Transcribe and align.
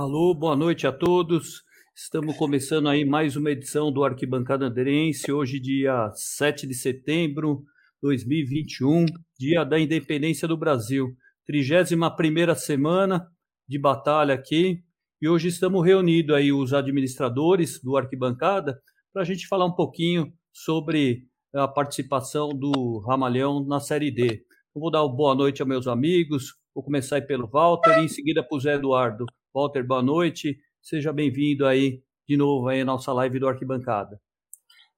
Alô, 0.00 0.32
boa 0.32 0.54
noite 0.54 0.86
a 0.86 0.92
todos. 0.92 1.64
Estamos 1.92 2.36
começando 2.36 2.88
aí 2.88 3.04
mais 3.04 3.34
uma 3.34 3.50
edição 3.50 3.90
do 3.90 4.04
Arquibancada 4.04 4.66
Anderense, 4.66 5.32
hoje 5.32 5.58
dia 5.58 6.12
7 6.14 6.68
de 6.68 6.74
setembro 6.74 7.64
de 7.94 8.02
2021, 8.02 9.06
dia 9.36 9.64
da 9.64 9.76
independência 9.76 10.46
do 10.46 10.56
Brasil. 10.56 11.08
31ª 11.50 12.54
semana 12.54 13.26
de 13.68 13.76
batalha 13.76 14.34
aqui, 14.34 14.84
e 15.20 15.28
hoje 15.28 15.48
estamos 15.48 15.84
reunidos 15.84 16.36
aí 16.36 16.52
os 16.52 16.72
administradores 16.72 17.82
do 17.82 17.96
Arquibancada 17.96 18.80
para 19.12 19.22
a 19.22 19.24
gente 19.24 19.48
falar 19.48 19.66
um 19.66 19.74
pouquinho 19.74 20.32
sobre 20.52 21.24
a 21.52 21.66
participação 21.66 22.50
do 22.50 23.00
Ramalhão 23.00 23.66
na 23.66 23.80
Série 23.80 24.12
D. 24.12 24.44
Eu 24.76 24.80
vou 24.80 24.92
dar 24.92 25.02
uma 25.02 25.12
boa 25.12 25.34
noite 25.34 25.60
aos 25.60 25.68
meus 25.68 25.88
amigos, 25.88 26.54
vou 26.72 26.84
começar 26.84 27.16
aí 27.16 27.22
pelo 27.22 27.48
Walter 27.48 27.98
e 27.98 28.04
em 28.04 28.08
seguida 28.08 28.44
para 28.44 28.56
o 28.56 28.60
Zé 28.60 28.74
Eduardo. 28.74 29.26
Walter, 29.54 29.82
boa 29.82 30.02
noite, 30.02 30.58
seja 30.82 31.12
bem-vindo 31.12 31.66
aí 31.66 32.02
de 32.28 32.36
novo 32.36 32.68
aí 32.68 32.82
à 32.82 32.84
nossa 32.84 33.12
live 33.12 33.38
do 33.38 33.48
Arquibancada. 33.48 34.20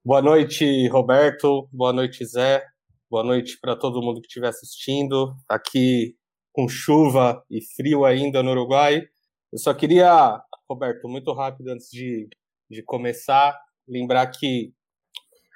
Boa 0.05 0.21
noite, 0.21 0.89
Roberto, 0.89 1.69
boa 1.73 1.93
noite, 1.93 2.25
Zé, 2.27 2.65
boa 3.09 3.23
noite 3.23 3.59
para 3.61 3.77
todo 3.77 4.03
mundo 4.03 4.21
que 4.21 4.27
estiver 4.27 4.49
assistindo, 4.49 5.37
aqui 5.49 6.17
com 6.53 6.69
chuva 6.69 7.45
e 7.49 7.61
frio 7.77 8.05
ainda 8.05 8.43
no 8.43 8.51
Uruguai. 8.51 9.03
Eu 9.53 9.59
só 9.59 9.73
queria, 9.73 10.43
Roberto, 10.69 11.09
muito 11.09 11.33
rápido 11.33 11.69
antes 11.69 11.89
de, 11.89 12.29
de 12.69 12.83
começar, 12.83 13.57
lembrar 13.87 14.27
que 14.27 14.73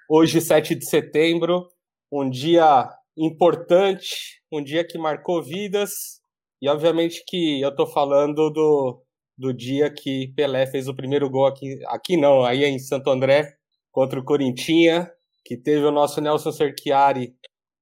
hoje, 0.09 0.41
7 0.41 0.77
de 0.77 0.89
setembro, 0.89 1.69
um 2.13 2.31
dia 2.31 2.89
importante, 3.17 4.41
um 4.53 4.63
dia 4.63 4.87
que 4.87 4.97
marcou 4.97 5.43
vidas, 5.43 6.23
e 6.65 6.69
obviamente 6.69 7.23
que 7.29 7.61
eu 7.61 7.69
estou 7.69 7.87
falando 7.87 8.49
do, 8.49 9.03
do 9.37 9.53
dia 9.53 9.91
que 9.91 10.29
Pelé 10.35 10.67
fez 10.67 10.89
o 10.89 10.97
primeiro 10.97 11.29
gol 11.29 11.45
aqui, 11.45 11.79
aqui 11.89 12.17
não, 12.17 12.43
aí 12.43 12.65
em 12.65 12.79
Santo 12.79 13.11
André, 13.11 13.55
contra 13.93 14.19
o 14.19 14.25
Corinthians, 14.25 15.07
que 15.45 15.59
teve 15.59 15.85
o 15.85 15.91
nosso 15.91 16.23
Nelson 16.23 16.51
Cerchiari 16.51 17.35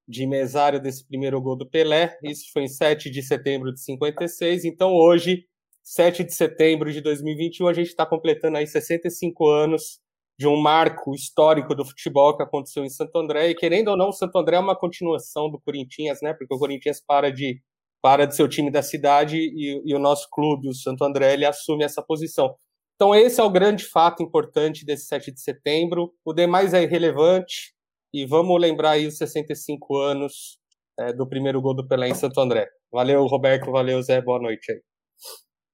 de 0.08 0.26
mesário 0.26 0.82
desse 0.82 1.06
primeiro 1.06 1.40
gol 1.40 1.56
do 1.56 1.64
Pelé. 1.64 2.18
Isso 2.24 2.46
foi 2.52 2.64
em 2.64 2.68
7 2.68 3.08
de 3.08 3.22
setembro 3.22 3.72
de 3.72 3.80
56. 3.80 4.64
Então 4.64 4.92
hoje, 4.92 5.44
7 5.84 6.24
de 6.24 6.34
setembro 6.34 6.92
de 6.92 7.00
2021, 7.00 7.68
a 7.68 7.72
gente 7.72 7.86
está 7.86 8.04
completando 8.04 8.58
aí 8.58 8.66
65 8.66 9.46
anos 9.46 10.00
de 10.36 10.48
um 10.48 10.60
marco 10.60 11.14
histórico 11.14 11.72
do 11.72 11.84
futebol 11.84 12.36
que 12.36 12.42
aconteceu 12.42 12.84
em 12.84 12.90
Santo 12.90 13.16
André. 13.16 13.50
E 13.50 13.54
querendo 13.54 13.92
ou 13.92 13.96
não, 13.96 14.08
o 14.08 14.12
Santo 14.12 14.36
André 14.36 14.56
é 14.56 14.58
uma 14.58 14.76
continuação 14.76 15.48
do 15.48 15.60
Corinthians, 15.60 16.18
né? 16.20 16.34
Porque 16.34 16.52
o 16.52 16.58
Corinthians 16.58 17.00
para 17.00 17.30
de 17.30 17.62
para 18.02 18.26
de 18.26 18.34
ser 18.34 18.42
o 18.42 18.48
time 18.48 18.70
da 18.70 18.82
cidade 18.82 19.36
e, 19.38 19.80
e 19.86 19.94
o 19.94 19.98
nosso 19.98 20.28
clube, 20.28 20.68
o 20.68 20.74
Santo 20.74 21.04
André, 21.04 21.34
ele 21.34 21.46
assume 21.46 21.84
essa 21.84 22.02
posição. 22.02 22.56
Então 22.96 23.14
esse 23.14 23.40
é 23.40 23.44
o 23.44 23.50
grande 23.50 23.84
fato 23.84 24.22
importante 24.22 24.84
desse 24.84 25.06
7 25.06 25.30
de 25.32 25.40
setembro. 25.40 26.12
O 26.24 26.32
demais 26.32 26.74
é 26.74 26.82
irrelevante 26.82 27.72
e 28.12 28.26
vamos 28.26 28.60
lembrar 28.60 28.92
aí 28.92 29.06
os 29.06 29.16
65 29.16 29.96
anos 29.96 30.58
é, 30.98 31.12
do 31.12 31.26
primeiro 31.26 31.62
gol 31.62 31.74
do 31.74 31.86
Pelé 31.86 32.08
em 32.08 32.14
Santo 32.14 32.40
André. 32.40 32.68
Valeu, 32.90 33.24
Roberto, 33.26 33.70
valeu, 33.70 34.02
Zé, 34.02 34.20
boa 34.20 34.40
noite 34.40 34.72
aí. 34.72 34.82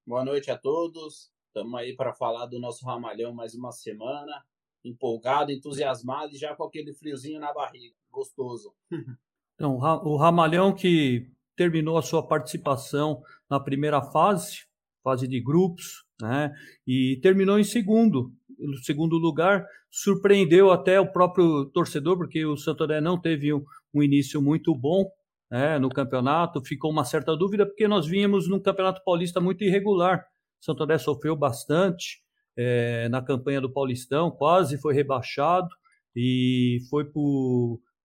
Boa 0.06 0.24
noite 0.24 0.50
a 0.50 0.56
todos. 0.56 1.30
Estamos 1.48 1.80
aí 1.80 1.96
para 1.96 2.14
falar 2.14 2.46
do 2.46 2.60
nosso 2.60 2.84
ramalhão 2.84 3.32
mais 3.32 3.54
uma 3.54 3.72
semana. 3.72 4.44
Empolgado, 4.84 5.50
entusiasmado 5.50 6.34
e 6.34 6.38
já 6.38 6.54
com 6.54 6.64
aquele 6.64 6.92
friozinho 6.92 7.40
na 7.40 7.52
barriga. 7.52 7.94
Gostoso. 8.10 8.74
Então, 9.60 9.74
o 9.74 10.16
Ramalhão 10.16 10.72
que 10.72 11.28
terminou 11.58 11.98
a 11.98 12.02
sua 12.02 12.26
participação 12.26 13.20
na 13.50 13.58
primeira 13.58 14.00
fase, 14.00 14.60
fase 15.02 15.26
de 15.26 15.40
grupos, 15.42 16.04
né? 16.22 16.52
E 16.86 17.18
terminou 17.20 17.58
em 17.58 17.64
segundo, 17.64 18.32
no 18.58 18.76
segundo 18.78 19.18
lugar, 19.18 19.66
surpreendeu 19.90 20.70
até 20.70 21.00
o 21.00 21.10
próprio 21.10 21.66
torcedor, 21.66 22.16
porque 22.16 22.46
o 22.46 22.56
Santo 22.56 22.84
André 22.84 23.00
não 23.00 23.20
teve 23.20 23.52
um, 23.52 23.64
um 23.92 24.02
início 24.02 24.40
muito 24.40 24.72
bom 24.74 25.04
né, 25.50 25.78
no 25.78 25.88
campeonato, 25.88 26.64
ficou 26.64 26.90
uma 26.90 27.04
certa 27.04 27.36
dúvida, 27.36 27.66
porque 27.66 27.88
nós 27.88 28.06
vínhamos 28.06 28.48
num 28.48 28.60
campeonato 28.60 29.02
paulista 29.04 29.40
muito 29.40 29.64
irregular. 29.64 30.24
O 30.60 30.64
Santo 30.64 30.82
André 30.84 30.98
sofreu 30.98 31.34
bastante 31.34 32.22
é, 32.56 33.08
na 33.08 33.22
campanha 33.22 33.60
do 33.60 33.72
Paulistão, 33.72 34.30
quase 34.30 34.78
foi 34.78 34.94
rebaixado 34.94 35.68
e 36.14 36.80
foi 36.90 37.04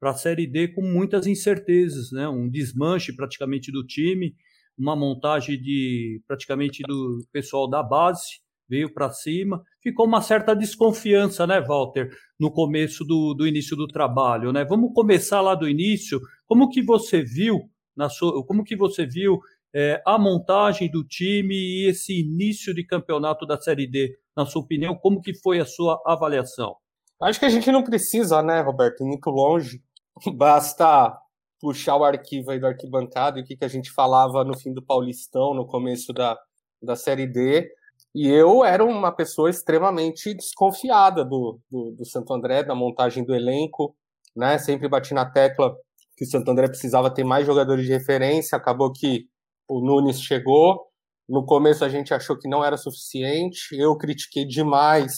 para 0.04 0.12
a 0.12 0.16
Série 0.16 0.46
D 0.46 0.68
com 0.68 0.82
muitas 0.82 1.26
incertezas, 1.26 2.12
né? 2.12 2.28
um 2.28 2.50
desmanche 2.50 3.16
praticamente 3.16 3.72
do 3.72 3.88
time, 3.88 4.36
uma 4.78 4.98
montagem 4.98 5.58
de 5.58 6.22
praticamente 6.28 6.84
do 6.84 7.26
pessoal 7.32 7.70
da 7.70 7.82
base, 7.82 8.42
veio 8.68 8.94
para 8.94 9.10
cima, 9.12 9.64
ficou 9.82 10.06
uma 10.06 10.22
certa 10.22 10.54
desconfiança, 10.54 11.48
né, 11.48 11.62
Walter, 11.62 12.10
no 12.38 12.52
começo 12.52 13.06
do, 13.06 13.34
do 13.34 13.48
início 13.48 13.78
do 13.78 13.88
trabalho, 13.88 14.52
né? 14.52 14.66
Vamos 14.66 14.92
começar 14.94 15.40
lá 15.40 15.56
do 15.56 15.70
início. 15.70 16.20
Como 16.46 16.70
que 16.70 16.82
você 16.82 17.24
viu 17.24 17.62
na 17.96 18.10
sua, 18.10 18.46
como 18.46 18.66
que 18.66 18.76
você 18.76 19.06
viu 19.06 19.40
é, 19.74 20.02
a 20.06 20.18
montagem 20.18 20.92
do 20.92 21.06
time 21.06 21.56
e 21.56 21.88
esse 21.88 22.20
início 22.20 22.74
de 22.74 22.86
campeonato 22.86 23.46
da 23.46 23.58
Série 23.58 23.88
D, 23.88 24.18
na 24.36 24.46
sua 24.46 24.64
opinião, 24.64 24.96
como 24.96 25.22
que 25.22 25.34
foi 25.34 25.62
a 25.62 25.66
sua 25.66 26.02
avaliação? 26.06 26.76
Acho 27.22 27.40
que 27.40 27.46
a 27.46 27.50
gente 27.50 27.72
não 27.72 27.84
precisa, 27.86 28.44
né, 28.44 28.60
Roberto, 28.60 29.02
ir 29.02 29.08
muito 29.08 29.30
longe. 29.30 29.82
Basta 30.36 31.18
puxar 31.60 31.96
o 31.96 32.04
arquivo 32.04 32.52
aí 32.52 32.60
do 32.60 32.68
arquibancado 32.68 33.40
e 33.40 33.42
o 33.42 33.46
que, 33.46 33.56
que 33.56 33.64
a 33.64 33.70
gente 33.70 33.92
falava 33.92 34.44
no 34.44 34.58
fim 34.58 34.74
do 34.74 34.86
Paulistão, 34.86 35.54
no 35.54 35.66
começo 35.66 36.12
da, 36.12 36.38
da 36.82 36.96
Série 36.96 37.26
D. 37.26 37.70
E 38.14 38.28
eu 38.28 38.64
era 38.64 38.84
uma 38.84 39.12
pessoa 39.12 39.50
extremamente 39.50 40.34
desconfiada 40.34 41.24
do, 41.24 41.60
do, 41.72 41.96
do, 41.98 42.06
Santo 42.06 42.34
André, 42.34 42.64
da 42.64 42.76
montagem 42.76 43.24
do 43.26 43.34
elenco, 43.34 43.96
né? 44.36 44.58
Sempre 44.60 44.88
bati 44.88 45.14
na 45.14 45.26
tecla 45.26 45.74
que 46.16 46.26
o 46.26 46.28
Santo 46.28 46.52
André 46.52 46.68
precisava 46.68 47.12
ter 47.12 47.24
mais 47.24 47.46
jogadores 47.46 47.86
de 47.86 47.92
referência. 47.92 48.58
Acabou 48.58 48.92
que 48.92 49.26
o 49.68 49.80
Nunes 49.80 50.22
chegou. 50.22 50.88
No 51.28 51.46
começo 51.46 51.84
a 51.84 51.90
gente 51.90 52.14
achou 52.14 52.38
que 52.38 52.48
não 52.48 52.64
era 52.64 52.78
suficiente. 52.78 53.76
Eu 53.76 53.98
critiquei 53.98 54.46
demais 54.46 55.14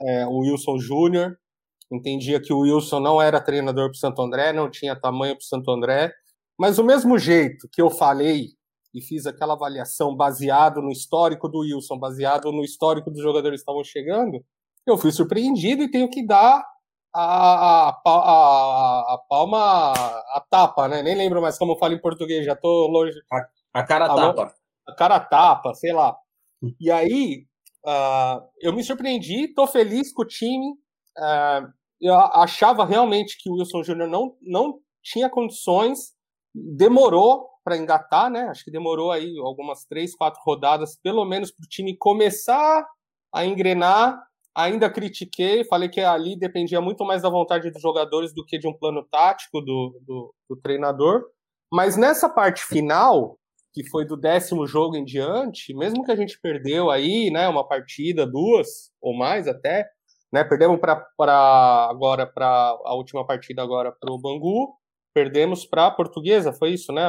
é, 0.00 0.26
o 0.26 0.38
Wilson 0.38 0.78
Júnior. 0.78 1.36
Entendia 1.90 2.40
que 2.40 2.52
o 2.52 2.60
Wilson 2.60 3.00
não 3.00 3.20
era 3.20 3.40
treinador 3.40 3.86
para 3.88 3.96
o 3.96 3.98
Santo 3.98 4.20
André, 4.20 4.52
não 4.52 4.70
tinha 4.70 4.94
tamanho 4.94 5.34
para 5.34 5.42
o 5.42 5.46
Santo 5.46 5.70
André. 5.70 6.12
Mas 6.58 6.76
do 6.76 6.84
mesmo 6.84 7.18
jeito 7.18 7.68
que 7.72 7.80
eu 7.80 7.88
falei 7.88 8.48
e 8.94 9.00
fiz 9.00 9.26
aquela 9.26 9.54
avaliação 9.54 10.14
baseado 10.14 10.82
no 10.82 10.90
histórico 10.90 11.48
do 11.48 11.60
Wilson, 11.60 11.98
baseado 11.98 12.50
no 12.52 12.64
histórico 12.64 13.10
dos 13.10 13.22
jogadores 13.22 13.60
que 13.60 13.62
estavam 13.62 13.84
chegando, 13.84 14.44
eu 14.86 14.98
fui 14.98 15.12
surpreendido 15.12 15.82
e 15.82 15.90
tenho 15.90 16.10
que 16.10 16.26
dar 16.26 16.64
a, 17.14 17.22
a, 17.22 18.00
a, 18.04 19.14
a 19.14 19.18
palma, 19.28 19.92
a 19.92 20.44
tapa, 20.50 20.88
né? 20.88 21.02
Nem 21.02 21.16
lembro 21.16 21.40
mais 21.40 21.58
como 21.58 21.72
eu 21.72 21.78
falo 21.78 21.94
em 21.94 22.00
português, 22.00 22.44
já 22.44 22.56
tô 22.56 22.86
longe. 22.86 23.18
A, 23.32 23.80
a 23.80 23.82
cara 23.84 24.06
a 24.06 24.14
tapa. 24.14 24.54
A 24.86 24.94
cara 24.94 25.20
tapa, 25.20 25.74
sei 25.74 25.92
lá. 25.92 26.16
E 26.80 26.90
aí, 26.90 27.46
uh, 27.86 28.42
eu 28.60 28.72
me 28.72 28.82
surpreendi, 28.82 29.48
tô 29.54 29.66
feliz 29.66 30.12
com 30.12 30.22
o 30.22 30.26
time. 30.26 30.72
Uh, 31.16 31.77
eu 32.00 32.14
achava 32.14 32.84
realmente 32.84 33.36
que 33.40 33.50
o 33.50 33.54
Wilson 33.54 33.82
Júnior 33.82 34.08
não, 34.08 34.36
não 34.40 34.78
tinha 35.02 35.28
condições, 35.28 36.12
demorou 36.54 37.48
para 37.64 37.76
engatar, 37.76 38.30
né? 38.30 38.48
Acho 38.48 38.64
que 38.64 38.70
demorou 38.70 39.10
aí 39.12 39.36
algumas 39.38 39.84
três, 39.84 40.14
quatro 40.14 40.40
rodadas, 40.44 40.96
pelo 41.02 41.24
menos 41.24 41.50
para 41.50 41.64
o 41.64 41.68
time 41.68 41.96
começar 41.96 42.86
a 43.34 43.44
engrenar. 43.44 44.18
Ainda 44.54 44.90
critiquei, 44.90 45.64
falei 45.64 45.88
que 45.88 46.00
ali 46.00 46.36
dependia 46.36 46.80
muito 46.80 47.04
mais 47.04 47.22
da 47.22 47.28
vontade 47.28 47.70
dos 47.70 47.82
jogadores 47.82 48.32
do 48.32 48.44
que 48.44 48.58
de 48.58 48.66
um 48.66 48.76
plano 48.76 49.06
tático 49.10 49.60
do, 49.60 50.00
do, 50.04 50.34
do 50.48 50.56
treinador. 50.56 51.24
Mas 51.72 51.96
nessa 51.96 52.28
parte 52.28 52.64
final, 52.64 53.38
que 53.72 53.88
foi 53.88 54.04
do 54.04 54.16
décimo 54.16 54.66
jogo 54.66 54.96
em 54.96 55.04
diante, 55.04 55.74
mesmo 55.74 56.02
que 56.02 56.10
a 56.10 56.16
gente 56.16 56.40
perdeu 56.40 56.90
aí, 56.90 57.30
né, 57.30 57.46
uma 57.48 57.66
partida, 57.66 58.26
duas 58.26 58.90
ou 59.00 59.16
mais 59.16 59.46
até, 59.46 59.86
né, 60.32 60.44
perdemos 60.44 60.78
para 60.80 61.88
agora 61.90 62.26
para 62.26 62.46
a 62.84 62.94
última 62.94 63.26
partida 63.26 63.62
agora 63.62 63.92
para 63.92 64.12
o 64.12 64.18
Bangu, 64.18 64.74
perdemos 65.14 65.64
para 65.64 65.86
a 65.86 65.90
portuguesa, 65.90 66.52
foi 66.52 66.74
isso, 66.74 66.92
né? 66.92 67.08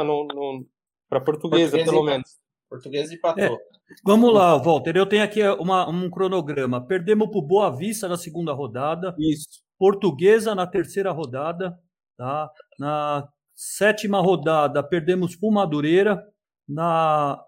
Para 1.10 1.20
a 1.20 1.22
portuguesa, 1.22 1.78
portuguesa, 1.78 1.92
pelo 1.92 2.04
menos. 2.04 2.40
Portuguesa 2.70 3.14
empatou. 3.14 3.44
É, 3.44 3.58
vamos 4.04 4.34
lá, 4.34 4.56
Walter. 4.58 4.96
Eu 4.96 5.06
tenho 5.06 5.24
aqui 5.24 5.42
uma, 5.60 5.90
um 5.90 6.10
cronograma. 6.10 6.86
Perdemos 6.86 7.30
para 7.30 7.40
o 7.40 7.46
Boa 7.46 7.76
Vista 7.76 8.08
na 8.08 8.16
segunda 8.16 8.54
rodada. 8.54 9.16
Isso. 9.18 9.64
Portuguesa 9.78 10.54
na 10.54 10.68
terceira 10.68 11.12
rodada. 11.12 11.78
Tá? 12.16 12.50
Na 12.78 13.28
sétima 13.56 14.22
rodada, 14.22 14.84
perdemos 14.84 15.36
para 15.36 15.50
o 15.50 15.52
Madureira. 15.52 16.24
Na... 16.68 17.44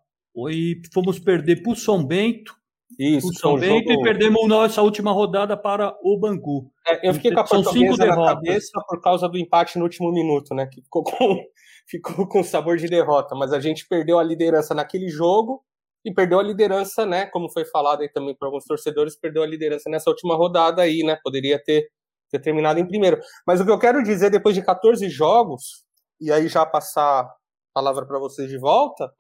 E 0.50 0.82
fomos 0.92 1.20
perder 1.20 1.62
para 1.62 1.72
o 1.72 1.76
São 1.76 2.04
Bento. 2.04 2.56
Isso, 3.00 3.30
o 3.30 3.34
São 3.34 3.58
Bento 3.58 3.90
jogo... 3.90 4.02
e 4.02 4.04
perdemos 4.04 4.48
nossa 4.48 4.82
última 4.82 5.12
rodada 5.12 5.58
para 5.58 5.96
o 6.04 6.18
Bangu. 6.20 6.72
É, 6.88 7.10
eu 7.10 7.14
fiquei 7.14 7.32
com 7.34 7.40
a 7.40 7.46
São 7.46 7.64
cinco 7.64 7.98
na 7.98 8.06
derrotas. 8.06 8.34
cabeça 8.34 8.82
por 8.88 9.02
causa 9.02 9.28
do 9.28 9.38
empate 9.38 9.78
no 9.78 9.84
último 9.84 10.12
minuto, 10.12 10.54
né? 10.54 10.68
Que 10.68 10.82
ficou 10.82 11.04
com, 11.04 11.38
ficou 11.88 12.28
com 12.28 12.44
sabor 12.44 12.78
de 12.78 12.88
derrota, 12.88 13.36
mas 13.36 13.54
a 13.54 13.60
gente 13.60 13.88
perdeu 13.88 14.20
a 14.20 14.24
liderança 14.24 14.74
naquele 14.74 15.10
jogo 15.10 15.64
e 16.04 16.14
perdeu 16.14 16.40
a 16.40 16.44
liderança, 16.44 17.06
né? 17.06 17.26
Como 17.28 17.50
foi 17.50 17.66
falado 17.66 18.02
aí 18.02 18.10
também 18.10 18.36
para 18.36 18.48
alguns 18.48 18.66
torcedores, 18.66 19.16
perdeu 19.16 19.44
a 19.44 19.48
liderança 19.48 19.90
nessa 19.90 20.10
última 20.10 20.36
rodada 20.36 20.82
aí, 20.82 21.04
né? 21.04 21.18
Poderia 21.24 21.62
ter, 21.64 21.88
ter 22.30 22.40
terminado 22.40 22.80
em 22.80 22.88
primeiro. 22.88 23.20
Mas 23.46 23.60
o 23.60 23.66
que 23.66 23.72
eu 23.72 23.80
quero 23.80 24.04
dizer, 24.04 24.30
depois 24.30 24.56
de 24.56 24.64
14 24.64 25.08
jogos, 25.10 25.86
e 26.20 26.32
aí 26.32 26.48
já 26.48 26.66
passar 26.66 27.22
a 27.22 27.34
palavra 27.74 28.06
para 28.06 28.20
vocês 28.20 28.50
de 28.50 28.58
volta, 28.58 29.12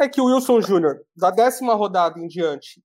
é 0.00 0.08
que 0.08 0.20
o 0.20 0.26
Wilson 0.26 0.60
Júnior, 0.60 1.00
da 1.16 1.30
décima 1.30 1.74
rodada 1.74 2.18
em 2.18 2.26
diante, 2.26 2.82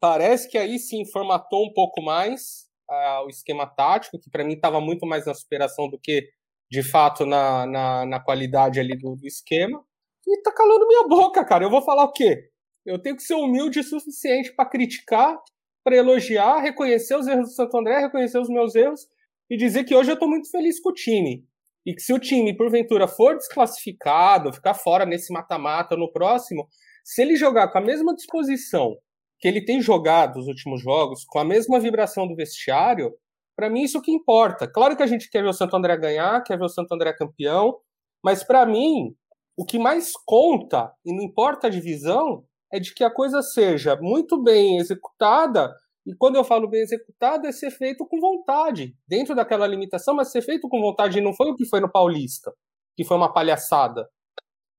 parece 0.00 0.48
que 0.48 0.58
aí 0.58 0.78
sim 0.78 1.04
formatou 1.04 1.64
um 1.64 1.72
pouco 1.72 2.02
mais 2.02 2.66
uh, 2.90 3.24
o 3.26 3.28
esquema 3.28 3.66
tático, 3.66 4.18
que 4.18 4.30
para 4.30 4.44
mim 4.44 4.54
estava 4.54 4.80
muito 4.80 5.06
mais 5.06 5.26
na 5.26 5.34
superação 5.34 5.88
do 5.88 5.98
que 5.98 6.28
de 6.70 6.82
fato 6.82 7.24
na, 7.24 7.66
na, 7.66 8.06
na 8.06 8.20
qualidade 8.20 8.80
ali 8.80 8.96
do, 8.96 9.16
do 9.16 9.26
esquema. 9.26 9.82
E 10.26 10.42
tá 10.42 10.52
calando 10.52 10.86
minha 10.88 11.06
boca, 11.06 11.44
cara. 11.44 11.64
Eu 11.64 11.70
vou 11.70 11.82
falar 11.82 12.04
o 12.04 12.12
quê? 12.12 12.50
Eu 12.84 13.00
tenho 13.00 13.16
que 13.16 13.22
ser 13.22 13.34
humilde 13.34 13.80
o 13.80 13.84
suficiente 13.84 14.52
para 14.54 14.68
criticar, 14.68 15.36
para 15.84 15.96
elogiar, 15.96 16.58
reconhecer 16.58 17.16
os 17.16 17.26
erros 17.26 17.48
do 17.48 17.54
Santo 17.54 17.76
André, 17.76 18.00
reconhecer 18.00 18.38
os 18.38 18.48
meus 18.48 18.74
erros 18.74 19.06
e 19.48 19.56
dizer 19.56 19.84
que 19.84 19.94
hoje 19.94 20.10
eu 20.10 20.14
estou 20.14 20.28
muito 20.28 20.50
feliz 20.50 20.80
com 20.80 20.90
o 20.90 20.94
time. 20.94 21.44
E 21.84 21.94
que 21.94 22.02
se 22.02 22.12
o 22.12 22.18
time, 22.18 22.56
porventura, 22.56 23.06
for 23.06 23.36
desclassificado, 23.36 24.52
ficar 24.52 24.74
fora 24.74 25.06
nesse 25.06 25.32
mata-mata 25.32 25.96
no 25.96 26.10
próximo, 26.10 26.68
se 27.04 27.22
ele 27.22 27.36
jogar 27.36 27.68
com 27.68 27.78
a 27.78 27.80
mesma 27.80 28.12
disposição 28.12 28.96
que 29.38 29.46
ele 29.46 29.64
tem 29.64 29.80
jogado 29.80 30.38
os 30.38 30.46
últimos 30.46 30.80
jogos, 30.80 31.24
com 31.24 31.38
a 31.38 31.44
mesma 31.44 31.78
vibração 31.78 32.26
do 32.26 32.34
vestiário, 32.34 33.14
para 33.56 33.70
mim 33.70 33.82
isso 33.82 34.02
que 34.02 34.10
importa. 34.10 34.66
Claro 34.66 34.96
que 34.96 35.02
a 35.02 35.06
gente 35.06 35.30
quer 35.30 35.42
ver 35.42 35.48
o 35.48 35.54
Santo 35.54 35.76
André 35.76 35.96
ganhar, 35.96 36.42
quer 36.42 36.58
ver 36.58 36.64
o 36.64 36.68
Santo 36.68 36.92
André 36.94 37.12
campeão, 37.12 37.78
mas 38.22 38.44
para 38.44 38.64
mim 38.66 39.14
o 39.56 39.64
que 39.64 39.78
mais 39.78 40.12
conta, 40.26 40.92
e 41.04 41.14
não 41.14 41.22
importa 41.22 41.66
a 41.66 41.70
divisão, 41.70 42.44
é 42.70 42.78
de 42.78 42.94
que 42.94 43.02
a 43.02 43.10
coisa 43.10 43.40
seja 43.40 43.96
muito 43.96 44.42
bem 44.42 44.78
executada, 44.78 45.74
e 46.06 46.14
quando 46.14 46.36
eu 46.36 46.44
falo 46.44 46.68
bem 46.68 46.82
executada, 46.82 47.48
é 47.48 47.52
ser 47.52 47.70
feito 47.70 48.06
com 48.06 48.20
vontade, 48.20 48.94
dentro 49.08 49.34
daquela 49.34 49.66
limitação, 49.66 50.14
mas 50.14 50.30
ser 50.30 50.42
feito 50.42 50.68
com 50.68 50.80
vontade, 50.80 51.18
e 51.18 51.22
não 51.22 51.32
foi 51.32 51.50
o 51.50 51.56
que 51.56 51.64
foi 51.64 51.80
no 51.80 51.90
Paulista, 51.90 52.52
que 52.94 53.04
foi 53.04 53.16
uma 53.16 53.32
palhaçada. 53.32 54.08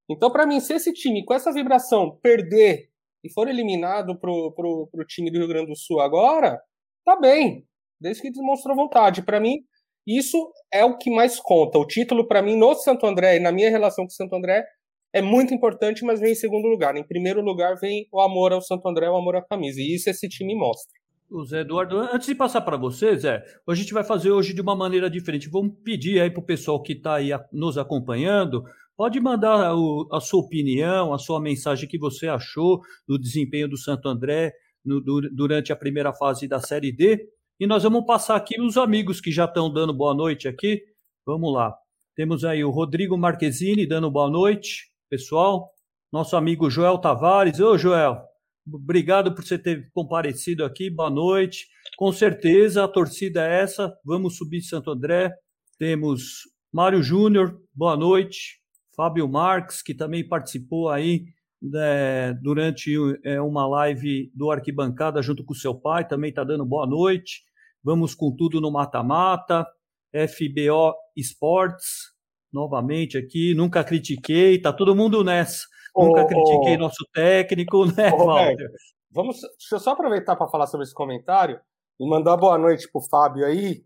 Então, 0.09 0.31
para 0.31 0.45
mim, 0.45 0.59
se 0.59 0.73
esse 0.73 0.93
time, 0.93 1.25
com 1.25 1.33
essa 1.33 1.51
vibração, 1.51 2.17
perder 2.21 2.89
e 3.27 3.33
for 3.33 3.47
eliminado 3.47 4.17
pro, 4.19 4.51
pro, 4.53 4.87
pro 4.91 5.05
time 5.05 5.31
do 5.31 5.37
Rio 5.37 5.47
Grande 5.47 5.67
do 5.67 5.77
Sul 5.77 5.99
agora, 5.99 6.59
tá 7.05 7.15
bem, 7.19 7.65
desde 7.99 8.21
que 8.21 8.31
demonstrou 8.31 8.75
vontade. 8.75 9.23
Para 9.23 9.39
mim, 9.39 9.59
isso 10.05 10.51
é 10.73 10.85
o 10.85 10.97
que 10.97 11.09
mais 11.09 11.39
conta. 11.39 11.77
O 11.77 11.85
título, 11.85 12.27
para 12.27 12.41
mim, 12.41 12.55
no 12.55 12.73
Santo 12.75 13.05
André 13.05 13.37
e 13.37 13.39
na 13.39 13.51
minha 13.51 13.69
relação 13.69 14.05
com 14.05 14.09
o 14.09 14.15
Santo 14.15 14.35
André, 14.35 14.65
é 15.13 15.21
muito 15.21 15.53
importante, 15.53 16.05
mas 16.05 16.19
vem 16.19 16.31
em 16.31 16.35
segundo 16.35 16.67
lugar. 16.67 16.95
Em 16.95 17.05
primeiro 17.05 17.41
lugar 17.41 17.75
vem 17.79 18.07
o 18.11 18.21
amor 18.21 18.53
ao 18.53 18.61
Santo 18.61 18.87
André, 18.87 19.09
o 19.09 19.15
amor 19.15 19.35
à 19.35 19.41
camisa. 19.41 19.79
E 19.81 19.95
isso 19.95 20.09
esse 20.09 20.27
time 20.29 20.55
mostra. 20.55 20.96
O 21.29 21.43
Zé 21.43 21.59
Eduardo, 21.59 21.99
antes 21.99 22.27
de 22.27 22.35
passar 22.35 22.61
para 22.61 22.77
você, 22.77 23.17
Zé, 23.17 23.43
a 23.67 23.75
gente 23.75 23.93
vai 23.93 24.03
fazer 24.03 24.31
hoje 24.31 24.53
de 24.53 24.61
uma 24.61 24.75
maneira 24.75 25.09
diferente. 25.09 25.49
Vamos 25.49 25.75
pedir 25.83 26.21
aí 26.21 26.29
para 26.31 26.39
o 26.39 26.45
pessoal 26.45 26.81
que 26.81 26.93
está 26.93 27.15
aí 27.15 27.31
nos 27.51 27.77
acompanhando, 27.77 28.63
pode 28.95 29.19
mandar 29.19 29.75
o, 29.75 30.07
a 30.11 30.21
sua 30.21 30.39
opinião, 30.39 31.13
a 31.13 31.19
sua 31.19 31.41
mensagem 31.41 31.87
que 31.87 31.99
você 31.99 32.27
achou 32.27 32.81
do 33.05 33.19
desempenho 33.19 33.67
do 33.67 33.77
Santo 33.77 34.07
André 34.07 34.53
no, 34.85 35.01
durante 35.01 35.73
a 35.73 35.75
primeira 35.75 36.13
fase 36.13 36.47
da 36.47 36.61
Série 36.61 36.93
D. 36.93 37.27
E 37.59 37.67
nós 37.67 37.83
vamos 37.83 38.05
passar 38.05 38.37
aqui 38.37 38.59
os 38.61 38.77
amigos 38.77 39.19
que 39.19 39.31
já 39.31 39.45
estão 39.45 39.71
dando 39.71 39.93
boa 39.93 40.13
noite 40.13 40.47
aqui. 40.47 40.81
Vamos 41.25 41.53
lá. 41.53 41.75
Temos 42.15 42.45
aí 42.45 42.63
o 42.63 42.71
Rodrigo 42.71 43.17
Marquezine 43.17 43.85
dando 43.85 44.09
boa 44.09 44.29
noite 44.29 44.89
pessoal. 45.09 45.69
Nosso 46.11 46.37
amigo 46.37 46.69
Joel 46.69 46.97
Tavares. 46.99 47.59
Ô, 47.59 47.77
Joel, 47.77 48.26
obrigado 48.71 49.33
por 49.33 49.43
você 49.43 49.57
ter 49.57 49.89
comparecido 49.91 50.65
aqui. 50.65 50.89
Boa 50.89 51.09
noite. 51.09 51.67
Com 51.97 52.11
certeza 52.11 52.83
a 52.83 52.87
torcida 52.87 53.45
é 53.47 53.61
essa. 53.61 53.93
Vamos 54.03 54.37
subir 54.37 54.61
Santo 54.61 54.91
André. 54.91 55.31
Temos 55.77 56.41
Mário 56.73 57.01
Júnior, 57.01 57.59
boa 57.73 57.95
noite. 57.95 58.59
Fábio 58.95 59.27
Marques, 59.27 59.81
que 59.81 59.93
também 59.93 60.27
participou 60.27 60.89
aí 60.89 61.25
né, 61.61 62.33
durante 62.41 62.93
é, 63.23 63.39
uma 63.39 63.67
live 63.67 64.31
do 64.33 64.51
Arquibancada 64.51 65.21
junto 65.21 65.43
com 65.43 65.53
seu 65.53 65.73
pai, 65.73 66.07
também 66.07 66.29
está 66.29 66.43
dando 66.43 66.65
boa 66.65 66.85
noite. 66.85 67.43
Vamos 67.83 68.15
com 68.15 68.35
tudo 68.35 68.59
no 68.59 68.71
mata-mata. 68.71 69.65
FBO 70.11 70.95
Esportes, 71.15 72.11
novamente 72.51 73.17
aqui, 73.17 73.53
nunca 73.53 73.83
critiquei, 73.83 74.59
tá 74.59 74.71
todo 74.73 74.95
mundo 74.95 75.23
nessa. 75.23 75.65
Oh, 75.97 76.05
nunca 76.05 76.25
critiquei 76.25 76.75
oh, 76.75 76.79
nosso 76.79 77.05
técnico, 77.11 77.85
né, 77.85 78.11
oh, 78.13 78.25
Walter? 78.25 78.69
Vamos, 79.11 79.41
deixa 79.41 79.75
eu 79.75 79.79
só 79.79 79.91
aproveitar 79.91 80.35
para 80.35 80.47
falar 80.47 80.67
sobre 80.67 80.85
esse 80.85 80.93
comentário 80.93 81.59
e 81.99 82.07
mandar 82.07 82.37
boa 82.37 82.57
noite 82.57 82.87
pro 82.91 83.01
Fábio 83.01 83.45
aí 83.45 83.83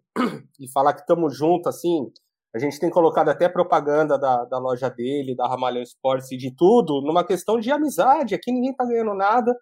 e 0.59 0.69
falar 0.73 0.93
que 0.93 1.01
estamos 1.01 1.37
juntos, 1.37 1.73
assim. 1.73 2.11
A 2.53 2.59
gente 2.59 2.77
tem 2.79 2.89
colocado 2.89 3.29
até 3.29 3.47
propaganda 3.47 4.19
da, 4.19 4.43
da 4.43 4.57
loja 4.57 4.89
dele, 4.89 5.33
da 5.37 5.47
Ramalhão 5.47 5.81
Esportes 5.81 6.29
e 6.33 6.37
de 6.37 6.53
tudo, 6.53 7.01
numa 7.01 7.25
questão 7.25 7.57
de 7.57 7.71
amizade. 7.71 8.35
Aqui 8.35 8.51
ninguém 8.51 8.75
tá 8.75 8.83
ganhando 8.83 9.13
nada 9.13 9.55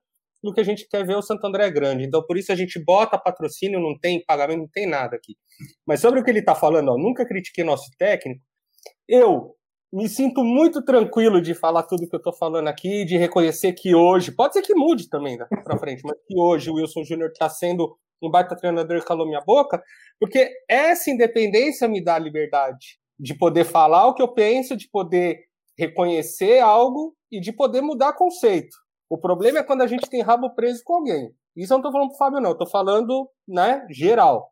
do 0.43 0.51
que 0.51 0.59
a 0.59 0.63
gente 0.63 0.87
quer 0.89 1.05
ver 1.05 1.15
o 1.15 1.21
Santo 1.21 1.45
André 1.45 1.69
grande. 1.69 2.03
Então, 2.03 2.25
por 2.25 2.35
isso 2.35 2.51
a 2.51 2.55
gente 2.55 2.83
bota 2.83 3.15
patrocínio, 3.15 3.79
não 3.79 3.95
tem 3.99 4.23
pagamento, 4.25 4.61
não 4.61 4.69
tem 4.69 4.87
nada 4.87 5.15
aqui. 5.15 5.35
Mas 5.85 5.99
sobre 5.99 6.19
o 6.19 6.23
que 6.23 6.31
ele 6.31 6.41
tá 6.41 6.55
falando, 6.55 6.89
ó, 6.89 6.97
nunca 6.97 7.27
critiquei 7.27 7.63
nosso 7.63 7.91
técnico, 7.95 8.41
eu 9.07 9.55
me 9.91 10.07
sinto 10.07 10.43
muito 10.43 10.83
tranquilo 10.83 11.41
de 11.41 11.53
falar 11.53 11.83
tudo 11.83 12.07
que 12.07 12.15
eu 12.15 12.19
estou 12.19 12.33
falando 12.33 12.67
aqui, 12.67 13.03
de 13.05 13.17
reconhecer 13.17 13.73
que 13.73 13.95
hoje, 13.95 14.31
pode 14.31 14.53
ser 14.53 14.61
que 14.61 14.75
mude 14.75 15.09
também 15.09 15.37
daqui 15.37 15.55
para 15.63 15.79
frente, 15.79 16.03
mas 16.03 16.17
que 16.27 16.39
hoje 16.39 16.69
o 16.69 16.75
Wilson 16.75 17.03
Júnior 17.03 17.29
está 17.31 17.49
sendo 17.49 17.97
um 18.21 18.29
baita 18.29 18.55
treinador 18.55 18.97
e 18.97 19.03
calou 19.03 19.25
minha 19.25 19.41
boca, 19.41 19.81
porque 20.19 20.51
essa 20.69 21.09
independência 21.09 21.87
me 21.87 22.03
dá 22.03 22.19
liberdade 22.19 22.99
de 23.19 23.33
poder 23.33 23.65
falar 23.65 24.07
o 24.07 24.13
que 24.13 24.21
eu 24.21 24.27
penso, 24.27 24.77
de 24.77 24.87
poder 24.89 25.39
reconhecer 25.77 26.59
algo 26.59 27.15
e 27.31 27.39
de 27.39 27.51
poder 27.51 27.81
mudar 27.81 28.13
conceito. 28.13 28.75
O 29.09 29.17
problema 29.17 29.59
é 29.59 29.63
quando 29.63 29.81
a 29.81 29.87
gente 29.87 30.09
tem 30.09 30.21
rabo 30.21 30.53
preso 30.53 30.81
com 30.83 30.95
alguém. 30.95 31.33
Isso 31.55 31.73
eu 31.73 31.77
não 31.77 31.79
estou 31.79 31.91
falando 31.91 32.09
para 32.09 32.15
o 32.15 32.17
Fábio, 32.17 32.41
não, 32.41 32.51
estou 32.51 32.67
falando 32.67 33.29
né, 33.47 33.85
geral. 33.89 34.51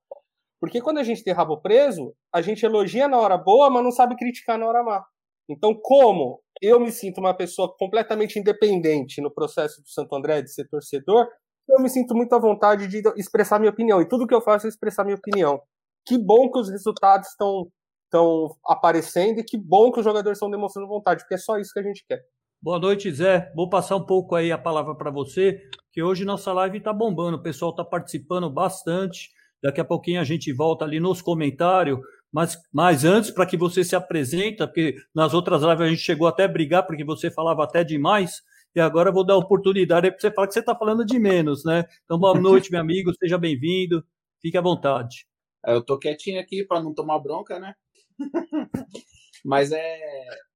Porque 0.59 0.81
quando 0.81 0.97
a 0.97 1.03
gente 1.03 1.23
tem 1.23 1.33
rabo 1.33 1.62
preso, 1.62 2.13
a 2.33 2.41
gente 2.41 2.65
elogia 2.65 3.07
na 3.07 3.19
hora 3.19 3.38
boa, 3.38 3.69
mas 3.69 3.83
não 3.83 3.91
sabe 3.91 4.15
criticar 4.15 4.57
na 4.57 4.67
hora 4.67 4.83
má. 4.83 5.05
Então, 5.49 5.73
como 5.73 6.41
eu 6.61 6.79
me 6.79 6.91
sinto 6.91 7.19
uma 7.19 7.33
pessoa 7.33 7.73
completamente 7.77 8.39
independente 8.39 9.21
no 9.21 9.33
processo 9.33 9.81
do 9.81 9.87
Santo 9.87 10.15
André 10.15 10.41
de 10.41 10.51
ser 10.51 10.67
torcedor, 10.67 11.27
eu 11.69 11.81
me 11.81 11.89
sinto 11.89 12.15
muito 12.15 12.33
à 12.33 12.39
vontade 12.39 12.87
de 12.87 13.01
expressar 13.17 13.59
minha 13.59 13.71
opinião. 13.71 14.01
E 14.01 14.07
tudo 14.07 14.27
que 14.27 14.33
eu 14.33 14.41
faço 14.41 14.65
é 14.65 14.69
expressar 14.69 15.03
minha 15.03 15.17
opinião. 15.17 15.61
Que 16.05 16.17
bom 16.17 16.49
que 16.49 16.59
os 16.59 16.69
resultados 16.69 17.29
estão 17.29 17.69
estão 18.07 18.55
aparecendo 18.65 19.39
e 19.39 19.43
que 19.43 19.57
bom 19.57 19.91
que 19.91 19.99
os 19.99 20.05
jogadores 20.05 20.37
estão 20.37 20.49
demonstrando 20.49 20.87
vontade, 20.87 21.21
porque 21.21 21.35
é 21.35 21.37
só 21.37 21.57
isso 21.57 21.73
que 21.73 21.79
a 21.79 21.83
gente 21.83 22.05
quer. 22.07 22.21
Boa 22.61 22.79
noite, 22.79 23.11
Zé. 23.11 23.51
Vou 23.55 23.69
passar 23.69 23.97
um 23.97 24.05
pouco 24.05 24.33
aí 24.33 24.51
a 24.51 24.57
palavra 24.57 24.95
para 24.95 25.11
você, 25.11 25.61
que 25.91 26.01
hoje 26.01 26.25
nossa 26.25 26.51
live 26.53 26.79
está 26.79 26.91
bombando, 26.91 27.37
o 27.37 27.43
pessoal 27.43 27.71
está 27.71 27.83
participando 27.83 28.49
bastante. 28.49 29.29
Daqui 29.61 29.81
a 29.81 29.85
pouquinho 29.85 30.21
a 30.21 30.23
gente 30.23 30.51
volta 30.53 30.85
ali 30.85 30.99
nos 30.99 31.21
comentários. 31.21 31.99
Mas, 32.31 32.57
mas 32.72 33.05
antes, 33.05 33.31
para 33.31 33.46
que 33.46 33.57
você 33.57 33.84
se 33.84 33.96
apresenta, 33.96 34.67
porque 34.67 34.96
nas 35.13 35.34
outras 35.34 35.62
lives 35.62 35.81
a 35.81 35.89
gente 35.89 36.01
chegou 36.01 36.27
até 36.27 36.43
a 36.43 36.48
brigar, 36.48 36.86
porque 36.86 37.03
você 37.03 37.31
falava 37.31 37.63
até 37.63 37.84
demais, 37.84 38.41
e 38.75 38.79
agora 38.79 39.10
eu 39.10 39.13
vou 39.13 39.25
dar 39.25 39.34
a 39.34 39.38
oportunidade 39.38 40.12
para 40.12 40.19
você 40.19 40.31
falar 40.31 40.48
que 40.48 40.53
você 40.53 40.60
está 40.60 40.75
falando 40.75 41.05
de 41.05 41.17
menos, 41.17 41.63
né? 41.63 41.86
Então, 42.03 42.19
boa 42.19 42.34
noite, 42.39 42.72
meu 42.72 42.81
amigo, 42.81 43.13
seja 43.15 43.38
bem-vindo, 43.38 44.05
fique 44.41 44.57
à 44.57 44.62
vontade. 44.62 45.25
É, 45.65 45.74
eu 45.74 45.84
tô 45.84 45.98
quietinho 45.98 46.39
aqui 46.39 46.63
para 46.63 46.81
não 46.81 46.93
tomar 46.93 47.19
bronca, 47.19 47.60
né? 47.60 47.74
mas 49.43 49.72
é. 49.72 50.00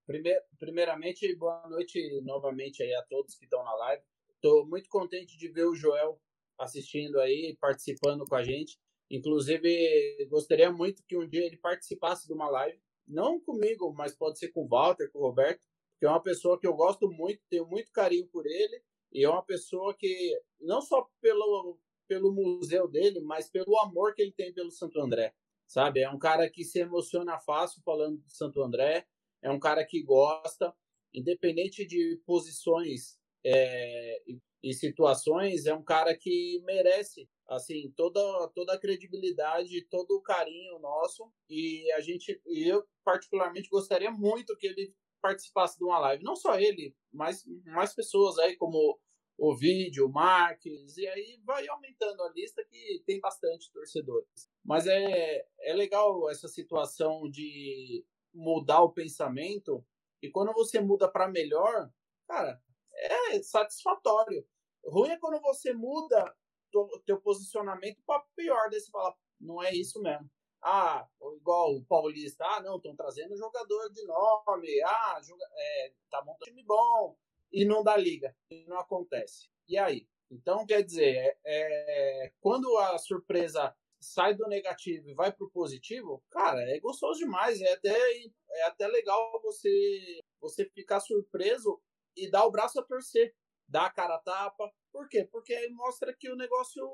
Primeir, 0.06 0.42
primeiramente, 0.60 1.34
boa 1.36 1.63
noite 1.70 2.22
novamente 2.24 2.84
aí 2.84 2.94
a 2.96 3.04
todos 3.04 3.36
que 3.36 3.46
estão 3.46 3.63
na 3.63 3.74
live. 3.75 4.04
Estou 4.36 4.68
muito 4.68 4.90
contente 4.90 5.38
de 5.38 5.48
ver 5.48 5.66
o 5.66 5.75
Joel 5.75 6.20
assistindo 6.60 7.20
aí, 7.20 7.56
participando 7.62 8.25
com 8.25 8.36
a 8.36 8.44
gente. 8.44 8.78
Inclusive, 9.12 10.25
gostaria 10.30 10.72
muito 10.72 11.03
que 11.06 11.18
um 11.18 11.27
dia 11.27 11.46
ele 11.46 11.58
participasse 11.58 12.25
de 12.25 12.34
uma 12.34 12.50
live, 12.50 12.80
não 13.06 13.41
comigo, 13.41 13.94
mas 13.94 14.15
pode 14.15 14.39
ser 14.39 14.53
com 14.53 14.63
o 14.63 14.68
Walter, 14.70 15.12
com 15.12 15.20
o 15.20 15.24
Roberto, 15.24 15.68
que 16.00 16.06
é 16.06 16.10
uma 16.10 16.24
pessoa 16.24 16.58
que 16.58 16.65
eu 16.65 16.74
gosto 16.74 17.12
muito, 17.12 17.41
tenho 17.50 17.68
muito 17.68 17.91
carinho 17.91 18.25
por 18.27 18.46
ele, 18.46 18.82
e 19.12 19.25
é 19.25 19.30
uma 19.30 19.44
pessoa 19.44 19.94
que, 19.94 20.41
não 20.62 20.82
só 20.82 21.06
pelo, 21.20 21.77
pelo 22.08 22.32
museu 22.32 22.88
dele, 22.88 23.20
mas 23.20 23.50
pelo 23.50 23.77
amor 23.80 24.15
que 24.15 24.22
ele 24.22 24.32
tem 24.32 24.53
pelo 24.53 24.72
Santo 24.72 24.98
André, 25.01 25.34
sabe? 25.68 26.00
É 26.00 26.10
um 26.10 26.18
cara 26.18 26.50
que 26.50 26.63
se 26.63 26.80
emociona 26.80 27.38
fácil 27.38 27.82
falando 27.84 28.18
de 28.20 28.34
Santo 28.34 28.63
André, 28.63 29.06
é 29.41 29.51
um 29.51 29.60
cara 29.60 29.86
que 29.86 30.01
gosta, 30.01 30.74
independente 31.13 31.86
de 31.86 32.22
posições 32.25 33.20
é, 33.46 34.22
e 34.63 34.74
situações, 34.74 35.65
é 35.65 35.74
um 35.74 35.84
cara 35.84 36.15
que 36.15 36.62
merece 36.65 37.27
assim 37.48 37.91
toda 37.96 38.22
toda 38.50 38.74
a 38.74 38.80
credibilidade, 38.80 39.88
todo 39.89 40.12
o 40.12 40.22
carinho 40.22 40.80
nosso. 40.80 41.32
E 41.50 41.91
a 41.94 42.00
gente 42.00 42.39
eu 42.46 42.84
particularmente 43.03 43.70
gostaria 43.70 44.12
muito 44.12 44.56
que 44.58 44.68
ele 44.68 44.94
participasse 45.22 45.77
de 45.77 45.84
uma 45.84 46.00
live, 46.00 46.24
não 46.24 46.36
só 46.36 46.60
ele, 46.60 46.96
mas 47.12 47.44
mais 47.65 47.94
pessoas 47.94 48.38
aí 48.39 48.56
como 48.56 49.00
o 49.38 49.56
vídeo, 49.56 50.06
o 50.06 50.12
Marques, 50.12 50.98
e 50.98 51.08
aí 51.08 51.41
vai 51.44 51.68
aumentando 51.68 52.22
a 52.22 52.32
lista 52.32 52.63
que 52.63 53.01
tem 53.06 53.20
bastante 53.20 53.72
torcedores. 53.72 54.50
Mas 54.63 54.86
é, 54.86 55.44
é 55.62 55.74
legal 55.74 56.30
essa 56.30 56.48
situação 56.48 57.27
de 57.30 58.06
mudar 58.32 58.82
o 58.84 58.94
pensamento, 58.94 59.84
e 60.22 60.30
quando 60.30 60.53
você 60.53 60.80
muda 60.80 61.12
para 61.12 61.27
melhor, 61.27 61.91
cara, 62.27 62.62
é 63.01 63.43
satisfatório. 63.43 64.46
Ruim 64.86 65.10
é 65.10 65.17
quando 65.17 65.41
você 65.41 65.74
muda 65.74 66.34
o 66.74 67.00
teu 67.05 67.20
posicionamento 67.20 68.01
para 68.05 68.24
pior, 68.36 68.70
daí 68.70 68.79
você 68.79 68.89
fala, 68.89 69.15
não 69.39 69.62
é 69.62 69.74
isso 69.74 70.01
mesmo. 70.01 70.29
Ah, 70.63 71.08
igual 71.38 71.75
o 71.75 71.86
Paulista, 71.86 72.46
ah, 72.46 72.62
não, 72.62 72.77
estão 72.77 72.96
trazendo 72.96 73.36
jogador 73.36 73.89
de 73.91 74.05
nome, 74.05 74.81
ah, 74.84 75.20
joga, 75.24 75.43
é, 75.58 75.93
tá 76.10 76.20
montando 76.24 76.46
time 76.46 76.63
bom, 76.63 77.17
e 77.51 77.65
não 77.65 77.84
dá 77.84 77.98
liga, 77.98 78.36
e 78.50 78.63
não 78.67 78.77
acontece. 78.77 79.50
E 79.67 79.77
aí? 79.77 80.08
Então, 80.29 80.65
quer 80.65 80.84
dizer, 80.84 81.38
é, 81.43 82.25
é, 82.25 82.31
quando 82.39 82.77
a 82.77 82.98
surpresa 83.00 83.75
sai 84.00 84.34
do 84.34 84.48
negativo 84.48 85.10
e 85.10 85.13
vai 85.13 85.31
para 85.31 85.46
o 85.46 85.50
positivo, 85.50 86.24
cara, 86.29 86.62
é 86.62 86.79
gostoso 86.79 87.20
demais, 87.20 87.60
é 87.60 87.74
até, 87.74 88.24
é 88.51 88.63
até 88.63 88.88
legal 88.88 89.41
você, 89.41 90.22
você 90.39 90.65
ficar 90.70 91.00
surpreso 91.00 91.81
e 92.15 92.30
dar 92.30 92.46
o 92.46 92.51
braço 92.51 92.80
a 92.80 92.84
torcer, 92.84 93.34
dar 93.68 93.86
a 93.86 93.91
cara 93.91 94.15
a 94.15 94.20
tapa, 94.20 94.72
por 94.91 95.08
quê? 95.08 95.27
Porque 95.32 95.53
aí 95.53 95.70
mostra 95.72 96.13
que 96.13 96.30
o 96.30 96.36
negócio 96.36 96.86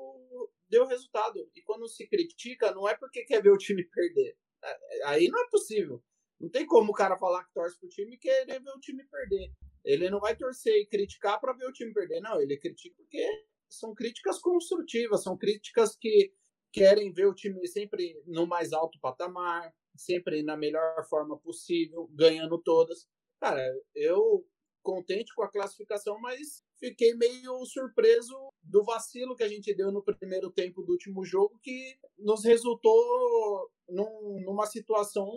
deu 0.68 0.86
resultado. 0.86 1.50
E 1.54 1.62
quando 1.62 1.88
se 1.88 2.06
critica, 2.06 2.72
não 2.72 2.88
é 2.88 2.96
porque 2.96 3.24
quer 3.24 3.42
ver 3.42 3.50
o 3.50 3.58
time 3.58 3.84
perder. 3.84 4.36
É, 4.62 5.06
aí 5.06 5.28
não 5.28 5.40
é 5.40 5.48
possível. 5.50 6.02
Não 6.40 6.48
tem 6.48 6.64
como 6.64 6.92
o 6.92 6.94
cara 6.94 7.18
falar 7.18 7.44
que 7.44 7.52
torce 7.52 7.78
pro 7.78 7.88
time 7.88 8.14
e 8.14 8.18
querer 8.18 8.62
ver 8.62 8.70
o 8.70 8.80
time 8.80 9.04
perder. 9.08 9.52
Ele 9.84 10.08
não 10.08 10.20
vai 10.20 10.36
torcer 10.36 10.74
e 10.74 10.86
criticar 10.86 11.40
para 11.40 11.52
ver 11.52 11.66
o 11.66 11.72
time 11.72 11.92
perder. 11.92 12.20
Não, 12.20 12.40
ele 12.40 12.56
critica 12.56 12.94
porque 12.96 13.26
são 13.68 13.92
críticas 13.94 14.38
construtivas, 14.38 15.22
são 15.22 15.36
críticas 15.36 15.96
que 15.96 16.32
querem 16.72 17.12
ver 17.12 17.26
o 17.26 17.34
time 17.34 17.66
sempre 17.66 18.22
no 18.26 18.46
mais 18.46 18.72
alto 18.72 18.98
patamar, 19.00 19.74
sempre 19.96 20.42
na 20.42 20.56
melhor 20.56 21.04
forma 21.08 21.36
possível, 21.38 22.08
ganhando 22.12 22.58
todas. 22.58 23.08
Cara, 23.40 23.64
eu 23.94 24.46
contente 24.82 25.34
com 25.34 25.42
a 25.42 25.50
classificação, 25.50 26.18
mas 26.20 26.62
fiquei 26.78 27.14
meio 27.14 27.64
surpreso 27.66 28.34
do 28.62 28.82
vacilo 28.84 29.36
que 29.36 29.42
a 29.42 29.48
gente 29.48 29.74
deu 29.74 29.90
no 29.90 30.02
primeiro 30.02 30.50
tempo 30.50 30.82
do 30.82 30.92
último 30.92 31.24
jogo, 31.24 31.58
que 31.62 31.98
nos 32.18 32.44
resultou 32.44 33.70
num, 33.88 34.42
numa 34.44 34.66
situação 34.66 35.28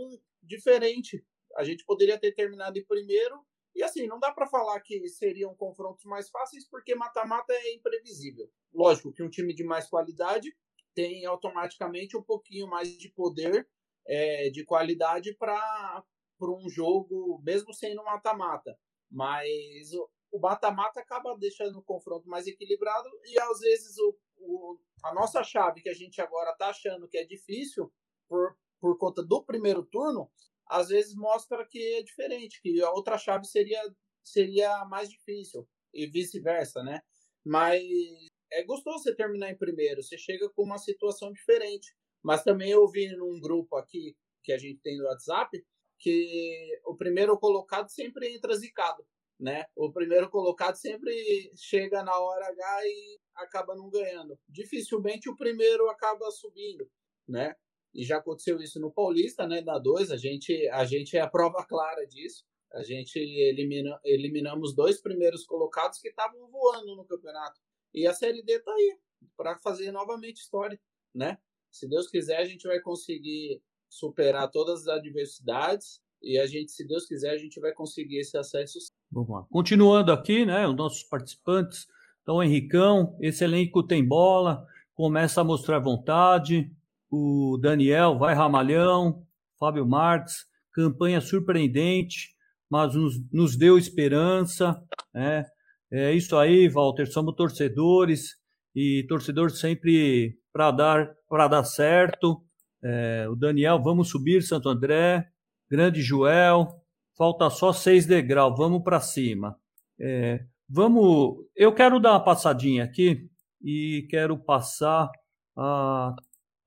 diferente. 0.41 1.23
A 1.57 1.63
gente 1.63 1.85
poderia 1.85 2.19
ter 2.19 2.33
terminado 2.33 2.77
em 2.77 2.85
primeiro, 2.85 3.43
e 3.75 3.83
assim, 3.83 4.07
não 4.07 4.19
dá 4.19 4.31
para 4.31 4.47
falar 4.47 4.79
que 4.81 5.07
seriam 5.07 5.55
confrontos 5.55 6.05
mais 6.05 6.29
fáceis, 6.29 6.67
porque 6.67 6.95
mata-mata 6.95 7.53
é 7.53 7.73
imprevisível. 7.73 8.49
Lógico 8.73 9.11
que 9.11 9.23
um 9.23 9.29
time 9.29 9.53
de 9.53 9.63
mais 9.63 9.87
qualidade 9.87 10.53
tem 10.93 11.25
automaticamente 11.25 12.17
um 12.17 12.23
pouquinho 12.23 12.67
mais 12.67 12.97
de 12.97 13.09
poder, 13.09 13.67
é, 14.05 14.49
de 14.49 14.65
qualidade 14.65 15.33
para 15.35 16.03
um 16.41 16.69
jogo, 16.69 17.41
mesmo 17.43 17.73
sendo 17.73 18.03
mata-mata. 18.03 18.77
Mas 19.11 19.91
o 20.31 20.39
mata-mata 20.39 21.01
acaba 21.01 21.37
deixando 21.37 21.79
o 21.79 21.83
confronto 21.83 22.29
mais 22.29 22.47
equilibrado 22.47 23.09
e 23.25 23.37
às 23.39 23.59
vezes 23.59 23.97
o, 23.97 24.17
o, 24.37 24.79
a 25.03 25.13
nossa 25.13 25.43
chave 25.43 25.81
que 25.81 25.89
a 25.89 25.93
gente 25.93 26.21
agora 26.21 26.51
está 26.51 26.69
achando 26.69 27.07
que 27.07 27.17
é 27.17 27.25
difícil 27.25 27.91
por, 28.29 28.55
por 28.79 28.97
conta 28.97 29.21
do 29.21 29.43
primeiro 29.43 29.83
turno, 29.83 30.31
às 30.67 30.87
vezes 30.87 31.13
mostra 31.15 31.67
que 31.67 31.95
é 31.95 32.01
diferente, 32.01 32.61
que 32.61 32.81
a 32.81 32.91
outra 32.91 33.17
chave 33.17 33.45
seria, 33.45 33.81
seria 34.23 34.85
mais 34.85 35.09
difícil 35.09 35.67
e 35.93 36.07
vice-versa, 36.07 36.81
né? 36.81 37.01
Mas 37.43 37.83
é 38.51 38.63
gostoso 38.63 39.03
você 39.03 39.13
terminar 39.13 39.51
em 39.51 39.57
primeiro, 39.57 40.01
você 40.01 40.17
chega 40.17 40.49
com 40.49 40.63
uma 40.63 40.77
situação 40.77 41.33
diferente. 41.33 41.93
Mas 42.23 42.43
também 42.43 42.69
eu 42.69 42.87
vi 42.87 43.07
num 43.15 43.39
grupo 43.39 43.75
aqui 43.75 44.15
que 44.43 44.51
a 44.51 44.57
gente 44.57 44.79
tem 44.81 44.97
no 44.97 45.05
WhatsApp 45.05 45.63
que 46.01 46.81
o 46.85 46.95
primeiro 46.95 47.37
colocado 47.37 47.89
sempre 47.89 48.35
entra 48.35 48.55
zicado 48.55 49.05
né? 49.41 49.65
O 49.75 49.91
primeiro 49.91 50.29
colocado 50.29 50.75
sempre 50.75 51.51
chega 51.55 52.03
na 52.03 52.15
hora 52.17 52.45
H 52.45 52.81
e 52.85 53.19
acaba 53.35 53.75
não 53.75 53.89
ganhando. 53.89 54.39
Dificilmente 54.47 55.27
o 55.29 55.35
primeiro 55.35 55.89
acaba 55.89 56.29
subindo, 56.29 56.87
né? 57.27 57.55
E 57.91 58.05
já 58.05 58.17
aconteceu 58.17 58.61
isso 58.61 58.79
no 58.79 58.91
Paulista, 58.91 59.47
né? 59.47 59.63
Da 59.63 59.79
2, 59.79 60.11
a 60.11 60.17
gente, 60.17 60.69
a 60.69 60.85
gente 60.85 61.17
é 61.17 61.21
a 61.21 61.29
prova 61.29 61.65
clara 61.67 62.05
disso. 62.05 62.45
A 62.71 62.83
gente 62.83 63.17
elimina, 63.17 63.99
eliminamos 64.05 64.75
dois 64.75 65.01
primeiros 65.01 65.43
colocados 65.43 65.99
que 65.99 66.09
estavam 66.09 66.47
voando 66.47 66.95
no 66.95 67.03
campeonato. 67.03 67.59
E 67.93 68.07
a 68.07 68.13
Série 68.13 68.43
D 68.43 68.59
tá 68.59 68.71
aí 68.71 68.97
para 69.35 69.57
fazer 69.57 69.91
novamente 69.91 70.37
história, 70.37 70.79
né? 71.13 71.37
Se 71.69 71.87
Deus 71.87 72.07
quiser, 72.07 72.37
a 72.37 72.45
gente 72.45 72.67
vai 72.67 72.79
conseguir 72.79 73.61
superar 73.91 74.49
todas 74.49 74.87
as 74.87 74.99
adversidades 74.99 76.01
e 76.23 76.37
a 76.37 76.45
gente, 76.45 76.71
se 76.71 76.87
Deus 76.87 77.05
quiser, 77.05 77.31
a 77.31 77.37
gente 77.37 77.59
vai 77.59 77.73
conseguir 77.73 78.19
esse 78.19 78.37
acesso. 78.37 78.79
Vamos 79.11 79.29
lá. 79.29 79.45
Continuando 79.49 80.11
aqui, 80.11 80.45
né, 80.45 80.67
os 80.67 80.75
nossos 80.75 81.03
participantes. 81.03 81.87
Então, 82.21 82.41
Henricão, 82.43 83.17
esse 83.19 83.43
elenco 83.43 83.81
tem 83.81 84.07
bola, 84.07 84.65
começa 84.93 85.41
a 85.41 85.43
mostrar 85.43 85.79
vontade. 85.79 86.71
O 87.09 87.57
Daniel 87.59 88.17
vai 88.17 88.35
ramalhão. 88.35 89.25
Fábio 89.59 89.85
Marques, 89.85 90.45
campanha 90.73 91.21
surpreendente, 91.21 92.29
mas 92.69 92.95
nos, 92.95 93.15
nos 93.31 93.55
deu 93.55 93.77
esperança. 93.77 94.81
Né? 95.13 95.45
É 95.91 96.13
isso 96.13 96.35
aí, 96.37 96.69
Walter. 96.69 97.05
Somos 97.05 97.35
torcedores 97.35 98.37
e 98.75 99.05
torcedor 99.07 99.51
sempre 99.51 100.39
para 100.53 100.71
dar, 100.71 101.15
dar 101.49 101.63
certo. 101.63 102.43
É, 102.83 103.27
o 103.29 103.35
Daniel, 103.35 103.81
vamos 103.81 104.09
subir, 104.09 104.41
Santo 104.41 104.69
André. 104.69 105.27
Grande 105.69 106.01
Joel, 106.01 106.67
falta 107.17 107.49
só 107.49 107.71
seis 107.71 108.05
degraus, 108.05 108.57
vamos 108.57 108.83
para 108.83 108.99
cima. 108.99 109.57
É, 109.99 110.43
vamos, 110.67 111.45
eu 111.55 111.73
quero 111.73 111.99
dar 111.99 112.11
uma 112.11 112.23
passadinha 112.23 112.83
aqui 112.83 113.29
e 113.63 114.05
quero 114.09 114.37
passar 114.37 115.09
a, 115.55 116.15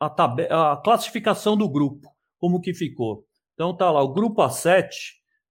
a, 0.01 0.09
tab 0.11 0.41
a 0.51 0.77
classificação 0.77 1.57
do 1.57 1.69
grupo, 1.69 2.09
como 2.39 2.61
que 2.61 2.73
ficou. 2.73 3.27
Então 3.55 3.77
tá 3.77 3.91
lá, 3.91 4.03
o 4.03 4.13
grupo 4.13 4.43
A7 4.43 4.89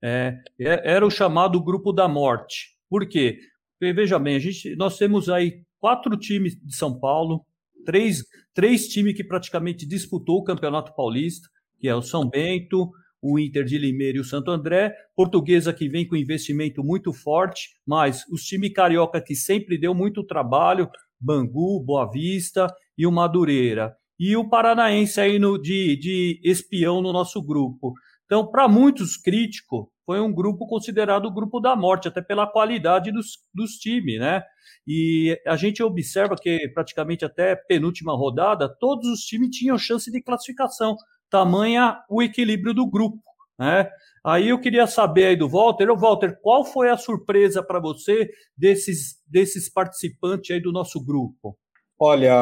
é, 0.03 0.37
é, 0.59 0.91
era 0.93 1.05
o 1.05 1.11
chamado 1.11 1.61
grupo 1.61 1.91
da 1.91 2.07
morte. 2.07 2.75
Por 2.89 3.07
quê? 3.07 3.39
Porque, 3.79 3.93
veja 3.93 4.17
bem, 4.19 4.35
a 4.35 4.39
gente, 4.39 4.75
nós 4.75 4.97
temos 4.97 5.29
aí 5.29 5.63
quatro 5.79 6.15
times 6.17 6.55
de 6.55 6.75
São 6.75 6.97
Paulo, 6.99 7.45
três, 7.85 8.23
três 8.53 8.87
times 8.87 9.15
que 9.15 9.23
praticamente 9.23 9.85
disputou 9.85 10.37
o 10.37 10.43
Campeonato 10.43 10.93
Paulista, 10.95 11.47
que 11.79 11.87
é 11.87 11.95
o 11.95 12.01
São 12.01 12.29
Bento, 12.29 12.91
o 13.21 13.39
Inter 13.39 13.63
de 13.63 13.77
Limeira 13.77 14.17
e 14.17 14.21
o 14.21 14.25
Santo 14.25 14.51
André. 14.51 14.93
Portuguesa 15.15 15.73
que 15.73 15.87
vem 15.87 16.07
com 16.07 16.15
investimento 16.15 16.83
muito 16.83 17.13
forte, 17.13 17.69
mas 17.85 18.25
os 18.29 18.43
times 18.43 18.73
carioca 18.73 19.21
que 19.21 19.35
sempre 19.35 19.77
deu 19.77 19.93
muito 19.95 20.23
trabalho, 20.23 20.89
Bangu, 21.19 21.81
Boa 21.83 22.09
Vista 22.11 22.67
e 22.97 23.07
o 23.07 23.11
Madureira. 23.11 23.95
E 24.19 24.35
o 24.35 24.47
Paranaense 24.47 25.19
aí 25.19 25.39
no, 25.39 25.57
de, 25.57 25.95
de 25.95 26.41
espião 26.43 27.01
no 27.01 27.13
nosso 27.13 27.41
grupo. 27.41 27.93
Então, 28.25 28.49
para 28.49 28.67
muitos 28.67 29.17
críticos, 29.17 29.85
foi 30.05 30.19
um 30.19 30.33
grupo 30.33 30.67
considerado 30.67 31.25
o 31.25 31.33
grupo 31.33 31.59
da 31.59 31.75
morte, 31.75 32.07
até 32.07 32.21
pela 32.21 32.47
qualidade 32.47 33.11
dos, 33.11 33.37
dos 33.53 33.73
times, 33.73 34.19
né? 34.19 34.43
E 34.85 35.39
a 35.47 35.55
gente 35.55 35.81
observa 35.81 36.35
que 36.35 36.67
praticamente 36.73 37.23
até 37.23 37.55
penúltima 37.55 38.13
rodada, 38.13 38.67
todos 38.79 39.07
os 39.07 39.21
times 39.21 39.55
tinham 39.55 39.77
chance 39.77 40.11
de 40.11 40.21
classificação 40.21 40.95
tamanha 41.29 41.99
o 42.07 42.21
equilíbrio 42.21 42.73
do 42.73 42.87
grupo. 42.87 43.17
Né? 43.57 43.89
Aí 44.23 44.49
eu 44.49 44.59
queria 44.59 44.85
saber 44.85 45.25
aí 45.25 45.35
do 45.35 45.49
Walter, 45.49 45.89
Ô, 45.89 45.97
Walter, 45.97 46.39
qual 46.41 46.63
foi 46.63 46.89
a 46.89 46.97
surpresa 46.97 47.63
para 47.63 47.79
você 47.79 48.29
desses, 48.55 49.21
desses 49.27 49.71
participantes 49.71 50.51
aí 50.51 50.61
do 50.61 50.71
nosso 50.71 51.03
grupo? 51.03 51.57
Olha, 51.99 52.35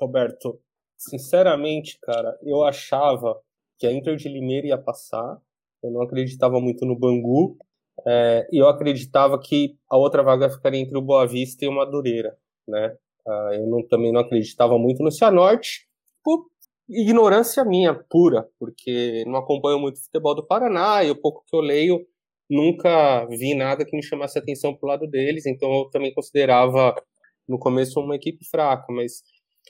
Roberto, 0.00 0.60
sinceramente, 0.96 1.98
cara, 2.02 2.36
eu 2.42 2.64
achava 2.64 3.38
que 3.78 3.86
a 3.86 3.92
Inter 3.92 4.16
de 4.16 4.28
Limeira 4.28 4.68
ia 4.68 4.78
passar, 4.78 5.38
eu 5.84 5.90
não 5.90 6.02
acreditava 6.02 6.60
muito 6.60 6.86
no 6.86 6.98
Bangu, 6.98 7.56
é, 8.06 8.48
e 8.50 8.58
eu 8.58 8.68
acreditava 8.68 9.38
que 9.38 9.76
a 9.88 9.96
outra 9.96 10.22
vaga 10.22 10.50
ficaria 10.50 10.80
entre 10.80 10.96
o 10.96 11.02
Boa 11.02 11.26
Vista 11.26 11.64
e 11.64 11.68
o 11.68 11.72
Madureira, 11.72 12.36
né? 12.66 12.96
Ah, 13.26 13.50
eu 13.54 13.66
não, 13.66 13.86
também 13.86 14.12
não 14.12 14.20
acreditava 14.20 14.78
muito 14.78 15.02
no 15.02 15.10
Cianorte, 15.12 15.86
por 16.22 16.46
ignorância 16.88 17.64
minha 17.64 17.94
pura, 17.94 18.48
porque 18.58 19.24
não 19.26 19.36
acompanho 19.36 19.78
muito 19.78 19.96
o 19.96 20.02
futebol 20.02 20.34
do 20.34 20.46
Paraná 20.46 21.04
e 21.04 21.10
o 21.10 21.16
pouco 21.16 21.44
que 21.46 21.56
eu 21.56 21.60
leio 21.60 22.06
nunca 22.48 23.26
vi 23.26 23.54
nada 23.54 23.84
que 23.84 23.96
me 23.96 24.02
chamasse 24.02 24.38
atenção 24.38 24.74
pro 24.74 24.88
lado 24.88 25.06
deles, 25.06 25.46
então 25.46 25.70
eu 25.72 25.84
também 25.90 26.12
considerava 26.12 26.94
no 27.48 27.58
começo 27.58 28.00
uma 28.00 28.16
equipe 28.16 28.44
fraca, 28.46 28.92
mas 28.92 29.22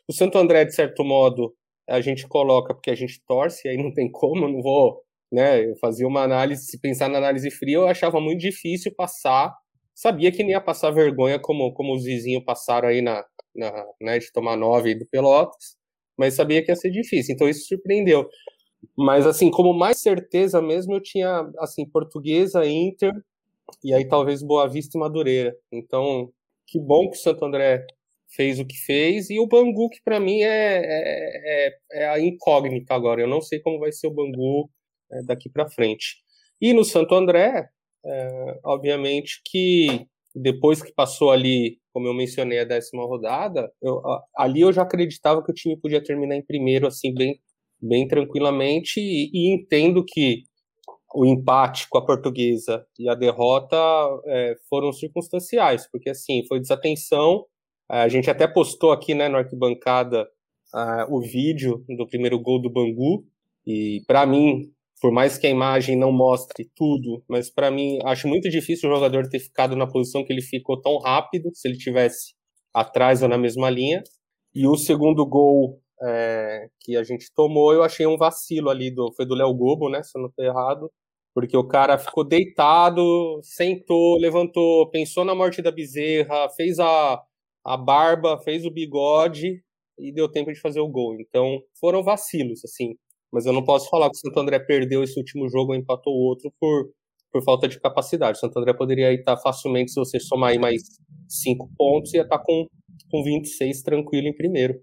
o 0.08 0.12
Santo 0.12 0.38
André, 0.38 0.64
de 0.64 0.74
certo 0.74 1.04
modo, 1.04 1.54
a 1.88 2.00
gente 2.00 2.26
coloca 2.26 2.74
porque 2.74 2.90
a 2.90 2.94
gente 2.94 3.22
torce, 3.26 3.68
aí 3.68 3.76
não 3.76 3.92
tem 3.92 4.10
como, 4.10 4.44
eu 4.44 4.52
não 4.52 4.62
vou, 4.62 5.02
né, 5.34 5.64
eu 5.70 5.76
fazia 5.76 6.06
uma 6.06 6.22
análise, 6.22 6.66
se 6.66 6.80
pensar 6.80 7.08
na 7.08 7.18
análise 7.18 7.50
fria, 7.50 7.76
eu 7.76 7.88
achava 7.88 8.20
muito 8.20 8.40
difícil 8.40 8.94
passar 8.94 9.54
sabia 9.94 10.32
que 10.32 10.42
nem 10.42 10.50
ia 10.52 10.60
passar 10.60 10.90
vergonha 10.90 11.38
como, 11.38 11.72
como 11.72 11.94
os 11.94 12.04
vizinhos 12.04 12.44
passaram 12.44 12.88
aí 12.88 13.00
na, 13.00 13.24
na 13.54 13.86
né, 14.00 14.18
de 14.18 14.32
tomar 14.32 14.56
nove 14.56 14.94
do 14.94 15.06
Pelotas, 15.06 15.76
mas 16.18 16.34
sabia 16.34 16.62
que 16.62 16.70
ia 16.70 16.76
ser 16.76 16.90
difícil, 16.90 17.34
então 17.34 17.48
isso 17.48 17.66
surpreendeu. 17.68 18.28
Mas 18.96 19.26
assim, 19.26 19.50
como 19.50 19.72
mais 19.72 20.00
certeza 20.00 20.60
mesmo, 20.60 20.94
eu 20.94 21.02
tinha 21.02 21.48
assim 21.58 21.88
Portuguesa, 21.88 22.66
Inter 22.66 23.12
e 23.82 23.94
aí 23.94 24.06
talvez 24.06 24.42
Boa 24.42 24.68
Vista 24.68 24.98
e 24.98 25.00
Madureira. 25.00 25.56
Então, 25.72 26.30
que 26.66 26.78
bom 26.78 27.08
que 27.10 27.16
o 27.16 27.20
Santo 27.20 27.44
André 27.44 27.86
fez 28.28 28.58
o 28.60 28.66
que 28.66 28.76
fez 28.76 29.30
e 29.30 29.38
o 29.38 29.46
Bangu 29.46 29.88
que 29.88 30.00
para 30.04 30.20
mim 30.20 30.42
é, 30.42 30.76
é, 30.84 31.66
é, 31.66 31.78
é, 31.92 32.08
a 32.08 32.20
incógnita 32.20 32.94
agora. 32.94 33.20
Eu 33.20 33.28
não 33.28 33.40
sei 33.40 33.60
como 33.60 33.78
vai 33.78 33.92
ser 33.92 34.08
o 34.08 34.14
Bangu 34.14 34.68
é, 35.10 35.22
daqui 35.22 35.48
para 35.48 35.68
frente. 35.68 36.16
E 36.60 36.72
no 36.72 36.84
Santo 36.84 37.14
André, 37.14 37.68
é, 38.04 38.60
obviamente 38.64 39.40
que 39.44 40.06
depois 40.34 40.82
que 40.82 40.92
passou 40.92 41.30
ali, 41.30 41.78
como 41.92 42.08
eu 42.08 42.14
mencionei, 42.14 42.58
a 42.58 42.64
décima 42.64 43.04
rodada, 43.04 43.70
eu, 43.80 44.02
ali 44.36 44.62
eu 44.62 44.72
já 44.72 44.82
acreditava 44.82 45.42
que 45.44 45.50
o 45.50 45.54
time 45.54 45.76
podia 45.76 46.02
terminar 46.02 46.34
em 46.34 46.44
primeiro, 46.44 46.86
assim, 46.88 47.14
bem, 47.14 47.38
bem 47.80 48.08
tranquilamente, 48.08 49.00
e, 49.00 49.30
e 49.32 49.54
entendo 49.54 50.04
que 50.04 50.42
o 51.14 51.24
empate 51.24 51.88
com 51.88 51.98
a 51.98 52.04
portuguesa 52.04 52.84
e 52.98 53.08
a 53.08 53.14
derrota 53.14 53.76
é, 54.26 54.56
foram 54.68 54.92
circunstanciais, 54.92 55.88
porque 55.90 56.10
assim, 56.10 56.44
foi 56.48 56.58
desatenção. 56.58 57.46
A 57.88 58.08
gente 58.08 58.28
até 58.28 58.48
postou 58.48 58.90
aqui 58.90 59.14
né, 59.14 59.28
no 59.28 59.36
arquibancada 59.36 60.28
uh, 60.74 61.14
o 61.14 61.20
vídeo 61.20 61.84
do 61.96 62.08
primeiro 62.08 62.40
gol 62.40 62.60
do 62.60 62.70
Bangu, 62.70 63.24
e 63.64 64.02
para 64.08 64.26
mim 64.26 64.72
por 65.00 65.12
mais 65.12 65.36
que 65.38 65.46
a 65.46 65.50
imagem 65.50 65.96
não 65.96 66.12
mostre 66.12 66.70
tudo, 66.74 67.22
mas 67.28 67.50
para 67.50 67.70
mim 67.70 67.98
acho 68.04 68.28
muito 68.28 68.48
difícil 68.48 68.90
o 68.90 68.94
jogador 68.94 69.28
ter 69.28 69.40
ficado 69.40 69.76
na 69.76 69.86
posição 69.86 70.24
que 70.24 70.32
ele 70.32 70.42
ficou 70.42 70.80
tão 70.80 70.98
rápido, 70.98 71.50
se 71.54 71.68
ele 71.68 71.76
tivesse 71.76 72.34
atrás 72.72 73.22
ou 73.22 73.28
na 73.28 73.38
mesma 73.38 73.70
linha. 73.70 74.02
E 74.54 74.66
o 74.66 74.76
segundo 74.76 75.26
gol 75.26 75.80
é, 76.02 76.68
que 76.80 76.96
a 76.96 77.02
gente 77.02 77.26
tomou, 77.34 77.72
eu 77.72 77.82
achei 77.82 78.06
um 78.06 78.16
vacilo 78.16 78.70
ali, 78.70 78.90
do, 78.90 79.12
foi 79.14 79.26
do 79.26 79.34
Léo 79.34 79.52
Gobo, 79.54 79.90
né, 79.90 80.02
se 80.02 80.16
eu 80.16 80.22
não 80.22 80.28
estou 80.28 80.44
errado, 80.44 80.90
porque 81.34 81.56
o 81.56 81.66
cara 81.66 81.98
ficou 81.98 82.24
deitado, 82.24 83.40
sentou, 83.42 84.18
levantou, 84.18 84.90
pensou 84.90 85.24
na 85.24 85.34
morte 85.34 85.60
da 85.62 85.72
bezerra, 85.72 86.48
fez 86.56 86.78
a, 86.78 87.20
a 87.64 87.76
barba, 87.76 88.38
fez 88.42 88.64
o 88.64 88.70
bigode 88.70 89.62
e 89.98 90.12
deu 90.12 90.30
tempo 90.30 90.52
de 90.52 90.60
fazer 90.60 90.80
o 90.80 90.88
gol. 90.88 91.16
Então 91.20 91.60
foram 91.80 92.02
vacilos, 92.02 92.64
assim 92.64 92.94
mas 93.34 93.46
eu 93.46 93.52
não 93.52 93.64
posso 93.64 93.90
falar 93.90 94.08
que 94.08 94.16
o 94.16 94.20
Santo 94.20 94.38
André 94.38 94.60
perdeu 94.60 95.02
esse 95.02 95.18
último 95.18 95.48
jogo 95.48 95.72
ou 95.72 95.76
empatou 95.76 96.12
o 96.12 96.24
outro 96.24 96.52
por, 96.60 96.88
por 97.32 97.42
falta 97.42 97.66
de 97.66 97.80
capacidade. 97.80 98.38
O 98.38 98.40
Santo 98.40 98.56
André 98.60 98.72
poderia 98.72 99.12
estar 99.12 99.36
facilmente, 99.36 99.90
se 99.90 99.98
você 99.98 100.20
somar 100.20 100.50
aí 100.50 100.58
mais 100.58 100.82
cinco 101.28 101.68
pontos, 101.76 102.14
ia 102.14 102.22
estar 102.22 102.38
com, 102.38 102.68
com 103.10 103.24
26 103.24 103.82
tranquilo 103.82 104.28
em 104.28 104.36
primeiro. 104.36 104.74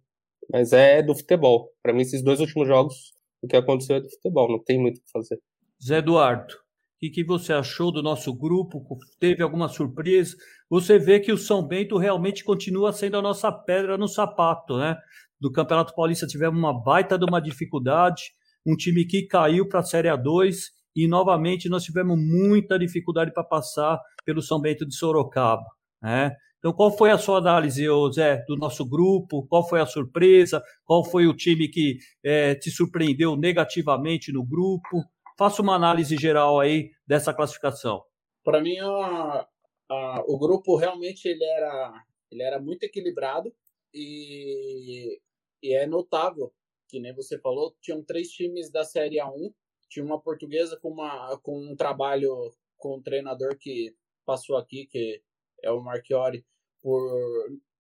Mas 0.52 0.74
é 0.74 1.02
do 1.02 1.16
futebol. 1.16 1.70
Para 1.82 1.94
mim, 1.94 2.02
esses 2.02 2.22
dois 2.22 2.42
últimos 2.42 2.68
jogos, 2.68 3.14
o 3.42 3.48
que 3.48 3.56
aconteceu 3.56 3.96
é 3.96 4.02
do 4.02 4.10
futebol, 4.10 4.52
não 4.52 4.62
tem 4.62 4.78
muito 4.78 4.98
o 4.98 5.02
que 5.02 5.12
fazer. 5.14 5.40
Zé 5.82 6.00
Eduardo, 6.00 6.54
o 6.54 7.10
que 7.10 7.24
você 7.24 7.54
achou 7.54 7.90
do 7.90 8.04
nosso 8.04 8.34
grupo? 8.38 8.86
Teve 9.18 9.42
alguma 9.42 9.70
surpresa? 9.70 10.36
Você 10.70 11.00
vê 11.00 11.22
que 11.22 11.32
o 11.32 11.38
São 11.38 11.66
Bento 11.66 11.98
realmente 11.98 12.44
continua 12.44 12.92
sendo 12.92 13.16
a 13.16 13.22
nossa 13.22 13.50
pedra 13.50 13.98
no 13.98 14.10
sapato, 14.10 14.78
né? 14.78 14.98
Do 15.40 15.50
Campeonato 15.50 15.96
Paulista 15.96 16.28
tivemos 16.28 16.60
uma 16.60 16.78
baita 16.84 17.18
de 17.18 17.24
uma 17.24 17.40
dificuldade 17.40 18.24
um 18.66 18.76
time 18.76 19.06
que 19.06 19.24
caiu 19.24 19.68
para 19.68 19.80
a 19.80 19.84
Série 19.84 20.10
A2 20.10 20.72
e 20.96 21.08
novamente 21.08 21.70
nós 21.70 21.84
tivemos 21.84 22.18
muita 22.18 22.78
dificuldade 22.78 23.34
para 23.34 23.44
passar 23.44 24.00
pelo 24.26 24.42
São 24.42 24.60
Bento 24.60 24.86
de 24.86 24.96
Sorocaba. 24.96 25.66
Né? 26.02 26.36
Então, 26.60 26.74
qual 26.74 26.96
foi 26.96 27.10
a 27.10 27.18
sua 27.18 27.40
análise, 27.40 27.86
Zé, 28.14 28.44
do 28.48 28.56
nosso 28.56 28.88
grupo? 28.88 29.48
Qual 29.48 29.68
foi 29.68 29.82
a 29.82 29.86
surpresa? 29.86 30.62
Qual 30.86 31.04
foi 31.04 31.26
o 31.26 31.36
time 31.36 31.68
que 31.68 31.98
é, 32.24 32.54
te 32.54 32.70
surpreendeu 32.70 33.36
negativamente 33.36 34.32
no 34.32 34.46
grupo? 34.46 35.04
Faça 35.38 35.62
uma 35.62 35.76
análise 35.76 36.16
geral 36.18 36.60
aí 36.60 36.92
dessa 37.08 37.34
classificação. 37.34 38.04
Para 38.44 38.62
mim, 38.62 38.78
a, 38.80 39.48
a, 39.90 40.24
o 40.28 40.38
grupo 40.38 40.76
realmente 40.76 41.28
ele 41.28 41.44
era, 41.44 42.04
ele 42.32 42.44
era 42.44 42.60
muito 42.60 42.84
equilibrado 42.84 43.52
e, 43.92 45.20
e 45.64 45.76
é 45.76 45.88
notável 45.88 46.52
que 46.92 47.00
nem 47.00 47.16
você 47.16 47.40
falou, 47.40 47.74
tinham 47.82 48.04
três 48.04 48.30
times 48.30 48.70
da 48.70 48.84
Série 48.84 49.16
A1, 49.16 49.54
tinha 49.90 50.06
uma 50.06 50.22
portuguesa 50.22 50.78
com, 50.78 50.90
uma, 50.90 51.40
com 51.42 51.58
um 51.58 51.76
trabalho 51.76 52.52
com 52.78 52.98
um 52.98 53.02
treinador 53.02 53.58
que 53.58 53.96
passou 54.26 54.58
aqui, 54.58 54.86
que 54.88 55.22
é 55.64 55.72
o 55.72 55.82
Marchiori, 55.82 56.46
por 56.82 57.02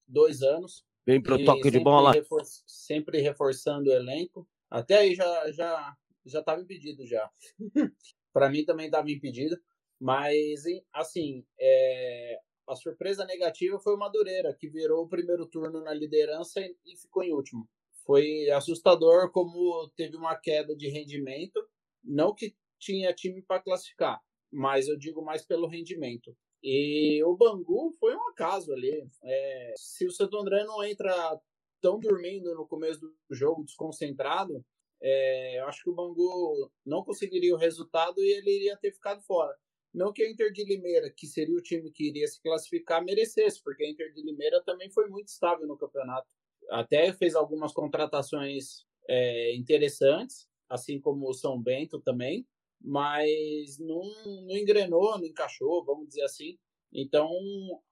dois 0.07 0.41
anos. 0.41 0.85
Bem 1.05 1.21
pro 1.21 1.43
toque 1.43 1.69
de 1.69 1.79
bola. 1.79 2.11
Refor 2.11 2.41
sempre 2.65 3.19
reforçando 3.19 3.89
o 3.89 3.93
elenco. 3.93 4.47
Até 4.69 4.99
aí 4.99 5.15
já 5.15 5.51
já 5.51 5.97
já 6.25 6.39
estava 6.39 6.61
impedido 6.61 7.05
já. 7.05 7.29
Para 8.31 8.49
mim 8.49 8.63
também 8.63 8.85
estava 8.85 9.09
impedido. 9.09 9.59
Mas, 9.99 10.63
assim, 10.93 11.45
é... 11.59 12.39
a 12.67 12.75
surpresa 12.75 13.25
negativa 13.25 13.79
foi 13.79 13.93
o 13.93 13.97
Madureira, 13.97 14.55
que 14.59 14.69
virou 14.69 15.03
o 15.03 15.07
primeiro 15.07 15.45
turno 15.45 15.81
na 15.81 15.93
liderança 15.93 16.59
e 16.61 16.97
ficou 16.97 17.23
em 17.23 17.33
último 17.33 17.67
foi 18.11 18.49
assustador 18.49 19.31
como 19.31 19.89
teve 19.95 20.17
uma 20.17 20.35
queda 20.35 20.75
de 20.75 20.89
rendimento. 20.89 21.65
Não 22.03 22.35
que 22.35 22.53
tinha 22.77 23.13
time 23.13 23.41
para 23.41 23.61
classificar, 23.61 24.19
mas 24.51 24.89
eu 24.89 24.97
digo 24.97 25.23
mais 25.23 25.45
pelo 25.45 25.65
rendimento. 25.65 26.35
E 26.61 27.23
o 27.23 27.37
Bangu 27.37 27.95
foi 27.97 28.13
um 28.13 28.27
acaso 28.27 28.73
ali. 28.73 29.07
É, 29.23 29.73
se 29.77 30.05
o 30.05 30.11
Santo 30.11 30.37
André 30.37 30.65
não 30.65 30.83
entra 30.83 31.39
tão 31.79 31.99
dormindo 31.99 32.53
no 32.53 32.67
começo 32.67 32.99
do 32.99 33.15
jogo, 33.29 33.63
desconcentrado, 33.63 34.61
é, 35.01 35.59
eu 35.59 35.65
acho 35.67 35.81
que 35.81 35.89
o 35.89 35.95
Bangu 35.95 36.69
não 36.85 37.05
conseguiria 37.05 37.55
o 37.55 37.57
resultado 37.57 38.19
e 38.19 38.29
ele 38.33 38.57
iria 38.57 38.77
ter 38.77 38.91
ficado 38.91 39.21
fora. 39.21 39.55
Não 39.93 40.11
que 40.11 40.21
a 40.21 40.29
Inter 40.29 40.51
de 40.51 40.65
Limeira, 40.65 41.09
que 41.15 41.27
seria 41.27 41.55
o 41.55 41.61
time 41.61 41.89
que 41.91 42.09
iria 42.09 42.27
se 42.27 42.41
classificar, 42.41 43.03
merecesse, 43.03 43.63
porque 43.63 43.85
a 43.85 43.89
Inter 43.89 44.11
de 44.13 44.21
Limeira 44.21 44.61
também 44.65 44.89
foi 44.89 45.07
muito 45.07 45.29
estável 45.29 45.65
no 45.65 45.77
campeonato 45.77 46.27
até 46.71 47.11
fez 47.13 47.35
algumas 47.35 47.73
contratações 47.73 48.85
é, 49.07 49.53
interessantes, 49.55 50.47
assim 50.69 50.99
como 50.99 51.29
o 51.29 51.33
São 51.33 51.61
Bento 51.61 51.99
também, 51.99 52.47
mas 52.79 53.77
não, 53.77 54.01
não 54.47 54.57
engrenou, 54.57 55.17
não 55.17 55.25
encaixou, 55.25 55.83
vamos 55.83 56.07
dizer 56.07 56.23
assim. 56.23 56.57
Então, 56.91 57.29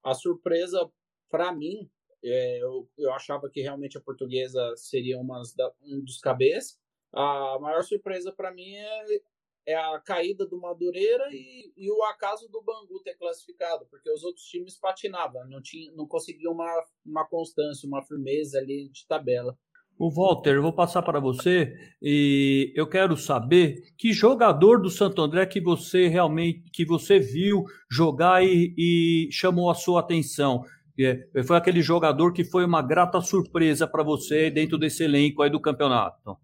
a 0.04 0.14
surpresa 0.14 0.90
para 1.30 1.54
mim, 1.54 1.90
é, 2.24 2.64
eu, 2.64 2.90
eu 2.98 3.14
achava 3.14 3.50
que 3.50 3.62
realmente 3.62 3.98
a 3.98 4.02
portuguesa 4.02 4.74
seria 4.76 5.20
uma, 5.20 5.42
um 5.84 6.02
dos 6.02 6.20
cabeças. 6.20 6.80
A 7.12 7.58
maior 7.60 7.84
surpresa 7.84 8.32
para 8.32 8.52
mim 8.52 8.76
é, 8.76 9.22
é 9.70 9.76
a 9.76 10.00
caída 10.00 10.48
do 10.48 10.60
Madureira 10.60 11.28
e, 11.32 11.72
e, 11.78 11.92
o 11.92 12.04
acaso 12.06 12.50
do 12.50 12.64
Bangu 12.64 13.04
ter 13.04 13.16
classificado, 13.16 13.86
porque 13.90 14.12
os 14.12 14.24
outros 14.24 14.44
times 14.46 14.76
patinavam, 14.80 15.48
não, 15.48 15.62
tinha, 15.62 15.92
não 15.92 16.08
conseguiam 16.08 16.54
uma, 16.54 16.84
uma 17.06 17.28
constância, 17.28 17.88
uma 17.88 18.02
firmeza 18.02 18.58
ali 18.58 18.90
de 18.90 19.06
tabela. 19.08 19.56
O 20.00 20.10
Walter, 20.10 20.56
eu 20.56 20.64
vou 20.64 20.74
passar 20.74 21.04
para 21.04 21.20
você 21.20 21.72
e 22.02 22.74
eu 22.76 22.88
quero 22.88 23.16
saber 23.16 23.94
que 23.96 24.12
jogador 24.12 24.82
do 24.82 24.90
Santo 24.90 25.22
André 25.22 25.46
que 25.46 25.62
você 25.62 26.08
realmente 26.08 26.64
que 26.72 26.86
você 26.86 27.20
viu 27.20 27.64
jogar 27.92 28.44
e, 28.44 28.74
e 28.78 29.30
chamou 29.32 29.70
a 29.70 29.76
sua 29.76 30.00
atenção. 30.00 30.64
É, 30.98 31.44
foi 31.44 31.58
aquele 31.58 31.82
jogador 31.82 32.34
que 32.34 32.44
foi 32.44 32.66
uma 32.66 32.82
grata 32.82 33.22
surpresa 33.22 33.86
para 33.88 34.04
você 34.04 34.50
dentro 34.50 34.78
desse 34.78 35.04
elenco 35.04 35.44
aí 35.44 35.50
do 35.50 35.62
campeonato. 35.62 36.38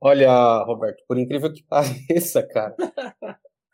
Olha, 0.00 0.62
Roberto, 0.64 1.02
por 1.08 1.18
incrível 1.18 1.52
que 1.52 1.62
pareça, 1.68 2.42
cara, 2.46 2.74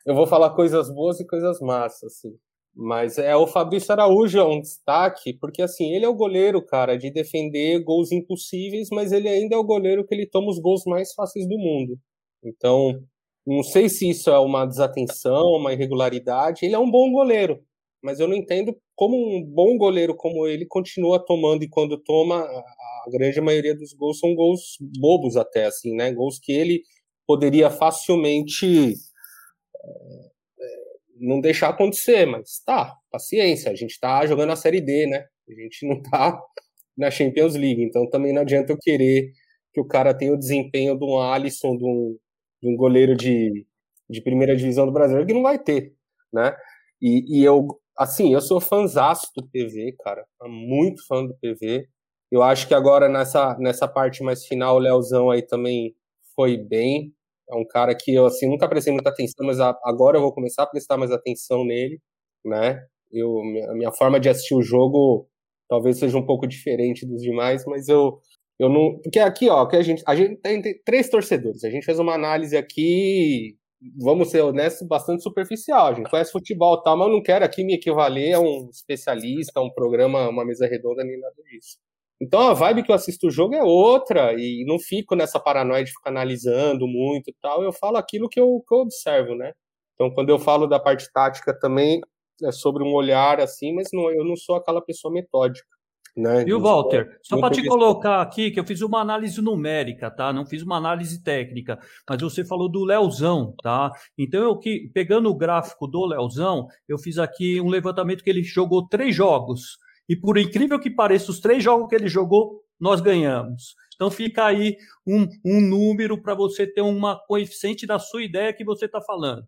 eu 0.07 0.15
vou 0.15 0.27
falar 0.27 0.51
coisas 0.55 0.91
boas 0.93 1.21
e 1.21 1.27
coisas 1.27 1.61
massas, 1.61 2.15
assim. 2.15 2.37
Mas 2.75 3.19
é 3.19 3.37
o 3.37 3.47
Fabrício 3.47 3.93
Araújo 3.93 4.39
é 4.39 4.45
um 4.45 4.61
destaque, 4.61 5.35
porque 5.39 5.61
assim, 5.61 5.93
ele 5.95 6.07
é 6.07 6.09
o 6.09 6.15
goleiro, 6.15 6.65
cara, 6.65 6.97
de 6.97 7.11
defender 7.11 7.83
gols 7.85 8.11
impossíveis, 8.13 8.89
mas 8.91 9.13
ele 9.13 9.29
ainda 9.29 9.55
é 9.57 9.59
o 9.59 9.65
goleiro 9.65 10.07
que 10.07 10.15
ele 10.15 10.27
toma 10.27 10.49
os 10.51 10.59
gols 10.59 10.85
mais 10.87 11.13
fáceis 11.13 11.47
do 11.47 11.59
mundo. 11.59 11.99
Então, 12.43 12.99
não 13.47 13.63
sei 13.63 13.89
se 13.89 14.09
isso 14.09 14.31
é 14.31 14.39
uma 14.39 14.65
desatenção, 14.67 15.43
uma 15.59 15.73
irregularidade. 15.73 16.65
Ele 16.65 16.75
é 16.75 16.79
um 16.79 16.91
bom 16.91 17.13
goleiro, 17.13 17.61
mas 18.03 18.21
eu 18.21 18.29
não 18.29 18.35
entendo 18.35 18.75
como 19.03 19.17
um 19.17 19.43
bom 19.43 19.77
goleiro 19.77 20.15
como 20.15 20.47
ele 20.47 20.65
continua 20.65 21.19
tomando 21.19 21.65
e 21.65 21.69
quando 21.69 21.99
toma 21.99 22.37
a 22.41 23.11
grande 23.11 23.41
maioria 23.41 23.75
dos 23.75 23.93
gols 23.93 24.21
são 24.21 24.33
gols 24.33 24.77
bobos 24.81 25.37
até, 25.37 25.65
assim, 25.65 25.93
né? 25.97 26.13
Gols 26.13 26.39
que 26.39 26.53
ele 26.53 26.85
poderia 27.27 27.69
facilmente 27.69 28.95
é, 28.95 30.69
não 31.17 31.41
deixar 31.41 31.71
acontecer, 31.71 32.27
mas 32.27 32.63
tá, 32.65 32.97
paciência, 33.11 33.73
a 33.73 33.75
gente 33.75 33.99
tá 33.99 34.25
jogando 34.25 34.53
a 34.53 34.57
Série 34.57 34.81
D, 34.81 35.09
né? 35.09 35.27
A 35.49 35.53
gente 35.53 35.85
não 35.85 36.01
tá 36.01 36.41
na 36.97 37.11
Champions 37.11 37.57
League, 37.57 37.83
então 37.83 38.09
também 38.09 38.33
não 38.33 38.43
adianta 38.43 38.73
eu 38.73 38.79
querer 38.81 39.33
que 39.75 39.81
o 39.81 39.85
cara 39.85 40.15
tenha 40.15 40.33
o 40.33 40.39
desempenho 40.39 40.97
de 40.97 41.05
um 41.05 41.19
Alisson, 41.19 41.77
de 41.77 41.85
um, 41.85 42.17
de 42.63 42.69
um 42.69 42.77
goleiro 42.77 43.17
de, 43.17 43.67
de 44.09 44.23
primeira 44.23 44.55
divisão 44.55 44.87
do 44.87 44.93
Brasil, 44.93 45.27
que 45.27 45.35
não 45.35 45.43
vai 45.43 45.59
ter, 45.59 45.93
né? 46.33 46.55
E, 47.01 47.41
e 47.41 47.45
eu 47.45 47.82
assim, 47.99 48.33
eu 48.33 48.41
sou 48.41 48.61
fãzaço 48.61 49.29
do 49.37 49.47
PV, 49.49 49.95
cara. 50.05 50.25
Muito 50.45 51.07
fã 51.07 51.25
do 51.25 51.35
PV. 51.41 51.87
Eu 52.31 52.43
acho 52.43 52.67
que 52.67 52.75
agora 52.75 53.09
nessa, 53.09 53.57
nessa 53.59 53.87
parte 53.89 54.23
mais 54.23 54.47
final, 54.47 54.77
o 54.77 54.79
Leozão 54.79 55.31
aí 55.31 55.43
também 55.43 55.95
foi 56.35 56.57
bem. 56.57 57.13
É 57.51 57.55
um 57.57 57.67
cara 57.67 57.95
que 57.95 58.15
eu 58.15 58.27
assim 58.27 58.49
nunca 58.49 58.69
prestei 58.69 58.93
muita 58.93 59.11
atenção, 59.11 59.47
mas 59.47 59.61
agora 59.61 60.17
eu 60.19 60.23
vou 60.23 60.33
começar 60.33 60.63
a 60.65 60.67
prestar 60.67 60.97
mais 60.97 61.11
atenção 61.13 61.65
nele, 61.65 62.01
né? 62.45 62.81
Eu, 63.13 63.39
a 63.71 63.75
minha 63.75 63.93
forma 63.93 64.19
de 64.19 64.29
assistir 64.29 64.55
o 64.55 64.63
jogo 64.63 65.29
talvez 65.69 65.99
seja 65.99 66.17
um 66.19 66.27
pouco 66.27 66.47
diferente 66.47 67.07
dos 67.07 67.23
demais, 67.23 67.65
mas 67.67 67.89
eu 67.89 68.21
eu 68.59 68.69
não, 68.69 69.01
porque 69.03 69.19
aqui, 69.19 69.49
ó, 69.49 69.67
que 69.67 69.77
a 69.77 69.83
gente 69.83 70.03
a 70.07 70.15
gente 70.15 70.37
tem, 70.41 70.63
tem 70.63 70.81
três 70.85 71.09
torcedores. 71.11 71.65
A 71.65 71.71
gente 71.71 71.85
fez 71.85 71.99
uma 71.99 72.15
análise 72.15 72.57
aqui, 72.57 73.57
vamos 73.97 74.31
ser 74.31 74.43
honestos, 74.43 74.87
bastante 74.87 75.23
superficial. 75.23 75.89
A 75.89 75.95
gente 75.95 76.11
conhece 76.11 76.33
futebol, 76.33 76.81
tal, 76.83 76.97
mas 76.97 77.09
eu 77.09 77.15
não 77.15 77.23
quero 77.23 77.45
aqui 77.45 77.65
me 77.65 77.75
equivaler 77.75 78.35
a 78.35 78.41
um 78.41 78.69
especialista, 78.71 79.61
a 79.61 79.63
um 79.63 79.73
programa, 79.73 80.29
uma 80.29 80.45
mesa 80.45 80.67
redonda 80.67 81.05
nem 81.05 81.19
nada 81.19 81.35
disso. 81.51 81.79
Então 82.21 82.41
a 82.41 82.55
vibe 82.55 82.85
que 82.85 82.93
eu 82.93 82.95
assisto 82.95 83.27
o 83.27 83.31
jogo 83.31 83.55
é 83.55 83.65
outra 83.65 84.33
e 84.39 84.65
não 84.65 84.79
fico 84.79 85.17
nessa 85.17 85.41
paranoia 85.41 85.83
de 85.83 85.91
ficar 85.91 86.11
analisando 86.11 86.87
muito 86.87 87.31
e 87.31 87.35
tal. 87.41 87.63
Eu 87.63 87.73
falo 87.73 87.97
aquilo 87.97 88.29
que 88.29 88.39
eu, 88.39 88.63
que 88.67 88.75
eu 88.75 88.79
observo, 88.79 89.35
né? 89.35 89.53
Então 89.95 90.13
quando 90.15 90.31
eu 90.31 90.39
falo 90.39 90.69
da 90.69 90.79
parte 90.79 91.11
tática 91.13 91.53
também 91.59 92.01
é 92.45 92.53
sobre 92.53 92.85
um 92.85 92.93
olhar 92.95 93.41
assim, 93.41 93.75
mas 93.75 93.89
não, 93.93 94.11
eu 94.11 94.25
não 94.25 94.37
sou 94.37 94.57
aquela 94.57 94.81
pessoa 94.81 95.13
metódica. 95.13 95.67
Né? 96.15 96.45
Viu, 96.45 96.61
Walter? 96.61 97.19
Só 97.23 97.41
para 97.41 97.55
te 97.55 97.67
colocar 97.67 98.21
aqui, 98.21 98.51
que 98.51 98.61
eu 98.61 98.67
fiz 98.67 98.83
uma 98.83 99.01
análise 99.01 99.41
numérica, 99.41 100.11
tá? 100.11 100.33
Não 100.33 100.45
fiz 100.45 100.63
uma 100.63 100.77
análise 100.77 101.23
técnica, 101.23 101.79
mas 102.09 102.21
você 102.21 102.45
falou 102.45 102.69
do 102.69 102.85
Leozão, 102.85 103.55
tá? 103.63 103.91
Então, 104.19 104.43
eu 104.43 104.59
que, 104.59 104.91
pegando 104.93 105.31
o 105.31 105.35
gráfico 105.35 105.87
do 105.87 106.05
Leozão, 106.05 106.67
eu 106.87 106.99
fiz 106.99 107.19
aqui 107.19 107.61
um 107.61 107.69
levantamento 107.69 108.23
que 108.23 108.29
ele 108.29 108.43
jogou 108.43 108.87
três 108.87 109.15
jogos. 109.15 109.79
E 110.09 110.15
por 110.15 110.37
incrível 110.37 110.79
que 110.79 110.91
pareça, 110.91 111.31
os 111.31 111.41
três 111.41 111.65
jogos 111.65 111.89
que 111.89 111.95
ele 111.95 112.09
jogou, 112.09 112.63
nós 112.79 113.01
ganhamos. 113.01 113.75
Então 113.95 114.11
fica 114.11 114.45
aí 114.45 114.77
um, 115.07 115.29
um 115.45 115.61
número 115.61 116.21
para 116.21 116.35
você 116.35 116.67
ter 116.67 116.83
uma 116.83 117.17
coeficiente 117.27 117.87
da 117.87 117.99
sua 117.99 118.23
ideia 118.23 118.53
que 118.53 118.65
você 118.65 118.87
está 118.87 119.01
falando. 119.01 119.47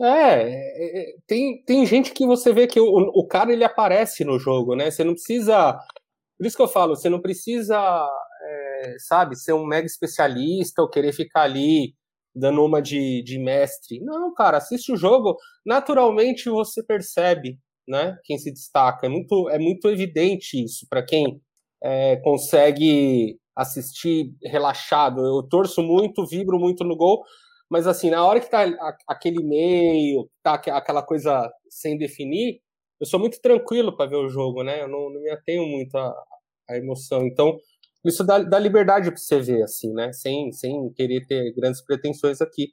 É, 0.00 0.42
é, 0.42 1.00
é, 1.00 1.14
tem, 1.26 1.62
tem 1.64 1.86
gente 1.86 2.12
que 2.12 2.26
você 2.26 2.52
vê 2.52 2.66
que 2.66 2.78
o, 2.78 2.86
o 2.86 3.26
cara 3.26 3.52
ele 3.52 3.64
aparece 3.64 4.24
no 4.24 4.38
jogo, 4.38 4.74
né? 4.74 4.90
Você 4.90 5.02
não 5.02 5.14
precisa. 5.14 5.78
Por 6.38 6.46
isso 6.46 6.56
que 6.56 6.62
eu 6.62 6.68
falo, 6.68 6.96
você 6.96 7.08
não 7.08 7.20
precisa, 7.20 7.76
é, 8.42 8.96
sabe, 9.08 9.36
ser 9.36 9.52
um 9.54 9.66
mega 9.66 9.86
especialista 9.86 10.82
ou 10.82 10.90
querer 10.90 11.12
ficar 11.12 11.42
ali 11.42 11.94
dando 12.34 12.64
uma 12.64 12.82
de, 12.82 13.22
de 13.22 13.38
mestre. 13.38 14.00
Não, 14.00 14.34
cara, 14.34 14.58
assiste 14.58 14.92
o 14.92 14.96
jogo, 14.96 15.36
naturalmente 15.64 16.50
você 16.50 16.82
percebe 16.82 17.58
né? 17.88 18.18
Quem 18.24 18.38
se 18.38 18.52
destaca. 18.52 19.06
É 19.06 19.08
muito, 19.08 19.48
é 19.50 19.58
muito 19.58 19.88
evidente 19.88 20.62
isso 20.62 20.86
para 20.88 21.04
quem 21.04 21.40
é, 21.82 22.16
consegue 22.16 23.38
assistir 23.54 24.32
relaxado. 24.44 25.24
Eu 25.24 25.42
torço 25.42 25.82
muito, 25.82 26.26
vibro 26.26 26.58
muito 26.58 26.84
no 26.84 26.96
gol, 26.96 27.22
mas 27.70 27.86
assim, 27.86 28.10
na 28.10 28.24
hora 28.24 28.40
que 28.40 28.50
tá 28.50 28.64
aquele 29.08 29.42
meio, 29.42 30.28
tá 30.42 30.54
aquela 30.54 31.02
coisa 31.02 31.50
sem 31.70 31.96
definir, 31.96 32.60
eu 33.00 33.06
sou 33.06 33.20
muito 33.20 33.40
tranquilo 33.40 33.96
para 33.96 34.10
ver 34.10 34.16
o 34.16 34.28
jogo, 34.28 34.62
né? 34.62 34.82
Eu 34.82 34.88
não, 34.88 35.10
não 35.10 35.20
me 35.20 35.30
atenho 35.30 35.66
muito 35.66 35.96
à, 35.96 36.14
à 36.68 36.76
emoção. 36.76 37.26
Então, 37.26 37.58
isso 38.04 38.24
dá, 38.24 38.38
dá 38.38 38.58
liberdade 38.58 39.10
para 39.10 39.18
você 39.18 39.40
ver, 39.40 39.62
assim, 39.62 39.92
né? 39.92 40.12
Sem, 40.12 40.52
sem 40.52 40.92
querer 40.94 41.26
ter 41.26 41.52
grandes 41.54 41.82
pretensões 41.82 42.40
aqui. 42.40 42.68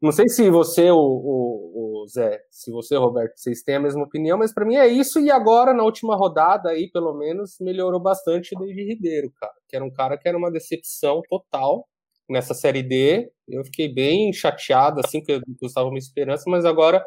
Não 0.00 0.12
sei 0.12 0.28
se 0.28 0.48
você, 0.50 0.90
o, 0.90 0.96
o, 0.98 2.02
o, 2.02 2.06
Zé, 2.08 2.40
se 2.50 2.70
você, 2.70 2.96
Roberto, 2.96 3.36
vocês 3.36 3.62
têm 3.62 3.76
a 3.76 3.80
mesma 3.80 4.02
opinião, 4.04 4.38
mas 4.38 4.52
para 4.52 4.64
mim 4.64 4.76
é 4.76 4.86
isso. 4.86 5.20
E 5.20 5.30
agora, 5.30 5.74
na 5.74 5.82
última 5.82 6.16
rodada, 6.16 6.70
aí, 6.70 6.90
pelo 6.90 7.14
menos, 7.14 7.56
melhorou 7.60 8.00
bastante 8.00 8.54
o 8.54 8.58
David 8.58 8.84
Ribeiro, 8.84 9.30
cara. 9.38 9.52
Que 9.68 9.76
era 9.76 9.84
um 9.84 9.92
cara 9.92 10.16
que 10.16 10.28
era 10.28 10.36
uma 10.38 10.50
decepção 10.50 11.20
total 11.28 11.86
nessa 12.28 12.54
Série 12.54 12.82
D. 12.82 13.30
Eu 13.48 13.64
fiquei 13.64 13.92
bem 13.92 14.32
chateado, 14.32 15.00
assim, 15.00 15.20
porque 15.20 15.32
eu 15.32 15.66
estava 15.66 15.88
uma 15.88 15.98
esperança, 15.98 16.44
mas 16.48 16.64
agora, 16.64 17.04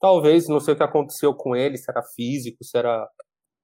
talvez, 0.00 0.48
não 0.48 0.60
sei 0.60 0.74
o 0.74 0.76
que 0.76 0.82
aconteceu 0.82 1.34
com 1.34 1.54
ele, 1.54 1.76
se 1.76 1.90
era 1.90 2.02
físico, 2.14 2.64
se 2.64 2.76
era 2.76 3.08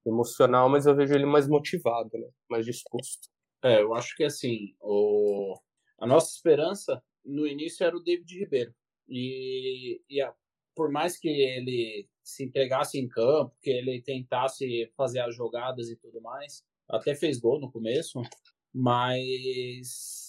emocional, 0.07 0.69
mas 0.69 0.87
eu 0.87 0.97
vejo 0.97 1.15
ele 1.15 1.27
mais 1.27 1.49
motivado, 1.49 2.11
né? 2.13 2.29
Mais 2.51 2.65
disposto. 2.65 3.29
É, 3.63 3.81
eu 3.81 3.95
acho 3.95 4.17
que, 4.17 4.25
assim, 4.25 4.75
o... 4.81 5.55
a 6.01 6.07
nossa 6.07 6.35
esperança 6.35 7.03
no 7.25 7.47
início 7.47 7.85
era 7.85 7.97
o 7.97 8.03
David 8.03 8.39
Ribeiro. 8.39 8.75
E, 9.09 10.01
e 10.09 10.21
a, 10.21 10.35
por 10.75 10.91
mais 10.91 11.19
que 11.19 11.29
ele 11.29 12.09
se 12.23 12.45
entregasse 12.45 12.99
em 12.99 13.09
campo, 13.09 13.55
que 13.61 13.71
ele 13.71 14.03
tentasse 14.03 14.91
fazer 14.97 15.21
as 15.21 15.35
jogadas 15.35 15.89
e 15.89 15.97
tudo 15.97 16.21
mais, 16.21 16.65
até 16.89 17.15
fez 17.15 17.39
gol 17.39 17.61
no 17.61 17.71
começo, 17.71 18.21
mas 18.75 20.22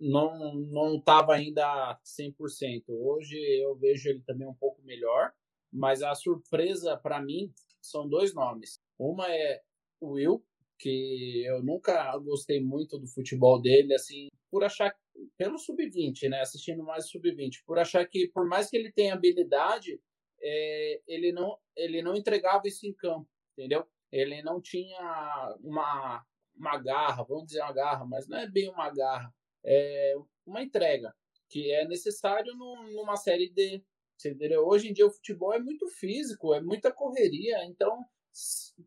não 0.00 0.54
não 0.54 0.96
estava 0.96 1.34
ainda 1.34 1.98
100%. 2.04 2.84
Hoje 2.88 3.36
eu 3.60 3.76
vejo 3.76 4.08
ele 4.08 4.22
também 4.26 4.48
um 4.48 4.54
pouco 4.54 4.82
melhor, 4.82 5.32
mas 5.72 6.02
a 6.02 6.14
surpresa 6.14 6.96
para 6.96 7.20
mim 7.20 7.52
são 7.80 8.08
dois 8.08 8.34
nomes. 8.34 8.80
Uma 8.98 9.26
é 9.28 9.62
o 10.00 10.12
Will, 10.12 10.44
que 10.78 11.44
eu 11.46 11.62
nunca 11.62 12.16
gostei 12.18 12.60
muito 12.60 12.98
do 12.98 13.06
futebol 13.06 13.60
dele, 13.60 13.94
assim, 13.94 14.28
por 14.50 14.64
achar 14.64 14.94
pelo 15.36 15.58
sub-20, 15.58 16.28
né? 16.28 16.40
Assistindo 16.40 16.82
mais 16.82 17.08
sub-20, 17.08 17.62
por 17.64 17.78
achar 17.78 18.06
que 18.06 18.28
por 18.28 18.46
mais 18.46 18.68
que 18.68 18.76
ele 18.76 18.92
tenha 18.92 19.14
habilidade, 19.14 20.00
é, 20.40 21.00
ele 21.06 21.32
não 21.32 21.56
ele 21.76 22.02
não 22.02 22.16
entregava 22.16 22.62
isso 22.66 22.86
em 22.86 22.92
campo, 22.92 23.28
entendeu? 23.56 23.86
Ele 24.10 24.42
não 24.42 24.60
tinha 24.60 25.56
uma 25.60 26.24
uma 26.54 26.78
garra, 26.78 27.24
vamos 27.24 27.46
dizer 27.46 27.62
uma 27.62 27.72
garra, 27.72 28.04
mas 28.04 28.28
não 28.28 28.38
é 28.38 28.48
bem 28.48 28.68
uma 28.68 28.90
garra, 28.90 29.32
é 29.64 30.14
uma 30.46 30.62
entrega 30.62 31.14
que 31.48 31.70
é 31.70 31.86
necessário 31.86 32.54
no, 32.54 32.90
numa 32.92 33.16
série 33.16 33.50
D. 33.50 33.82
Entendeu? 34.24 34.64
Hoje 34.66 34.88
em 34.88 34.92
dia 34.92 35.06
o 35.06 35.10
futebol 35.10 35.52
é 35.52 35.58
muito 35.58 35.88
físico, 35.88 36.54
é 36.54 36.60
muita 36.60 36.92
correria, 36.92 37.64
então 37.64 38.04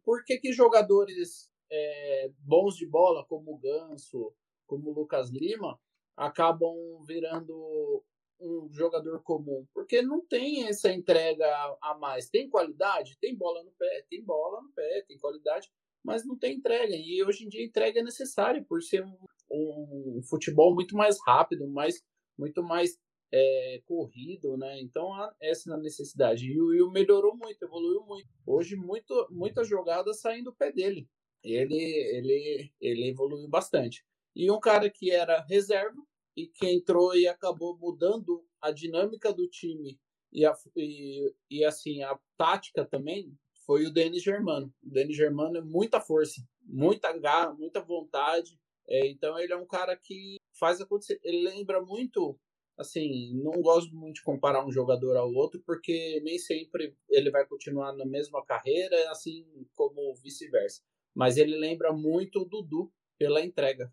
por 0.04 0.24
que 0.24 0.38
que 0.38 0.54
jogadores 0.54 1.52
é, 1.70 2.32
bons 2.40 2.76
de 2.76 2.88
bola 2.88 3.26
como 3.26 3.54
o 3.54 3.58
Ganso, 3.58 4.34
como 4.66 4.90
o 4.90 4.94
Lucas 4.94 5.30
Lima, 5.30 5.80
acabam 6.16 7.04
virando 7.06 8.04
um 8.40 8.70
jogador 8.72 9.22
comum, 9.24 9.66
porque 9.74 10.02
não 10.02 10.26
tem 10.26 10.68
essa 10.68 10.92
entrega 10.92 11.48
a 11.82 11.98
mais. 11.98 12.30
Tem 12.30 12.50
qualidade? 12.50 13.18
Tem 13.20 13.36
bola 13.36 13.64
no 13.64 13.72
pé, 13.72 14.06
tem 14.10 14.24
bola 14.24 14.62
no 14.62 14.72
pé, 14.74 15.04
tem 15.08 15.18
qualidade, 15.18 15.70
mas 16.04 16.26
não 16.26 16.38
tem 16.38 16.56
entrega. 16.56 16.96
E 16.96 17.24
hoje 17.24 17.46
em 17.46 17.50
dia 17.50 17.64
entrega 17.64 18.00
é 18.00 18.04
necessária 18.04 18.64
por 18.64 18.82
ser 18.82 19.04
um, 19.04 19.18
um 19.56 20.22
futebol 20.24 20.74
muito 20.74 20.96
mais 20.96 21.18
rápido, 21.26 21.68
mais, 21.68 22.04
muito 22.38 22.63
mais 22.63 22.98
é, 23.34 23.82
corrido, 23.86 24.58
né? 24.58 24.82
Então 24.82 25.12
essa 25.41 25.72
é 25.72 25.74
a 25.74 25.78
necessidade. 25.78 26.46
E 26.46 26.60
o 26.60 26.68
Will 26.68 26.91
melhorou 26.91 27.36
muito, 27.36 27.63
evoluiu 27.63 28.04
muito. 28.06 28.30
Hoje 28.46 28.76
muito, 28.76 29.28
muitas 29.32 29.68
jogadas 29.68 30.20
saem 30.22 30.44
do 30.44 30.54
pé 30.54 30.72
dele. 30.72 31.08
Ele, 31.44 31.76
ele, 31.76 32.74
ele 32.82 33.10
evoluiu 33.10 33.48
bastante. 33.48 34.04
E 34.36 34.50
um 34.50 34.60
cara 34.60 34.89
que 34.89 35.12
era 35.12 35.46
reserva 35.48 36.02
e 36.36 36.48
que 36.48 36.68
entrou 36.68 37.15
e 37.15 37.28
acabou 37.28 37.78
mudando 37.78 38.44
a 38.62 38.72
dinâmica 38.72 39.32
do 39.32 39.48
time 39.48 40.00
e, 40.36 40.46
a, 40.46 40.54
e, 40.76 41.34
e 41.50 41.63
assim, 41.63 42.04
a 42.04 42.20
tática 42.38 42.84
também 42.86 43.34
foi 43.65 43.86
o 43.86 43.94
Denis 43.94 44.22
Germano. 44.22 44.72
O 44.84 44.89
Denis 44.89 45.15
Germano 45.15 45.58
é 45.58 45.62
muita 45.62 46.02
força, 46.02 46.41
muita 46.62 47.18
garra, 47.18 47.54
muita 47.54 47.82
vontade. 47.82 48.60
É, 48.88 49.08
então 49.08 49.38
ele 49.39 49.54
é 49.54 49.58
um 49.58 49.65
cara 49.65 49.95
que 49.98 50.38
faz 50.60 50.80
acontecer. 50.82 51.19
Ele 51.24 51.43
lembra 51.43 51.82
muito, 51.82 52.39
assim, 52.78 53.34
não 53.36 53.62
gosto 53.62 53.95
muito 53.95 54.15
de 54.15 54.24
comparar 54.24 54.65
um 54.65 54.71
jogador 54.71 55.17
ao 55.17 55.32
outro, 55.34 55.62
porque 55.65 56.19
nem 56.24 56.38
sempre 56.38 56.95
ele 57.10 57.32
vai 57.32 57.45
continuar 57.45 57.93
na 57.93 58.06
mesma 58.06 58.43
carreira, 58.45 59.10
assim 59.10 59.45
como 59.74 60.13
vice-versa. 60.15 60.82
Mas 61.13 61.38
ele 61.38 61.58
lembra 61.58 61.93
muito 61.93 62.41
o 62.41 62.45
Dudu 62.45 62.91
pela 63.17 63.43
entrega 63.43 63.91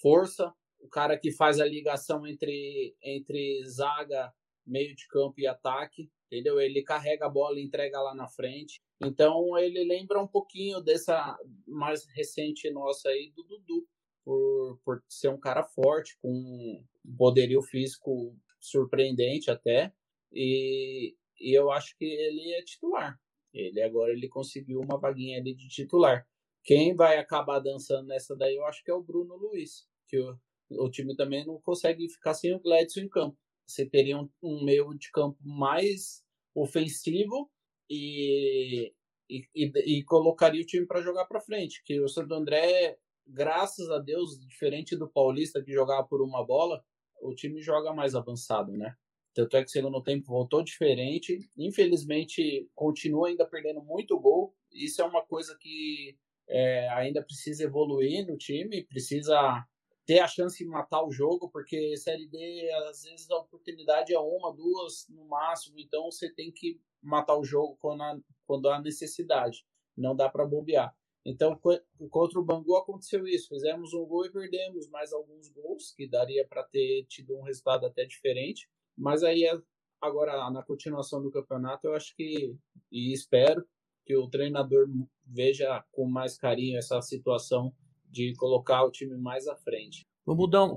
força, 0.00 0.52
o 0.80 0.88
cara 0.88 1.16
que 1.16 1.30
faz 1.30 1.60
a 1.60 1.64
ligação 1.64 2.26
entre, 2.26 2.94
entre 3.00 3.64
zaga, 3.64 4.32
meio 4.66 4.94
de 4.94 5.06
campo 5.08 5.40
e 5.40 5.46
ataque, 5.46 6.10
entendeu? 6.26 6.60
Ele 6.60 6.82
carrega 6.82 7.26
a 7.26 7.30
bola 7.30 7.58
e 7.58 7.62
entrega 7.62 8.00
lá 8.00 8.14
na 8.14 8.28
frente. 8.28 8.80
Então 9.00 9.56
ele 9.56 9.84
lembra 9.84 10.20
um 10.20 10.26
pouquinho 10.26 10.80
dessa 10.80 11.36
mais 11.66 12.04
recente 12.14 12.70
nossa 12.70 13.08
aí 13.08 13.32
do 13.34 13.44
Dudu, 13.44 13.86
por, 14.24 14.78
por 14.84 15.02
ser 15.08 15.28
um 15.28 15.38
cara 15.38 15.64
forte, 15.64 16.18
com 16.20 16.30
um 16.30 17.16
poderio 17.16 17.62
físico 17.62 18.36
surpreendente 18.60 19.50
até. 19.50 19.92
E, 20.32 21.14
e 21.40 21.56
eu 21.56 21.70
acho 21.70 21.96
que 21.96 22.04
ele 22.04 22.52
é 22.54 22.62
titular. 22.62 23.20
Ele 23.52 23.82
agora 23.82 24.12
ele 24.12 24.28
conseguiu 24.28 24.80
uma 24.80 24.98
vaguinha 24.98 25.38
ali 25.38 25.54
de 25.54 25.68
titular. 25.68 26.26
Quem 26.64 26.94
vai 26.94 27.18
acabar 27.18 27.58
dançando 27.58 28.06
nessa 28.06 28.36
daí, 28.36 28.56
eu 28.56 28.64
acho 28.66 28.82
que 28.84 28.90
é 28.90 28.94
o 28.94 29.02
Bruno 29.02 29.36
Luiz 29.36 29.86
que 30.12 30.18
o, 30.18 30.38
o 30.84 30.90
time 30.90 31.16
também 31.16 31.46
não 31.46 31.58
consegue 31.62 32.06
ficar 32.10 32.34
sem 32.34 32.54
o 32.54 32.60
Gladson 32.60 33.00
em 33.00 33.08
campo. 33.08 33.38
Você 33.66 33.86
teria 33.86 34.18
um, 34.18 34.28
um 34.42 34.62
meio 34.62 34.92
de 34.94 35.10
campo 35.10 35.38
mais 35.42 36.22
ofensivo 36.54 37.50
e, 37.88 38.92
e, 39.30 39.48
e, 39.54 39.98
e 39.98 40.04
colocaria 40.04 40.60
o 40.60 40.66
time 40.66 40.86
para 40.86 41.00
jogar 41.00 41.24
para 41.24 41.40
frente. 41.40 41.82
Que 41.84 41.98
o 41.98 42.08
Santo 42.08 42.34
André, 42.34 42.98
graças 43.26 43.90
a 43.90 43.98
Deus, 43.98 44.38
diferente 44.46 44.96
do 44.96 45.08
Paulista 45.08 45.62
que 45.62 45.72
jogava 45.72 46.06
por 46.06 46.22
uma 46.22 46.44
bola, 46.44 46.84
o 47.22 47.34
time 47.34 47.62
joga 47.62 47.92
mais 47.92 48.14
avançado, 48.14 48.72
né? 48.72 48.96
Tanto 49.34 49.56
é 49.56 49.62
que 49.62 49.68
o 49.68 49.72
segundo 49.72 50.02
tempo 50.02 50.26
voltou 50.26 50.62
diferente. 50.62 51.38
Infelizmente, 51.56 52.68
continua 52.74 53.28
ainda 53.28 53.46
perdendo 53.46 53.82
muito 53.82 54.18
gol. 54.20 54.54
Isso 54.70 55.00
é 55.00 55.04
uma 55.04 55.24
coisa 55.24 55.56
que 55.58 56.18
é, 56.48 56.88
ainda 56.90 57.22
precisa 57.22 57.64
evoluir 57.64 58.26
no 58.26 58.36
time, 58.36 58.84
precisa 58.84 59.64
ter 60.04 60.18
a 60.18 60.28
chance 60.28 60.58
de 60.58 60.68
matar 60.68 61.02
o 61.02 61.10
jogo, 61.10 61.48
porque 61.50 61.96
Série 61.96 62.26
D, 62.28 62.70
às 62.88 63.04
vezes, 63.04 63.30
a 63.30 63.38
oportunidade 63.38 64.12
é 64.12 64.18
uma, 64.18 64.52
duas 64.52 65.06
no 65.08 65.24
máximo. 65.26 65.78
Então, 65.78 66.10
você 66.10 66.30
tem 66.30 66.52
que 66.52 66.78
matar 67.00 67.38
o 67.38 67.44
jogo 67.44 67.78
quando 67.80 68.02
há, 68.02 68.18
quando 68.46 68.68
há 68.68 68.80
necessidade. 68.80 69.64
Não 69.96 70.14
dá 70.14 70.28
para 70.28 70.44
bobear. 70.44 70.94
Então, 71.24 71.58
contra 72.10 72.40
o 72.40 72.44
Bangu 72.44 72.76
aconteceu 72.76 73.26
isso. 73.26 73.48
Fizemos 73.48 73.94
um 73.94 74.04
gol 74.04 74.26
e 74.26 74.32
perdemos 74.32 74.88
mais 74.88 75.12
alguns 75.12 75.48
gols, 75.48 75.92
que 75.96 76.08
daria 76.08 76.46
para 76.46 76.64
ter 76.64 77.04
tido 77.08 77.36
um 77.36 77.42
resultado 77.42 77.86
até 77.86 78.04
diferente. 78.04 78.68
Mas 78.96 79.22
aí, 79.22 79.44
agora, 80.00 80.50
na 80.50 80.62
continuação 80.62 81.22
do 81.22 81.30
campeonato, 81.30 81.86
eu 81.86 81.94
acho 81.94 82.14
que, 82.16 82.56
e 82.90 83.12
espero, 83.12 83.64
que 84.04 84.16
o 84.16 84.28
treinador 84.28 84.88
veja 85.24 85.84
com 85.92 86.08
mais 86.08 86.36
carinho 86.36 86.76
essa 86.76 87.00
situação 87.00 87.72
de 88.10 88.34
colocar 88.36 88.82
o 88.84 88.90
time 88.90 89.16
mais 89.16 89.46
à 89.46 89.56
frente. 89.56 90.04
Vamos 90.26 90.50
dar 90.50 90.68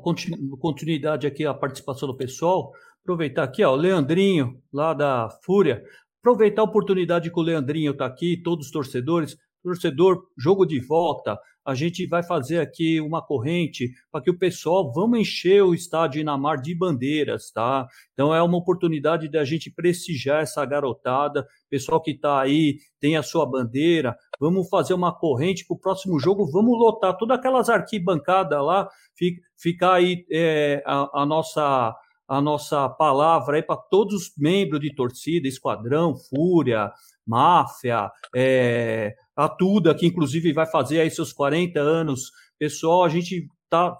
continuidade 0.59 1.27
aqui 1.27 1.45
à 1.45 1.53
participação 1.53 2.07
do 2.07 2.15
pessoal. 2.15 2.71
Aproveitar 3.01 3.43
aqui, 3.43 3.63
ó, 3.63 3.73
o 3.73 3.75
Leandrinho, 3.75 4.61
lá 4.71 4.93
da 4.93 5.29
Fúria. 5.43 5.83
Aproveitar 6.19 6.61
a 6.61 6.65
oportunidade 6.65 7.31
que 7.31 7.39
o 7.39 7.43
Leandrinho 7.43 7.91
está 7.91 8.05
aqui, 8.05 8.41
todos 8.41 8.67
os 8.67 8.71
torcedores. 8.71 9.37
Torcedor, 9.65 10.27
jogo 10.37 10.63
de 10.63 10.79
volta, 10.79 11.39
a 11.65 11.73
gente 11.73 12.05
vai 12.05 12.21
fazer 12.21 12.59
aqui 12.59 13.01
uma 13.01 13.19
corrente 13.19 13.91
para 14.11 14.21
que 14.21 14.29
o 14.29 14.37
pessoal 14.37 14.93
vamos 14.93 15.19
encher 15.19 15.63
o 15.63 15.73
estádio 15.73 16.21
Inamar 16.21 16.61
de 16.61 16.75
bandeiras, 16.75 17.49
tá? 17.49 17.87
Então 18.13 18.33
é 18.33 18.43
uma 18.43 18.59
oportunidade 18.59 19.27
da 19.27 19.43
gente 19.43 19.71
prestigiar 19.71 20.43
essa 20.43 20.63
garotada, 20.63 21.47
pessoal 21.67 21.99
que 21.99 22.11
está 22.11 22.39
aí 22.39 22.77
tem 22.99 23.17
a 23.17 23.23
sua 23.23 23.43
bandeira, 23.49 24.15
vamos 24.39 24.69
fazer 24.69 24.93
uma 24.93 25.11
corrente 25.11 25.65
para 25.65 25.75
o 25.75 25.79
próximo 25.79 26.19
jogo, 26.19 26.45
vamos 26.51 26.77
lotar 26.77 27.17
todas 27.17 27.35
aquelas 27.35 27.67
arquibancadas 27.67 28.63
lá, 28.63 28.87
fica, 29.15 29.41
ficar 29.57 29.93
aí 29.95 30.27
é, 30.31 30.83
a, 30.85 31.21
a 31.21 31.25
nossa 31.25 31.95
a 32.27 32.41
nossa 32.41 32.89
palavra 32.89 33.57
aí 33.57 33.61
para 33.61 33.77
todos 33.77 34.15
os 34.15 34.31
membros 34.35 34.79
de 34.79 34.93
torcida, 34.93 35.47
Esquadrão, 35.47 36.15
Fúria, 36.15 36.91
Máfia, 37.25 38.11
é, 38.35 39.15
a 39.35 39.49
Tuda, 39.49 39.93
que 39.93 40.05
inclusive 40.05 40.53
vai 40.53 40.65
fazer 40.65 41.01
aí 41.01 41.11
seus 41.11 41.33
40 41.33 41.79
anos. 41.79 42.31
Pessoal, 42.57 43.03
a 43.03 43.09
gente 43.09 43.47
está 43.63 43.95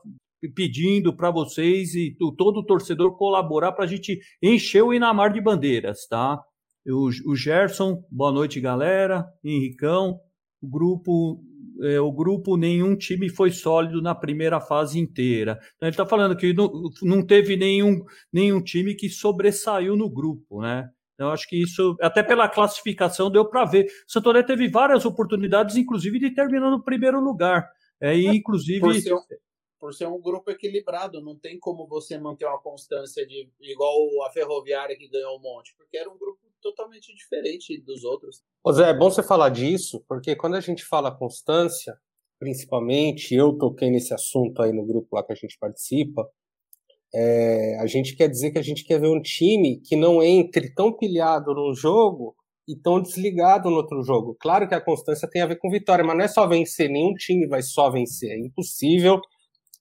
pedindo 0.53 1.15
para 1.15 1.31
vocês 1.31 1.95
e 1.95 2.15
todo 2.37 2.57
o 2.57 2.65
torcedor 2.65 3.17
colaborar 3.17 3.71
para 3.71 3.85
a 3.85 3.87
gente 3.87 4.19
encher 4.41 4.83
o 4.83 4.93
Inamar 4.93 5.33
de 5.33 5.41
bandeiras, 5.41 6.07
tá? 6.07 6.41
O, 6.87 7.09
o 7.31 7.35
Gerson, 7.35 8.03
boa 8.11 8.31
noite, 8.31 8.61
galera. 8.61 9.25
Henricão, 9.43 10.19
o 10.61 10.67
grupo, 10.67 11.43
é, 11.81 11.99
o 11.99 12.11
grupo, 12.11 12.55
nenhum 12.57 12.95
time 12.95 13.27
foi 13.27 13.49
sólido 13.51 14.01
na 14.01 14.13
primeira 14.13 14.59
fase 14.61 14.99
inteira. 14.99 15.57
Então, 15.75 15.87
ele 15.87 15.91
está 15.91 16.05
falando 16.05 16.37
que 16.37 16.53
não, 16.53 16.69
não 17.01 17.25
teve 17.25 17.57
nenhum, 17.57 18.03
nenhum 18.31 18.61
time 18.61 18.93
que 18.93 19.09
sobressaiu 19.09 19.95
no 19.95 20.09
grupo, 20.09 20.61
né? 20.61 20.89
Eu 21.17 21.29
acho 21.29 21.47
que 21.47 21.61
isso, 21.61 21.95
até 22.01 22.21
pela 22.21 22.49
classificação, 22.49 23.31
deu 23.31 23.45
para 23.45 23.65
ver. 23.65 23.85
O 23.85 24.11
Santoré 24.11 24.43
teve 24.43 24.69
várias 24.69 25.05
oportunidades, 25.05 25.77
inclusive 25.77 26.19
de 26.19 26.33
terminar 26.33 26.69
no 26.69 26.83
primeiro 26.83 27.19
lugar. 27.19 27.69
É, 28.01 28.15
e, 28.15 28.27
inclusive. 28.27 28.81
Por 28.81 28.93
ser, 28.93 29.13
um, 29.13 29.21
por 29.79 29.93
ser, 29.93 30.07
um, 30.07 30.21
grupo 30.21 30.51
equilibrado, 30.51 31.21
não 31.21 31.37
tem 31.37 31.57
como 31.57 31.87
você 31.87 32.17
manter 32.17 32.45
uma 32.45 32.61
constância 32.61 33.25
de 33.25 33.49
igual 33.61 33.97
a 34.25 34.31
Ferroviária 34.31 34.97
que 34.97 35.07
ganhou 35.07 35.37
um 35.37 35.41
monte, 35.41 35.73
porque 35.77 35.97
era 35.97 36.09
um 36.09 36.17
grupo 36.17 36.39
totalmente 36.61 37.13
diferente 37.15 37.79
dos 37.81 38.03
outros. 38.03 38.43
Ô 38.63 38.73
Zé, 38.73 38.89
é 38.89 38.93
bom 38.93 39.09
você 39.09 39.23
falar 39.23 39.49
disso, 39.49 40.03
porque 40.07 40.35
quando 40.35 40.55
a 40.55 40.59
gente 40.59 40.83
fala 40.83 41.15
constância, 41.15 41.95
principalmente, 42.39 43.33
eu 43.33 43.57
toquei 43.57 43.89
nesse 43.89 44.13
assunto 44.13 44.61
aí 44.61 44.73
no 44.73 44.85
grupo 44.85 45.15
lá 45.15 45.23
que 45.23 45.31
a 45.31 45.35
gente 45.35 45.57
participa, 45.59 46.27
é, 47.17 47.77
a 47.79 47.87
gente 47.87 48.13
quer 48.13 48.27
dizer 48.27 48.51
que 48.51 48.59
a 48.59 48.61
gente 48.61 48.83
quer 48.83 48.99
ver 48.99 49.07
um 49.07 49.21
time 49.21 49.79
que 49.79 49.95
não 49.95 50.21
entre 50.21 50.73
tão 50.73 50.91
pilhado 50.91 51.53
num 51.53 51.73
jogo 51.73 52.35
e 52.67 52.75
tão 52.75 53.01
desligado 53.01 53.69
no 53.69 53.77
outro 53.77 54.03
jogo. 54.03 54.35
Claro 54.37 54.67
que 54.67 54.75
a 54.75 54.81
constância 54.81 55.29
tem 55.29 55.41
a 55.41 55.45
ver 55.45 55.57
com 55.57 55.69
vitória, 55.69 56.03
mas 56.03 56.17
não 56.17 56.25
é 56.25 56.27
só 56.27 56.45
vencer, 56.45 56.89
nenhum 56.89 57.13
time 57.13 57.47
vai 57.47 57.61
só 57.61 57.89
vencer, 57.89 58.31
é 58.31 58.37
impossível, 58.37 59.21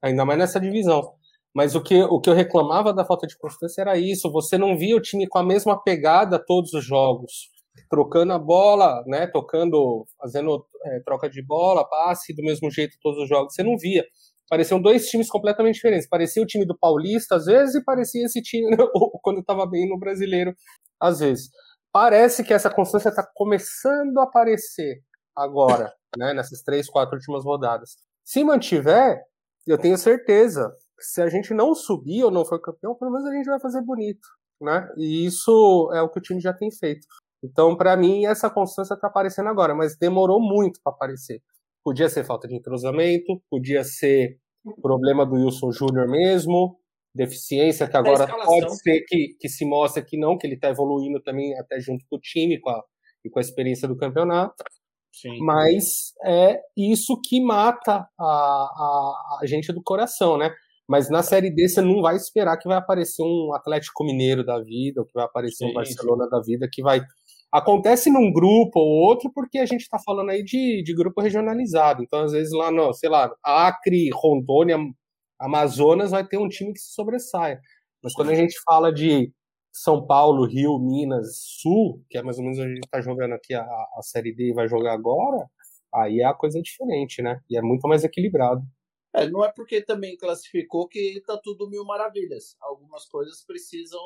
ainda 0.00 0.24
mais 0.24 0.38
nessa 0.38 0.60
divisão. 0.60 1.12
Mas 1.52 1.74
o 1.74 1.82
que, 1.82 2.00
o 2.04 2.20
que 2.20 2.30
eu 2.30 2.34
reclamava 2.34 2.92
da 2.92 3.04
falta 3.04 3.26
de 3.26 3.36
constância 3.36 3.80
era 3.80 3.98
isso, 3.98 4.30
você 4.30 4.56
não 4.56 4.76
via 4.76 4.96
o 4.96 5.00
time 5.00 5.26
com 5.26 5.38
a 5.38 5.42
mesma 5.42 5.82
pegada 5.82 6.38
todos 6.38 6.72
os 6.72 6.84
jogos, 6.84 7.50
trocando 7.90 8.32
a 8.32 8.38
bola, 8.38 9.02
né, 9.06 9.26
tocando, 9.26 10.06
fazendo 10.20 10.64
é, 10.84 11.00
troca 11.00 11.28
de 11.28 11.42
bola, 11.42 11.88
passe 11.88 12.32
do 12.32 12.42
mesmo 12.42 12.70
jeito 12.70 12.96
todos 13.02 13.22
os 13.22 13.28
jogos, 13.28 13.54
você 13.54 13.62
não 13.64 13.76
via 13.76 14.04
pareciam 14.48 14.80
dois 14.80 15.06
times 15.06 15.28
completamente 15.28 15.76
diferentes. 15.76 16.08
Parecia 16.08 16.42
o 16.42 16.46
time 16.46 16.66
do 16.66 16.76
Paulista, 16.76 17.36
às 17.36 17.46
vezes, 17.46 17.74
e 17.74 17.84
parecia 17.84 18.24
esse 18.24 18.40
time 18.42 18.76
quando 19.22 19.40
estava 19.40 19.66
bem 19.66 19.88
no 19.88 19.98
brasileiro, 19.98 20.54
às 21.00 21.20
vezes. 21.20 21.48
Parece 21.92 22.42
que 22.42 22.52
essa 22.52 22.70
constância 22.70 23.08
está 23.08 23.24
começando 23.34 24.18
a 24.18 24.24
aparecer 24.24 25.00
agora, 25.36 25.92
né, 26.18 26.34
nessas 26.34 26.62
três, 26.62 26.88
quatro 26.88 27.16
últimas 27.16 27.44
rodadas. 27.44 27.96
Se 28.24 28.42
mantiver, 28.42 29.22
eu 29.66 29.78
tenho 29.78 29.96
certeza, 29.96 30.72
se 30.98 31.22
a 31.22 31.28
gente 31.28 31.54
não 31.54 31.74
subir 31.74 32.24
ou 32.24 32.30
não 32.30 32.44
for 32.44 32.60
campeão, 32.60 32.94
pelo 32.94 33.10
menos 33.10 33.26
a 33.26 33.32
gente 33.32 33.46
vai 33.46 33.60
fazer 33.60 33.82
bonito, 33.82 34.26
né? 34.60 34.88
E 34.96 35.26
isso 35.26 35.90
é 35.94 36.00
o 36.02 36.08
que 36.08 36.18
o 36.18 36.22
time 36.22 36.40
já 36.40 36.52
tem 36.52 36.70
feito. 36.70 37.06
Então, 37.42 37.76
para 37.76 37.94
mim, 37.96 38.24
essa 38.24 38.48
constância 38.48 38.94
está 38.94 39.06
aparecendo 39.06 39.50
agora, 39.50 39.74
mas 39.74 39.96
demorou 39.98 40.40
muito 40.40 40.80
para 40.82 40.92
aparecer. 40.94 41.42
Podia 41.84 42.08
ser 42.08 42.24
falta 42.24 42.48
de 42.48 42.56
entrosamento, 42.56 43.42
podia 43.50 43.84
ser 43.84 44.38
problema 44.80 45.26
do 45.26 45.34
Wilson 45.34 45.70
Júnior 45.70 46.08
mesmo, 46.08 46.78
deficiência 47.14 47.86
que 47.86 47.96
agora 47.96 48.26
pode 48.26 48.76
ser 48.82 49.04
que, 49.06 49.36
que 49.38 49.48
se 49.48 49.64
mostre 49.64 50.02
que 50.02 50.16
não, 50.16 50.36
que 50.36 50.46
ele 50.46 50.54
está 50.54 50.70
evoluindo 50.70 51.20
também 51.22 51.56
até 51.58 51.78
junto 51.78 52.04
com 52.08 52.16
o 52.16 52.20
time 52.20 52.58
com 52.58 52.70
a, 52.70 52.82
e 53.24 53.30
com 53.30 53.38
a 53.38 53.42
experiência 53.42 53.86
do 53.86 53.96
campeonato. 53.96 54.54
Sim. 55.12 55.38
Mas 55.38 56.12
é 56.24 56.60
isso 56.76 57.20
que 57.22 57.40
mata 57.40 58.08
a, 58.18 58.24
a, 58.24 59.38
a 59.42 59.46
gente 59.46 59.72
do 59.72 59.82
coração, 59.82 60.36
né? 60.36 60.52
Mas 60.88 61.08
na 61.08 61.22
Série 61.22 61.50
D 61.50 61.68
você 61.68 61.80
não 61.80 62.02
vai 62.02 62.16
esperar 62.16 62.58
que 62.58 62.68
vai 62.68 62.76
aparecer 62.76 63.22
um 63.22 63.54
Atlético 63.54 64.04
Mineiro 64.04 64.44
da 64.44 64.60
vida, 64.60 65.00
ou 65.00 65.06
que 65.06 65.14
vai 65.14 65.24
aparecer 65.24 65.64
sim, 65.64 65.70
um 65.70 65.72
Barcelona 65.72 66.24
sim. 66.24 66.30
da 66.30 66.40
vida, 66.40 66.68
que 66.70 66.82
vai 66.82 67.00
Acontece 67.54 68.10
num 68.10 68.32
grupo 68.32 68.80
ou 68.80 69.08
outro 69.08 69.30
porque 69.32 69.58
a 69.58 69.64
gente 69.64 69.82
está 69.82 69.96
falando 69.96 70.30
aí 70.30 70.42
de, 70.42 70.82
de 70.82 70.92
grupo 70.92 71.20
regionalizado. 71.20 72.02
Então, 72.02 72.24
às 72.24 72.32
vezes, 72.32 72.52
lá 72.52 72.68
no, 72.68 72.92
sei 72.92 73.08
lá, 73.08 73.32
Acre, 73.44 74.10
Rondônia, 74.12 74.76
Amazonas 75.38 76.10
vai 76.10 76.26
ter 76.26 76.36
um 76.36 76.48
time 76.48 76.72
que 76.72 76.80
se 76.80 76.92
sobressaia. 76.92 77.60
Mas 78.02 78.12
quando 78.12 78.30
a 78.30 78.34
gente 78.34 78.60
fala 78.64 78.92
de 78.92 79.32
São 79.72 80.04
Paulo, 80.04 80.48
Rio, 80.48 80.80
Minas, 80.80 81.38
Sul, 81.60 82.02
que 82.10 82.18
é 82.18 82.22
mais 82.24 82.38
ou 82.38 82.42
menos 82.42 82.58
a 82.58 82.66
gente 82.66 82.84
está 82.86 83.00
jogando 83.00 83.34
aqui 83.34 83.54
a, 83.54 83.62
a 83.62 84.00
Série 84.02 84.34
D 84.34 84.50
e 84.50 84.52
vai 84.52 84.66
jogar 84.66 84.92
agora, 84.92 85.46
aí 85.94 86.22
é 86.22 86.24
a 86.24 86.34
coisa 86.34 86.60
diferente, 86.60 87.22
né? 87.22 87.38
E 87.48 87.56
é 87.56 87.62
muito 87.62 87.86
mais 87.86 88.02
equilibrado. 88.02 88.62
É, 89.14 89.28
não 89.28 89.44
é 89.44 89.52
porque 89.52 89.80
também 89.80 90.16
classificou 90.16 90.88
que 90.88 91.22
tá 91.24 91.38
tudo 91.38 91.70
mil 91.70 91.84
maravilhas. 91.84 92.56
Algumas 92.60 93.06
coisas 93.06 93.44
precisam 93.44 94.00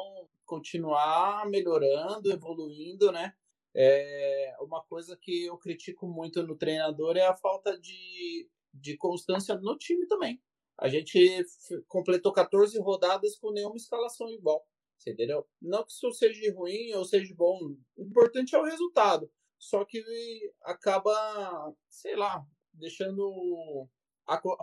continuar 0.45 1.49
melhorando, 1.49 2.31
evoluindo, 2.31 3.11
né? 3.11 3.33
É, 3.75 4.55
uma 4.61 4.85
coisa 4.85 5.17
que 5.17 5.47
eu 5.47 5.57
critico 5.57 6.07
muito 6.07 6.43
no 6.43 6.57
treinador 6.57 7.17
é 7.17 7.27
a 7.27 7.35
falta 7.35 7.79
de, 7.81 8.51
de 8.75 8.99
constância 8.99 9.55
no 9.57 9.79
time 9.79 10.07
também. 10.07 10.43
A 10.77 10.89
gente 10.89 11.43
completou 11.89 12.33
14 12.33 12.79
rodadas 12.79 13.37
com 13.39 13.51
nenhuma 13.51 13.77
escalação 13.77 14.29
igual. 14.29 14.63
Entendeu? 15.07 15.47
Não 15.63 15.85
que 15.85 15.93
isso 15.93 16.13
seja 16.13 16.53
ruim 16.53 16.93
ou 16.93 17.05
seja 17.05 17.35
bom. 17.35 17.75
O 17.97 18.03
importante 18.03 18.55
é 18.55 18.59
o 18.59 18.65
resultado. 18.65 19.31
Só 19.59 19.85
que 19.85 20.03
acaba, 20.63 21.75
sei 21.89 22.15
lá, 22.15 22.45
deixando 22.75 23.89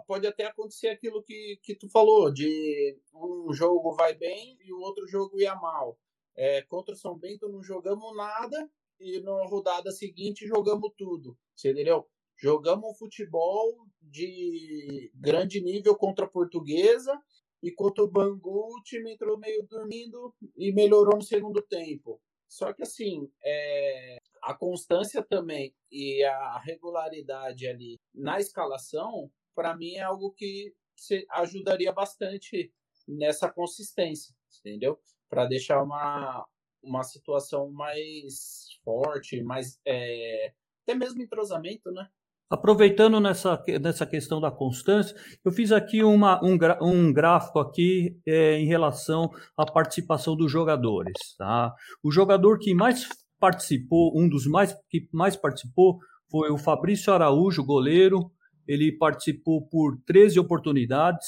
pode 0.08 0.28
até 0.28 0.46
acontecer 0.46 0.90
aquilo 0.90 1.24
que, 1.24 1.60
que 1.64 1.76
tu 1.76 1.90
falou, 1.90 2.32
de 2.32 2.98
um 3.14 3.52
jogo 3.54 3.96
vai 3.96 4.14
bem 4.14 4.58
e 4.64 4.72
o 4.72 4.80
outro 4.80 5.08
jogo 5.08 5.40
ia 5.40 5.56
mal. 5.56 5.98
É, 6.36 6.62
contra 6.64 6.94
o 6.94 6.98
São 6.98 7.18
Bento 7.18 7.50
não 7.50 7.64
jogamos 7.64 8.16
nada 8.16 8.70
e 9.00 9.20
na 9.22 9.46
rodada 9.46 9.92
seguinte 9.92 10.46
jogamos 10.46 10.92
tudo. 10.98 11.38
Entendeu? 11.58 12.08
Jogamos 12.38 12.98
futebol 12.98 13.88
de 14.02 15.12
grande 15.16 15.62
nível 15.62 15.96
contra 15.96 16.26
a 16.26 16.30
Portuguesa 16.30 17.18
e 17.64 17.72
contra 17.72 18.04
o 18.04 18.12
Bangu 18.12 18.78
o 18.78 18.84
time 18.84 19.14
entrou 19.14 19.40
meio 19.40 19.66
dormindo 19.68 20.36
e 20.58 20.72
melhorou 20.72 21.16
no 21.16 21.24
segundo 21.24 21.62
tempo. 21.62 22.22
Só 22.48 22.72
que 22.74 22.84
assim, 22.84 23.30
é, 23.44 24.18
a 24.44 24.54
constância 24.54 25.24
também 25.24 25.74
e 25.92 26.24
a 26.24 26.60
regularidade 26.60 27.68
ali 27.68 28.00
na 28.14 28.40
escalação, 28.40 29.32
para 29.56 29.76
mim 29.76 29.94
é 29.94 30.02
algo 30.02 30.32
que 30.32 30.74
ajudaria 31.32 31.92
bastante 31.92 32.72
nessa 33.08 33.50
consistência, 33.50 34.34
entendeu? 34.60 35.00
Para 35.30 35.46
deixar 35.46 35.82
uma, 35.82 36.46
uma 36.84 37.04
situação 37.04 37.72
mais 37.72 38.68
forte, 38.84 39.42
mais 39.42 39.80
é, 39.86 40.54
até 40.84 40.96
mesmo 40.96 41.22
entrosamento, 41.22 41.92
né? 41.92 42.08
Aproveitando 42.48 43.20
nessa, 43.20 43.62
nessa 43.82 44.06
questão 44.06 44.40
da 44.40 44.52
constância, 44.52 45.16
eu 45.44 45.52
fiz 45.52 45.72
aqui 45.72 46.04
uma, 46.04 46.40
um, 46.44 46.58
um 46.82 47.12
gráfico 47.12 47.58
aqui 47.58 48.20
é, 48.26 48.60
em 48.60 48.68
relação 48.68 49.32
à 49.58 49.66
participação 49.66 50.36
dos 50.36 50.52
jogadores. 50.52 51.36
Tá? 51.40 51.74
O 52.04 52.12
jogador 52.12 52.60
que 52.60 52.76
mais 52.76 53.10
participou, 53.40 54.14
um 54.16 54.30
dos 54.30 54.46
mais 54.46 54.78
que 54.90 55.10
mais 55.12 55.36
participou, 55.36 55.98
foi 56.30 56.52
o 56.52 56.58
Fabrício 56.58 57.12
Araújo, 57.12 57.66
goleiro. 57.66 58.32
Ele 58.68 58.92
participou 58.92 59.62
por 59.62 59.98
13 60.06 60.40
oportunidades. 60.40 61.28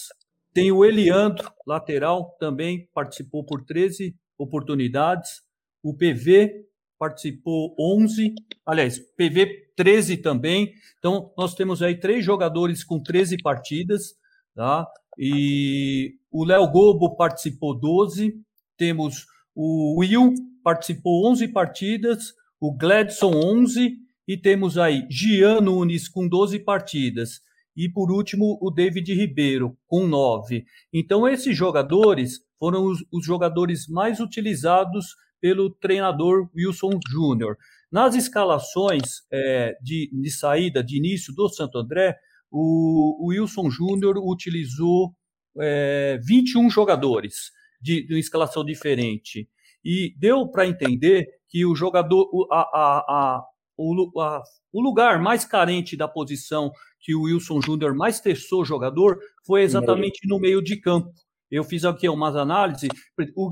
Tem 0.54 0.72
o 0.72 0.84
Eliandro, 0.84 1.52
lateral, 1.66 2.36
também 2.40 2.90
participou 2.94 3.46
por 3.46 3.64
13 3.64 4.16
oportunidades. 4.38 5.42
O 5.84 5.96
PV 5.96 6.66
participou 6.98 7.76
11, 7.80 8.34
aliás, 8.66 9.00
PV 9.16 9.68
13 9.76 10.18
também. 10.18 10.74
Então, 10.98 11.32
nós 11.38 11.54
temos 11.54 11.82
aí 11.82 12.00
três 12.00 12.26
jogadores 12.26 12.84
com 12.84 13.02
13 13.02 13.38
partidas, 13.42 14.16
tá? 14.56 14.88
E 15.18 16.16
o 16.32 16.44
Léo 16.44 16.68
Gobo 16.70 17.16
participou 17.16 17.78
12, 17.78 18.40
temos 18.76 19.26
o 19.56 20.00
Will 20.00 20.34
participou 20.64 21.28
11 21.32 21.48
partidas, 21.48 22.34
o 22.60 22.76
Gladson 22.76 23.32
11 23.34 23.98
e 24.28 24.38
temos 24.38 24.78
aí 24.78 25.08
Gian 25.10 25.62
Nunes 25.62 26.08
com 26.10 26.28
12 26.28 26.60
partidas 26.60 27.42
e 27.76 27.88
por 27.88 28.12
último 28.12 28.58
o 28.62 28.72
David 28.72 29.14
Ribeiro 29.14 29.78
com 29.86 30.08
9. 30.08 30.66
Então 30.92 31.28
esses 31.28 31.56
jogadores 31.56 32.42
foram 32.60 32.86
os, 32.86 33.06
os 33.12 33.26
jogadores 33.26 33.88
mais 33.88 34.20
utilizados 34.20 35.16
pelo 35.40 35.70
treinador 35.70 36.50
Wilson 36.56 37.00
Júnior. 37.08 37.56
Nas 37.92 38.16
escalações 38.16 39.22
é, 39.32 39.78
de, 39.82 40.10
de, 40.12 40.32
saída, 40.32 40.84
de 40.84 40.98
início 40.98 41.34
do 41.34 41.48
Santo 41.48 41.78
André, 41.78 42.18
o, 42.52 43.26
o 43.26 43.30
Wilson 43.30 43.70
Júnior 43.70 44.18
utilizou 44.18 45.16
é, 45.60 46.20
21 46.24 46.70
jogadores 46.70 47.52
de, 47.80 48.06
de 48.06 48.14
uma 48.14 48.20
escalação 48.20 48.66
diferente. 48.66 49.48
E 49.86 50.14
deu 50.18 50.50
para 50.50 50.68
entender 50.68 51.28
que 51.48 51.66
o 51.66 51.76
jogador, 51.76 52.28
a, 52.52 52.60
a, 52.60 52.98
a, 53.08 53.44
o, 53.78 54.20
a, 54.20 54.42
o 54.74 54.82
lugar 54.82 55.22
mais 55.22 55.46
carente 55.46 55.96
da 55.96 56.08
posição 56.08 56.72
que 57.00 57.16
o 57.16 57.24
Wilson 57.24 57.62
Júnior 57.62 57.96
mais 57.96 58.20
testou 58.20 58.66
jogador 58.66 59.20
foi 59.46 59.62
exatamente 59.62 60.28
no 60.28 60.40
meio 60.40 60.62
de 60.62 60.78
campo. 60.78 61.12
Eu 61.50 61.64
fiz 61.64 61.86
aqui 61.86 62.10
umas 62.10 62.36
análises, 62.36 62.90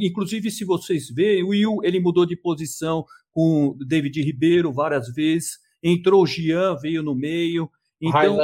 inclusive 0.01 0.51
se 0.51 0.65
vocês 0.65 1.09
verem, 1.09 1.43
o 1.43 1.49
Will 1.49 1.79
ele 1.83 1.99
mudou 1.99 2.25
de 2.25 2.35
posição 2.35 3.05
com 3.31 3.67
o 3.67 3.85
David 3.85 4.21
Ribeiro 4.21 4.73
várias 4.73 5.13
vezes, 5.13 5.59
entrou 5.81 6.23
o 6.23 6.27
Gian, 6.27 6.75
veio 6.75 7.01
no 7.01 7.15
meio. 7.15 7.69
Então, 8.01 8.37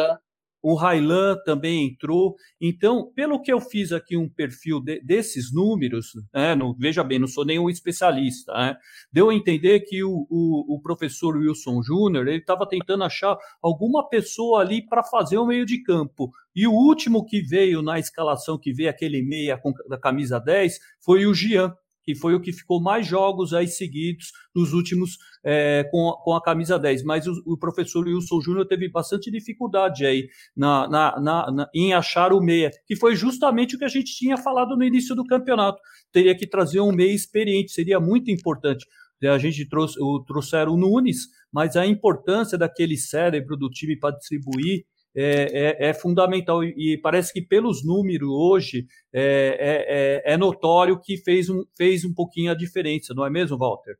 o 0.62 0.76
Railan 0.76 1.38
também 1.43 1.88
entrou. 1.88 2.36
Então, 2.60 3.12
pelo 3.13 3.41
que 3.41 3.52
eu 3.52 3.60
fiz 3.60 3.91
aqui 3.91 4.15
um 4.15 4.30
perfil 4.30 4.80
de, 4.80 5.02
desses 5.02 5.54
números, 5.54 6.13
né, 6.34 6.56
não, 6.56 6.74
veja 6.78 7.04
bem, 7.04 7.19
não 7.19 7.28
sou 7.28 7.43
nenhum 7.43 7.69
especialista, 7.69 8.54
né, 8.54 8.78
deu 9.12 9.30
a 9.30 9.36
entender 9.36 9.82
que 9.82 10.04
o, 10.04 10.28
o, 10.30 10.76
o 10.76 10.82
professor 10.82 11.38
Wilson 11.38 11.82
Júnior 11.82 12.28
estava 12.28 12.67
tentando 12.67 13.04
achar 13.04 13.38
alguma 13.62 14.08
pessoa 14.08 14.62
ali 14.62 14.86
para 14.86 15.04
fazer 15.04 15.38
o 15.38 15.45
meio 15.45 15.65
de 15.65 15.82
campo. 15.82 16.32
E 16.56 16.67
o 16.67 16.74
último 16.74 17.26
que 17.26 17.41
veio 17.41 17.82
na 17.82 17.97
escalação, 17.97 18.58
que 18.58 18.74
veio 18.74 18.89
aquele 18.89 19.21
meia 19.21 19.58
com, 19.58 19.71
da 19.88 19.97
camisa 19.97 20.39
10, 20.39 20.80
foi 21.00 21.26
o 21.26 21.34
Gian 21.34 21.74
que 22.03 22.15
foi 22.15 22.35
o 22.35 22.41
que 22.41 22.51
ficou 22.51 22.81
mais 22.81 23.05
jogos 23.05 23.53
aí 23.53 23.67
seguidos 23.67 24.31
nos 24.55 24.73
últimos 24.73 25.17
é, 25.43 25.87
com, 25.91 26.11
com 26.23 26.33
a 26.33 26.41
camisa 26.41 26.77
10. 26.77 27.03
Mas 27.03 27.27
o, 27.27 27.33
o 27.45 27.57
professor 27.57 28.05
Wilson 28.05 28.41
Júnior 28.41 28.67
teve 28.67 28.89
bastante 28.89 29.31
dificuldade 29.31 30.05
aí 30.05 30.27
na, 30.55 30.87
na, 30.87 31.19
na, 31.19 31.51
na, 31.51 31.69
em 31.73 31.93
achar 31.93 32.33
o 32.33 32.41
meia, 32.41 32.71
que 32.85 32.95
foi 32.95 33.15
justamente 33.15 33.75
o 33.75 33.79
que 33.79 33.85
a 33.85 33.89
gente 33.89 34.15
tinha 34.15 34.37
falado 34.37 34.75
no 34.75 34.83
início 34.83 35.15
do 35.15 35.25
campeonato. 35.25 35.79
Teria 36.11 36.35
que 36.35 36.47
trazer 36.47 36.79
um 36.79 36.91
meia 36.91 37.13
experiente, 37.13 37.71
seria 37.71 37.99
muito 37.99 38.31
importante. 38.31 38.85
A 39.23 39.37
gente 39.37 39.67
trouxe, 39.69 40.01
o, 40.01 40.23
trouxeram 40.23 40.73
o 40.73 40.77
Nunes, 40.77 41.27
mas 41.53 41.75
a 41.75 41.85
importância 41.85 42.57
daquele 42.57 42.97
cérebro 42.97 43.55
do 43.55 43.69
time 43.69 43.95
para 43.95 44.15
distribuir 44.15 44.85
é, 45.15 45.86
é, 45.86 45.89
é, 45.89 45.93
fundamental 45.93 46.63
e 46.63 47.00
parece 47.02 47.34
que 47.34 47.41
pelos 47.41 47.86
números 47.86 48.30
hoje 48.30 48.86
é, 49.13 50.24
é, 50.24 50.32
é, 50.32 50.34
é, 50.34 50.38
notório 50.38 51.00
que 51.02 51.17
fez 51.17 51.50
um, 51.50 51.63
fez 51.78 52.06
um 52.06 52.13
pouquinho 52.13 52.52
a 52.52 52.56
diferença, 52.56 53.13
não 53.13 53.26
é 53.26 53.30
mesmo, 53.30 53.58
Walter? 53.58 53.95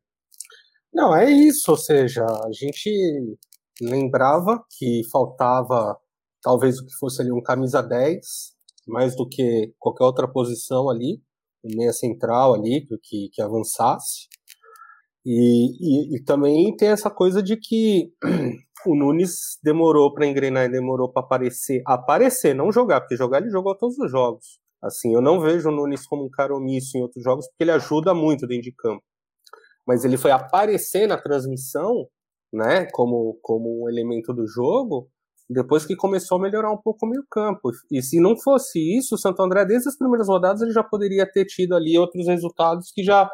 Não, 0.92 1.14
é 1.14 1.30
isso, 1.30 1.70
ou 1.70 1.76
seja, 1.76 2.24
a 2.24 2.52
gente 2.52 2.90
lembrava 3.80 4.62
que 4.78 5.02
faltava 5.10 5.96
talvez 6.42 6.78
o 6.78 6.86
que 6.86 6.92
fosse 6.98 7.22
ali 7.22 7.32
um 7.32 7.42
camisa 7.42 7.82
10, 7.82 8.20
mais 8.88 9.16
do 9.16 9.28
que 9.28 9.72
qualquer 9.78 10.04
outra 10.04 10.28
posição 10.28 10.90
ali, 10.90 11.22
meia 11.64 11.92
central 11.92 12.54
ali, 12.54 12.86
que, 13.02 13.28
que 13.32 13.40
avançasse. 13.40 14.28
E, 15.24 16.14
e, 16.14 16.16
e 16.16 16.24
também 16.24 16.74
tem 16.76 16.88
essa 16.88 17.08
coisa 17.08 17.42
de 17.42 17.56
que 17.56 18.12
o 18.86 18.96
Nunes 18.96 19.58
demorou 19.62 20.12
para 20.12 20.26
engrenar 20.26 20.64
e 20.64 20.68
demorou 20.70 21.10
para 21.10 21.22
aparecer, 21.22 21.82
aparecer, 21.86 22.54
não 22.54 22.72
jogar, 22.72 23.00
porque 23.00 23.16
jogar 23.16 23.38
ele 23.40 23.50
jogou 23.50 23.76
todos 23.76 23.98
os 23.98 24.10
jogos. 24.10 24.60
Assim, 24.82 25.14
eu 25.14 25.20
não 25.20 25.40
vejo 25.40 25.68
o 25.68 25.72
Nunes 25.72 26.06
como 26.06 26.24
um 26.24 26.30
cara 26.30 26.54
omisso 26.54 26.98
em 26.98 27.02
outros 27.02 27.22
jogos, 27.22 27.46
porque 27.48 27.62
ele 27.62 27.70
ajuda 27.70 28.12
muito 28.12 28.46
dentro 28.46 28.64
de 28.64 28.74
campo. 28.74 29.02
Mas 29.86 30.04
ele 30.04 30.16
foi 30.16 30.30
aparecer 30.30 31.06
na 31.06 31.16
transmissão, 31.16 32.06
né, 32.52 32.86
como, 32.92 33.38
como 33.42 33.84
um 33.84 33.88
elemento 33.88 34.32
do 34.32 34.46
jogo, 34.46 35.08
depois 35.48 35.86
que 35.86 35.94
começou 35.94 36.38
a 36.38 36.40
melhorar 36.40 36.72
um 36.72 36.80
pouco 36.80 37.06
o 37.06 37.08
meio 37.08 37.24
campo. 37.30 37.70
E 37.90 38.02
se 38.02 38.20
não 38.20 38.36
fosse 38.36 38.78
isso, 38.98 39.14
o 39.14 39.18
Santo 39.18 39.42
André, 39.42 39.64
desde 39.64 39.88
as 39.88 39.96
primeiras 39.96 40.28
rodadas, 40.28 40.62
ele 40.62 40.72
já 40.72 40.82
poderia 40.82 41.30
ter 41.30 41.44
tido 41.44 41.74
ali 41.74 41.96
outros 41.98 42.26
resultados 42.26 42.90
que 42.92 43.02
já 43.02 43.30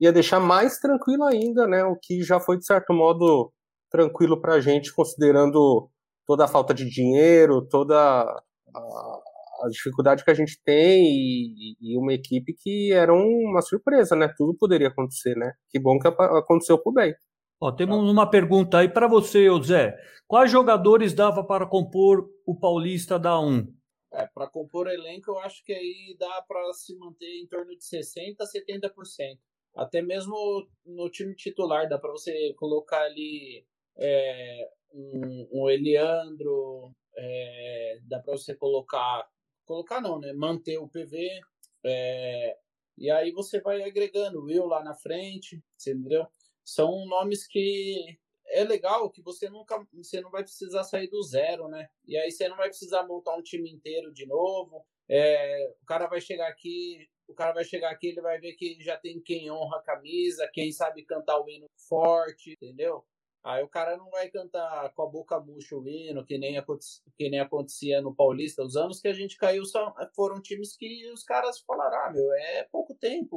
ia 0.00 0.12
deixar 0.12 0.40
mais 0.40 0.78
tranquilo 0.78 1.24
ainda, 1.24 1.66
né, 1.66 1.84
o 1.84 1.96
que 1.96 2.22
já 2.22 2.40
foi, 2.40 2.58
de 2.58 2.66
certo 2.66 2.92
modo, 2.92 3.52
tranquilo 3.92 4.40
para 4.40 4.54
a 4.54 4.60
gente, 4.60 4.92
considerando 4.92 5.88
toda 6.26 6.44
a 6.44 6.48
falta 6.48 6.72
de 6.72 6.88
dinheiro, 6.88 7.66
toda 7.68 7.94
a, 7.96 9.20
a 9.62 9.68
dificuldade 9.70 10.24
que 10.24 10.30
a 10.30 10.34
gente 10.34 10.60
tem 10.64 11.04
e, 11.04 11.76
e, 11.80 11.98
uma 11.98 12.12
equipe 12.12 12.54
que 12.54 12.92
era 12.92 13.12
uma 13.12 13.60
surpresa, 13.60 14.16
né? 14.16 14.32
Tudo 14.36 14.56
poderia 14.56 14.88
acontecer, 14.88 15.36
né? 15.36 15.52
Que 15.68 15.78
bom 15.78 15.98
que 15.98 16.08
aconteceu 16.08 16.78
por 16.78 16.92
bem. 16.92 17.14
Ó, 17.60 17.70
temos 17.70 18.10
uma 18.10 18.28
pergunta 18.28 18.78
aí 18.78 18.88
para 18.88 19.06
você, 19.06 19.46
Zé. 19.62 19.96
Quais 20.26 20.50
jogadores 20.50 21.14
dava 21.14 21.44
para 21.44 21.66
compor 21.66 22.28
o 22.44 22.58
Paulista 22.58 23.18
da 23.18 23.38
1? 23.38 23.72
É, 24.14 24.26
para 24.34 24.48
compor 24.48 24.88
elenco, 24.88 25.30
eu 25.30 25.38
acho 25.38 25.64
que 25.64 25.72
aí 25.72 26.16
dá 26.18 26.42
para 26.46 26.72
se 26.74 26.96
manter 26.98 27.40
em 27.40 27.46
torno 27.46 27.70
de 27.70 27.84
60% 27.84 28.36
a 28.40 28.44
70%. 28.44 29.38
Até 29.74 30.02
mesmo 30.02 30.34
no 30.84 31.08
time 31.08 31.34
titular, 31.34 31.88
dá 31.88 31.98
para 31.98 32.10
você 32.10 32.52
colocar 32.58 33.02
ali 33.02 33.64
é, 33.96 34.70
um, 34.92 35.48
um 35.52 35.70
Eliandro, 35.70 36.94
é, 37.16 37.98
dá 38.04 38.20
para 38.20 38.32
você 38.32 38.54
colocar, 38.54 39.28
colocar 39.64 40.00
não, 40.00 40.18
né? 40.18 40.32
Manter 40.32 40.78
o 40.78 40.88
PV, 40.88 41.40
é, 41.84 42.56
e 42.96 43.10
aí 43.10 43.32
você 43.32 43.60
vai 43.60 43.82
agregando 43.82 44.40
o 44.40 44.44
Will 44.44 44.66
lá 44.66 44.82
na 44.82 44.94
frente, 44.94 45.62
entendeu? 45.80 46.26
São 46.64 47.06
nomes 47.06 47.46
que 47.46 48.18
é 48.48 48.64
legal 48.64 49.10
que 49.10 49.22
você 49.22 49.48
nunca, 49.48 49.84
você 49.92 50.20
não 50.20 50.30
vai 50.30 50.42
precisar 50.42 50.84
sair 50.84 51.08
do 51.08 51.22
zero, 51.22 51.68
né? 51.68 51.88
E 52.06 52.16
aí 52.16 52.30
você 52.30 52.48
não 52.48 52.56
vai 52.56 52.68
precisar 52.68 53.04
montar 53.04 53.34
um 53.34 53.42
time 53.42 53.70
inteiro 53.70 54.12
de 54.12 54.26
novo. 54.26 54.84
É, 55.08 55.74
o 55.82 55.86
cara 55.86 56.06
vai 56.06 56.20
chegar 56.20 56.48
aqui, 56.48 57.08
o 57.26 57.34
cara 57.34 57.52
vai 57.52 57.64
chegar 57.64 57.90
aqui, 57.90 58.08
ele 58.08 58.20
vai 58.20 58.38
ver 58.38 58.52
que 58.52 58.78
já 58.80 58.96
tem 58.96 59.20
quem 59.20 59.50
honra 59.50 59.78
a 59.78 59.82
camisa, 59.82 60.48
quem 60.52 60.70
sabe 60.70 61.04
cantar 61.04 61.40
o 61.40 61.48
hino 61.48 61.66
forte, 61.88 62.52
entendeu? 62.52 63.04
Aí 63.44 63.62
o 63.62 63.68
cara 63.68 63.96
não 63.96 64.08
vai 64.08 64.30
cantar 64.30 64.92
com 64.94 65.02
a 65.02 65.06
boca 65.06 65.40
murcha 65.40 65.76
o 65.76 65.86
hino, 65.86 66.24
que 66.24 66.38
nem, 66.38 66.62
que 67.16 67.28
nem 67.28 67.40
acontecia 67.40 68.00
no 68.00 68.14
Paulista. 68.14 68.62
Os 68.62 68.76
anos 68.76 69.00
que 69.00 69.08
a 69.08 69.12
gente 69.12 69.36
caiu 69.36 69.64
são, 69.64 69.92
foram 70.14 70.40
times 70.40 70.76
que 70.76 71.10
os 71.10 71.24
caras 71.24 71.60
falaram: 71.60 71.96
ah, 71.98 72.12
meu, 72.12 72.32
é 72.34 72.68
pouco 72.70 72.94
tempo. 72.94 73.36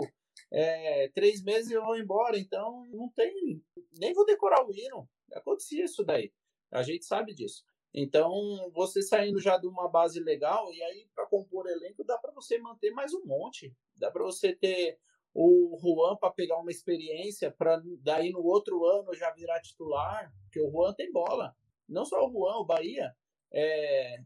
É, 0.51 1.09
três 1.09 1.43
meses 1.43 1.71
eu 1.71 1.83
vou 1.83 1.97
embora, 1.97 2.37
então 2.37 2.85
não 2.91 3.09
tem. 3.09 3.63
Nem 3.99 4.13
vou 4.13 4.25
decorar 4.25 4.63
o 4.65 4.71
hino. 4.71 5.09
Acontecia 5.33 5.85
isso 5.85 6.03
daí. 6.03 6.31
A 6.71 6.83
gente 6.83 7.05
sabe 7.05 7.33
disso. 7.33 7.63
Então, 7.97 8.29
você 8.73 9.01
saindo 9.01 9.39
já 9.39 9.57
de 9.57 9.67
uma 9.67 9.89
base 9.89 10.19
legal, 10.19 10.71
e 10.73 10.83
aí 10.83 11.07
para 11.15 11.25
compor 11.25 11.65
elenco, 11.65 12.03
dá 12.03 12.17
para 12.17 12.33
você 12.33 12.59
manter 12.59 12.91
mais 12.91 13.13
um 13.13 13.25
monte. 13.25 13.73
Dá 13.95 14.11
para 14.11 14.23
você 14.23 14.53
ter 14.53 14.99
o 15.37 15.77
Juan 15.81 16.15
para 16.15 16.31
pegar 16.31 16.57
uma 16.57 16.71
experiência, 16.71 17.51
para 17.51 17.81
daí 18.01 18.31
no 18.31 18.41
outro 18.41 18.85
ano 18.85 19.13
já 19.13 19.29
virar 19.31 19.59
titular, 19.59 20.31
porque 20.43 20.61
o 20.61 20.71
Juan 20.71 20.93
tem 20.93 21.11
bola. 21.11 21.53
Não 21.89 22.05
só 22.05 22.25
o 22.25 22.31
Juan, 22.31 22.59
o 22.59 22.65
Bahia, 22.65 23.13
é, 23.53 24.17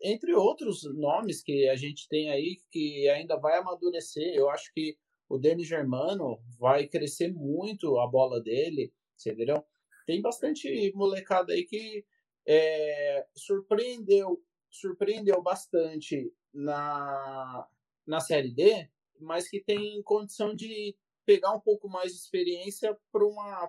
entre 0.00 0.32
outros 0.32 0.84
nomes 0.94 1.42
que 1.42 1.68
a 1.68 1.74
gente 1.74 2.08
tem 2.08 2.30
aí 2.30 2.58
que 2.70 3.08
ainda 3.08 3.36
vai 3.36 3.58
amadurecer. 3.58 4.32
Eu 4.32 4.48
acho 4.48 4.72
que 4.72 4.96
o 5.28 5.38
Denis 5.38 5.66
Germano 5.66 6.38
vai 6.56 6.86
crescer 6.86 7.32
muito 7.32 7.98
a 7.98 8.06
bola 8.06 8.40
dele, 8.40 8.92
entendeu? 9.20 9.64
Tem 10.06 10.22
bastante 10.22 10.92
molecada 10.94 11.52
aí 11.52 11.64
que 11.64 12.04
é, 12.46 13.26
surpreendeu, 13.34 14.40
surpreendeu 14.70 15.42
bastante 15.42 16.32
na, 16.52 17.66
na 18.06 18.20
Série 18.20 18.54
D, 18.54 18.88
mas 19.20 19.48
que 19.48 19.62
tem 19.62 20.02
condição 20.02 20.54
de 20.54 20.96
pegar 21.24 21.52
um 21.52 21.60
pouco 21.60 21.88
mais 21.88 22.12
de 22.12 22.18
experiência 22.18 22.96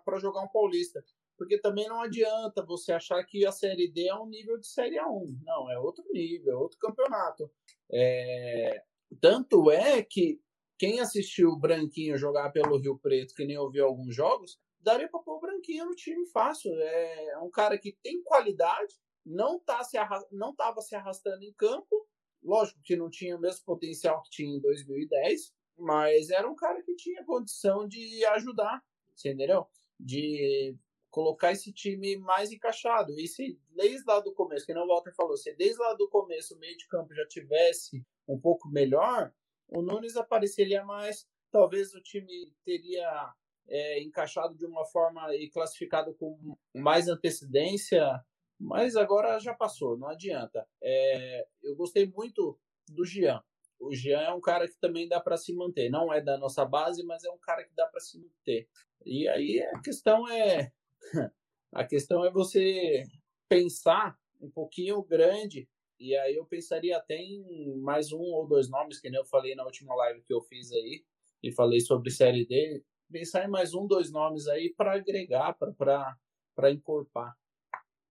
para 0.03 0.19
jogar 0.19 0.41
um 0.41 0.47
paulista. 0.47 1.03
Porque 1.37 1.59
também 1.59 1.87
não 1.87 2.01
adianta 2.01 2.65
você 2.65 2.93
achar 2.93 3.23
que 3.25 3.45
a 3.45 3.51
Série 3.51 3.91
D 3.91 4.07
é 4.07 4.15
um 4.15 4.27
nível 4.27 4.57
de 4.57 4.67
Série 4.67 4.97
A1. 4.97 5.37
Não, 5.43 5.69
é 5.69 5.77
outro 5.79 6.03
nível, 6.11 6.53
é 6.53 6.55
outro 6.55 6.77
campeonato. 6.79 7.51
É... 7.91 8.81
Tanto 9.19 9.69
é 9.69 10.01
que 10.01 10.39
quem 10.77 10.99
assistiu 10.99 11.49
o 11.49 11.59
Branquinho 11.59 12.17
jogar 12.17 12.51
pelo 12.51 12.77
Rio 12.77 12.97
Preto, 12.97 13.33
que 13.33 13.45
nem 13.45 13.57
ouviu 13.57 13.85
alguns 13.85 14.15
jogos, 14.15 14.59
daria 14.79 15.09
para 15.09 15.21
pôr 15.21 15.37
o 15.37 15.39
Branquinho 15.39 15.85
no 15.85 15.95
time 15.95 16.25
fácil. 16.27 16.71
É 16.79 17.39
um 17.39 17.49
cara 17.49 17.77
que 17.77 17.97
tem 18.03 18.21
qualidade, 18.23 18.93
não 19.25 19.59
tá 19.59 19.83
se 19.83 19.97
não 20.31 20.51
estava 20.51 20.81
se 20.81 20.95
arrastando 20.95 21.43
em 21.43 21.53
campo, 21.53 22.07
lógico 22.45 22.79
que 22.83 22.95
não 22.95 23.09
tinha 23.09 23.35
o 23.35 23.39
mesmo 23.39 23.65
potencial 23.65 24.21
que 24.21 24.29
tinha 24.29 24.55
em 24.55 24.61
2010, 24.61 25.51
mas 25.77 26.29
era 26.29 26.49
um 26.49 26.55
cara 26.55 26.81
que 26.83 26.95
tinha 26.95 27.25
condição 27.25 27.87
de 27.87 28.23
ajudar, 28.25 28.81
entendeu? 29.11 29.67
De 29.99 30.77
colocar 31.09 31.51
esse 31.51 31.73
time 31.73 32.17
mais 32.17 32.51
encaixado. 32.51 33.17
E 33.19 33.27
se 33.27 33.59
desde 33.69 34.03
lá 34.05 34.19
do 34.19 34.33
começo, 34.33 34.65
que 34.65 34.73
não 34.73 34.83
o 34.83 34.87
Walter 34.87 35.13
falou, 35.15 35.35
se 35.35 35.53
desde 35.55 35.79
lá 35.79 35.93
do 35.93 36.07
começo 36.09 36.55
o 36.55 36.59
meio 36.59 36.77
de 36.77 36.87
campo 36.87 37.13
já 37.13 37.25
tivesse 37.27 38.05
um 38.27 38.39
pouco 38.39 38.69
melhor, 38.69 39.33
o 39.67 39.81
Nunes 39.81 40.15
apareceria 40.15 40.83
mais, 40.83 41.27
talvez 41.51 41.93
o 41.93 42.01
time 42.01 42.53
teria 42.63 43.33
é, 43.67 44.01
encaixado 44.03 44.55
de 44.55 44.65
uma 44.65 44.85
forma 44.85 45.33
e 45.35 45.49
classificado 45.49 46.13
com 46.15 46.57
mais 46.73 47.07
antecedência, 47.07 48.23
mas 48.59 48.95
agora 48.95 49.39
já 49.39 49.53
passou, 49.53 49.97
não 49.97 50.07
adianta. 50.07 50.67
É, 50.81 51.47
eu 51.63 51.75
gostei 51.75 52.05
muito 52.05 52.59
do 52.89 53.05
Jean. 53.05 53.43
O 53.79 53.93
Jean 53.93 54.21
é 54.21 54.33
um 54.33 54.41
cara 54.41 54.67
que 54.67 54.77
também 54.79 55.07
dá 55.07 55.19
para 55.19 55.37
se 55.37 55.53
manter. 55.53 55.89
Não 55.89 56.13
é 56.13 56.21
da 56.21 56.37
nossa 56.37 56.63
base, 56.65 57.03
mas 57.03 57.23
é 57.23 57.29
um 57.29 57.37
cara 57.37 57.63
que 57.63 57.75
dá 57.75 57.85
para 57.87 57.99
se 57.99 58.19
manter. 58.19 58.67
E 59.05 59.27
aí 59.27 59.61
a 59.61 59.81
questão 59.81 60.27
é 60.27 60.71
a 61.73 61.83
questão 61.83 62.23
é 62.25 62.31
você 62.31 63.03
pensar 63.49 64.17
um 64.41 64.49
pouquinho 64.49 65.03
grande 65.03 65.67
e 65.99 66.15
aí 66.15 66.35
eu 66.35 66.45
pensaria 66.45 66.97
até 66.97 67.15
em 67.15 67.77
mais 67.77 68.11
um 68.11 68.19
ou 68.19 68.47
dois 68.47 68.69
nomes, 68.69 68.99
que 68.99 69.09
nem 69.09 69.19
eu 69.19 69.25
falei 69.25 69.55
na 69.55 69.63
última 69.63 69.95
live 69.95 70.21
que 70.21 70.33
eu 70.33 70.41
fiz 70.41 70.71
aí, 70.71 71.03
e 71.41 71.51
falei 71.51 71.79
sobre 71.79 72.11
série 72.11 72.45
D, 72.45 72.83
pensar 73.11 73.45
em 73.45 73.49
mais 73.49 73.73
um, 73.73 73.87
dois 73.87 74.11
nomes 74.11 74.47
aí 74.47 74.73
para 74.73 74.93
agregar, 74.93 75.55
para 75.55 76.71
encorpar. 76.71 77.35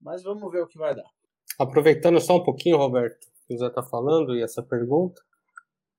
Mas 0.05 0.23
vamos 0.23 0.53
ver 0.53 0.63
o 0.63 0.67
que 0.67 0.79
vai 0.79 0.95
dar. 0.95 1.09
Aproveitando 1.59 2.21
só 2.21 2.37
um 2.37 2.45
pouquinho, 2.45 2.77
Roberto, 2.77 3.27
que 3.47 3.55
o 3.55 3.59
Zé 3.59 3.67
está 3.67 3.83
falando, 3.83 4.37
e 4.37 4.43
essa 4.43 4.63
pergunta, 4.63 5.21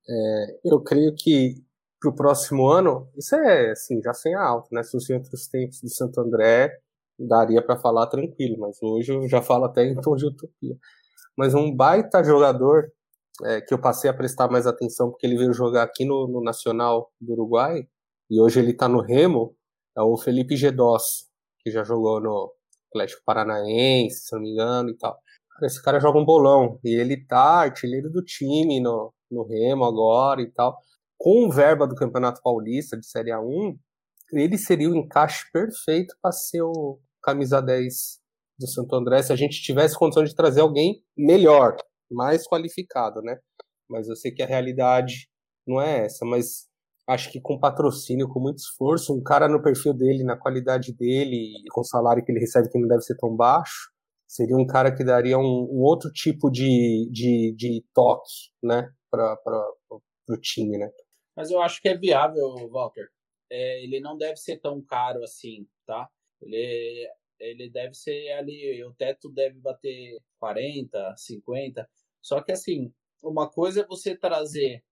é, 0.08 0.60
eu 0.64 0.82
creio 0.82 1.14
que 1.16 1.56
para 2.00 2.10
o 2.12 2.16
próximo 2.16 2.68
ano, 2.68 3.10
isso 3.18 3.36
é 3.36 3.72
assim, 3.72 4.02
já 4.02 4.14
sem 4.14 4.36
a 4.36 4.44
alta, 4.44 4.70
né? 4.72 4.84
Se 4.84 4.92
fosse 4.92 5.14
outros 5.14 5.48
tempos 5.48 5.82
do 5.82 5.90
Santo 5.90 6.22
André, 6.22 6.72
daria 7.18 7.62
para 7.66 7.78
falar 7.78 8.08
tranquilo, 8.08 8.58
mas 8.60 8.78
hoje 8.82 9.14
eu 9.14 9.28
já 9.28 9.42
falo 9.42 9.66
até 9.66 9.86
em 9.86 9.96
tom 10.00 10.16
de 10.16 10.26
utopia 10.28 10.78
mas 11.38 11.54
um 11.54 11.74
baita 11.74 12.24
jogador 12.24 12.92
é, 13.44 13.62
que 13.62 13.74
eu 13.74 13.80
passei 13.80 14.10
a 14.10 14.14
prestar 14.14 14.50
mais 14.50 14.66
atenção 14.66 15.10
porque 15.10 15.26
ele 15.26 15.38
veio 15.38 15.54
jogar 15.54 15.84
aqui 15.84 16.06
no, 16.06 16.28
no 16.28 16.42
Nacional 16.42 17.12
do 17.20 17.34
Uruguai 17.34 17.88
e 18.30 18.42
hoje 18.42 18.60
ele 18.60 18.72
está 18.72 18.88
no 18.88 19.02
Remo, 19.02 19.56
é 19.96 20.02
o 20.02 20.18
Felipe 20.18 20.56
Gedós, 20.56 21.30
que 21.60 21.70
já 21.70 21.84
jogou 21.84 22.20
no 22.20 22.52
Atlético 22.90 23.22
Paranaense, 23.26 24.28
se 24.28 24.36
não 24.36 24.42
me 24.42 24.52
engano 24.52 24.90
e 24.90 24.98
tal. 24.98 25.20
Esse 25.64 25.82
cara 25.82 26.00
joga 26.00 26.20
um 26.20 26.26
bolão 26.26 26.80
e 26.84 26.90
ele 26.90 27.26
tá 27.26 27.62
artilheiro 27.62 28.10
do 28.10 28.22
time 28.22 28.80
no, 28.80 29.14
no 29.32 29.44
Remo 29.44 29.86
agora 29.86 30.42
e 30.42 30.52
tal. 30.52 30.78
Com 31.18 31.50
verba 31.50 31.88
do 31.88 31.96
Campeonato 31.96 32.42
Paulista 32.42 32.98
de 32.98 33.08
Série 33.08 33.32
A1, 33.32 33.78
ele 34.34 34.58
seria 34.58 34.90
o 34.90 34.96
encaixe 34.96 35.50
perfeito 35.52 36.16
para 36.22 36.32
ser 36.32 36.62
o 36.62 37.00
camisa 37.24 37.62
10 37.62 38.20
do 38.60 38.68
Santo 38.68 38.96
André 38.96 39.24
se 39.24 39.34
a 39.34 39.36
gente 39.36 39.62
tivesse 39.62 39.98
condição 39.98 40.24
de 40.24 40.36
trazer 40.36 40.62
alguém 40.62 41.04
melhor, 41.18 41.76
mais 42.12 42.48
qualificado, 42.48 43.22
né? 43.22 43.38
Mas 43.90 44.08
eu 44.08 44.16
sei 44.16 44.32
que 44.32 44.44
a 44.44 44.48
realidade 44.48 45.30
não 45.68 45.82
é 45.82 46.06
essa, 46.06 46.26
mas 46.26 46.68
acho 47.08 47.32
que 47.32 47.40
com 47.40 47.60
patrocínio, 47.60 48.28
com 48.28 48.40
muito 48.40 48.58
esforço, 48.58 49.14
um 49.14 49.22
cara 49.22 49.48
no 49.48 49.62
perfil 49.62 49.94
dele, 49.94 50.24
na 50.24 50.38
qualidade 50.38 50.94
dele 50.94 51.54
com 51.72 51.82
o 51.82 51.86
salário 51.86 52.24
que 52.24 52.32
ele 52.32 52.40
recebe 52.40 52.70
que 52.70 52.80
não 52.80 52.88
deve 52.88 53.02
ser 53.02 53.16
tão 53.18 53.36
baixo, 53.36 53.92
seria 54.28 54.58
um 54.58 54.66
cara 54.66 54.94
que 54.94 55.04
daria 55.04 55.38
um, 55.38 55.68
um 55.72 55.82
outro 55.82 56.12
tipo 56.12 56.50
de, 56.50 57.08
de, 57.12 57.54
de 57.56 57.86
toque, 57.94 58.52
né, 58.64 58.90
para 59.12 59.38
o 60.30 60.38
time, 60.38 60.78
né? 60.78 60.90
Mas 61.36 61.52
eu 61.52 61.62
acho 61.62 61.82
que 61.82 61.90
é 61.90 61.98
viável, 61.98 62.56
Walter. 62.70 63.08
É, 63.52 63.84
ele 63.84 64.00
não 64.00 64.18
deve 64.18 64.38
ser 64.38 64.58
tão 64.58 64.82
caro 64.82 65.24
assim, 65.24 65.68
tá? 65.86 66.10
Ele 66.42 67.08
ele 67.40 67.70
deve 67.70 67.94
ser 67.94 68.32
ali, 68.32 68.82
o 68.86 68.94
teto 68.94 69.30
deve 69.30 69.60
bater 69.60 70.18
40, 70.40 71.16
50. 71.18 71.88
Só 72.22 72.42
que 72.42 72.54
assim, 72.54 72.94
uma 73.22 73.50
coisa 73.50 73.82
é 73.82 73.86
você 73.86 74.18
trazer. 74.18 74.84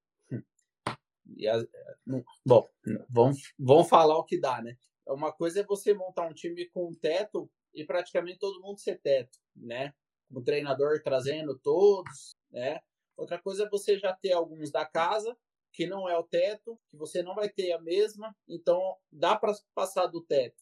Bom, 2.46 2.68
vamos, 3.10 3.54
vamos 3.58 3.90
falar 3.90 4.18
o 4.18 4.24
que 4.24 4.40
dá, 4.40 4.62
né? 4.62 4.78
Uma 5.08 5.32
coisa 5.32 5.62
é 5.62 5.64
você 5.64 5.94
montar 5.94 6.28
um 6.28 6.34
time 6.34 6.68
com 6.70 6.94
teto 6.94 7.50
e 7.74 7.86
praticamente 7.86 8.40
todo 8.40 8.62
mundo 8.62 8.80
ser 8.80 9.00
teto, 9.02 9.38
né? 9.56 9.94
O 10.30 10.42
treinador 10.42 11.02
trazendo 11.02 11.58
todos, 11.60 12.36
né? 12.52 12.80
Outra 13.16 13.40
coisa 13.40 13.66
é 13.66 13.70
você 13.70 13.98
já 13.98 14.14
ter 14.14 14.34
alguns 14.34 14.72
da 14.72 14.86
casa 14.86 15.38
que 15.72 15.88
não 15.88 16.08
é 16.08 16.18
o 16.18 16.24
teto, 16.24 16.80
que 16.90 16.98
você 16.98 17.24
não 17.24 17.36
vai 17.36 17.50
ter 17.50 17.72
a 17.72 17.82
mesma, 17.82 18.36
então 18.48 18.96
dá 19.12 19.36
para 19.36 19.54
passar 19.74 20.08
do 20.08 20.22
teto 20.22 20.62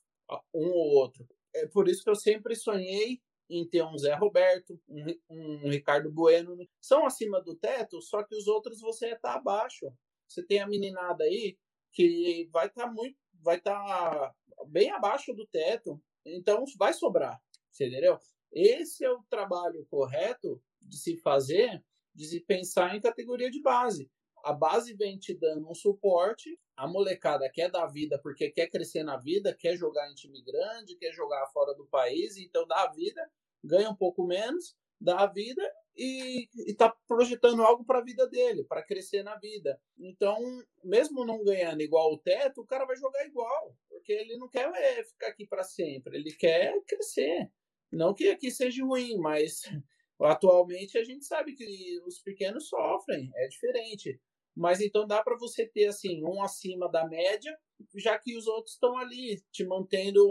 um 0.54 0.70
ou 0.70 0.96
outro 0.96 1.28
é 1.54 1.68
por 1.68 1.88
isso 1.88 2.04
que 2.04 2.10
eu 2.10 2.16
sempre 2.16 2.56
sonhei 2.56 3.22
em 3.50 3.68
ter 3.68 3.84
um 3.84 3.98
Zé 3.98 4.16
Roberto, 4.16 4.80
um, 4.88 5.06
um 5.30 5.70
Ricardo 5.70 6.10
Bueno. 6.12 6.58
São 6.80 7.06
acima 7.06 7.42
do 7.42 7.56
teto, 7.56 8.02
só 8.02 8.24
que 8.24 8.36
os 8.36 8.48
outros 8.48 8.80
você 8.80 9.08
está 9.08 9.34
abaixo. 9.34 9.92
Você 10.32 10.44
tem 10.44 10.60
a 10.60 10.68
meninada 10.68 11.24
aí 11.24 11.58
que 11.92 12.48
vai 12.52 12.68
estar 12.68 12.86
tá 12.86 12.92
muito, 12.92 13.18
vai 13.42 13.58
estar 13.58 13.74
tá 13.74 14.36
bem 14.68 14.92
abaixo 14.92 15.34
do 15.34 15.46
teto, 15.48 16.02
então 16.26 16.64
vai 16.78 16.94
sobrar, 16.94 17.42
entendeu? 17.74 18.20
Esse 18.52 19.04
é 19.04 19.12
o 19.12 19.24
trabalho 19.30 19.86
correto 19.90 20.62
de 20.82 20.98
se 20.98 21.18
fazer, 21.18 21.84
de 22.14 22.26
se 22.26 22.40
pensar 22.42 22.96
em 22.96 23.02
categoria 23.02 23.50
de 23.50 23.62
base 23.62 24.10
a 24.44 24.54
base 24.54 24.94
vem 24.94 25.18
te 25.18 25.34
dando 25.34 25.70
um 25.70 25.76
suporte, 25.76 26.60
a 26.76 26.88
molecada 26.88 27.50
quer 27.50 27.70
dar 27.70 27.86
vida 27.88 28.20
porque 28.22 28.50
quer 28.50 28.68
crescer 28.68 29.04
na 29.04 29.18
vida, 29.18 29.56
quer 29.56 29.76
jogar 29.76 30.10
em 30.10 30.16
time 30.16 30.42
grande, 30.42 30.96
quer 30.96 31.12
jogar 31.14 31.46
fora 31.48 31.74
do 31.74 31.86
país, 31.86 32.38
então 32.38 32.66
dá 32.68 32.88
vida, 32.88 33.30
ganha 33.64 33.90
um 33.90 33.96
pouco 33.96 34.26
menos, 34.26 34.76
dá 35.02 35.22
a 35.22 35.28
vida 35.28 35.62
e 35.98 36.48
está 36.68 36.96
projetando 37.08 37.64
algo 37.64 37.84
para 37.84 38.00
a 38.00 38.04
vida 38.04 38.28
dele, 38.28 38.64
para 38.64 38.84
crescer 38.84 39.24
na 39.24 39.36
vida. 39.36 39.80
Então, 39.98 40.38
mesmo 40.84 41.26
não 41.26 41.44
ganhando 41.44 41.82
igual 41.82 42.14
o 42.14 42.18
teto, 42.18 42.62
o 42.62 42.66
cara 42.66 42.86
vai 42.86 42.96
jogar 42.96 43.26
igual, 43.26 43.76
porque 43.90 44.14
ele 44.14 44.38
não 44.38 44.48
quer 44.48 44.72
é, 44.74 45.04
ficar 45.04 45.28
aqui 45.28 45.46
para 45.46 45.64
sempre, 45.64 46.18
ele 46.18 46.32
quer 46.32 46.74
crescer. 46.88 47.52
Não 47.92 48.14
que 48.14 48.30
aqui 48.30 48.50
seja 48.50 48.86
ruim, 48.86 49.18
mas 49.18 49.62
atualmente 50.22 50.98
a 50.98 51.04
gente 51.04 51.26
sabe 51.26 51.54
que 51.54 52.00
os 52.06 52.20
pequenos 52.20 52.70
sofrem, 52.70 53.30
é 53.36 53.48
diferente. 53.48 54.20
Mas 54.56 54.82
então 54.82 55.08
dá 55.08 55.24
para 55.24 55.38
você 55.38 55.66
ter 55.66 55.88
assim 55.88 56.24
um 56.24 56.44
acima 56.44 56.90
da 56.90 57.08
média, 57.08 57.58
já 57.96 58.18
que 58.20 58.38
os 58.38 58.48
outros 58.48 58.76
estão 58.76 58.98
ali 58.98 59.42
te 59.52 59.66
mantendo 59.66 60.26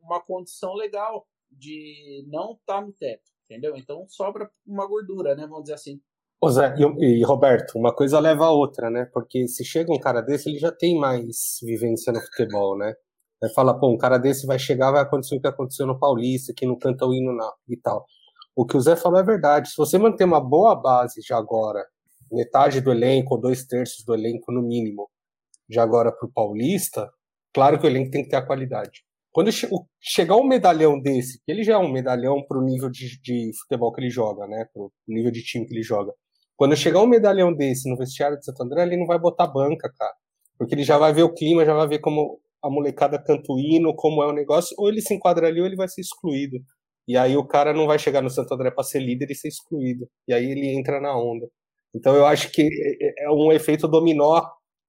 uma 0.00 0.22
condição 0.22 0.74
legal 0.74 1.26
de 1.50 2.24
não 2.28 2.52
estar 2.52 2.80
tá 2.80 2.80
no 2.80 2.92
teto, 2.92 3.30
entendeu? 3.48 3.76
Então 3.76 4.04
sobra 4.08 4.50
uma 4.66 4.86
gordura, 4.86 5.34
né? 5.34 5.46
Vamos 5.46 5.62
dizer 5.62 5.74
assim. 5.74 6.00
Ô 6.40 6.50
Zé, 6.50 6.74
e, 6.76 7.20
e, 7.20 7.24
Roberto, 7.24 7.78
uma 7.78 7.94
coisa 7.94 8.20
leva 8.20 8.44
a 8.46 8.50
outra, 8.50 8.90
né? 8.90 9.08
Porque 9.12 9.48
se 9.48 9.64
chega 9.64 9.92
um 9.92 9.98
cara 9.98 10.20
desse, 10.20 10.50
ele 10.50 10.58
já 10.58 10.70
tem 10.70 10.98
mais 10.98 11.58
vivência 11.62 12.12
no 12.12 12.20
futebol, 12.20 12.76
né? 12.76 12.92
Vai 13.40 13.50
falar, 13.50 13.74
pô, 13.74 13.88
um 13.88 13.96
cara 13.96 14.18
desse 14.18 14.46
vai 14.46 14.58
chegar, 14.58 14.92
vai 14.92 15.02
acontecer 15.02 15.36
o 15.36 15.40
que 15.40 15.46
aconteceu 15.46 15.86
no 15.86 15.98
Paulista, 15.98 16.52
que 16.54 16.66
não 16.66 16.78
canta 16.78 17.06
o 17.06 17.14
hino 17.14 17.34
não, 17.34 17.52
e 17.68 17.76
tal. 17.76 18.04
O 18.54 18.66
que 18.66 18.76
o 18.76 18.80
Zé 18.80 18.96
falou 18.96 19.18
é 19.20 19.22
verdade. 19.22 19.70
Se 19.70 19.76
você 19.76 19.98
manter 19.98 20.24
uma 20.24 20.40
boa 20.40 20.74
base 20.74 21.20
de 21.20 21.32
agora 21.32 21.86
metade 22.30 22.80
do 22.80 22.90
elenco, 22.90 23.34
ou 23.34 23.40
dois 23.40 23.64
terços 23.64 24.04
do 24.04 24.14
elenco 24.14 24.52
no 24.52 24.62
mínimo, 24.62 25.08
de 25.68 25.78
agora 25.78 26.12
para 26.12 26.26
o 26.26 26.32
Paulista, 26.32 27.10
claro 27.52 27.78
que 27.78 27.86
o 27.86 27.88
elenco 27.88 28.10
tem 28.10 28.24
que 28.24 28.30
ter 28.30 28.36
a 28.36 28.46
qualidade. 28.46 29.05
Quando 29.36 29.50
chegar 30.00 30.34
um 30.36 30.46
medalhão 30.46 30.98
desse, 30.98 31.38
que 31.44 31.52
ele 31.52 31.62
já 31.62 31.74
é 31.74 31.76
um 31.76 31.92
medalhão 31.92 32.42
para 32.42 32.58
o 32.58 32.64
nível 32.64 32.88
de, 32.88 33.20
de, 33.20 33.50
futebol 33.60 33.92
que 33.92 34.00
ele 34.00 34.08
joga, 34.08 34.46
né? 34.46 34.66
Para 34.72 34.82
o 34.82 34.90
nível 35.06 35.30
de 35.30 35.42
time 35.42 35.66
que 35.66 35.74
ele 35.74 35.82
joga. 35.82 36.10
Quando 36.56 36.74
chegar 36.74 37.02
um 37.02 37.06
medalhão 37.06 37.52
desse 37.52 37.86
no 37.86 37.98
vestiário 37.98 38.38
de 38.38 38.46
Santo 38.46 38.62
André, 38.62 38.84
ele 38.84 38.96
não 38.96 39.04
vai 39.04 39.18
botar 39.18 39.46
banca, 39.46 39.92
cara. 39.94 40.14
Porque 40.56 40.74
ele 40.74 40.84
já 40.84 40.96
vai 40.96 41.12
ver 41.12 41.24
o 41.24 41.34
clima, 41.34 41.66
já 41.66 41.74
vai 41.74 41.86
ver 41.86 41.98
como 41.98 42.40
a 42.64 42.70
molecada 42.70 43.22
canta 43.22 43.52
o 43.52 43.60
hino, 43.60 43.94
como 43.94 44.22
é 44.22 44.26
o 44.26 44.32
negócio, 44.32 44.74
ou 44.78 44.88
ele 44.88 45.02
se 45.02 45.12
enquadra 45.12 45.48
ali 45.48 45.60
ou 45.60 45.66
ele 45.66 45.76
vai 45.76 45.86
ser 45.86 46.00
excluído. 46.00 46.56
E 47.06 47.14
aí 47.14 47.36
o 47.36 47.46
cara 47.46 47.74
não 47.74 47.86
vai 47.86 47.98
chegar 47.98 48.22
no 48.22 48.30
Santo 48.30 48.54
André 48.54 48.70
para 48.70 48.84
ser 48.84 49.00
líder 49.00 49.30
e 49.30 49.34
ser 49.34 49.48
excluído. 49.48 50.08
E 50.26 50.32
aí 50.32 50.50
ele 50.50 50.74
entra 50.74 50.98
na 50.98 51.14
onda. 51.14 51.46
Então 51.94 52.16
eu 52.16 52.24
acho 52.24 52.50
que 52.50 52.62
é, 52.62 53.24
é, 53.24 53.26
é 53.26 53.30
um 53.30 53.52
efeito 53.52 53.86
dominó 53.86 54.40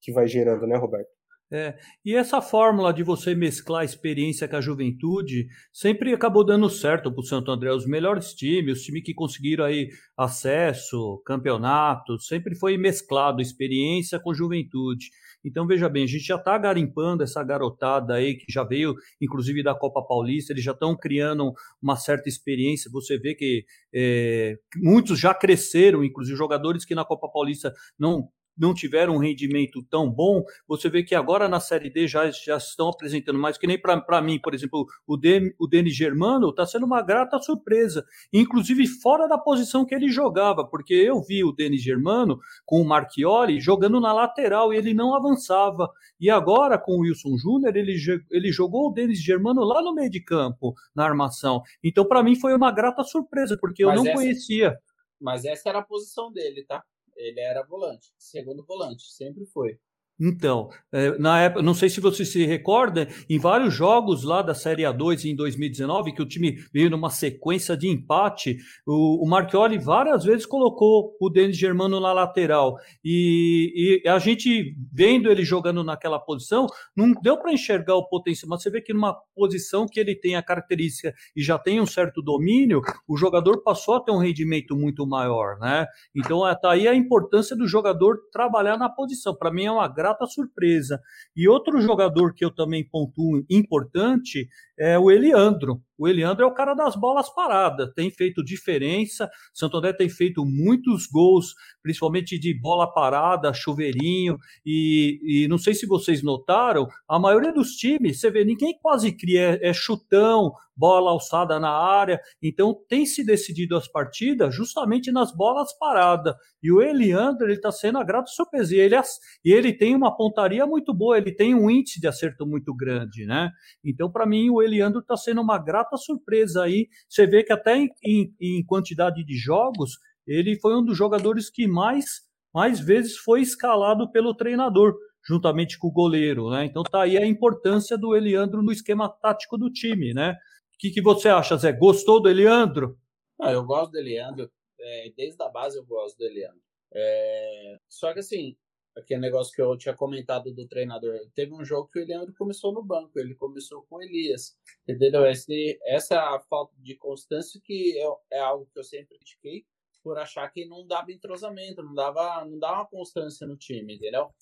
que 0.01 0.13
vai 0.13 0.25
gerando, 0.25 0.65
né, 0.65 0.77
Roberto? 0.77 1.16
É, 1.49 1.77
e 2.03 2.13
essa 2.13 2.41
fórmula 2.41 2.93
de 2.93 3.03
você 3.03 3.33
mesclar 3.33 3.81
a 3.83 3.85
experiência 3.85 4.49
com 4.49 4.57
a 4.57 4.61
juventude 4.61 5.47
sempre 5.71 6.13
acabou 6.13 6.45
dando 6.45 6.69
certo 6.69 7.09
para 7.09 7.21
o 7.21 7.25
Santo 7.25 7.49
André. 7.49 7.71
Os 7.71 7.85
melhores 7.87 8.33
times, 8.33 8.79
os 8.79 8.83
times 8.83 9.03
que 9.03 9.13
conseguiram 9.13 9.63
aí 9.63 9.87
acesso, 10.17 11.21
campeonato, 11.25 12.19
sempre 12.19 12.53
foi 12.55 12.77
mesclado 12.77 13.41
experiência 13.41 14.19
com 14.19 14.33
juventude. 14.33 15.09
Então, 15.45 15.65
veja 15.65 15.87
bem, 15.87 16.03
a 16.03 16.07
gente 16.07 16.25
já 16.25 16.35
está 16.35 16.57
garimpando 16.57 17.23
essa 17.23 17.41
garotada 17.43 18.15
aí, 18.15 18.35
que 18.35 18.51
já 18.51 18.65
veio, 18.65 18.93
inclusive, 19.21 19.63
da 19.63 19.73
Copa 19.73 20.01
Paulista, 20.05 20.51
eles 20.51 20.63
já 20.63 20.73
estão 20.73 20.97
criando 20.97 21.53
uma 21.81 21.95
certa 21.95 22.27
experiência. 22.27 22.91
Você 22.91 23.17
vê 23.17 23.33
que 23.33 23.63
é, 23.93 24.57
muitos 24.75 25.17
já 25.17 25.33
cresceram, 25.33 26.03
inclusive 26.03 26.37
jogadores 26.37 26.83
que 26.83 26.95
na 26.95 27.05
Copa 27.05 27.29
Paulista 27.31 27.73
não 27.97 28.27
não 28.57 28.73
tiveram 28.73 29.15
um 29.15 29.19
rendimento 29.19 29.83
tão 29.83 30.09
bom, 30.09 30.43
você 30.67 30.89
vê 30.89 31.03
que 31.03 31.13
agora 31.13 31.47
na 31.47 31.59
Série 31.59 31.89
D 31.89 32.07
já, 32.07 32.29
já 32.31 32.57
estão 32.57 32.89
apresentando 32.89 33.37
mais, 33.37 33.57
que 33.57 33.67
nem 33.67 33.79
para 33.79 34.21
mim, 34.21 34.39
por 34.39 34.53
exemplo, 34.53 34.85
o, 35.05 35.17
Den, 35.17 35.53
o 35.59 35.67
Denis 35.67 35.95
Germano 35.95 36.49
está 36.49 36.65
sendo 36.65 36.85
uma 36.85 37.01
grata 37.01 37.39
surpresa, 37.39 38.05
inclusive 38.33 38.87
fora 38.87 39.27
da 39.27 39.37
posição 39.37 39.85
que 39.85 39.93
ele 39.93 40.09
jogava, 40.09 40.65
porque 40.65 40.93
eu 40.93 41.21
vi 41.21 41.43
o 41.43 41.51
Denis 41.51 41.81
Germano 41.81 42.39
com 42.65 42.81
o 42.81 42.85
Marchioli 42.85 43.59
jogando 43.59 43.99
na 43.99 44.13
lateral 44.13 44.73
e 44.73 44.77
ele 44.77 44.93
não 44.93 45.13
avançava. 45.13 45.89
E 46.19 46.29
agora 46.29 46.77
com 46.77 46.93
o 46.93 46.99
Wilson 47.01 47.37
Júnior, 47.37 47.75
ele, 47.75 47.95
ele 48.31 48.51
jogou 48.51 48.89
o 48.89 48.93
Denis 48.93 49.21
Germano 49.21 49.61
lá 49.63 49.81
no 49.81 49.93
meio 49.93 50.09
de 50.09 50.19
campo, 50.19 50.73
na 50.95 51.05
armação. 51.05 51.61
Então, 51.83 52.05
para 52.05 52.23
mim, 52.23 52.35
foi 52.35 52.53
uma 52.53 52.71
grata 52.71 53.03
surpresa, 53.03 53.57
porque 53.59 53.83
eu 53.83 53.89
mas 53.89 53.97
não 53.97 54.07
essa, 54.07 54.15
conhecia. 54.15 54.77
Mas 55.19 55.45
essa 55.45 55.69
era 55.69 55.79
a 55.79 55.83
posição 55.83 56.31
dele, 56.31 56.63
tá? 56.65 56.83
Ele 57.17 57.41
era 57.41 57.63
volante, 57.63 58.13
segundo 58.17 58.63
volante, 58.63 59.03
sempre 59.11 59.45
foi. 59.45 59.77
Então, 60.19 60.69
é, 60.91 61.17
na 61.19 61.39
época, 61.39 61.61
não 61.61 61.75
sei 61.75 61.89
se 61.89 62.01
você 62.01 62.25
se 62.25 62.43
recorda, 62.45 63.07
em 63.29 63.37
vários 63.37 63.73
jogos 63.73 64.23
lá 64.23 64.41
da 64.41 64.55
Série 64.55 64.83
A2 64.83 65.25
em 65.25 65.35
2019, 65.35 66.13
que 66.13 66.21
o 66.21 66.27
time 66.27 66.57
veio 66.73 66.89
numa 66.89 67.11
sequência 67.11 67.77
de 67.77 67.87
empate, 67.87 68.57
o, 68.85 69.23
o 69.23 69.29
Marchioli 69.29 69.77
várias 69.77 70.23
vezes 70.23 70.45
colocou 70.45 71.15
o 71.21 71.29
Denis 71.29 71.55
Germano 71.55 71.99
na 71.99 72.13
lateral. 72.13 72.77
E, 73.03 74.01
e, 74.03 74.09
a 74.09 74.17
gente, 74.17 74.75
vendo 74.91 75.29
ele 75.29 75.43
jogando 75.43 75.83
naquela 75.83 76.19
posição, 76.19 76.65
não 76.95 77.13
deu 77.13 77.37
para 77.37 77.53
enxergar 77.53 77.95
o 77.95 78.07
potencial, 78.07 78.49
mas 78.49 78.63
você 78.63 78.71
vê 78.71 78.81
que 78.81 78.93
numa 78.93 79.15
posição 79.35 79.85
que 79.85 79.99
ele 79.99 80.15
tem 80.15 80.35
a 80.35 80.41
característica 80.41 81.13
e 81.35 81.43
já 81.43 81.59
tem 81.59 81.79
um 81.79 81.85
certo 81.85 82.23
domínio, 82.23 82.81
o 83.07 83.15
jogador 83.15 83.61
passou 83.61 83.95
a 83.95 83.99
ter 83.99 84.11
um 84.11 84.17
rendimento 84.17 84.75
muito 84.75 85.05
maior, 85.05 85.59
né? 85.59 85.85
Então, 86.15 86.49
está 86.49 86.71
aí 86.71 86.87
a 86.87 86.95
importância 86.95 87.55
do 87.55 87.67
jogador 87.67 88.17
trabalhar 88.31 88.77
na 88.77 88.89
posição. 88.89 89.35
Para 89.35 89.51
mim 89.51 89.65
é 89.65 89.71
uma 89.71 89.87
grata 90.07 90.25
surpresa. 90.25 91.01
E 91.35 91.47
outro 91.47 91.79
jogador 91.81 92.33
que 92.33 92.45
eu 92.45 92.51
também 92.51 92.87
pontuo 92.87 93.43
importante 93.49 94.47
é 94.79 94.97
o 94.97 95.11
Eliandro. 95.11 95.81
O 95.97 96.07
Eliandro 96.07 96.43
é 96.43 96.47
o 96.47 96.53
cara 96.53 96.73
das 96.73 96.95
bolas 96.95 97.29
paradas, 97.33 97.91
tem 97.95 98.11
feito 98.11 98.43
diferença. 98.43 99.29
Santo 99.53 99.77
André 99.77 99.93
tem 99.93 100.09
feito 100.09 100.45
muitos 100.45 101.07
gols, 101.07 101.53
principalmente 101.81 102.37
de 102.37 102.53
bola 102.59 102.91
parada, 102.91 103.53
chuveirinho. 103.53 104.37
E, 104.65 105.19
e 105.23 105.47
não 105.47 105.57
sei 105.57 105.73
se 105.73 105.85
vocês 105.85 106.21
notaram, 106.21 106.87
a 107.07 107.17
maioria 107.17 107.51
dos 107.51 107.71
times, 107.71 108.19
você 108.19 108.29
vê, 108.29 108.45
ninguém 108.45 108.77
quase 108.81 109.11
cria, 109.11 109.59
é, 109.61 109.69
é 109.69 109.73
chutão, 109.73 110.53
bola 110.77 111.09
alçada 111.09 111.59
na 111.59 111.71
área. 111.71 112.21
Então 112.41 112.75
tem 112.87 113.05
se 113.05 113.25
decidido 113.25 113.75
as 113.75 113.87
partidas 113.87 114.53
justamente 114.53 115.11
nas 115.11 115.35
bolas 115.35 115.75
paradas. 115.77 116.35
E 116.61 116.71
o 116.71 116.81
Eliandro 116.81 117.47
ele 117.47 117.53
está 117.53 117.71
sendo 117.71 117.97
a 117.97 118.03
grata 118.03 118.27
surpresa. 118.27 118.75
E 118.75 118.79
ele, 118.79 118.95
e 119.43 119.51
ele 119.51 119.73
tem 119.73 119.95
uma 119.95 120.15
pontaria 120.15 120.65
muito 120.65 120.93
boa, 120.93 121.17
ele 121.17 121.31
tem 121.31 121.55
um 121.55 121.69
índice 121.69 121.99
de 121.99 122.07
acerto 122.07 122.45
muito 122.45 122.75
grande, 122.75 123.25
né? 123.25 123.51
Então, 123.83 124.11
para 124.11 124.25
mim, 124.25 124.49
o 124.49 124.61
Eliandro 124.61 124.99
está 124.99 125.15
sendo 125.15 125.41
uma 125.41 125.57
grata 125.57 125.86
surpresa 125.95 126.63
aí. 126.63 126.89
Você 127.07 127.25
vê 127.25 127.43
que 127.43 127.53
até 127.53 127.77
em, 127.77 127.89
em, 128.03 128.35
em 128.41 128.65
quantidade 128.65 129.23
de 129.23 129.37
jogos, 129.37 129.91
ele 130.25 130.59
foi 130.59 130.75
um 130.75 130.83
dos 130.83 130.97
jogadores 130.97 131.49
que 131.49 131.67
mais, 131.67 132.23
mais 132.53 132.79
vezes 132.79 133.15
foi 133.17 133.41
escalado 133.41 134.11
pelo 134.11 134.33
treinador 134.33 134.93
juntamente 135.27 135.77
com 135.77 135.87
o 135.87 135.91
goleiro, 135.91 136.49
né? 136.49 136.65
Então 136.65 136.83
tá 136.83 137.01
aí 137.01 137.17
a 137.17 137.25
importância 137.25 137.97
do 137.97 138.15
Eliandro 138.15 138.63
no 138.63 138.71
esquema 138.71 139.09
tático 139.09 139.57
do 139.57 139.69
time, 139.69 140.13
né? 140.13 140.31
O 140.31 140.77
que, 140.79 140.89
que 140.89 141.01
você 141.01 141.27
acha, 141.27 141.57
Zé? 141.57 141.71
Gostou 141.73 142.21
do 142.21 142.29
Eliandro? 142.29 142.97
Ah, 143.41 143.51
eu 143.51 143.63
gosto 143.63 143.91
do 143.91 143.97
Eliandro. 143.97 144.49
É, 144.79 145.11
desde 145.17 145.41
a 145.43 145.49
base 145.49 145.77
eu 145.77 145.85
gosto 145.85 146.17
do 146.17 146.23
Eliandro. 146.23 146.61
É, 146.93 147.77
só 147.89 148.13
que 148.13 148.19
assim, 148.19 148.55
aquele 148.97 149.21
negócio 149.21 149.53
que 149.53 149.61
eu 149.61 149.77
tinha 149.77 149.95
comentado 149.95 150.51
do 150.51 150.67
treinador. 150.67 151.19
Teve 151.33 151.53
um 151.53 151.63
jogo 151.63 151.87
que 151.87 151.99
o 151.99 152.05
Leandro 152.05 152.33
começou 152.35 152.73
no 152.73 152.83
banco, 152.83 153.19
ele 153.19 153.35
começou 153.35 153.83
com 153.83 153.97
o 153.97 154.01
Elias. 154.01 154.57
Entendeu? 154.87 155.25
Esse, 155.25 155.79
essa 155.83 156.15
é 156.15 156.39
falta 156.49 156.73
de 156.77 156.95
constância 156.95 157.61
que 157.63 157.97
é, 158.31 158.39
algo 158.39 158.67
que 158.73 158.79
eu 158.79 158.83
sempre 158.83 159.17
critiquei 159.17 159.65
por 160.03 160.17
achar 160.17 160.49
que 160.49 160.65
não 160.65 160.85
dava 160.87 161.11
entrosamento, 161.11 161.83
não 161.83 161.93
dava, 161.93 162.45
não 162.45 162.57
dava 162.57 162.87
constância 162.87 163.45
no 163.45 163.57
time, 163.57 163.95
entendeu? 163.95 164.33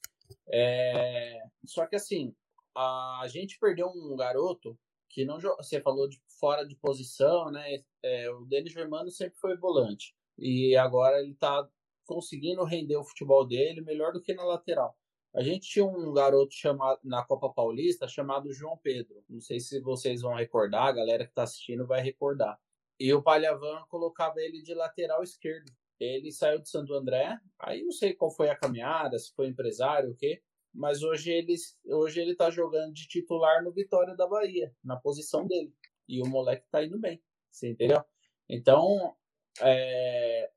É, 0.47 1.39
só 1.65 1.85
que 1.87 1.95
assim, 1.95 2.35
a 2.75 3.25
gente 3.27 3.59
perdeu 3.59 3.87
um 3.87 4.15
garoto 4.15 4.77
que 5.09 5.25
não 5.25 5.39
você 5.39 5.79
falou 5.81 6.07
de 6.07 6.21
fora 6.39 6.65
de 6.65 6.75
posição, 6.75 7.49
né? 7.49 7.83
É, 8.03 8.29
o 8.29 8.45
Denis 8.45 8.73
Germano 8.73 9.09
sempre 9.09 9.39
foi 9.39 9.55
volante 9.57 10.15
e 10.37 10.75
agora 10.75 11.19
ele 11.19 11.33
tá 11.33 11.67
conseguindo 12.05 12.63
render 12.63 12.97
o 12.97 13.03
futebol 13.03 13.45
dele 13.45 13.81
melhor 13.81 14.13
do 14.13 14.21
que 14.21 14.33
na 14.33 14.43
lateral. 14.43 14.97
A 15.35 15.43
gente 15.43 15.69
tinha 15.69 15.85
um 15.85 16.13
garoto 16.13 16.53
chamado 16.53 16.99
na 17.03 17.23
Copa 17.25 17.49
Paulista 17.49 18.07
chamado 18.07 18.53
João 18.53 18.77
Pedro. 18.77 19.21
Não 19.29 19.41
sei 19.41 19.59
se 19.59 19.81
vocês 19.81 20.21
vão 20.21 20.33
recordar, 20.33 20.87
a 20.87 20.93
galera 20.93 21.25
que 21.25 21.31
está 21.31 21.43
assistindo 21.43 21.85
vai 21.85 22.01
recordar. 22.01 22.57
E 22.97 23.13
o 23.13 23.21
Palhavan 23.21 23.83
colocava 23.89 24.39
ele 24.39 24.61
de 24.61 24.73
lateral 24.73 25.21
esquerdo. 25.21 25.69
Ele 25.99 26.31
saiu 26.31 26.59
de 26.61 26.69
Santo 26.69 26.93
André, 26.93 27.37
aí 27.59 27.83
não 27.83 27.91
sei 27.91 28.13
qual 28.13 28.31
foi 28.31 28.49
a 28.49 28.55
caminhada, 28.55 29.17
se 29.19 29.33
foi 29.33 29.47
empresário 29.47 30.11
o 30.11 30.15
quê, 30.15 30.41
mas 30.73 31.03
hoje 31.03 31.31
ele, 31.31 31.55
hoje 31.85 32.19
ele 32.21 32.35
tá 32.35 32.49
jogando 32.49 32.93
de 32.93 33.07
titular 33.07 33.63
no 33.63 33.71
Vitória 33.71 34.15
da 34.15 34.27
Bahia, 34.27 34.73
na 34.83 34.97
posição 34.97 35.47
dele. 35.47 35.73
E 36.07 36.21
o 36.21 36.25
moleque 36.25 36.65
tá 36.69 36.83
indo 36.83 36.99
bem, 36.99 37.21
você 37.49 37.69
entendeu? 37.69 38.03
Então, 38.47 39.15
é, 39.61 40.51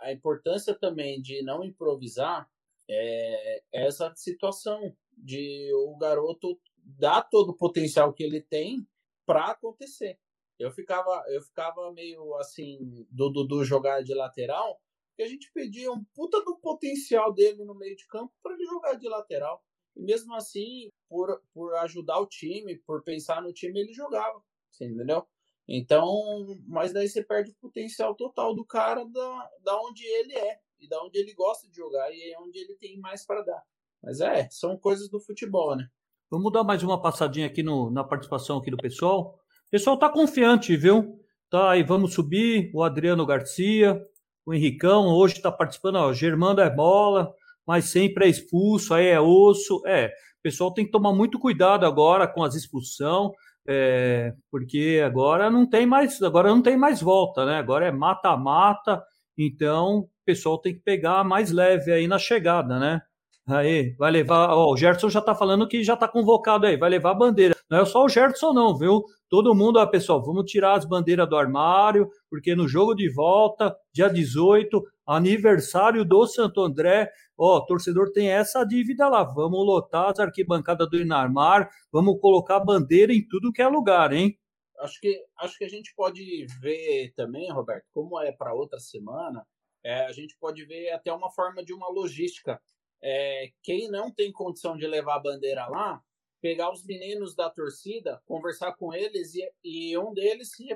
a 0.00 0.12
importância 0.12 0.74
também 0.74 1.20
de 1.20 1.42
não 1.42 1.64
improvisar 1.64 2.48
é 2.88 3.62
essa 3.72 4.12
situação 4.16 4.96
de 5.16 5.70
o 5.74 5.96
garoto 5.96 6.60
dar 6.76 7.22
todo 7.22 7.50
o 7.50 7.56
potencial 7.56 8.12
que 8.12 8.22
ele 8.22 8.40
tem 8.40 8.86
para 9.24 9.50
acontecer. 9.52 10.18
Eu 10.58 10.70
ficava, 10.70 11.24
eu 11.28 11.40
ficava 11.40 11.92
meio 11.92 12.34
assim 12.36 13.06
do 13.10 13.30
Dudu 13.30 13.64
jogar 13.64 14.02
de 14.02 14.12
lateral, 14.12 14.80
porque 15.08 15.22
a 15.22 15.28
gente 15.28 15.50
pedia 15.52 15.90
um 15.90 16.04
puta 16.14 16.42
do 16.44 16.58
potencial 16.58 17.32
dele 17.32 17.64
no 17.64 17.74
meio 17.74 17.96
de 17.96 18.06
campo 18.06 18.32
para 18.42 18.54
ele 18.54 18.64
jogar 18.66 18.94
de 18.94 19.08
lateral. 19.08 19.62
E 19.96 20.02
mesmo 20.02 20.34
assim, 20.34 20.90
por, 21.08 21.42
por 21.52 21.74
ajudar 21.76 22.18
o 22.18 22.26
time, 22.26 22.76
por 22.78 23.02
pensar 23.02 23.42
no 23.42 23.52
time, 23.52 23.80
ele 23.80 23.92
jogava. 23.92 24.42
entendeu? 24.80 25.26
Então, 25.72 26.58
mas 26.66 26.92
daí 26.92 27.08
você 27.08 27.22
perde 27.22 27.52
o 27.52 27.54
potencial 27.54 28.12
total 28.16 28.56
do 28.56 28.64
cara 28.64 29.04
da, 29.04 29.50
da 29.62 29.80
onde 29.82 30.04
ele 30.04 30.34
é 30.34 30.58
e 30.80 30.88
da 30.88 31.00
onde 31.00 31.16
ele 31.16 31.32
gosta 31.32 31.68
de 31.68 31.76
jogar 31.76 32.10
e 32.10 32.32
é 32.32 32.40
onde 32.40 32.58
ele 32.58 32.74
tem 32.74 32.98
mais 32.98 33.24
para 33.24 33.40
dar. 33.42 33.62
Mas 34.02 34.20
é, 34.20 34.48
são 34.50 34.76
coisas 34.76 35.08
do 35.08 35.20
futebol, 35.20 35.76
né? 35.76 35.86
Vamos 36.28 36.52
dar 36.52 36.64
mais 36.64 36.82
uma 36.82 37.00
passadinha 37.00 37.46
aqui 37.46 37.62
no, 37.62 37.88
na 37.88 38.02
participação 38.02 38.58
aqui 38.58 38.68
do 38.68 38.76
pessoal. 38.76 39.38
O 39.68 39.70
pessoal 39.70 39.96
tá 39.96 40.08
confiante, 40.08 40.76
viu? 40.76 41.20
Tá 41.48 41.70
aí, 41.70 41.84
vamos 41.84 42.14
subir. 42.14 42.72
O 42.74 42.82
Adriano 42.82 43.24
Garcia, 43.24 44.04
o 44.44 44.52
Henricão, 44.52 45.06
hoje 45.06 45.36
está 45.36 45.52
participando. 45.52 45.96
Ó, 45.96 46.12
Germando 46.12 46.60
é 46.60 46.68
bola, 46.68 47.32
mas 47.64 47.84
sempre 47.84 48.24
é 48.24 48.28
expulso, 48.28 48.92
aí 48.92 49.06
é 49.06 49.20
osso. 49.20 49.86
É, 49.86 50.08
o 50.08 50.42
pessoal 50.42 50.74
tem 50.74 50.84
que 50.84 50.90
tomar 50.90 51.12
muito 51.12 51.38
cuidado 51.38 51.86
agora 51.86 52.26
com 52.26 52.42
as 52.42 52.56
expulsão 52.56 53.32
é, 53.68 54.32
porque 54.50 55.02
agora 55.04 55.50
não 55.50 55.68
tem 55.68 55.86
mais, 55.86 56.20
agora 56.22 56.48
não 56.48 56.62
tem 56.62 56.76
mais 56.76 57.00
volta, 57.00 57.44
né? 57.44 57.58
Agora 57.58 57.86
é 57.86 57.92
mata-mata, 57.92 59.02
então 59.36 59.98
o 60.00 60.08
pessoal 60.24 60.58
tem 60.58 60.74
que 60.74 60.80
pegar 60.80 61.24
mais 61.24 61.50
leve 61.50 61.92
aí 61.92 62.06
na 62.08 62.18
chegada, 62.18 62.78
né? 62.78 63.00
Aí, 63.46 63.94
vai 63.98 64.10
levar. 64.10 64.50
Ó, 64.50 64.72
o 64.72 64.76
Gerson 64.76 65.08
já 65.08 65.18
está 65.18 65.34
falando 65.34 65.66
que 65.66 65.82
já 65.82 65.94
está 65.94 66.06
convocado 66.06 66.66
aí, 66.66 66.76
vai 66.76 66.90
levar 66.90 67.10
a 67.12 67.14
bandeira. 67.14 67.54
Não 67.68 67.78
é 67.80 67.84
só 67.84 68.04
o 68.04 68.08
Gerson, 68.08 68.52
não, 68.52 68.76
viu? 68.76 69.02
Todo 69.28 69.54
mundo, 69.54 69.78
ó, 69.78 69.86
pessoal, 69.86 70.22
vamos 70.22 70.50
tirar 70.50 70.74
as 70.74 70.84
bandeiras 70.84 71.28
do 71.28 71.36
armário, 71.36 72.08
porque 72.28 72.54
no 72.54 72.68
jogo 72.68 72.94
de 72.94 73.12
volta, 73.12 73.74
dia 73.92 74.08
18, 74.08 74.82
aniversário 75.06 76.04
do 76.04 76.26
Santo 76.26 76.60
André, 76.62 77.10
ó, 77.40 77.60
torcedor 77.60 78.12
tem 78.12 78.30
essa 78.30 78.64
dívida 78.64 79.08
lá. 79.08 79.24
Vamos 79.24 79.64
lotar 79.64 80.10
as 80.10 80.18
arquibancadas 80.18 80.88
do 80.90 80.98
Inarmar, 80.98 81.70
vamos 81.90 82.20
colocar 82.20 82.60
bandeira 82.60 83.12
em 83.14 83.26
tudo 83.26 83.52
que 83.52 83.62
é 83.62 83.66
lugar, 83.66 84.12
hein? 84.12 84.38
Acho 84.80 85.00
que, 85.00 85.24
acho 85.38 85.58
que 85.58 85.64
a 85.64 85.68
gente 85.68 85.94
pode 85.94 86.46
ver 86.60 87.12
também, 87.14 87.50
Roberto, 87.50 87.86
como 87.92 88.20
é 88.20 88.32
para 88.32 88.54
outra 88.54 88.78
semana, 88.78 89.46
é, 89.84 90.06
a 90.06 90.12
gente 90.12 90.36
pode 90.38 90.64
ver 90.64 90.90
até 90.90 91.12
uma 91.12 91.30
forma 91.30 91.64
de 91.64 91.72
uma 91.72 91.88
logística. 91.90 92.60
É, 93.02 93.50
quem 93.62 93.90
não 93.90 94.12
tem 94.12 94.30
condição 94.30 94.76
de 94.76 94.86
levar 94.86 95.16
a 95.16 95.20
bandeira 95.20 95.66
lá, 95.66 96.02
pegar 96.42 96.70
os 96.70 96.84
meninos 96.84 97.34
da 97.34 97.48
torcida, 97.48 98.20
conversar 98.26 98.74
com 98.74 98.92
eles 98.92 99.34
e, 99.34 99.50
e 99.64 99.98
um 99.98 100.12
deles 100.12 100.52
se 100.52 100.66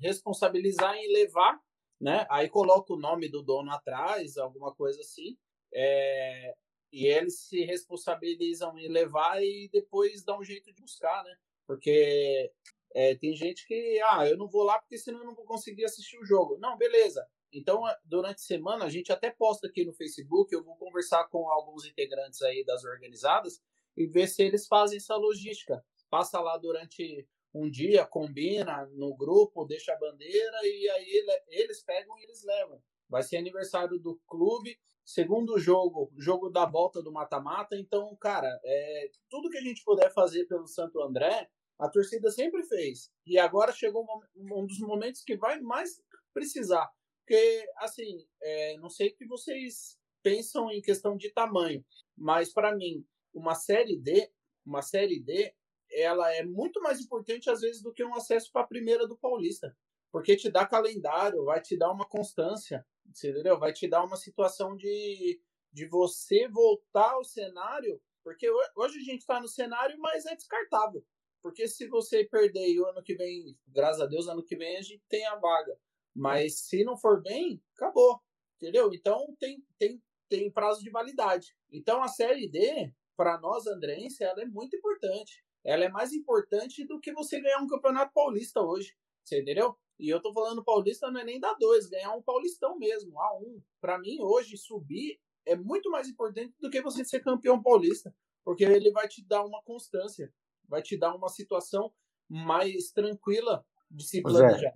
responsabilizar 0.00 0.94
em 0.96 1.12
levar, 1.12 1.58
né? 2.00 2.26
Aí 2.30 2.48
coloca 2.48 2.92
o 2.92 2.98
nome 2.98 3.28
do 3.28 3.42
dono 3.42 3.70
atrás, 3.70 4.36
alguma 4.36 4.74
coisa 4.74 5.00
assim. 5.00 5.36
É, 5.72 6.54
e 6.92 7.06
eles 7.06 7.40
se 7.40 7.64
responsabilizam 7.64 8.76
em 8.78 8.88
levar 8.88 9.42
e 9.42 9.68
depois 9.72 10.24
dá 10.24 10.38
um 10.38 10.44
jeito 10.44 10.72
de 10.72 10.82
buscar, 10.82 11.22
né? 11.24 11.36
Porque 11.66 12.52
é, 12.92 13.14
tem 13.14 13.34
gente 13.34 13.66
que, 13.66 14.00
ah, 14.06 14.28
eu 14.28 14.36
não 14.36 14.48
vou 14.48 14.64
lá 14.64 14.78
porque 14.78 14.98
senão 14.98 15.20
eu 15.20 15.26
não 15.26 15.34
vou 15.34 15.44
conseguir 15.44 15.84
assistir 15.84 16.18
o 16.18 16.24
jogo. 16.24 16.58
Não, 16.58 16.76
beleza. 16.76 17.24
Então, 17.52 17.82
durante 18.04 18.36
a 18.36 18.46
semana, 18.46 18.84
a 18.84 18.88
gente 18.88 19.12
até 19.12 19.30
posta 19.30 19.66
aqui 19.66 19.84
no 19.84 19.92
Facebook, 19.92 20.52
eu 20.52 20.62
vou 20.62 20.76
conversar 20.76 21.28
com 21.28 21.48
alguns 21.48 21.84
integrantes 21.84 22.42
aí 22.42 22.64
das 22.64 22.84
organizadas 22.84 23.60
e 23.96 24.06
ver 24.06 24.28
se 24.28 24.42
eles 24.42 24.66
fazem 24.66 24.98
essa 24.98 25.16
logística. 25.16 25.84
Passa 26.08 26.40
lá 26.40 26.56
durante 26.56 27.26
um 27.52 27.68
dia, 27.68 28.06
combina 28.06 28.86
no 28.92 29.14
grupo, 29.16 29.64
deixa 29.64 29.92
a 29.92 29.98
bandeira 29.98 30.60
e 30.62 30.88
aí 30.90 31.24
eles 31.48 31.82
pegam 31.82 32.16
e 32.18 32.22
eles 32.22 32.44
levam. 32.44 32.80
Vai 33.08 33.22
ser 33.24 33.36
aniversário 33.36 33.98
do 33.98 34.20
clube, 34.26 34.78
segundo 35.10 35.58
jogo, 35.58 36.12
jogo 36.16 36.50
da 36.50 36.64
volta 36.64 37.02
do 37.02 37.12
mata-mata. 37.12 37.76
Então, 37.76 38.16
cara, 38.20 38.48
é, 38.64 39.10
tudo 39.28 39.50
que 39.50 39.58
a 39.58 39.62
gente 39.62 39.82
puder 39.82 40.12
fazer 40.12 40.44
pelo 40.46 40.68
Santo 40.68 41.02
André, 41.02 41.50
a 41.78 41.88
torcida 41.88 42.30
sempre 42.30 42.62
fez. 42.64 43.10
E 43.26 43.36
agora 43.36 43.72
chegou 43.72 44.06
um, 44.36 44.64
dos 44.64 44.78
momentos 44.78 45.22
que 45.24 45.36
vai 45.36 45.60
mais 45.60 46.00
precisar. 46.32 46.88
Porque, 47.26 47.66
assim, 47.78 48.24
é, 48.40 48.76
não 48.76 48.88
sei 48.88 49.08
o 49.08 49.16
que 49.16 49.26
vocês 49.26 49.98
pensam 50.22 50.70
em 50.70 50.80
questão 50.80 51.16
de 51.16 51.32
tamanho, 51.32 51.84
mas 52.16 52.52
para 52.52 52.76
mim, 52.76 53.04
uma 53.34 53.54
série 53.54 53.96
D, 53.96 54.30
uma 54.64 54.82
série 54.82 55.20
D, 55.20 55.52
ela 55.90 56.32
é 56.34 56.44
muito 56.44 56.80
mais 56.80 57.00
importante 57.00 57.50
às 57.50 57.62
vezes 57.62 57.82
do 57.82 57.92
que 57.92 58.04
um 58.04 58.14
acesso 58.14 58.50
para 58.52 58.62
a 58.62 58.66
primeira 58.66 59.08
do 59.08 59.18
Paulista, 59.18 59.74
porque 60.12 60.36
te 60.36 60.50
dá 60.50 60.66
calendário, 60.66 61.44
vai 61.44 61.60
te 61.60 61.76
dar 61.76 61.90
uma 61.90 62.06
constância, 62.06 62.84
entendeu? 63.10 63.58
Vai 63.58 63.72
te 63.72 63.88
dar 63.88 64.04
uma 64.04 64.16
situação 64.16 64.76
de, 64.76 65.40
de 65.72 65.86
você 65.86 66.48
voltar 66.48 67.12
ao 67.12 67.24
cenário, 67.24 68.00
porque 68.22 68.48
hoje 68.76 68.98
a 68.98 69.02
gente 69.02 69.20
está 69.20 69.40
no 69.40 69.48
cenário, 69.48 69.98
mas 69.98 70.26
é 70.26 70.34
descartável. 70.34 71.04
Porque 71.42 71.66
se 71.66 71.88
você 71.88 72.24
perder 72.24 72.78
o 72.78 72.86
ano 72.86 73.02
que 73.02 73.14
vem, 73.14 73.56
graças 73.66 74.00
a 74.00 74.06
Deus, 74.06 74.28
ano 74.28 74.44
que 74.44 74.56
vem 74.56 74.76
a 74.76 74.82
gente 74.82 75.02
tem 75.08 75.26
a 75.26 75.36
vaga. 75.36 75.76
Mas 76.14 76.60
se 76.66 76.84
não 76.84 76.96
for 76.96 77.22
bem, 77.22 77.62
acabou. 77.74 78.20
Entendeu? 78.56 78.90
Então 78.92 79.34
tem, 79.38 79.64
tem, 79.78 80.02
tem 80.28 80.50
prazo 80.50 80.82
de 80.82 80.90
validade. 80.90 81.56
Então 81.72 82.02
a 82.02 82.08
série 82.08 82.48
D, 82.48 82.92
para 83.16 83.40
nós 83.40 83.66
andrense, 83.66 84.22
ela 84.22 84.42
é 84.42 84.46
muito 84.46 84.76
importante. 84.76 85.42
Ela 85.64 85.84
é 85.84 85.88
mais 85.88 86.12
importante 86.12 86.86
do 86.86 87.00
que 87.00 87.12
você 87.12 87.40
ganhar 87.40 87.60
um 87.60 87.66
campeonato 87.66 88.12
paulista 88.12 88.60
hoje. 88.60 88.94
Você 89.24 89.40
entendeu? 89.40 89.76
E 90.00 90.08
eu 90.08 90.20
tô 90.20 90.32
falando 90.32 90.64
paulista 90.64 91.10
não 91.10 91.20
é 91.20 91.24
nem 91.24 91.38
da 91.38 91.52
dois, 91.54 91.88
ganhar 91.88 92.12
um 92.14 92.22
paulistão 92.22 92.78
mesmo, 92.78 93.12
A1. 93.12 93.62
Para 93.80 93.98
mim, 93.98 94.16
hoje, 94.20 94.56
subir 94.56 95.20
é 95.46 95.56
muito 95.56 95.90
mais 95.90 96.08
importante 96.08 96.54
do 96.60 96.70
que 96.70 96.82
você 96.82 97.04
ser 97.04 97.20
campeão 97.20 97.62
paulista. 97.62 98.14
Porque 98.44 98.64
ele 98.64 98.90
vai 98.90 99.06
te 99.06 99.24
dar 99.24 99.44
uma 99.44 99.62
constância, 99.62 100.32
vai 100.66 100.82
te 100.82 100.98
dar 100.98 101.14
uma 101.14 101.28
situação 101.28 101.92
mais 102.28 102.90
tranquila 102.90 103.64
de 103.90 104.06
se 104.06 104.22
planejar 104.22 104.72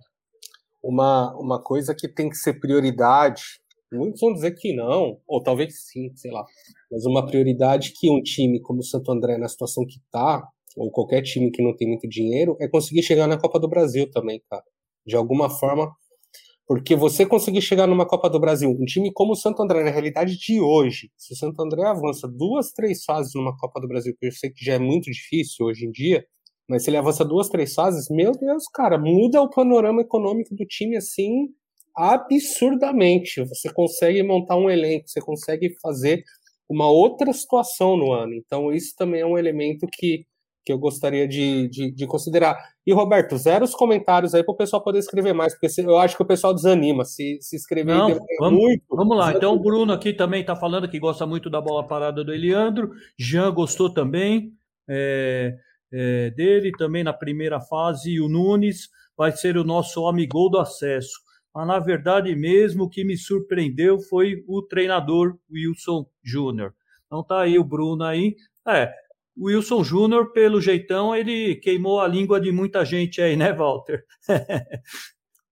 uma, 0.85 1.35
uma 1.35 1.61
coisa 1.61 1.95
que 1.95 2.07
tem 2.07 2.29
que 2.29 2.35
ser 2.35 2.59
prioridade. 2.59 3.41
Muitos 3.91 4.21
vão 4.21 4.33
dizer 4.33 4.51
que 4.51 4.73
não, 4.75 5.19
ou 5.27 5.41
talvez 5.41 5.73
sim, 5.85 6.15
sei 6.15 6.31
lá. 6.31 6.45
Mas 6.91 7.05
uma 7.05 7.25
prioridade 7.25 7.93
que 7.95 8.09
um 8.09 8.21
time 8.21 8.61
como 8.61 8.79
o 8.79 8.83
Santo 8.83 9.11
André, 9.11 9.37
na 9.37 9.47
situação 9.47 9.85
que 9.85 9.99
tá, 10.11 10.47
ou 10.77 10.91
qualquer 10.91 11.23
time 11.23 11.49
que 11.49 11.63
não 11.63 11.75
tem 11.75 11.87
muito 11.87 12.07
dinheiro, 12.07 12.55
é 12.59 12.67
conseguir 12.67 13.01
chegar 13.01 13.27
na 13.27 13.39
Copa 13.39 13.59
do 13.59 13.69
Brasil 13.69 14.09
também, 14.11 14.41
cara. 14.49 14.63
De 15.05 15.15
alguma 15.15 15.49
forma. 15.49 15.91
Porque 16.67 16.95
você 16.95 17.25
conseguir 17.25 17.61
chegar 17.61 17.85
numa 17.85 18.07
Copa 18.07 18.27
do 18.27 18.39
Brasil, 18.39 18.69
um 18.69 18.85
time 18.85 19.11
como 19.13 19.33
o 19.33 19.35
Santo 19.35 19.61
André, 19.61 19.83
na 19.83 19.91
realidade 19.91 20.35
de 20.37 20.59
hoje, 20.59 21.11
se 21.15 21.33
o 21.33 21.37
Santo 21.37 21.61
André 21.61 21.83
avança 21.83 22.27
duas, 22.27 22.71
três 22.71 23.03
fases 23.03 23.33
numa 23.35 23.55
Copa 23.55 23.79
do 23.79 23.87
Brasil, 23.87 24.15
que 24.19 24.25
eu 24.25 24.31
sei 24.31 24.49
que 24.49 24.65
já 24.65 24.73
é 24.73 24.79
muito 24.79 25.11
difícil 25.11 25.67
hoje 25.67 25.85
em 25.85 25.91
dia, 25.91 26.25
mas 26.67 26.83
se 26.83 26.89
ele 26.89 26.97
avança 26.97 27.23
duas, 27.23 27.49
três 27.49 27.73
fases, 27.75 28.07
meu 28.09 28.31
Deus, 28.31 28.63
cara, 28.73 28.97
muda 28.97 29.41
o 29.41 29.49
panorama 29.49 30.01
econômico 30.01 30.55
do 30.55 30.65
time 30.65 30.97
assim 30.97 31.49
absurdamente. 31.95 33.41
Você 33.43 33.71
consegue 33.71 34.21
montar 34.23 34.57
um 34.57 34.69
elenco, 34.69 35.07
você 35.07 35.21
consegue 35.21 35.75
fazer 35.81 36.23
uma 36.67 36.89
outra 36.89 37.31
situação 37.31 37.95
no 37.95 38.11
ano. 38.11 38.33
Então, 38.33 38.73
isso 38.73 38.93
também 38.97 39.21
é 39.21 39.25
um 39.25 39.37
elemento 39.37 39.87
que, 39.93 40.25
que 40.65 40.73
eu 40.73 40.79
gostaria 40.79 41.27
de, 41.27 41.67
de, 41.69 41.91
de 41.91 42.07
considerar. 42.07 42.57
E, 42.85 42.93
Roberto, 42.93 43.37
zero 43.37 43.63
os 43.63 43.75
comentários 43.75 44.33
aí 44.33 44.43
para 44.43 44.53
o 44.53 44.57
pessoal 44.57 44.83
poder 44.83 44.99
escrever 44.99 45.33
mais, 45.33 45.53
porque 45.53 45.67
eu 45.81 45.97
acho 45.97 46.17
que 46.17 46.23
o 46.23 46.27
pessoal 46.27 46.53
desanima 46.53 47.05
se, 47.05 47.37
se 47.41 47.55
escrever 47.55 47.95
Não, 47.95 48.19
vamos, 48.39 48.59
muito. 48.59 48.83
Vamos 48.89 49.17
lá, 49.17 49.33
então 49.33 49.53
o 49.53 49.59
Bruno 49.59 49.93
aqui 49.93 50.11
também 50.13 50.41
está 50.41 50.55
falando 50.55 50.89
que 50.89 50.99
gosta 50.99 51.25
muito 51.25 51.49
da 51.49 51.61
bola 51.61 51.87
parada 51.87 52.23
do 52.23 52.33
Eliandro, 52.33 52.91
Jean 53.17 53.53
gostou 53.53 53.93
também. 53.93 54.51
É, 54.87 55.55
é, 55.93 56.29
dele 56.31 56.71
também 56.77 57.03
na 57.03 57.13
primeira 57.13 57.61
fase, 57.61 58.11
e 58.11 58.19
o 58.19 58.27
Nunes 58.27 58.89
vai 59.17 59.31
ser 59.31 59.57
o 59.57 59.63
nosso 59.63 60.01
homem 60.01 60.27
gol 60.27 60.49
do 60.49 60.59
acesso. 60.59 61.13
Mas, 61.53 61.67
na 61.67 61.79
verdade, 61.79 62.35
mesmo 62.35 62.83
o 62.83 62.89
que 62.89 63.05
me 63.05 63.17
surpreendeu 63.17 63.99
foi 64.01 64.43
o 64.45 64.61
treinador 64.61 65.37
Wilson 65.49 66.05
Júnior. 66.21 66.73
Então 67.05 67.23
tá 67.23 67.41
aí 67.41 67.57
o 67.57 67.63
Bruno 67.63 68.03
aí. 68.03 68.35
É, 68.67 68.91
o 69.35 69.47
Wilson 69.47 69.83
Júnior, 69.83 70.31
pelo 70.31 70.61
jeitão, 70.61 71.13
ele 71.13 71.55
queimou 71.55 71.99
a 71.99 72.07
língua 72.07 72.39
de 72.39 72.51
muita 72.51 72.85
gente 72.85 73.21
aí, 73.21 73.35
né, 73.35 73.51
Walter? 73.51 74.05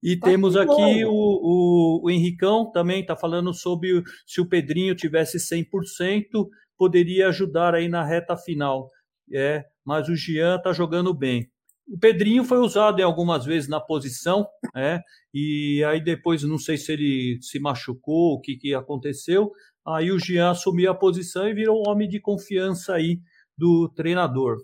e 0.01 0.17
tá 0.17 0.27
temos 0.27 0.55
aqui 0.55 1.03
o, 1.05 1.11
o, 1.11 2.01
o 2.03 2.09
Henricão 2.09 2.71
também 2.71 3.01
está 3.01 3.15
falando 3.15 3.53
sobre 3.53 4.01
se 4.25 4.39
o 4.39 4.47
Pedrinho 4.47 4.95
tivesse 4.95 5.38
100%, 5.38 6.47
poderia 6.77 7.27
ajudar 7.27 7.75
aí 7.75 7.89
na 7.89 8.03
reta 8.03 8.38
final. 8.38 8.89
É, 9.31 9.65
mas 9.86 10.07
o 10.07 10.15
Jean 10.15 10.57
está 10.57 10.71
jogando 10.71 11.13
bem. 11.13 11.49
O 11.86 11.97
Pedrinho 11.97 12.45
foi 12.45 12.59
usado 12.59 13.01
em 13.01 13.03
algumas 13.03 13.45
vezes 13.45 13.67
na 13.67 13.79
posição, 13.79 14.47
é, 14.73 15.01
e 15.34 15.84
aí 15.86 16.01
depois 16.01 16.41
não 16.43 16.57
sei 16.57 16.77
se 16.77 16.93
ele 16.93 17.38
se 17.41 17.59
machucou, 17.59 18.36
o 18.36 18.39
que, 18.39 18.55
que 18.55 18.73
aconteceu. 18.73 19.51
Aí 19.86 20.09
o 20.09 20.19
Jean 20.19 20.51
assumiu 20.51 20.89
a 20.89 20.95
posição 20.95 21.47
e 21.47 21.53
virou 21.53 21.81
um 21.81 21.89
homem 21.89 22.07
de 22.07 22.21
confiança 22.21 22.93
aí 22.93 23.19
do 23.58 23.89
treinador. 23.89 24.58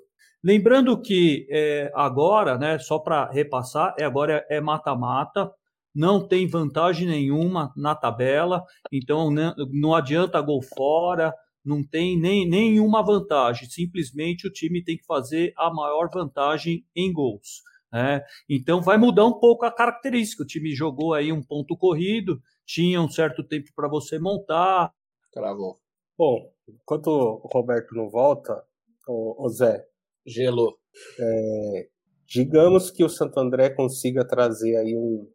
Lembrando 0.43 0.99
que 1.01 1.47
é, 1.49 1.91
agora, 1.93 2.57
né, 2.57 2.79
só 2.79 2.97
para 2.97 3.29
repassar, 3.29 3.93
é, 3.99 4.05
agora 4.05 4.45
é 4.49 4.61
mata-mata, 4.61 5.51
não 5.93 6.25
tem 6.25 6.47
vantagem 6.47 7.07
nenhuma 7.07 7.73
na 7.75 7.93
tabela, 7.93 8.63
então 8.91 9.29
não, 9.29 9.31
né, 9.31 9.53
não 9.71 9.93
adianta 9.93 10.39
gol 10.39 10.61
fora, 10.61 11.33
não 11.65 11.83
tem 11.83 12.17
nem 12.17 12.47
nenhuma 12.47 13.03
vantagem, 13.03 13.69
simplesmente 13.69 14.47
o 14.47 14.51
time 14.51 14.83
tem 14.83 14.97
que 14.97 15.05
fazer 15.05 15.53
a 15.57 15.69
maior 15.73 16.09
vantagem 16.13 16.85
em 16.95 17.11
gols. 17.11 17.61
Né? 17.91 18.21
Então 18.47 18.81
vai 18.81 18.97
mudar 18.97 19.25
um 19.25 19.39
pouco 19.39 19.65
a 19.65 19.71
característica. 19.71 20.43
O 20.43 20.45
time 20.45 20.71
jogou 20.73 21.13
aí 21.13 21.31
um 21.31 21.43
ponto 21.43 21.75
corrido, 21.75 22.41
tinha 22.65 23.01
um 23.01 23.09
certo 23.09 23.43
tempo 23.43 23.69
para 23.75 23.87
você 23.87 24.19
montar. 24.19 24.93
Travou. 25.33 25.79
Bom, 26.17 26.51
enquanto 26.67 27.07
o 27.07 27.47
Roberto 27.51 27.95
não 27.95 28.09
volta, 28.09 28.63
o, 29.09 29.45
o 29.45 29.49
Zé. 29.49 29.85
Gelou. 30.25 30.77
É, 31.19 31.89
digamos 32.27 32.91
que 32.91 33.03
o 33.03 33.09
Santo 33.09 33.39
André 33.39 33.71
consiga 33.71 34.25
trazer 34.25 34.75
aí 34.77 34.95
um, 34.95 35.27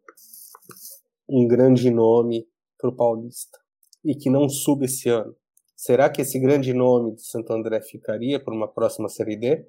um 1.27 1.47
grande 1.47 1.91
nome 1.91 2.47
para 2.77 2.89
o 2.89 2.95
Paulista 2.95 3.59
e 4.03 4.15
que 4.15 4.29
não 4.29 4.47
suba 4.47 4.85
esse 4.85 5.09
ano. 5.09 5.35
Será 5.75 6.09
que 6.09 6.21
esse 6.21 6.39
grande 6.39 6.73
nome 6.73 7.15
de 7.15 7.25
Santo 7.25 7.51
André 7.51 7.81
ficaria 7.81 8.39
para 8.39 8.53
uma 8.53 8.67
próxima 8.67 9.09
Série 9.09 9.35
D? 9.35 9.67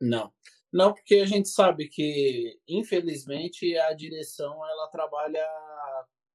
Não. 0.00 0.32
Não, 0.72 0.94
porque 0.94 1.16
a 1.16 1.26
gente 1.26 1.48
sabe 1.48 1.88
que, 1.88 2.58
infelizmente, 2.66 3.76
a 3.76 3.92
direção 3.92 4.52
ela 4.66 4.88
trabalha 4.88 5.44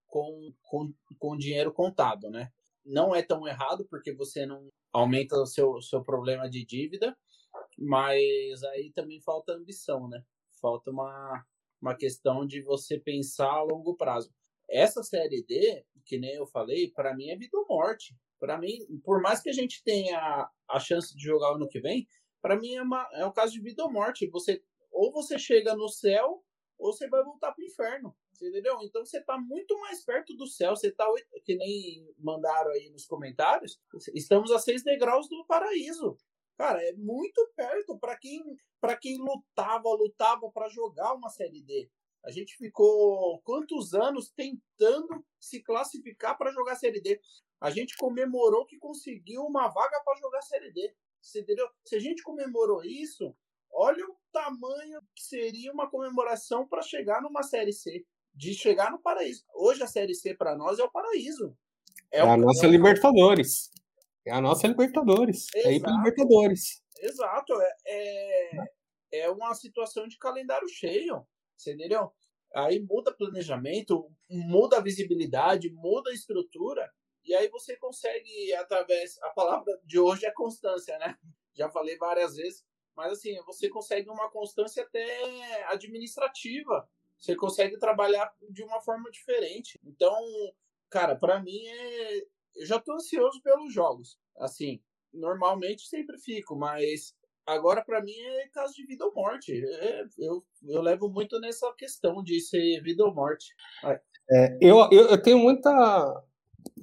com, 0.06 0.54
com, 0.62 0.94
com 1.18 1.38
dinheiro 1.38 1.74
contado, 1.74 2.30
né? 2.30 2.52
Não 2.86 3.16
é 3.16 3.22
tão 3.22 3.48
errado, 3.48 3.86
porque 3.90 4.14
você 4.14 4.46
não 4.46 4.70
aumenta 4.94 5.36
o 5.36 5.46
seu, 5.46 5.82
seu 5.82 6.04
problema 6.04 6.50
de 6.50 6.66
dívida, 6.66 7.18
mas 7.78 8.64
aí 8.64 8.92
também 8.94 9.22
falta 9.22 9.54
ambição, 9.54 10.08
né? 10.08 10.24
Falta 10.62 10.92
uma, 10.92 11.46
uma 11.82 11.96
questão 11.96 12.46
de 12.46 12.62
você 12.62 13.00
pensar 13.00 13.52
a 13.52 13.64
longo 13.64 13.96
prazo. 13.96 14.34
Essa 14.70 15.04
série 15.04 15.44
D, 15.44 15.86
que 16.06 16.18
nem 16.18 16.36
eu 16.36 16.46
falei, 16.46 16.92
para 16.92 17.16
mim 17.16 17.30
é 17.30 17.36
vida 17.36 17.58
ou 17.58 17.68
morte. 17.68 18.16
Para 18.40 18.58
mim, 18.58 18.78
por 19.04 19.22
mais 19.22 19.42
que 19.42 19.50
a 19.50 19.54
gente 19.54 19.84
tenha 19.84 20.50
a 20.70 20.80
chance 20.80 21.16
de 21.16 21.24
jogar 21.24 21.56
ano 21.56 21.68
que 21.68 21.80
vem, 21.80 22.08
para 22.42 22.60
mim 22.60 22.76
é, 22.76 22.82
uma, 22.82 23.08
é 23.14 23.26
um 23.26 23.34
caso 23.34 23.54
de 23.54 23.62
vida 23.62 23.84
ou 23.84 23.92
morte. 23.92 24.30
Você 24.30 24.62
ou 24.92 25.12
você 25.12 25.38
chega 25.38 25.76
no 25.76 25.90
céu 25.90 26.44
ou 26.78 26.94
você 26.94 27.08
vai 27.10 27.24
voltar 27.24 27.52
para 27.52 27.62
o 27.62 27.66
inferno. 27.66 28.16
Entendeu? 28.42 28.78
Então 28.82 29.06
você 29.06 29.20
está 29.20 29.38
muito 29.38 29.80
mais 29.80 30.04
perto 30.04 30.36
do 30.36 30.48
céu. 30.48 30.76
Você 30.76 30.88
está, 30.88 31.06
que 31.44 31.56
nem 31.56 32.14
mandaram 32.18 32.72
aí 32.72 32.90
nos 32.90 33.06
comentários, 33.06 33.80
estamos 34.14 34.52
a 34.52 34.60
seis 34.60 34.84
degraus 34.84 35.28
do 35.30 35.46
paraíso. 35.46 36.18
Cara, 36.58 36.82
é 36.82 36.94
muito 36.94 37.52
perto 37.56 37.98
para 38.00 38.18
quem, 38.18 38.42
para 38.80 38.96
quem 38.96 39.18
lutava, 39.18 39.90
lutava 39.90 40.50
para 40.52 40.70
jogar 40.70 41.14
uma 41.14 41.30
Série 41.30 41.62
D. 41.62 41.90
A 42.24 42.32
gente 42.32 42.56
ficou 42.58 43.40
quantos 43.42 43.94
anos 43.94 44.32
tentando 44.32 45.24
se 45.40 45.62
classificar 45.62 46.38
para 46.38 46.52
jogar 46.52 46.76
Série 46.76 47.02
D? 47.02 47.20
A 47.62 47.70
gente 47.70 47.96
comemorou 47.98 48.66
que 48.66 48.78
conseguiu 48.78 49.44
uma 49.44 49.68
vaga 49.68 50.02
para 50.04 50.20
jogar 50.20 50.42
Série 50.42 50.72
D. 50.72 50.96
Você 51.22 51.42
entendeu? 51.42 51.68
Se 51.86 51.96
a 51.96 52.00
gente 52.00 52.24
comemorou 52.24 52.84
isso, 52.84 53.36
olha 53.72 54.06
o 54.06 54.18
tamanho 54.32 55.02
que 55.14 55.24
seria 55.24 55.72
uma 55.74 55.90
comemoração 55.90 56.68
para 56.68 56.82
chegar 56.82 57.22
numa 57.22 57.44
Série 57.44 57.74
C 57.74 58.06
de 58.36 58.54
chegar 58.54 58.92
no 58.92 59.00
paraíso. 59.00 59.46
Hoje 59.54 59.82
a 59.82 59.88
Série 59.88 60.14
C 60.14 60.36
para 60.36 60.56
nós 60.56 60.78
é 60.78 60.84
o 60.84 60.92
paraíso. 60.92 61.58
É, 62.12 62.20
é 62.20 62.22
a 62.22 62.38
nossa 62.38 62.68
Libertadores. 62.68 63.72
É 64.26 64.32
a 64.32 64.42
nossa 64.42 64.68
Libertadores. 64.68 65.48
Exato. 65.54 65.68
É 65.68 65.74
ir 65.74 65.82
para 65.82 65.98
Libertadores. 65.98 66.84
Exato. 67.00 67.54
É, 67.62 67.76
é, 67.88 69.20
é 69.20 69.30
uma 69.30 69.54
situação 69.54 70.08
de 70.08 70.18
calendário 70.18 70.68
cheio. 70.68 71.26
Você 71.56 71.74
entendeu? 71.74 72.12
Aí 72.54 72.80
muda 72.80 73.16
planejamento, 73.16 74.10
muda 74.30 74.78
a 74.78 74.82
visibilidade, 74.82 75.72
muda 75.72 76.10
a 76.10 76.14
estrutura. 76.14 76.90
E 77.24 77.34
aí 77.34 77.48
você 77.50 77.76
consegue, 77.78 78.54
através. 78.54 79.18
A 79.24 79.30
palavra 79.30 79.80
de 79.84 79.98
hoje 79.98 80.26
é 80.26 80.32
constância, 80.32 80.98
né? 81.00 81.16
Já 81.54 81.70
falei 81.70 81.98
várias 81.98 82.36
vezes. 82.36 82.64
Mas 82.96 83.14
assim, 83.14 83.36
você 83.46 83.70
consegue 83.70 84.10
uma 84.10 84.30
constância 84.30 84.84
até 84.84 85.64
administrativa 85.66 86.88
você 87.18 87.36
consegue 87.36 87.78
trabalhar 87.78 88.32
de 88.50 88.64
uma 88.64 88.82
forma 88.82 89.10
diferente. 89.12 89.80
Então, 89.84 90.16
cara, 90.90 91.16
para 91.16 91.42
mim 91.42 91.66
é. 91.68 92.36
Eu 92.56 92.66
já 92.66 92.80
tô 92.80 92.94
ansioso 92.94 93.42
pelos 93.44 93.74
jogos. 93.74 94.18
Assim, 94.38 94.82
normalmente 95.14 95.88
sempre 95.88 96.18
fico, 96.18 96.56
mas 96.56 97.14
agora 97.46 97.84
para 97.84 98.02
mim 98.02 98.18
é 98.18 98.48
caso 98.50 98.74
de 98.74 98.86
vida 98.86 99.06
ou 99.06 99.14
morte. 99.14 99.54
É, 99.54 100.06
eu, 100.18 100.44
eu 100.64 100.82
levo 100.82 101.10
muito 101.10 101.40
nessa 101.40 101.72
questão 101.74 102.24
de 102.24 102.40
ser 102.40 102.82
vida 102.82 103.04
ou 103.04 103.14
morte. 103.14 103.54
É, 104.32 104.58
eu, 104.62 104.78
eu, 104.92 105.10
eu 105.10 105.22
tenho 105.22 105.38
muita 105.38 106.24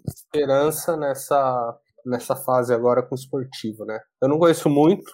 esperança 0.06 0.96
nessa, 0.96 1.80
nessa 2.04 2.36
fase 2.36 2.72
agora 2.72 3.02
com 3.02 3.14
o 3.14 3.18
esportivo, 3.18 3.84
né? 3.84 4.00
Eu 4.20 4.28
não 4.28 4.38
conheço 4.38 4.68
muito, 4.68 5.10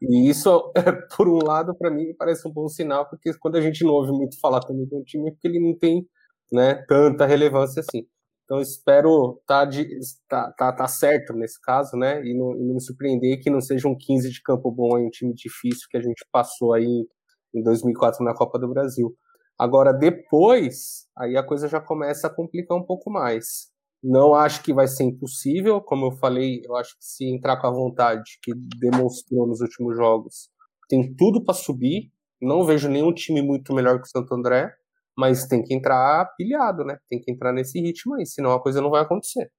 e 0.00 0.28
isso, 0.28 0.72
por 1.16 1.28
um 1.28 1.38
lado, 1.38 1.74
para 1.74 1.90
mim 1.90 2.14
parece 2.18 2.46
um 2.46 2.52
bom 2.52 2.68
sinal, 2.68 3.08
porque 3.08 3.32
quando 3.38 3.56
a 3.56 3.60
gente 3.60 3.84
não 3.84 3.92
ouve 3.92 4.12
muito 4.12 4.38
falar 4.40 4.60
também 4.60 4.86
um 4.92 5.02
time, 5.02 5.28
é 5.28 5.32
porque 5.32 5.48
ele 5.48 5.60
não 5.60 5.76
tem 5.76 6.06
né, 6.52 6.74
tanta 6.88 7.26
relevância 7.26 7.80
assim. 7.80 8.06
Então 8.44 8.60
espero 8.60 9.40
tá, 9.46 9.64
de, 9.64 9.88
tá, 10.28 10.52
tá, 10.52 10.72
tá 10.72 10.86
certo 10.86 11.32
nesse 11.32 11.58
caso, 11.60 11.96
né? 11.96 12.22
E 12.24 12.34
não, 12.34 12.54
e 12.54 12.62
não 12.64 12.74
me 12.74 12.80
surpreender 12.80 13.40
que 13.42 13.50
não 13.50 13.60
seja 13.60 13.88
um 13.88 13.96
15 13.96 14.30
de 14.30 14.42
campo 14.42 14.70
bom 14.70 14.98
um 14.98 15.10
time 15.10 15.32
difícil 15.34 15.86
que 15.90 15.96
a 15.96 16.02
gente 16.02 16.26
passou 16.30 16.74
aí 16.74 17.06
em 17.54 17.62
2004 17.62 18.22
na 18.24 18.34
Copa 18.34 18.58
do 18.58 18.68
Brasil. 18.68 19.16
Agora, 19.58 19.92
depois, 19.92 21.06
aí 21.16 21.36
a 21.36 21.42
coisa 21.42 21.68
já 21.68 21.80
começa 21.80 22.26
a 22.26 22.30
complicar 22.30 22.76
um 22.76 22.84
pouco 22.84 23.10
mais. 23.10 23.72
Não 24.06 24.34
acho 24.34 24.62
que 24.62 24.74
vai 24.74 24.86
ser 24.86 25.04
impossível, 25.04 25.80
como 25.80 26.04
eu 26.04 26.10
falei, 26.12 26.60
eu 26.62 26.76
acho 26.76 26.90
que 26.98 27.04
se 27.06 27.24
entrar 27.24 27.58
com 27.58 27.66
a 27.66 27.70
vontade 27.70 28.38
que 28.42 28.52
demonstrou 28.78 29.46
nos 29.46 29.62
últimos 29.62 29.96
jogos, 29.96 30.50
tem 30.90 31.14
tudo 31.16 31.42
para 31.42 31.54
subir. 31.54 32.12
Não 32.38 32.64
vejo 32.64 32.86
nenhum 32.86 33.14
time 33.14 33.40
muito 33.40 33.72
melhor 33.72 33.98
que 33.98 34.06
o 34.06 34.10
Santo 34.10 34.34
André, 34.34 34.70
mas 35.16 35.46
tem 35.46 35.64
que 35.64 35.72
entrar 35.72 36.34
pilhado, 36.36 36.84
né? 36.84 36.98
Tem 37.08 37.18
que 37.18 37.32
entrar 37.32 37.50
nesse 37.50 37.80
ritmo 37.80 38.16
aí, 38.16 38.26
senão 38.26 38.52
a 38.52 38.62
coisa 38.62 38.82
não 38.82 38.90
vai 38.90 39.00
acontecer. 39.00 39.50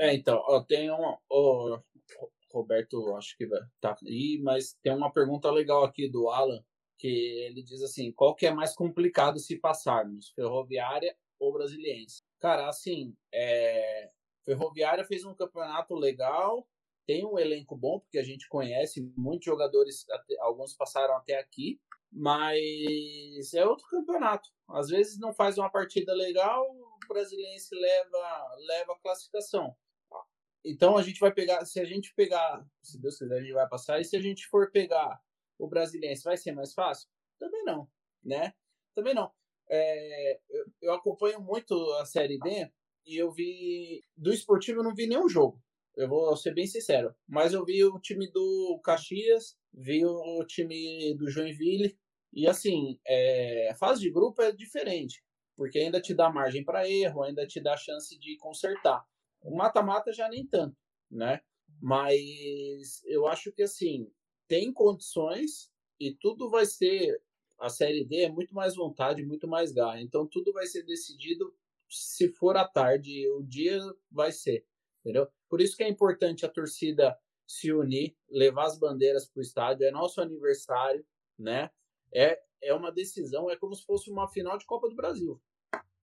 É, 0.00 0.14
então, 0.14 0.40
ó, 0.46 0.60
tem 0.60 0.88
um. 0.88 1.16
Ó, 1.28 1.80
Roberto, 2.54 3.16
acho 3.16 3.36
que 3.36 3.48
vai 3.48 3.58
tá 3.80 3.96
aí, 4.06 4.40
mas 4.44 4.76
tem 4.80 4.94
uma 4.94 5.12
pergunta 5.12 5.50
legal 5.50 5.82
aqui 5.82 6.08
do 6.08 6.28
Alan, 6.28 6.62
que 6.96 7.08
ele 7.08 7.64
diz 7.64 7.82
assim: 7.82 8.12
qual 8.12 8.36
que 8.36 8.46
é 8.46 8.54
mais 8.54 8.76
complicado 8.76 9.40
se 9.40 9.58
passarmos, 9.58 10.30
Ferroviária 10.36 11.16
ou 11.40 11.52
Brasiliense? 11.52 12.22
Cara, 12.42 12.68
assim, 12.68 13.16
é... 13.32 14.10
Ferroviária 14.44 15.04
fez 15.04 15.24
um 15.24 15.32
campeonato 15.32 15.94
legal, 15.94 16.68
tem 17.06 17.24
um 17.24 17.38
elenco 17.38 17.76
bom, 17.76 18.00
porque 18.00 18.18
a 18.18 18.22
gente 18.24 18.48
conhece 18.48 19.00
muitos 19.16 19.44
jogadores, 19.46 20.04
alguns 20.40 20.74
passaram 20.74 21.14
até 21.14 21.38
aqui, 21.38 21.80
mas 22.10 23.54
é 23.54 23.64
outro 23.64 23.86
campeonato. 23.86 24.50
Às 24.68 24.88
vezes 24.88 25.20
não 25.20 25.32
faz 25.32 25.56
uma 25.56 25.70
partida 25.70 26.12
legal, 26.12 26.68
o 26.68 26.98
brasiliense 27.06 27.72
leva, 27.76 28.56
leva 28.66 28.92
a 28.94 28.98
classificação. 28.98 29.76
Então 30.64 30.96
a 30.96 31.02
gente 31.02 31.20
vai 31.20 31.32
pegar, 31.32 31.64
se 31.64 31.78
a 31.78 31.84
gente 31.84 32.12
pegar, 32.16 32.66
se 32.82 33.00
Deus 33.00 33.18
quiser, 33.18 33.36
a 33.36 33.40
gente 33.40 33.52
vai 33.52 33.68
passar, 33.68 34.00
e 34.00 34.04
se 34.04 34.16
a 34.16 34.20
gente 34.20 34.48
for 34.48 34.72
pegar 34.72 35.22
o 35.56 35.68
brasiliense, 35.68 36.24
vai 36.24 36.36
ser 36.36 36.50
mais 36.50 36.74
fácil? 36.74 37.08
Também 37.38 37.64
não, 37.64 37.88
né? 38.24 38.52
Também 38.96 39.14
não 39.14 39.32
é, 39.68 40.40
eu, 40.50 40.64
eu, 40.82 40.94
acompanho 40.94 41.40
muito 41.40 41.74
a 41.94 42.04
Série 42.04 42.38
D 42.38 42.70
e 43.06 43.16
eu 43.16 43.30
vi. 43.30 44.02
Do 44.16 44.32
esportivo 44.32 44.80
eu 44.80 44.84
não 44.84 44.94
vi 44.94 45.06
nenhum 45.06 45.28
jogo. 45.28 45.60
Eu 45.96 46.08
vou 46.08 46.36
ser 46.36 46.54
bem 46.54 46.66
sincero. 46.66 47.14
Mas 47.26 47.52
eu 47.52 47.64
vi 47.64 47.84
o 47.84 47.98
time 48.00 48.30
do 48.30 48.80
Caxias, 48.82 49.56
vi 49.72 50.04
o 50.04 50.44
time 50.46 51.14
do 51.16 51.30
Joinville. 51.30 51.96
E 52.32 52.46
assim, 52.46 52.98
é, 53.06 53.68
a 53.70 53.74
fase 53.74 54.00
de 54.00 54.10
grupo 54.10 54.40
é 54.42 54.52
diferente. 54.52 55.22
Porque 55.56 55.78
ainda 55.78 56.00
te 56.00 56.14
dá 56.14 56.30
margem 56.30 56.64
para 56.64 56.88
erro, 56.88 57.22
ainda 57.22 57.46
te 57.46 57.60
dá 57.60 57.76
chance 57.76 58.18
de 58.18 58.36
consertar. 58.38 59.04
O 59.42 59.54
mata-mata 59.56 60.12
já 60.12 60.28
nem 60.28 60.46
tanto, 60.46 60.76
né? 61.10 61.40
Mas 61.80 63.02
eu 63.04 63.26
acho 63.26 63.52
que 63.52 63.62
assim, 63.62 64.10
tem 64.48 64.72
condições 64.72 65.70
e 65.98 66.14
tudo 66.14 66.48
vai 66.48 66.64
ser 66.64 67.20
a 67.62 67.68
Série 67.68 68.04
D 68.04 68.22
é 68.24 68.28
muito 68.28 68.52
mais 68.52 68.74
vontade, 68.74 69.24
muito 69.24 69.46
mais 69.46 69.70
garra. 69.70 70.02
Então 70.02 70.26
tudo 70.26 70.52
vai 70.52 70.66
ser 70.66 70.82
decidido 70.82 71.54
se 71.88 72.28
for 72.28 72.56
à 72.56 72.66
tarde, 72.66 73.28
o 73.30 73.42
dia 73.42 73.78
vai 74.10 74.32
ser, 74.32 74.66
entendeu? 75.00 75.28
Por 75.48 75.60
isso 75.60 75.76
que 75.76 75.84
é 75.84 75.88
importante 75.88 76.44
a 76.44 76.48
torcida 76.48 77.16
se 77.46 77.72
unir, 77.72 78.16
levar 78.28 78.64
as 78.64 78.78
bandeiras 78.78 79.28
para 79.28 79.38
o 79.38 79.42
estádio. 79.42 79.86
É 79.86 79.92
nosso 79.92 80.20
aniversário, 80.20 81.04
né? 81.38 81.70
É, 82.12 82.40
é 82.62 82.74
uma 82.74 82.90
decisão, 82.90 83.48
é 83.48 83.56
como 83.56 83.74
se 83.74 83.84
fosse 83.84 84.10
uma 84.10 84.28
final 84.28 84.58
de 84.58 84.66
Copa 84.66 84.88
do 84.88 84.96
Brasil. 84.96 85.40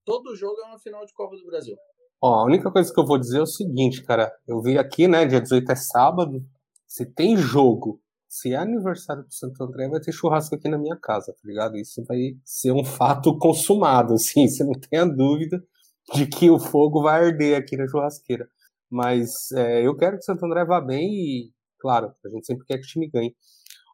Todo 0.05 0.35
jogo 0.35 0.61
é 0.61 0.65
uma 0.65 0.79
final 0.79 1.05
de 1.05 1.13
Copa 1.13 1.35
do 1.35 1.45
Brasil. 1.45 1.75
Ó, 2.21 2.35
a 2.35 2.45
única 2.45 2.71
coisa 2.71 2.93
que 2.93 2.99
eu 2.99 3.05
vou 3.05 3.17
dizer 3.17 3.39
é 3.39 3.41
o 3.41 3.45
seguinte, 3.45 4.03
cara. 4.03 4.31
Eu 4.47 4.61
vi 4.61 4.77
aqui, 4.77 5.07
né? 5.07 5.25
Dia 5.25 5.41
18 5.41 5.71
é 5.71 5.75
sábado. 5.75 6.45
Se 6.87 7.05
tem 7.05 7.35
jogo 7.35 8.01
se 8.29 8.53
é 8.53 8.57
aniversário 8.57 9.23
do 9.23 9.33
Santo 9.33 9.63
André, 9.63 9.89
vai 9.89 9.99
ter 9.99 10.11
churrasco 10.11 10.55
aqui 10.55 10.69
na 10.69 10.77
minha 10.77 10.95
casa, 10.95 11.33
tá 11.33 11.41
ligado? 11.43 11.75
Isso 11.77 12.03
vai 12.05 12.37
ser 12.45 12.71
um 12.71 12.85
fato 12.85 13.35
consumado, 13.39 14.13
assim, 14.15 14.47
você 14.47 14.63
não 14.63 14.73
tenha 14.73 15.03
dúvida 15.03 15.61
de 16.13 16.27
que 16.27 16.49
o 16.49 16.59
fogo 16.59 17.01
vai 17.01 17.25
arder 17.25 17.57
aqui 17.57 17.75
na 17.75 17.87
churrasqueira. 17.87 18.47
Mas 18.89 19.51
é, 19.53 19.85
eu 19.85 19.95
quero 19.97 20.17
que 20.17 20.23
o 20.23 20.25
Santo 20.25 20.45
André 20.45 20.63
vá 20.63 20.79
bem 20.79 21.09
e, 21.11 21.51
claro, 21.79 22.13
a 22.23 22.29
gente 22.29 22.45
sempre 22.45 22.65
quer 22.65 22.77
que 22.77 22.85
o 22.85 22.87
time 22.87 23.09
ganhe. 23.09 23.35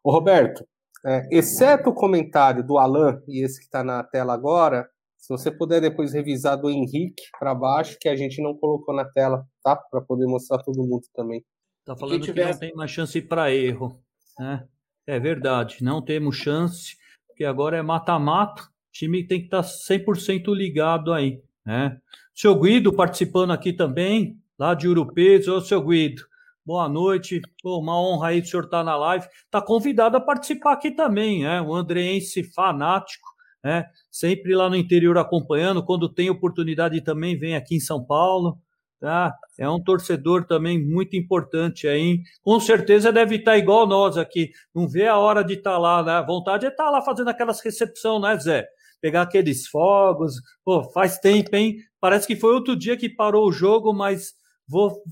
Ô, 0.04 0.10
Roberto, 0.12 0.66
é, 1.04 1.26
exceto 1.30 1.90
o 1.90 1.94
comentário 1.94 2.62
do 2.64 2.78
Alan 2.78 3.22
e 3.26 3.42
esse 3.42 3.58
que 3.58 3.64
está 3.66 3.82
na 3.82 4.02
tela 4.04 4.34
agora, 4.34 4.88
se 5.16 5.28
você 5.28 5.50
puder 5.50 5.80
depois 5.80 6.12
revisar 6.12 6.60
do 6.60 6.70
Henrique 6.70 7.22
para 7.38 7.54
baixo, 7.54 7.96
que 8.00 8.08
a 8.08 8.16
gente 8.16 8.42
não 8.42 8.54
colocou 8.54 8.94
na 8.94 9.04
tela, 9.04 9.46
tá? 9.62 9.76
Para 9.76 10.00
poder 10.02 10.26
mostrar 10.26 10.62
todo 10.62 10.84
mundo 10.84 11.06
também. 11.14 11.44
Tá 11.84 11.96
falando 11.96 12.20
que, 12.20 12.26
tiver... 12.26 12.46
que 12.46 12.52
não 12.52 12.58
tem 12.58 12.74
mais 12.74 12.90
chance 12.90 13.20
para 13.22 13.52
erro. 13.52 14.02
Né? 14.38 14.66
É 15.06 15.20
verdade, 15.20 15.82
não 15.82 16.02
temos 16.02 16.36
chance, 16.36 16.96
porque 17.26 17.44
agora 17.44 17.76
é 17.76 17.82
mata-mata, 17.82 18.62
o 18.62 18.66
time 18.92 19.26
tem 19.26 19.40
que 19.40 19.46
estar 19.46 19.62
100% 19.62 20.54
ligado 20.54 21.12
aí. 21.12 21.40
Né? 21.64 21.98
Seu 22.34 22.58
Guido 22.58 22.92
participando 22.92 23.52
aqui 23.52 23.72
também, 23.72 24.38
lá 24.58 24.74
de 24.74 24.88
Urupês. 24.88 25.48
Ô, 25.48 25.60
seu 25.60 25.82
Guido, 25.82 26.22
boa 26.64 26.88
noite. 26.88 27.40
Pô, 27.62 27.78
uma 27.78 27.98
honra 28.00 28.28
aí 28.28 28.40
o 28.40 28.44
senhor 28.44 28.64
estar 28.64 28.78
tá 28.78 28.84
na 28.84 28.96
live. 28.96 29.26
Está 29.44 29.60
convidado 29.60 30.16
a 30.16 30.20
participar 30.20 30.72
aqui 30.72 30.90
também, 30.90 31.42
né? 31.42 31.60
Um 31.60 31.74
andreense 31.74 32.42
fanático, 32.42 33.28
né? 33.62 33.86
Sempre 34.10 34.54
lá 34.54 34.68
no 34.68 34.76
interior 34.76 35.16
acompanhando. 35.18 35.84
Quando 35.84 36.08
tem 36.08 36.30
oportunidade 36.30 37.00
também 37.00 37.38
vem 37.38 37.56
aqui 37.56 37.76
em 37.76 37.80
São 37.80 38.04
Paulo. 38.04 38.58
Tá? 39.00 39.34
É 39.58 39.68
um 39.68 39.82
torcedor 39.82 40.46
também 40.46 40.82
muito 40.82 41.16
importante 41.16 41.86
aí. 41.86 42.22
Com 42.42 42.58
certeza 42.60 43.12
deve 43.12 43.36
estar 43.36 43.56
igual 43.56 43.86
nós 43.86 44.16
aqui. 44.16 44.50
Não 44.74 44.88
vê 44.88 45.06
a 45.06 45.18
hora 45.18 45.42
de 45.42 45.54
estar 45.54 45.78
lá, 45.78 46.02
né? 46.02 46.12
A 46.12 46.22
vontade 46.22 46.66
é 46.66 46.68
estar 46.68 46.90
lá 46.90 47.02
fazendo 47.02 47.28
aquelas 47.28 47.60
recepção, 47.60 48.20
né, 48.20 48.36
Zé? 48.38 48.66
Pegar 49.00 49.22
aqueles 49.22 49.66
fogos. 49.66 50.34
Pô, 50.64 50.84
faz 50.92 51.18
tempo, 51.18 51.54
hein? 51.54 51.76
Parece 52.00 52.26
que 52.26 52.36
foi 52.36 52.54
outro 52.54 52.76
dia 52.76 52.96
que 52.96 53.08
parou 53.08 53.46
o 53.48 53.52
jogo, 53.52 53.92
mas 53.92 54.34
vou 54.68 55.02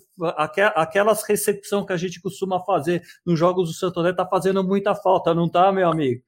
aquelas 0.77 1.23
recepção 1.23 1.87
que 1.87 1.93
a 1.93 1.97
gente 1.97 2.21
costuma 2.21 2.61
fazer 2.65 3.03
nos 3.25 3.39
jogos 3.39 3.69
do 3.69 3.75
Santo 3.75 4.01
André 4.01 4.13
tá 4.13 4.27
fazendo 4.27 4.65
muita 4.65 4.95
falta, 4.95 5.35
não 5.35 5.49
tá, 5.49 5.71
meu 5.73 5.89
amigo? 5.89 6.23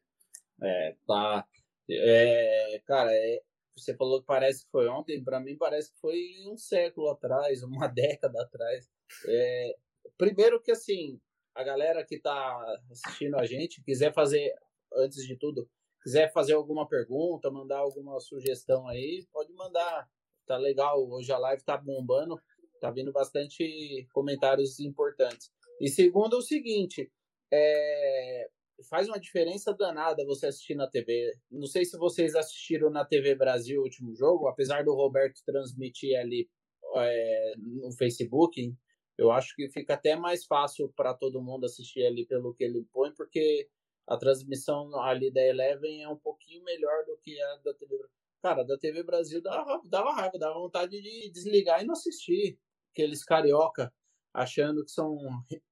É, 0.62 0.94
tá. 1.06 1.44
É, 1.90 2.80
cara, 2.86 3.10
é, 3.12 3.40
você 3.76 3.94
falou 3.94 4.20
que 4.20 4.26
parece 4.26 4.64
que 4.64 4.70
foi 4.70 4.88
ontem, 4.88 5.22
para 5.22 5.40
mim 5.40 5.56
parece 5.56 5.92
que 5.92 6.00
foi 6.00 6.18
um 6.46 6.56
século 6.56 7.10
atrás, 7.10 7.62
uma 7.64 7.86
década 7.88 8.42
atrás. 8.42 8.88
É, 9.26 9.76
primeiro 10.16 10.60
que 10.62 10.70
assim, 10.70 11.20
a 11.54 11.62
galera 11.62 12.04
que 12.04 12.16
está 12.16 12.80
assistindo 12.90 13.36
a 13.36 13.46
gente, 13.46 13.82
quiser 13.82 14.12
fazer, 14.12 14.52
antes 14.94 15.26
de 15.26 15.36
tudo, 15.36 15.68
quiser 16.02 16.32
fazer 16.32 16.54
alguma 16.54 16.88
pergunta, 16.88 17.50
mandar 17.50 17.78
alguma 17.78 18.20
sugestão 18.20 18.86
aí, 18.88 19.26
pode 19.32 19.52
mandar. 19.52 20.08
Tá 20.46 20.56
legal, 20.56 21.04
hoje 21.10 21.32
a 21.32 21.38
live 21.38 21.64
tá 21.64 21.76
bombando, 21.76 22.40
tá 22.80 22.90
vindo 22.90 23.12
bastante 23.12 24.06
comentários 24.12 24.78
importantes. 24.78 25.50
E 25.80 25.88
segundo 25.88 26.36
é 26.36 26.38
o 26.38 26.42
seguinte, 26.42 27.10
é, 27.52 28.48
faz 28.88 29.08
uma 29.08 29.18
diferença 29.18 29.74
danada 29.74 30.24
você 30.24 30.46
assistir 30.46 30.74
na 30.74 30.88
TV. 30.88 31.32
Não 31.50 31.66
sei 31.66 31.84
se 31.84 31.96
vocês 31.98 32.34
assistiram 32.34 32.90
na 32.90 33.04
TV 33.04 33.34
Brasil 33.34 33.80
o 33.80 33.84
último 33.84 34.14
jogo, 34.14 34.48
apesar 34.48 34.84
do 34.84 34.94
Roberto 34.94 35.40
transmitir 35.44 36.18
ali 36.18 36.48
é, 36.96 37.54
no 37.56 37.92
Facebook, 37.92 38.74
eu 39.18 39.30
acho 39.30 39.54
que 39.56 39.68
fica 39.70 39.94
até 39.94 40.14
mais 40.14 40.44
fácil 40.44 40.92
para 40.94 41.14
todo 41.14 41.42
mundo 41.42 41.64
assistir 41.64 42.04
ali 42.04 42.26
pelo 42.26 42.54
que 42.54 42.64
ele 42.64 42.86
põe, 42.92 43.12
porque 43.14 43.68
a 44.06 44.16
transmissão 44.16 44.94
ali 45.00 45.32
da 45.32 45.40
Eleven 45.40 46.02
é 46.02 46.08
um 46.08 46.18
pouquinho 46.18 46.62
melhor 46.62 47.04
do 47.06 47.16
que 47.18 47.40
a 47.40 47.56
da 47.56 47.74
TV 47.74 47.96
Cara, 48.42 48.62
da 48.62 48.78
TV 48.78 49.02
Brasil 49.02 49.42
dava, 49.42 49.80
dava 49.84 50.12
raiva, 50.12 50.38
dava 50.38 50.54
vontade 50.54 51.00
de 51.00 51.30
desligar 51.32 51.82
e 51.82 51.86
não 51.86 51.94
assistir. 51.94 52.58
Aqueles 52.92 53.24
carioca 53.24 53.92
achando 54.32 54.84
que 54.84 54.90
são 54.90 55.18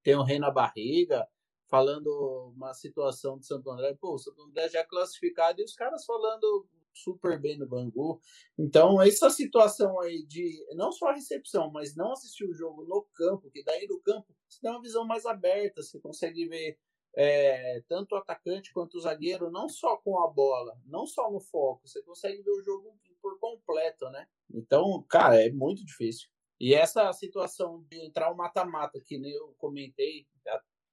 tem 0.03 0.17
um 0.17 0.25
rei 0.25 0.39
na 0.39 0.51
barriga, 0.51 1.27
falando 1.75 2.53
uma 2.55 2.73
situação 2.73 3.37
de 3.37 3.47
Santo 3.47 3.69
André, 3.69 3.97
pô, 4.01 4.15
o 4.15 4.19
Santo 4.19 4.43
André 4.43 4.69
já 4.69 4.79
é 4.79 4.85
classificado 4.85 5.61
e 5.61 5.65
os 5.65 5.75
caras 5.75 6.05
falando 6.05 6.69
super 6.95 7.41
bem 7.41 7.59
no 7.59 7.67
Bangu. 7.67 8.21
Então, 8.57 9.03
essa 9.03 9.29
situação 9.29 10.01
aí 10.01 10.25
de 10.25 10.65
não 10.77 10.93
só 10.93 11.09
a 11.09 11.15
recepção, 11.15 11.73
mas 11.73 11.97
não 11.97 12.13
assistir 12.13 12.45
o 12.45 12.55
jogo 12.55 12.85
no 12.85 13.03
campo, 13.13 13.51
que 13.51 13.65
daí 13.65 13.89
do 13.89 14.01
campo 14.03 14.33
você 14.49 14.61
tem 14.61 14.71
uma 14.71 14.81
visão 14.81 15.05
mais 15.05 15.27
aberta, 15.27 15.83
você 15.83 15.99
consegue 15.99 16.47
ver 16.47 16.79
é, 17.17 17.83
tanto 17.89 18.15
o 18.15 18.19
atacante 18.19 18.73
quanto 18.73 18.97
o 18.97 19.01
zagueiro, 19.01 19.51
não 19.51 19.69
só 19.69 19.97
com 19.97 20.23
a 20.23 20.31
bola, 20.31 20.81
não 20.87 21.05
só 21.05 21.29
no 21.29 21.41
foco, 21.41 21.89
você 21.89 22.01
consegue 22.05 22.41
ver 22.41 22.53
o 22.53 22.63
jogo 22.63 22.97
por 23.21 23.37
completo, 23.41 24.09
né? 24.11 24.29
Então, 24.49 25.05
cara, 25.09 25.45
é 25.45 25.51
muito 25.51 25.85
difícil. 25.85 26.29
E 26.61 26.73
essa 26.73 27.13
situação 27.13 27.85
de 27.91 28.01
entrar 28.07 28.31
o 28.31 28.37
mata-mata, 28.37 29.01
que 29.05 29.17
eu 29.17 29.53
comentei, 29.59 30.25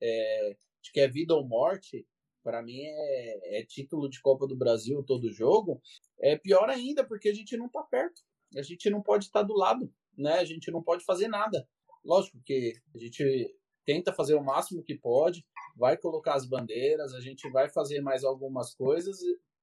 é, 0.01 0.55
de 0.59 0.70
que 0.89 0.99
é 0.99 1.07
vida 1.07 1.35
ou 1.35 1.45
morte, 1.45 2.07
para 2.43 2.61
mim 2.61 2.81
é, 2.81 3.59
é, 3.59 3.65
título 3.65 4.09
de 4.09 4.21
Copa 4.21 4.47
do 4.47 4.55
Brasil 4.55 5.03
todo 5.03 5.31
jogo, 5.31 5.81
é 6.19 6.37
pior 6.37 6.69
ainda, 6.69 7.05
porque 7.05 7.29
a 7.29 7.33
gente 7.33 7.55
não 7.57 7.69
tá 7.69 7.83
perto. 7.83 8.21
A 8.57 8.61
gente 8.61 8.89
não 8.89 9.01
pode 9.01 9.25
estar 9.25 9.41
tá 9.41 9.45
do 9.45 9.53
lado, 9.53 9.93
né? 10.17 10.39
A 10.39 10.45
gente 10.45 10.71
não 10.71 10.81
pode 10.81 11.05
fazer 11.05 11.27
nada. 11.27 11.67
Lógico 12.03 12.41
que 12.43 12.73
a 12.93 12.97
gente 12.97 13.55
tenta 13.85 14.13
fazer 14.13 14.35
o 14.35 14.43
máximo 14.43 14.83
que 14.83 14.95
pode, 14.95 15.45
vai 15.75 15.97
colocar 15.97 16.35
as 16.35 16.45
bandeiras, 16.45 17.13
a 17.13 17.21
gente 17.21 17.49
vai 17.49 17.69
fazer 17.69 18.01
mais 18.01 18.23
algumas 18.23 18.73
coisas 18.73 19.19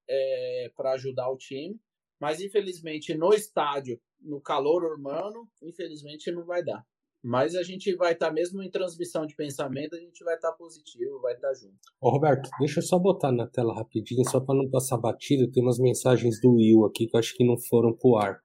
é, 0.08 0.72
para 0.76 0.92
ajudar 0.92 1.28
o 1.30 1.36
time, 1.36 1.80
mas 2.20 2.40
infelizmente 2.40 3.14
no 3.14 3.32
estádio, 3.32 4.00
no 4.20 4.40
calor 4.40 4.84
urbano, 4.84 5.48
infelizmente 5.62 6.30
não 6.30 6.44
vai 6.44 6.64
dar. 6.64 6.84
Mas 7.22 7.56
a 7.56 7.62
gente 7.62 7.94
vai 7.96 8.12
estar, 8.12 8.28
tá, 8.28 8.32
mesmo 8.32 8.62
em 8.62 8.70
transmissão 8.70 9.26
de 9.26 9.34
pensamento, 9.34 9.96
a 9.96 9.98
gente 9.98 10.22
vai 10.22 10.36
estar 10.36 10.52
tá 10.52 10.56
positivo, 10.56 11.20
vai 11.20 11.34
estar 11.34 11.48
tá 11.48 11.54
junto. 11.54 11.74
Ô 12.00 12.10
Roberto, 12.10 12.48
deixa 12.60 12.78
eu 12.78 12.84
só 12.84 12.98
botar 12.98 13.32
na 13.32 13.46
tela 13.46 13.74
rapidinho, 13.74 14.28
só 14.28 14.40
para 14.40 14.54
não 14.54 14.70
passar 14.70 14.98
batido. 14.98 15.50
Tem 15.50 15.62
umas 15.62 15.78
mensagens 15.78 16.40
do 16.40 16.54
Will 16.54 16.84
aqui 16.84 17.06
que 17.06 17.16
eu 17.16 17.18
acho 17.18 17.36
que 17.36 17.44
não 17.44 17.58
foram 17.58 17.92
pro 17.92 18.16
ar. 18.16 18.40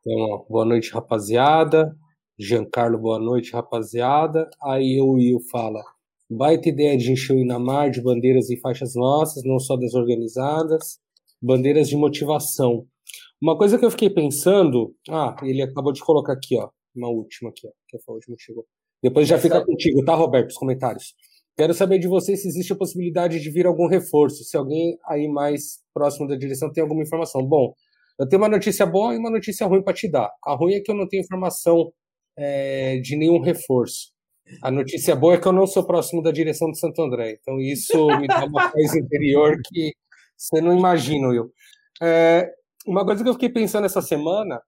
Então, 0.00 0.18
ó, 0.30 0.44
boa 0.48 0.64
noite, 0.64 0.92
rapaziada. 0.92 1.96
Giancarlo, 2.38 2.98
boa 2.98 3.18
noite, 3.18 3.52
rapaziada. 3.52 4.48
Aí 4.62 5.00
o 5.00 5.14
Will 5.14 5.40
fala: 5.50 5.82
baita 6.30 6.68
ideia 6.68 6.96
de 6.96 7.10
encher 7.10 7.34
o 7.34 7.40
Inamar 7.40 7.90
de 7.90 8.00
bandeiras 8.00 8.50
e 8.50 8.60
faixas 8.60 8.94
nossas, 8.94 9.42
não 9.42 9.58
só 9.58 9.76
das 9.76 9.94
organizadas, 9.94 11.00
bandeiras 11.42 11.88
de 11.88 11.96
motivação. 11.96 12.86
Uma 13.42 13.58
coisa 13.58 13.78
que 13.78 13.84
eu 13.84 13.90
fiquei 13.90 14.10
pensando, 14.10 14.94
ah, 15.10 15.34
ele 15.42 15.60
acabou 15.60 15.92
de 15.92 16.02
colocar 16.02 16.32
aqui, 16.32 16.56
ó 16.56 16.70
uma 16.96 17.08
última 17.08 17.50
aqui, 17.50 17.66
ó, 17.66 17.70
que 17.88 17.98
foi 18.00 18.12
a 18.12 18.16
última 18.16 18.36
que 18.36 18.42
chegou. 18.42 18.66
Depois 19.02 19.28
já 19.28 19.38
fica 19.38 19.64
contigo, 19.64 20.04
tá, 20.04 20.14
Roberto, 20.14 20.50
os 20.50 20.56
comentários. 20.56 21.14
Quero 21.56 21.72
saber 21.72 21.98
de 21.98 22.08
você 22.08 22.36
se 22.36 22.48
existe 22.48 22.72
a 22.72 22.76
possibilidade 22.76 23.40
de 23.40 23.50
vir 23.50 23.66
algum 23.66 23.86
reforço, 23.86 24.44
se 24.44 24.56
alguém 24.56 24.98
aí 25.06 25.26
mais 25.26 25.80
próximo 25.94 26.28
da 26.28 26.36
direção 26.36 26.70
tem 26.70 26.82
alguma 26.82 27.02
informação. 27.02 27.42
Bom, 27.42 27.72
eu 28.18 28.28
tenho 28.28 28.42
uma 28.42 28.48
notícia 28.48 28.84
boa 28.84 29.14
e 29.14 29.18
uma 29.18 29.30
notícia 29.30 29.66
ruim 29.66 29.82
para 29.82 29.94
te 29.94 30.10
dar. 30.10 30.30
A 30.44 30.54
ruim 30.54 30.74
é 30.74 30.80
que 30.80 30.90
eu 30.90 30.94
não 30.94 31.08
tenho 31.08 31.22
informação 31.22 31.92
é, 32.36 32.98
de 32.98 33.16
nenhum 33.16 33.40
reforço. 33.40 34.12
A 34.62 34.70
notícia 34.70 35.16
boa 35.16 35.34
é 35.34 35.40
que 35.40 35.48
eu 35.48 35.52
não 35.52 35.66
sou 35.66 35.84
próximo 35.84 36.22
da 36.22 36.30
direção 36.30 36.70
de 36.70 36.78
Santo 36.78 37.02
André. 37.02 37.38
Então 37.40 37.58
isso 37.60 38.06
me 38.18 38.26
dá 38.26 38.44
uma 38.44 38.70
coisa 38.72 38.98
interior 38.98 39.56
que 39.64 39.92
você 40.36 40.60
não 40.60 40.76
imagina, 40.76 41.28
Will. 41.28 41.50
É, 42.02 42.48
uma 42.86 43.04
coisa 43.04 43.22
que 43.22 43.28
eu 43.28 43.34
fiquei 43.34 43.48
pensando 43.48 43.86
essa 43.86 44.02
semana 44.02 44.60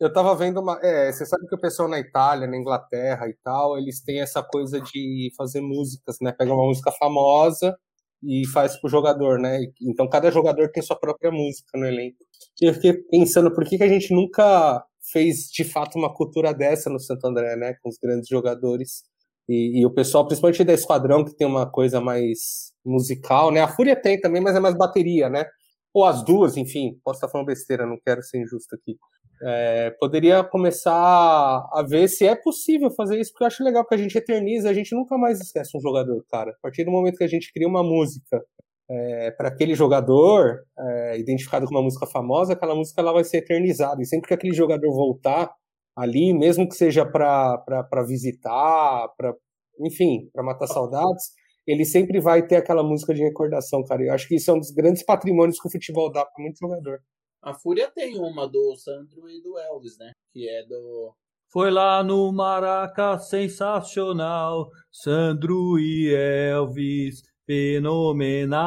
eu 0.00 0.12
tava 0.12 0.34
vendo 0.36 0.60
uma. 0.60 0.78
É, 0.82 1.10
você 1.12 1.26
sabe 1.26 1.46
que 1.48 1.54
o 1.54 1.60
pessoal 1.60 1.88
na 1.88 1.98
Itália, 1.98 2.46
na 2.46 2.56
Inglaterra 2.56 3.28
e 3.28 3.34
tal, 3.42 3.76
eles 3.76 4.00
têm 4.02 4.20
essa 4.20 4.42
coisa 4.42 4.80
de 4.80 5.32
fazer 5.36 5.60
músicas, 5.60 6.16
né? 6.20 6.32
Pega 6.32 6.52
uma 6.52 6.64
música 6.66 6.92
famosa 6.92 7.76
e 8.22 8.46
faz 8.48 8.76
pro 8.80 8.88
jogador, 8.88 9.38
né? 9.40 9.58
Então 9.82 10.08
cada 10.08 10.30
jogador 10.30 10.70
tem 10.70 10.82
sua 10.82 10.98
própria 10.98 11.30
música 11.30 11.78
no 11.78 11.86
elenco. 11.86 12.18
E 12.60 12.66
eu 12.66 12.74
fiquei 12.74 12.94
pensando 12.94 13.52
por 13.52 13.64
que, 13.64 13.78
que 13.78 13.84
a 13.84 13.88
gente 13.88 14.14
nunca 14.14 14.84
fez 15.12 15.48
de 15.50 15.64
fato 15.64 15.98
uma 15.98 16.12
cultura 16.12 16.52
dessa 16.54 16.90
no 16.90 17.00
Santo 17.00 17.26
André, 17.26 17.56
né? 17.56 17.74
Com 17.82 17.88
os 17.88 17.98
grandes 17.98 18.28
jogadores. 18.28 19.02
E, 19.48 19.80
e, 19.80 19.86
o 19.86 19.90
pessoal, 19.90 20.26
principalmente 20.26 20.62
da 20.64 20.74
Esquadrão, 20.74 21.24
que 21.24 21.34
tem 21.34 21.46
uma 21.46 21.70
coisa 21.70 22.00
mais 22.00 22.72
musical, 22.84 23.50
né? 23.50 23.62
A 23.62 23.68
Fúria 23.68 23.96
tem 24.00 24.20
também, 24.20 24.42
mas 24.42 24.54
é 24.54 24.60
mais 24.60 24.76
bateria, 24.76 25.28
né? 25.30 25.46
Ou 25.92 26.04
as 26.04 26.22
duas, 26.24 26.56
enfim, 26.56 27.00
posso 27.02 27.16
estar 27.16 27.28
falando 27.28 27.46
besteira, 27.46 27.86
não 27.86 27.98
quero 28.04 28.22
ser 28.22 28.42
injusto 28.42 28.74
aqui. 28.74 28.96
É, 29.42 29.90
poderia 30.00 30.42
começar 30.42 30.92
a 30.92 31.84
ver 31.88 32.08
se 32.08 32.26
é 32.26 32.34
possível 32.34 32.90
fazer 32.90 33.20
isso, 33.20 33.32
porque 33.32 33.44
eu 33.44 33.48
acho 33.48 33.64
legal 33.64 33.86
que 33.86 33.94
a 33.94 33.98
gente 33.98 34.16
eterniza, 34.16 34.68
a 34.68 34.74
gente 34.74 34.94
nunca 34.94 35.16
mais 35.16 35.40
esquece 35.40 35.76
um 35.76 35.80
jogador, 35.80 36.24
cara. 36.30 36.50
A 36.50 36.60
partir 36.62 36.84
do 36.84 36.90
momento 36.90 37.18
que 37.18 37.24
a 37.24 37.28
gente 37.28 37.52
cria 37.52 37.68
uma 37.68 37.82
música 37.82 38.42
é, 38.90 39.30
para 39.32 39.48
aquele 39.48 39.74
jogador, 39.74 40.64
é, 40.78 41.18
identificado 41.18 41.66
com 41.66 41.72
uma 41.72 41.82
música 41.82 42.06
famosa, 42.06 42.54
aquela 42.54 42.74
música 42.74 43.00
ela 43.00 43.12
vai 43.12 43.24
ser 43.24 43.38
eternizada. 43.38 44.02
E 44.02 44.06
sempre 44.06 44.28
que 44.28 44.34
aquele 44.34 44.54
jogador 44.54 44.90
voltar 44.92 45.50
ali, 45.96 46.32
mesmo 46.32 46.68
que 46.68 46.74
seja 46.74 47.04
para 47.04 48.04
visitar, 48.06 49.08
para 49.16 49.34
enfim, 49.80 50.28
para 50.32 50.42
matar 50.42 50.66
saudades, 50.66 51.32
ele 51.66 51.84
sempre 51.84 52.20
vai 52.20 52.46
ter 52.46 52.56
aquela 52.56 52.82
música 52.82 53.14
de 53.14 53.22
recordação, 53.22 53.84
cara. 53.84 54.02
Eu 54.02 54.12
acho 54.12 54.26
que 54.26 54.36
isso 54.36 54.50
é 54.50 54.54
um 54.54 54.58
dos 54.58 54.70
grandes 54.70 55.04
patrimônios 55.04 55.60
que 55.60 55.68
o 55.68 55.70
futebol 55.70 56.10
dá 56.10 56.24
para 56.24 56.42
muito 56.42 56.58
jogador. 56.58 57.00
A 57.48 57.54
Fúria 57.54 57.90
tem 57.90 58.18
uma 58.18 58.46
do 58.46 58.76
Sandro 58.76 59.26
e 59.30 59.40
do 59.40 59.58
Elvis, 59.58 59.96
né? 59.98 60.12
Que 60.30 60.46
é 60.46 60.66
do. 60.66 61.14
Foi 61.50 61.70
lá 61.70 62.02
no 62.02 62.30
Maraca, 62.30 63.18
sensacional. 63.18 64.68
Sandro 64.92 65.78
e 65.78 66.14
Elvis, 66.14 67.22
fenomenal. 67.46 68.58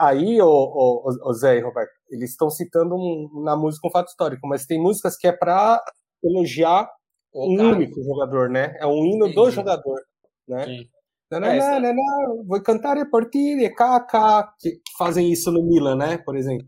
aí, 0.00 0.42
o, 0.42 0.48
o, 0.48 1.30
o 1.30 1.32
Zé 1.32 1.58
e 1.58 1.60
Roberto, 1.60 1.92
eles 2.10 2.30
estão 2.30 2.50
citando 2.50 2.96
um, 2.96 3.44
na 3.44 3.56
música 3.56 3.86
um 3.86 3.90
fato 3.92 4.08
histórico, 4.08 4.48
mas 4.48 4.66
tem 4.66 4.82
músicas 4.82 5.16
que 5.16 5.28
é 5.28 5.32
para 5.32 5.80
elogiar 6.24 6.90
o 7.32 7.54
um 7.54 7.70
único 7.70 8.02
jogador, 8.02 8.50
né? 8.50 8.74
É 8.80 8.86
um 8.86 9.04
hino 9.06 9.26
Entendi. 9.28 9.34
do 9.36 9.50
jogador, 9.52 10.02
né? 10.48 10.64
Sim. 10.64 10.88
Nanana, 11.30 11.88
é, 11.88 11.94
vou 12.44 12.60
cantar 12.60 12.96
por 13.08 13.30
ti, 13.30 13.56
de 13.56 13.70
KK, 13.70 14.54
que 14.58 14.80
fazem 14.98 15.30
isso 15.32 15.52
no 15.52 15.62
Milan, 15.62 15.94
né? 15.94 16.18
Por 16.18 16.36
exemplo. 16.36 16.66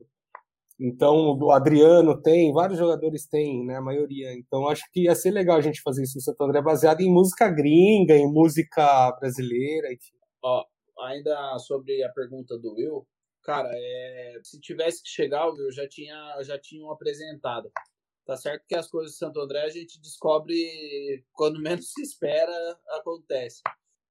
Então, 0.79 1.39
o 1.39 1.53
Adriano 1.53 2.21
tem, 2.21 2.53
vários 2.53 2.79
jogadores 2.79 3.27
têm, 3.29 3.65
né, 3.65 3.77
a 3.77 3.81
maioria. 3.81 4.33
Então, 4.33 4.69
acho 4.69 4.83
que 4.93 5.05
ia 5.05 5.15
ser 5.15 5.31
legal 5.31 5.57
a 5.57 5.61
gente 5.61 5.81
fazer 5.83 6.03
isso 6.03 6.19
no 6.19 6.23
Santo 6.23 6.43
André, 6.43 6.61
baseado 6.61 7.01
em 7.01 7.13
música 7.13 7.49
gringa, 7.49 8.15
em 8.15 8.27
música 8.27 9.13
brasileira, 9.21 9.93
enfim. 9.93 10.17
Ó, 10.43 10.65
ainda 11.07 11.59
sobre 11.59 12.03
a 12.03 12.11
pergunta 12.11 12.59
do 12.59 12.75
Will, 12.75 13.07
cara, 13.43 13.71
é, 13.73 14.41
se 14.43 14.61
tivesse 14.61 15.03
que 15.03 15.09
chegar, 15.09 15.49
Will 15.49 15.71
já 15.71 15.89
tinha, 15.89 16.43
já 16.43 16.59
tinham 16.59 16.91
apresentado. 16.91 17.71
Tá 18.27 18.37
certo 18.37 18.65
que 18.67 18.75
as 18.75 18.89
coisas 18.89 19.13
de 19.13 19.19
Santo 19.19 19.39
André 19.39 19.63
a 19.63 19.69
gente 19.69 20.01
descobre 20.01 21.25
quando 21.33 21.61
menos 21.63 21.93
se 21.93 22.03
espera, 22.03 22.79
acontece. 22.91 23.63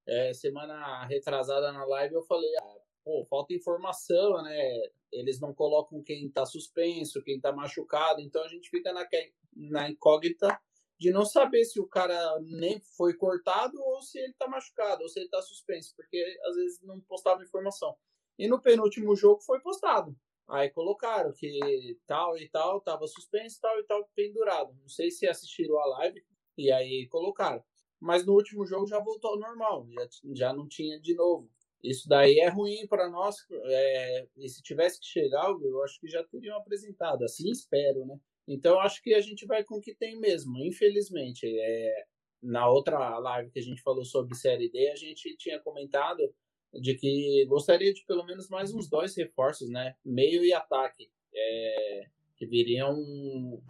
É, 0.07 0.33
semana 0.33 1.05
retrasada 1.07 1.71
na 1.71 1.85
live 1.85 2.15
eu 2.15 2.23
falei, 2.23 2.49
ah, 2.61 2.82
pô, 3.03 3.25
falta 3.29 3.53
informação, 3.53 4.41
né? 4.43 4.77
Eles 5.11 5.39
não 5.39 5.53
colocam 5.53 6.01
quem 6.03 6.29
tá 6.31 6.45
suspenso, 6.45 7.23
quem 7.23 7.39
tá 7.39 7.51
machucado, 7.51 8.21
então 8.21 8.43
a 8.43 8.47
gente 8.47 8.69
fica 8.69 8.91
na, 8.91 9.07
na 9.55 9.89
incógnita 9.89 10.59
de 10.99 11.11
não 11.11 11.25
saber 11.25 11.65
se 11.65 11.79
o 11.79 11.87
cara 11.87 12.39
nem 12.41 12.79
foi 12.95 13.13
cortado 13.13 13.77
ou 13.77 14.01
se 14.01 14.17
ele 14.19 14.33
tá 14.33 14.47
machucado, 14.47 15.03
ou 15.03 15.09
se 15.09 15.19
ele 15.19 15.29
tá 15.29 15.41
suspenso, 15.41 15.93
porque 15.95 16.39
às 16.45 16.55
vezes 16.55 16.81
não 16.81 16.99
postava 17.01 17.43
informação. 17.43 17.95
E 18.37 18.47
no 18.47 18.61
penúltimo 18.61 19.15
jogo 19.15 19.41
foi 19.41 19.59
postado. 19.59 20.15
Aí 20.47 20.69
colocaram 20.69 21.31
que 21.33 21.99
tal 22.05 22.37
e 22.37 22.49
tal 22.49 22.81
tava 22.81 23.07
suspenso, 23.07 23.59
tal 23.61 23.79
e 23.79 23.83
tal 23.83 24.09
pendurado. 24.15 24.73
Não 24.79 24.89
sei 24.89 25.09
se 25.09 25.27
assistiram 25.27 25.79
a 25.79 25.85
live 25.99 26.23
e 26.57 26.71
aí 26.71 27.07
colocaram. 27.09 27.63
Mas 27.99 28.25
no 28.25 28.33
último 28.33 28.65
jogo 28.65 28.85
já 28.85 28.99
voltou 28.99 29.31
ao 29.31 29.39
normal, 29.39 29.87
já, 29.89 30.07
já 30.33 30.53
não 30.53 30.67
tinha 30.67 30.99
de 30.99 31.15
novo. 31.15 31.49
Isso 31.83 32.07
daí 32.07 32.39
é 32.39 32.47
ruim 32.47 32.87
para 32.87 33.09
nós. 33.09 33.35
É, 33.65 34.27
e 34.37 34.47
se 34.47 34.63
tivesse 34.63 34.99
que 34.99 35.05
chegar, 35.05 35.49
eu 35.49 35.83
acho 35.83 35.99
que 35.99 36.07
já 36.07 36.23
teriam 36.23 36.55
apresentado. 36.57 37.23
Assim 37.23 37.51
espero, 37.51 38.05
né? 38.05 38.17
Então 38.47 38.79
acho 38.79 39.01
que 39.01 39.13
a 39.13 39.21
gente 39.21 39.45
vai 39.45 39.63
com 39.63 39.75
o 39.75 39.81
que 39.81 39.93
tem 39.93 40.17
mesmo. 40.19 40.57
Infelizmente, 40.59 41.45
é, 41.45 42.05
na 42.41 42.69
outra 42.69 43.17
live 43.19 43.51
que 43.51 43.59
a 43.59 43.63
gente 43.63 43.81
falou 43.81 44.05
sobre 44.05 44.35
Série 44.35 44.69
D, 44.69 44.89
a 44.89 44.95
gente 44.95 45.35
tinha 45.37 45.59
comentado 45.59 46.33
de 46.73 46.95
que 46.95 47.45
gostaria 47.47 47.93
de 47.93 48.03
pelo 48.05 48.25
menos 48.25 48.49
mais 48.49 48.73
uns 48.73 48.89
dois 48.89 49.15
reforços, 49.15 49.69
né? 49.69 49.95
Meio 50.03 50.43
e 50.43 50.53
ataque, 50.53 51.09
é, 51.33 52.05
que 52.35 52.45
viriam 52.45 53.61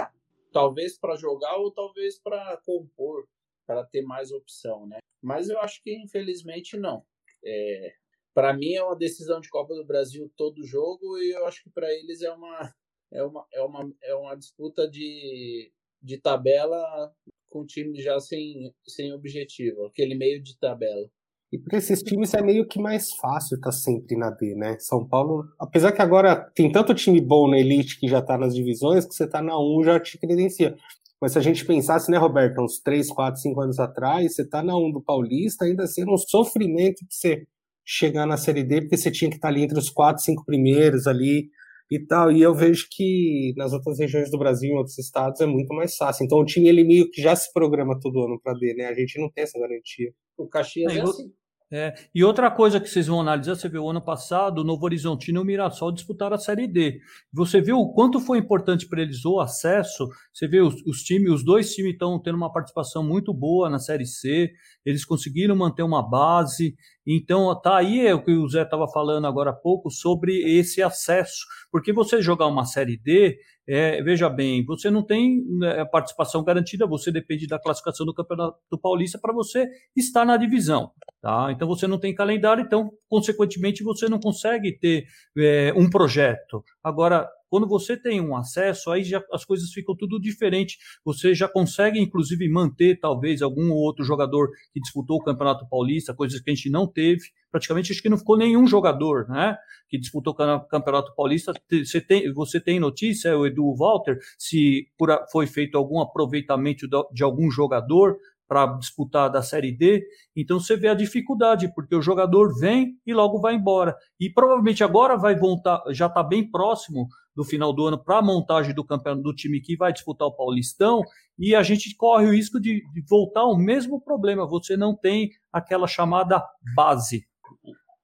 talvez 0.51 0.97
para 0.97 1.15
jogar 1.15 1.57
ou 1.57 1.71
talvez 1.71 2.19
para 2.19 2.57
compor, 2.57 3.27
para 3.65 3.83
ter 3.83 4.03
mais 4.03 4.31
opção, 4.31 4.85
né? 4.87 4.99
Mas 5.21 5.49
eu 5.49 5.59
acho 5.59 5.81
que 5.81 5.93
infelizmente 5.95 6.77
não. 6.77 7.03
É, 7.43 7.93
para 8.33 8.53
mim 8.53 8.73
é 8.73 8.83
uma 8.83 8.97
decisão 8.97 9.39
de 9.39 9.49
Copa 9.49 9.73
do 9.75 9.85
Brasil 9.85 10.31
todo 10.35 10.65
jogo 10.65 11.17
e 11.17 11.31
eu 11.31 11.45
acho 11.45 11.63
que 11.63 11.69
para 11.69 11.91
eles 11.91 12.21
é 12.21 12.31
uma 12.31 12.73
é 13.13 13.23
uma, 13.23 13.45
é 13.53 13.61
uma, 13.61 13.93
é 14.03 14.15
uma 14.15 14.35
disputa 14.35 14.89
de, 14.89 15.71
de 16.01 16.17
tabela 16.17 17.11
com 17.47 17.65
time 17.65 18.01
já 18.01 18.19
sem, 18.19 18.73
sem 18.87 19.13
objetivo, 19.13 19.85
aquele 19.85 20.15
meio 20.15 20.41
de 20.41 20.57
tabela. 20.57 21.07
E 21.51 21.59
para 21.59 21.77
esses 21.77 22.01
times 22.01 22.33
é 22.33 22.41
meio 22.41 22.67
que 22.67 22.81
mais 22.81 23.11
fácil 23.13 23.55
estar 23.55 23.69
tá 23.69 23.71
sempre 23.71 24.17
na 24.17 24.31
D, 24.31 24.55
né? 24.55 24.75
São 24.79 25.07
Paulo, 25.07 25.43
apesar 25.59 25.91
que 25.91 26.01
agora 26.01 26.35
tem 26.55 26.71
tanto 26.71 26.95
time 26.95 27.21
bom 27.21 27.47
na 27.47 27.59
elite 27.59 27.99
que 27.99 28.07
já 28.07 28.17
está 28.17 28.35
nas 28.39 28.55
divisões, 28.55 29.05
que 29.05 29.13
você 29.13 29.25
está 29.25 29.39
na 29.39 29.55
1 29.59 29.83
já 29.83 29.99
te 29.99 30.17
credencia. 30.17 30.75
Mas 31.21 31.33
se 31.33 31.37
a 31.37 31.41
gente 31.41 31.63
pensasse, 31.63 32.09
né, 32.09 32.17
Roberto, 32.17 32.59
uns 32.59 32.79
3, 32.79 33.07
4, 33.07 33.39
5 33.39 33.61
anos 33.61 33.79
atrás, 33.79 34.33
você 34.33 34.41
está 34.41 34.63
na 34.63 34.75
1 34.75 34.91
do 34.91 35.01
Paulista, 35.01 35.65
ainda 35.65 35.85
sendo 35.85 36.11
um 36.11 36.17
sofrimento 36.17 37.05
de 37.07 37.15
você 37.15 37.45
chegar 37.85 38.25
na 38.25 38.37
Série 38.37 38.63
D, 38.63 38.81
porque 38.81 38.97
você 38.97 39.11
tinha 39.11 39.29
que 39.29 39.37
estar 39.37 39.49
ali 39.49 39.63
entre 39.63 39.77
os 39.77 39.89
4, 39.89 40.23
5 40.23 40.45
primeiros 40.45 41.07
ali 41.07 41.49
e 41.89 41.99
tal. 41.99 42.31
E 42.31 42.41
eu 42.41 42.53
vejo 42.53 42.87
que 42.91 43.53
nas 43.57 43.73
outras 43.73 43.99
regiões 43.99 44.31
do 44.31 44.37
Brasil, 44.37 44.71
em 44.71 44.77
outros 44.77 44.97
estados, 44.97 45.41
é 45.41 45.45
muito 45.45 45.73
mais 45.73 45.95
fácil. 45.95 46.25
Então 46.25 46.39
o 46.39 46.45
time 46.45 46.67
ele 46.67 46.83
meio 46.83 47.09
que 47.09 47.21
já 47.21 47.35
se 47.35 47.51
programa 47.53 47.99
todo 47.99 48.23
ano 48.23 48.39
para 48.41 48.53
D, 48.53 48.73
né? 48.73 48.87
A 48.87 48.93
gente 48.93 49.19
não 49.19 49.29
tem 49.29 49.43
essa 49.43 49.59
garantia. 49.59 50.11
O 50.37 50.47
Caxias 50.47 50.93
é, 50.93 50.99
é 50.99 51.01
assim. 51.01 51.31
É, 51.75 51.91
e 52.13 52.23
outra 52.23 52.51
coisa 52.51 52.79
que 52.79 52.87
vocês 52.87 53.07
vão 53.07 53.19
analisar, 53.19 53.55
você 53.55 53.67
viu 53.67 53.83
o 53.83 53.89
ano 53.89 53.99
passado, 53.99 54.59
o 54.59 54.63
Novo 54.63 54.85
Horizontino 54.85 55.39
e 55.39 55.41
o 55.41 55.45
Mirassol 55.45 55.91
disputaram 55.91 56.35
a 56.35 56.37
Série 56.37 56.67
D. 56.67 56.99
Você 57.33 57.59
viu 57.59 57.79
o 57.79 57.91
quanto 57.91 58.19
foi 58.19 58.37
importante 58.37 58.87
para 58.87 59.01
eles 59.01 59.25
o 59.25 59.39
acesso. 59.39 60.07
Você 60.31 60.47
vê 60.47 60.61
os, 60.61 60.75
os 60.85 61.01
times, 61.01 61.31
os 61.31 61.43
dois 61.43 61.73
times 61.73 61.93
estão 61.93 62.21
tendo 62.21 62.35
uma 62.35 62.53
participação 62.53 63.03
muito 63.03 63.33
boa 63.33 63.71
na 63.71 63.79
Série 63.79 64.05
C. 64.05 64.51
Eles 64.85 65.03
conseguiram 65.03 65.55
manter 65.55 65.81
uma 65.81 66.07
base. 66.07 66.75
Então, 67.05 67.59
tá 67.61 67.77
aí 67.77 68.11
o 68.13 68.23
que 68.23 68.31
o 68.31 68.47
Zé 68.47 68.63
estava 68.63 68.87
falando 68.87 69.27
agora 69.27 69.51
há 69.51 69.53
pouco 69.53 69.89
sobre 69.89 70.37
esse 70.57 70.81
acesso. 70.81 71.45
Porque 71.71 71.91
você 71.91 72.21
jogar 72.21 72.47
uma 72.47 72.65
Série 72.65 72.97
D, 72.97 73.37
é, 73.67 74.01
veja 74.01 74.29
bem, 74.29 74.63
você 74.65 74.89
não 74.89 75.03
tem 75.03 75.43
né, 75.57 75.85
participação 75.85 76.43
garantida, 76.43 76.85
você 76.85 77.11
depende 77.11 77.47
da 77.47 77.59
classificação 77.59 78.05
do 78.05 78.13
Campeonato 78.13 78.57
Paulista 78.81 79.17
para 79.21 79.33
você 79.33 79.67
estar 79.95 80.25
na 80.25 80.37
divisão. 80.37 80.91
Tá? 81.21 81.49
Então 81.51 81.67
você 81.67 81.87
não 81.87 81.97
tem 81.97 82.13
calendário, 82.13 82.63
então, 82.63 82.91
consequentemente, 83.07 83.83
você 83.83 84.09
não 84.09 84.19
consegue 84.19 84.77
ter 84.77 85.05
é, 85.37 85.73
um 85.75 85.89
projeto. 85.89 86.63
Agora, 86.83 87.29
quando 87.53 87.67
você 87.67 87.95
tem 87.95 88.19
um 88.19 88.35
acesso, 88.35 88.89
aí 88.89 89.03
já 89.03 89.23
as 89.31 89.45
coisas 89.45 89.69
ficam 89.69 89.95
tudo 89.95 90.19
diferente. 90.19 90.75
Você 91.05 91.35
já 91.35 91.47
consegue, 91.47 91.99
inclusive, 91.99 92.49
manter 92.49 92.99
talvez 92.99 93.43
algum 93.43 93.69
outro 93.69 94.03
jogador 94.03 94.49
que 94.73 94.79
disputou 94.79 95.17
o 95.17 95.23
Campeonato 95.23 95.69
Paulista, 95.69 96.15
coisas 96.15 96.41
que 96.41 96.49
a 96.49 96.55
gente 96.55 96.71
não 96.71 96.87
teve. 96.87 97.21
Praticamente 97.51 97.91
acho 97.91 98.01
que 98.01 98.09
não 98.09 98.17
ficou 98.17 98.39
nenhum 98.39 98.65
jogador, 98.65 99.29
né? 99.29 99.55
Que 99.87 99.99
disputou 99.99 100.33
o 100.33 100.65
Campeonato 100.65 101.13
Paulista. 101.15 101.53
Você 101.69 102.01
tem, 102.01 102.33
você 102.33 102.59
tem 102.59 102.79
notícia, 102.79 103.37
o 103.37 103.45
Edu 103.45 103.75
Walter, 103.75 104.17
se 104.35 104.87
foi 105.31 105.45
feito 105.45 105.77
algum 105.77 106.01
aproveitamento 106.01 106.87
de 107.13 107.23
algum 107.23 107.51
jogador 107.51 108.17
para 108.47 108.65
disputar 108.77 109.29
da 109.29 109.41
Série 109.41 109.71
D. 109.71 110.03
Então 110.35 110.59
você 110.59 110.75
vê 110.75 110.87
a 110.87 110.93
dificuldade, 110.93 111.73
porque 111.73 111.95
o 111.95 112.01
jogador 112.01 112.53
vem 112.59 112.97
e 113.05 113.13
logo 113.13 113.39
vai 113.39 113.55
embora. 113.55 113.95
E 114.19 114.29
provavelmente 114.29 114.83
agora 114.83 115.17
vai 115.17 115.35
voltar, 115.35 115.81
já 115.91 116.07
está 116.07 116.23
bem 116.23 116.49
próximo 116.49 117.07
do 117.35 117.43
final 117.43 117.73
do 117.73 117.85
ano 117.85 118.03
para 118.03 118.19
a 118.19 118.21
montagem 118.21 118.73
do 118.73 118.83
do 118.83 119.33
time 119.33 119.61
que 119.61 119.75
vai 119.75 119.91
disputar 119.91 120.27
o 120.27 120.35
Paulistão, 120.35 121.01
e 121.37 121.55
a 121.55 121.63
gente 121.63 121.95
corre 121.95 122.27
o 122.27 122.31
risco 122.31 122.59
de, 122.59 122.81
de 122.91 123.05
voltar 123.09 123.41
ao 123.41 123.57
mesmo 123.57 123.99
problema. 123.99 124.47
Você 124.47 124.77
não 124.77 124.95
tem 124.95 125.31
aquela 125.51 125.87
chamada 125.87 126.43
base. 126.75 127.27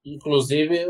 Inclusive, 0.03 0.86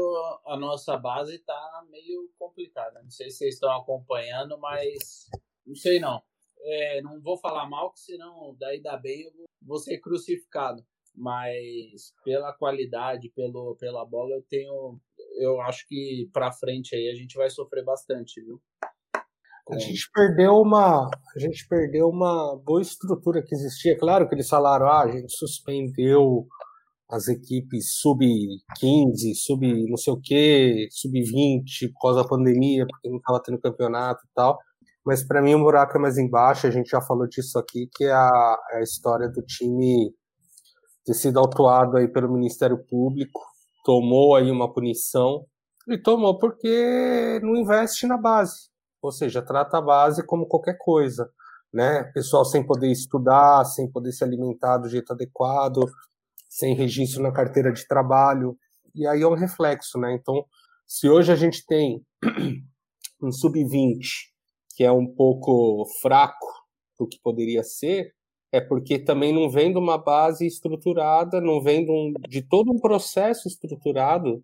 a 0.46 0.58
nossa 0.58 0.96
base 0.96 1.36
está 1.36 1.84
meio 1.90 2.30
complicada. 2.38 3.02
Não 3.02 3.10
sei 3.10 3.30
se 3.30 3.40
vocês 3.40 3.56
estão 3.56 3.72
acompanhando, 3.72 4.58
mas 4.60 5.30
não 5.66 5.76
sei 5.76 6.00
não. 6.00 6.22
É, 6.62 7.02
não 7.02 7.22
vou 7.22 7.38
falar 7.38 7.70
mal, 7.70 7.92
que 7.92 8.00
senão 8.00 8.56
daí 8.60 8.82
dá 8.82 8.98
bem 8.98 9.24
eu 9.24 9.46
vou 9.62 9.80
ser 9.80 10.00
crucificado. 10.00 10.84
Mas 11.16 12.14
pela 12.24 12.54
qualidade, 12.54 13.30
pelo, 13.36 13.76
pela 13.76 14.06
bola, 14.06 14.36
eu 14.36 14.44
tenho 14.44 15.00
eu 15.40 15.62
acho 15.62 15.88
que 15.88 16.30
para 16.34 16.52
frente 16.52 16.96
aí 16.96 17.10
a 17.10 17.16
gente 17.16 17.38
vai 17.38 17.50
sofrer 17.50 17.84
bastante, 17.84 18.42
viu? 18.42 18.62
A 19.72 19.78
gente 19.78 20.10
perdeu 20.12 20.54
uma, 20.56 21.08
a 21.36 21.40
gente 21.40 21.68
perdeu 21.68 22.10
uma 22.10 22.60
boa 22.66 22.82
estrutura 22.82 23.44
que 23.44 23.54
existia. 23.54 23.98
Claro 23.98 24.28
que 24.28 24.34
eles 24.34 24.50
falaram, 24.50 24.88
ah, 24.88 25.04
a 25.04 25.12
gente 25.12 25.32
suspendeu 25.32 26.48
as 27.08 27.28
equipes 27.28 28.00
sub-15, 28.00 29.36
sub 29.36 29.90
não 29.90 29.98
sei 29.98 30.14
o 30.14 30.20
que, 30.20 30.88
sub-20 30.92 31.92
por 31.94 32.02
causa 32.02 32.24
da 32.24 32.28
pandemia, 32.28 32.86
porque 32.88 33.10
não 33.10 33.18
estava 33.18 33.42
tendo 33.44 33.60
campeonato 33.60 34.22
e 34.26 34.30
tal. 34.34 34.58
Mas 35.06 35.24
para 35.24 35.42
mim 35.42 35.54
o 35.54 35.64
buraco 35.64 35.98
é 35.98 36.02
mais 36.02 36.18
embaixo, 36.18 36.66
a 36.66 36.72
gente 36.72 36.90
já 36.90 37.02
falou 37.02 37.28
disso 37.28 37.58
aqui, 37.60 37.88
que 37.96 38.06
é 38.06 38.12
a, 38.12 38.58
é 38.74 38.78
a 38.78 38.84
história 38.84 39.30
do 39.30 39.42
time 39.44 40.12
ter 41.06 41.14
sido 41.14 41.40
autuado 41.40 41.98
aí 41.98 42.08
pelo 42.08 42.32
Ministério 42.32 42.78
Público 42.86 43.40
tomou 43.90 44.36
aí 44.36 44.52
uma 44.52 44.72
punição. 44.72 45.48
e 45.88 45.98
tomou 45.98 46.38
porque 46.38 47.40
não 47.42 47.56
investe 47.56 48.06
na 48.06 48.16
base, 48.16 48.70
ou 49.02 49.12
seja, 49.12 49.42
trata 49.42 49.80
a 49.80 49.82
base 49.82 50.24
como 50.24 50.46
qualquer 50.46 50.78
coisa, 50.78 51.28
né? 51.74 52.04
Pessoal 52.14 52.46
sem 52.46 52.64
poder 52.64 52.92
estudar, 52.92 53.66
sem 53.66 53.92
poder 53.92 54.12
se 54.12 54.24
alimentar 54.24 54.78
do 54.78 54.88
jeito 54.88 55.12
adequado, 55.12 55.84
sem 56.48 56.76
registro 56.76 57.24
na 57.24 57.32
carteira 57.32 57.74
de 57.74 57.88
trabalho, 57.88 58.56
e 58.94 59.08
aí 59.08 59.24
é 59.24 59.28
um 59.28 59.34
reflexo, 59.34 59.98
né? 59.98 60.14
Então, 60.14 60.46
se 60.86 61.10
hoje 61.10 61.32
a 61.32 61.36
gente 61.36 61.66
tem 61.66 62.06
um 63.20 63.32
sub-20 63.32 64.30
que 64.76 64.84
é 64.84 64.92
um 64.92 65.08
pouco 65.08 65.84
fraco 66.00 66.48
do 67.00 67.08
que 67.08 67.20
poderia 67.24 67.64
ser, 67.64 68.14
é 68.52 68.60
porque 68.60 68.98
também 68.98 69.34
não 69.34 69.50
vem 69.50 69.72
de 69.72 69.78
uma 69.78 69.98
base 69.98 70.46
estruturada, 70.46 71.40
não 71.40 71.62
vem 71.62 71.86
de, 71.86 71.92
um, 71.92 72.14
de 72.28 72.42
todo 72.42 72.72
um 72.72 72.80
processo 72.80 73.48
estruturado 73.48 74.44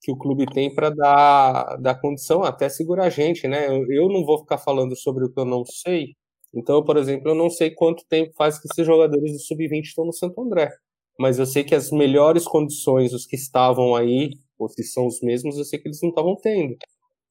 que 0.00 0.12
o 0.12 0.16
clube 0.16 0.46
tem 0.46 0.74
para 0.74 0.90
dar, 0.90 1.76
dar 1.76 2.00
condição, 2.00 2.42
até 2.42 2.68
segurar 2.68 3.04
a 3.04 3.10
gente, 3.10 3.48
né? 3.48 3.68
Eu, 3.68 3.90
eu, 3.90 4.08
não 4.08 4.24
vou 4.24 4.38
ficar 4.38 4.58
falando 4.58 4.94
sobre 4.96 5.24
o 5.24 5.32
que 5.32 5.40
eu 5.40 5.46
não 5.46 5.64
sei. 5.64 6.14
Então, 6.54 6.84
por 6.84 6.96
exemplo, 6.96 7.30
eu 7.30 7.34
não 7.34 7.50
sei 7.50 7.70
quanto 7.70 8.04
tempo 8.06 8.32
faz 8.36 8.58
que 8.58 8.68
esses 8.70 8.86
jogadores 8.86 9.32
do 9.32 9.38
Sub-20 9.38 9.82
estão 9.82 10.04
no 10.04 10.12
Santo 10.12 10.40
André. 10.42 10.70
Mas 11.18 11.38
eu 11.38 11.46
sei 11.46 11.64
que 11.64 11.74
as 11.74 11.90
melhores 11.90 12.44
condições, 12.44 13.12
os 13.14 13.26
que 13.26 13.36
estavam 13.36 13.94
aí, 13.94 14.30
ou 14.58 14.68
se 14.68 14.82
são 14.84 15.06
os 15.06 15.20
mesmos, 15.22 15.56
eu 15.56 15.64
sei 15.64 15.78
que 15.78 15.88
eles 15.88 16.00
não 16.02 16.10
estavam 16.10 16.36
tendo. 16.36 16.76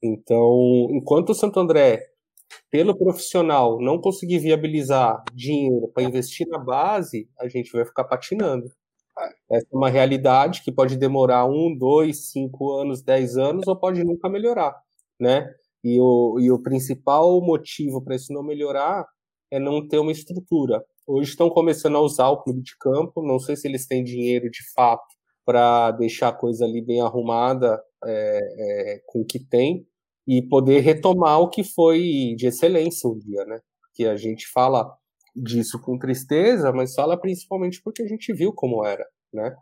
Então, 0.01 0.87
enquanto 0.91 1.29
o 1.29 1.35
Santo 1.35 1.59
André 1.59 2.12
pelo 2.69 2.97
profissional 2.97 3.79
não 3.79 3.99
conseguir 3.99 4.39
viabilizar 4.39 5.23
dinheiro 5.33 5.87
para 5.93 6.03
investir 6.03 6.47
na 6.47 6.57
base, 6.57 7.29
a 7.39 7.47
gente 7.47 7.71
vai 7.71 7.85
ficar 7.85 8.03
patinando. 8.03 8.71
Essa 9.49 9.67
é 9.71 9.75
uma 9.75 9.89
realidade 9.89 10.63
que 10.63 10.71
pode 10.71 10.97
demorar 10.97 11.45
um, 11.45 11.75
dois, 11.75 12.31
cinco 12.31 12.71
anos, 12.73 13.01
dez 13.03 13.37
anos, 13.37 13.67
ou 13.67 13.75
pode 13.75 14.03
nunca 14.03 14.27
melhorar, 14.27 14.75
né? 15.19 15.47
E 15.83 15.99
o, 15.99 16.39
e 16.39 16.51
o 16.51 16.61
principal 16.61 17.39
motivo 17.41 18.01
para 18.01 18.15
isso 18.15 18.33
não 18.33 18.41
melhorar 18.41 19.05
é 19.51 19.59
não 19.59 19.87
ter 19.87 19.99
uma 19.99 20.11
estrutura. 20.11 20.83
Hoje 21.05 21.31
estão 21.31 21.49
começando 21.49 21.97
a 21.97 22.01
usar 22.01 22.29
o 22.29 22.41
clube 22.41 22.61
de 22.61 22.75
campo, 22.79 23.21
não 23.21 23.37
sei 23.37 23.55
se 23.55 23.67
eles 23.67 23.85
têm 23.85 24.03
dinheiro 24.03 24.49
de 24.49 24.63
fato 24.73 25.13
para 25.45 25.91
deixar 25.91 26.29
a 26.29 26.33
coisa 26.33 26.65
ali 26.65 26.81
bem 26.81 27.01
arrumada 27.01 27.79
é, 28.05 28.39
é, 28.95 29.01
com 29.05 29.21
o 29.21 29.25
que 29.25 29.39
tem 29.39 29.85
e 30.27 30.41
poder 30.41 30.79
retomar 30.79 31.39
o 31.39 31.49
que 31.49 31.63
foi 31.63 32.33
de 32.37 32.47
excelência 32.47 33.09
um 33.09 33.17
dia, 33.17 33.43
né? 33.45 33.59
Que 33.93 34.05
a 34.05 34.15
gente 34.15 34.47
fala 34.47 34.91
disso 35.35 35.79
com 35.81 35.97
tristeza, 35.97 36.71
mas 36.71 36.93
fala 36.93 37.19
principalmente 37.19 37.81
porque 37.81 38.03
a 38.03 38.07
gente 38.07 38.31
viu 38.33 38.53
como 38.53 38.85
era, 38.85 39.05
né? 39.33 39.55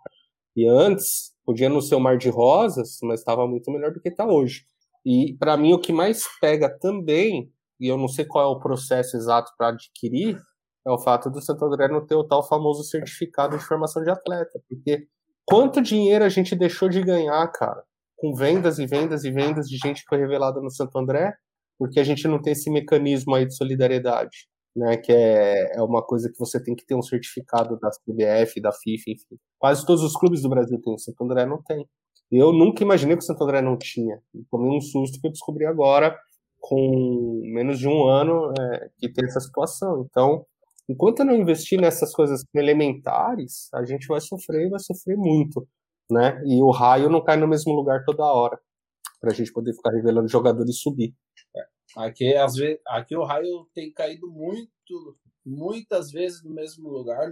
E 0.56 0.68
antes 0.68 1.34
podia 1.46 1.70
não 1.70 1.82
ser 1.82 1.96
um 1.96 2.00
mar 2.00 2.18
de 2.18 2.30
rosas, 2.30 2.98
mas 3.04 3.22
estava 3.22 3.48
muito 3.48 3.72
melhor 3.72 3.92
do 3.92 4.02
que 4.02 4.10
está 4.10 4.26
hoje. 4.26 4.66
E 5.06 5.36
para 5.40 5.58
mim 5.58 5.74
o 5.74 5.80
que 5.80 5.94
mais 5.94 6.24
pega 6.40 6.70
também 6.70 7.52
e 7.82 7.88
eu 7.88 7.98
não 7.98 8.08
sei 8.08 8.26
qual 8.26 8.44
é 8.44 8.56
o 8.56 8.60
processo 8.60 9.18
exato 9.18 9.52
para 9.58 9.70
adquirir, 9.70 10.40
é 10.86 10.92
o 10.92 11.00
fato 11.00 11.32
do 11.32 11.42
Santo 11.42 11.66
André 11.66 11.88
não 11.88 12.06
ter 12.06 12.14
o 12.14 12.24
tal 12.24 12.48
famoso 12.48 12.84
certificado 12.84 13.58
de 13.58 13.64
formação 13.64 14.04
de 14.04 14.10
atleta. 14.12 14.62
Porque 14.70 15.08
quanto 15.44 15.82
dinheiro 15.82 16.24
a 16.24 16.30
gente 16.30 16.56
deixou 16.56 16.88
de 16.88 17.02
ganhar, 17.02 17.48
cara, 17.52 17.84
com 18.22 18.36
vendas 18.36 18.78
e 18.78 18.86
vendas 18.86 19.24
e 19.24 19.32
vendas 19.32 19.68
de 19.68 19.78
gente 19.78 20.04
que 20.04 20.10
foi 20.10 20.20
revelada 20.20 20.62
no 20.62 20.70
Santo 20.70 20.96
André, 20.96 21.34
porque 21.80 22.00
a 22.00 22.04
gente 22.04 22.28
não 22.28 22.40
tem 22.40 22.54
esse 22.54 22.70
mecanismo 22.70 23.34
aí 23.34 23.48
de 23.48 23.56
solidariedade, 23.58 24.48
né? 24.76 24.96
Que 24.96 25.12
é, 25.12 25.78
é 25.78 25.82
uma 25.82 26.06
coisa 26.06 26.30
que 26.32 26.38
você 26.38 26.64
tem 26.64 26.76
que 26.76 26.86
ter 26.86 26.94
um 26.94 27.02
certificado 27.02 27.80
da 27.80 27.90
CBF, 27.90 28.62
da 28.62 28.72
FIFA, 28.72 29.04
enfim. 29.08 29.40
Quase 29.58 29.84
todos 29.88 30.04
os 30.04 30.14
clubes 30.14 30.44
do 30.44 30.50
Brasil 30.50 30.80
têm, 30.80 30.94
o 30.94 31.00
Santo 31.00 31.24
André 31.24 31.48
não 31.48 31.64
tem. 31.64 31.84
Eu 32.32 32.54
nunca 32.54 32.84
imaginei 32.84 33.18
que 33.18 33.24
o 33.24 33.26
Santo 33.26 33.44
André 33.44 33.60
não 33.60 33.76
tinha. 33.76 34.22
Tomei 34.52 34.70
um 34.70 34.80
susto 34.80 35.20
que 35.20 35.26
eu 35.28 35.32
descobri 35.32 35.66
agora 35.66 36.16
com 36.60 37.42
menos 37.44 37.80
de 37.80 37.88
um 37.88 38.06
ano 38.06 38.54
é, 38.58 38.90
que 39.00 39.12
tem 39.12 39.26
essa 39.26 39.40
situação. 39.40 40.06
Então, 40.08 40.46
enquanto 40.88 41.22
eu 41.22 41.26
não 41.26 41.36
investir 41.36 41.82
nessas 41.82 42.14
coisas 42.14 42.44
elementares, 42.54 43.68
a 43.74 43.84
gente 43.84 44.06
vai 44.06 44.22
sofrer 44.22 44.68
e 44.68 44.70
vai 44.70 44.80
sofrer 44.80 45.18
muito, 45.18 45.68
né? 46.12 46.42
E 46.46 46.62
o 46.62 46.70
raio 46.70 47.10
não 47.10 47.24
cai 47.24 47.38
no 47.38 47.48
mesmo 47.48 47.74
lugar 47.74 48.04
toda 48.06 48.24
hora, 48.24 48.60
para 49.20 49.32
a 49.32 49.34
gente 49.34 49.52
poder 49.52 49.74
ficar 49.74 49.92
revelando 49.92 50.28
jogadores 50.28 50.76
e 50.76 50.80
subir. 50.80 51.16
É. 51.56 51.66
Aqui, 51.98 52.34
às 52.36 52.56
vezes, 52.56 52.80
aqui 52.88 53.16
o 53.16 53.24
raio 53.24 53.68
tem 53.74 53.92
caído 53.92 54.30
muito, 54.30 55.18
muitas 55.46 56.12
vezes 56.12 56.44
no 56.44 56.54
mesmo 56.54 56.90
lugar 56.90 57.32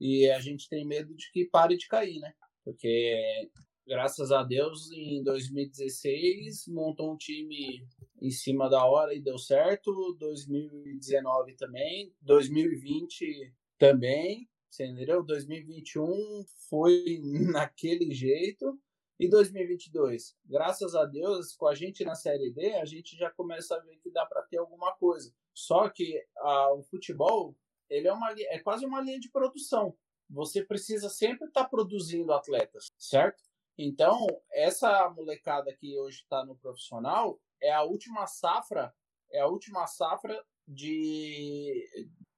e 0.00 0.30
a 0.30 0.40
gente 0.40 0.68
tem 0.68 0.86
medo 0.86 1.14
de 1.14 1.30
que 1.32 1.46
pare 1.46 1.76
de 1.76 1.88
cair, 1.88 2.20
né? 2.20 2.32
Porque 2.64 3.48
graças 3.86 4.32
a 4.32 4.42
Deus, 4.42 4.90
em 4.92 5.22
2016 5.22 6.66
montou 6.68 7.12
um 7.12 7.16
time 7.16 7.86
em 8.20 8.30
cima 8.30 8.68
da 8.68 8.84
hora 8.84 9.14
e 9.14 9.22
deu 9.22 9.38
certo. 9.38 10.16
2019 10.18 11.54
também, 11.54 12.12
2020 12.22 13.54
também, 13.78 14.48
você 14.76 14.86
entendeu? 14.86 15.22
2021 15.22 16.44
foi 16.68 17.20
naquele 17.50 18.12
jeito. 18.12 18.78
E 19.18 19.26
2022, 19.30 20.36
graças 20.44 20.94
a 20.94 21.06
Deus, 21.06 21.56
com 21.56 21.66
a 21.66 21.74
gente 21.74 22.04
na 22.04 22.14
Série 22.14 22.50
D, 22.50 22.74
a 22.74 22.84
gente 22.84 23.16
já 23.16 23.30
começa 23.30 23.74
a 23.74 23.80
ver 23.80 23.96
que 23.96 24.10
dá 24.10 24.26
para 24.26 24.42
ter 24.42 24.58
alguma 24.58 24.92
coisa. 24.92 25.34
Só 25.54 25.88
que 25.88 26.22
a, 26.36 26.74
o 26.74 26.82
futebol, 26.82 27.56
ele 27.88 28.08
é, 28.08 28.12
uma, 28.12 28.34
é 28.36 28.58
quase 28.58 28.84
uma 28.84 29.00
linha 29.00 29.18
de 29.18 29.30
produção. 29.30 29.96
Você 30.28 30.62
precisa 30.62 31.08
sempre 31.08 31.48
estar 31.48 31.62
tá 31.62 31.68
produzindo 31.68 32.30
atletas, 32.30 32.88
certo? 32.98 33.42
Então, 33.78 34.26
essa 34.52 35.08
molecada 35.08 35.74
que 35.74 35.98
hoje 35.98 36.18
está 36.18 36.44
no 36.44 36.54
profissional 36.54 37.40
é 37.62 37.72
a 37.72 37.84
última 37.84 38.26
safra, 38.26 38.94
é 39.30 39.40
a 39.40 39.46
última 39.46 39.86
safra 39.86 40.44
de, 40.68 41.88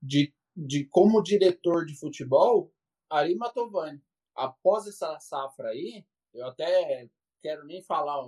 de, 0.01 0.33
de 0.67 0.85
como 0.87 1.23
diretor 1.23 1.87
de 1.87 1.95
futebol, 1.95 2.73
Ari 3.09 3.37
Matovani. 3.37 4.03
Após 4.35 4.87
essa 4.89 5.19
safra 5.21 5.69
aí, 5.69 6.05
eu 6.35 6.47
até 6.47 7.09
quero 7.41 7.65
nem 7.65 7.81
falar 7.83 8.21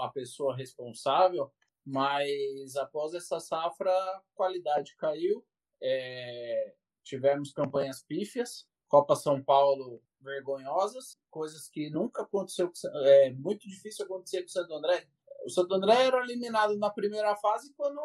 a 0.00 0.08
pessoa 0.08 0.56
responsável, 0.56 1.52
mas 1.84 2.74
após 2.76 3.12
essa 3.12 3.38
safra, 3.38 3.90
a 3.90 4.22
qualidade 4.34 4.96
caiu, 4.96 5.44
é, 5.82 6.74
tivemos 7.02 7.52
campanhas 7.52 8.02
pífias, 8.02 8.66
Copa 8.88 9.14
São 9.14 9.42
Paulo 9.42 10.02
vergonhosas, 10.22 11.18
coisas 11.30 11.68
que 11.68 11.90
nunca 11.90 12.22
aconteceu, 12.22 12.72
é 13.04 13.30
muito 13.32 13.68
difícil 13.68 14.06
acontecer 14.06 14.40
com 14.40 14.48
o 14.48 14.52
Santo 14.52 14.72
André. 14.72 15.06
O 15.44 15.50
Santo 15.50 15.74
André 15.74 16.06
era 16.06 16.22
eliminado 16.22 16.78
na 16.78 16.88
primeira 16.88 17.36
fase 17.36 17.74
quando 17.74 18.00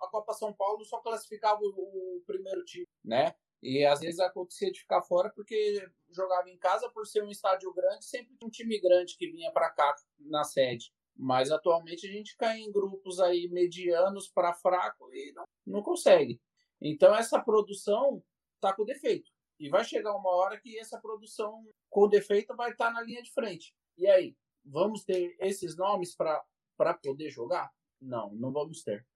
a 0.00 0.08
Copa 0.08 0.32
São 0.32 0.52
Paulo 0.52 0.84
só 0.84 1.00
classificava 1.00 1.60
o, 1.62 2.22
primeiro 2.26 2.64
time, 2.64 2.86
né? 3.04 3.34
E 3.62 3.84
às 3.84 4.00
vezes 4.00 4.18
acontecia 4.20 4.72
de 4.72 4.80
ficar 4.80 5.02
fora 5.02 5.30
porque 5.34 5.86
jogava 6.10 6.48
em 6.48 6.56
casa 6.56 6.88
por 6.90 7.06
ser 7.06 7.22
um 7.22 7.30
estádio 7.30 7.72
grande, 7.74 8.04
sempre 8.06 8.34
um 8.42 8.48
time 8.48 8.80
grande 8.80 9.16
que 9.16 9.30
vinha 9.30 9.52
para 9.52 9.70
cá 9.70 9.94
na 10.18 10.44
sede. 10.44 10.90
Mas 11.14 11.50
atualmente 11.50 12.06
a 12.06 12.10
gente 12.10 12.36
cai 12.36 12.58
em 12.58 12.72
grupos 12.72 13.20
aí 13.20 13.48
medianos 13.48 14.30
para 14.30 14.54
fraco 14.54 15.12
e 15.12 15.32
não, 15.32 15.44
não 15.66 15.82
consegue. 15.82 16.40
Então 16.80 17.14
essa 17.14 17.38
produção 17.38 18.22
tá 18.60 18.72
com 18.72 18.84
defeito. 18.84 19.30
E 19.58 19.68
vai 19.68 19.84
chegar 19.84 20.16
uma 20.16 20.30
hora 20.30 20.58
que 20.58 20.78
essa 20.78 20.98
produção 20.98 21.62
com 21.90 22.08
defeito 22.08 22.56
vai 22.56 22.70
estar 22.70 22.90
na 22.90 23.02
linha 23.02 23.22
de 23.22 23.30
frente. 23.30 23.74
E 23.98 24.06
aí, 24.06 24.34
vamos 24.64 25.04
ter 25.04 25.36
esses 25.38 25.76
nomes 25.76 26.16
para 26.16 26.94
poder 27.02 27.28
jogar? 27.28 27.70
Não, 28.00 28.32
não 28.34 28.50
vamos 28.50 28.82
ter. 28.82 29.06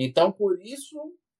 Então, 0.00 0.30
por 0.30 0.60
isso, 0.62 0.96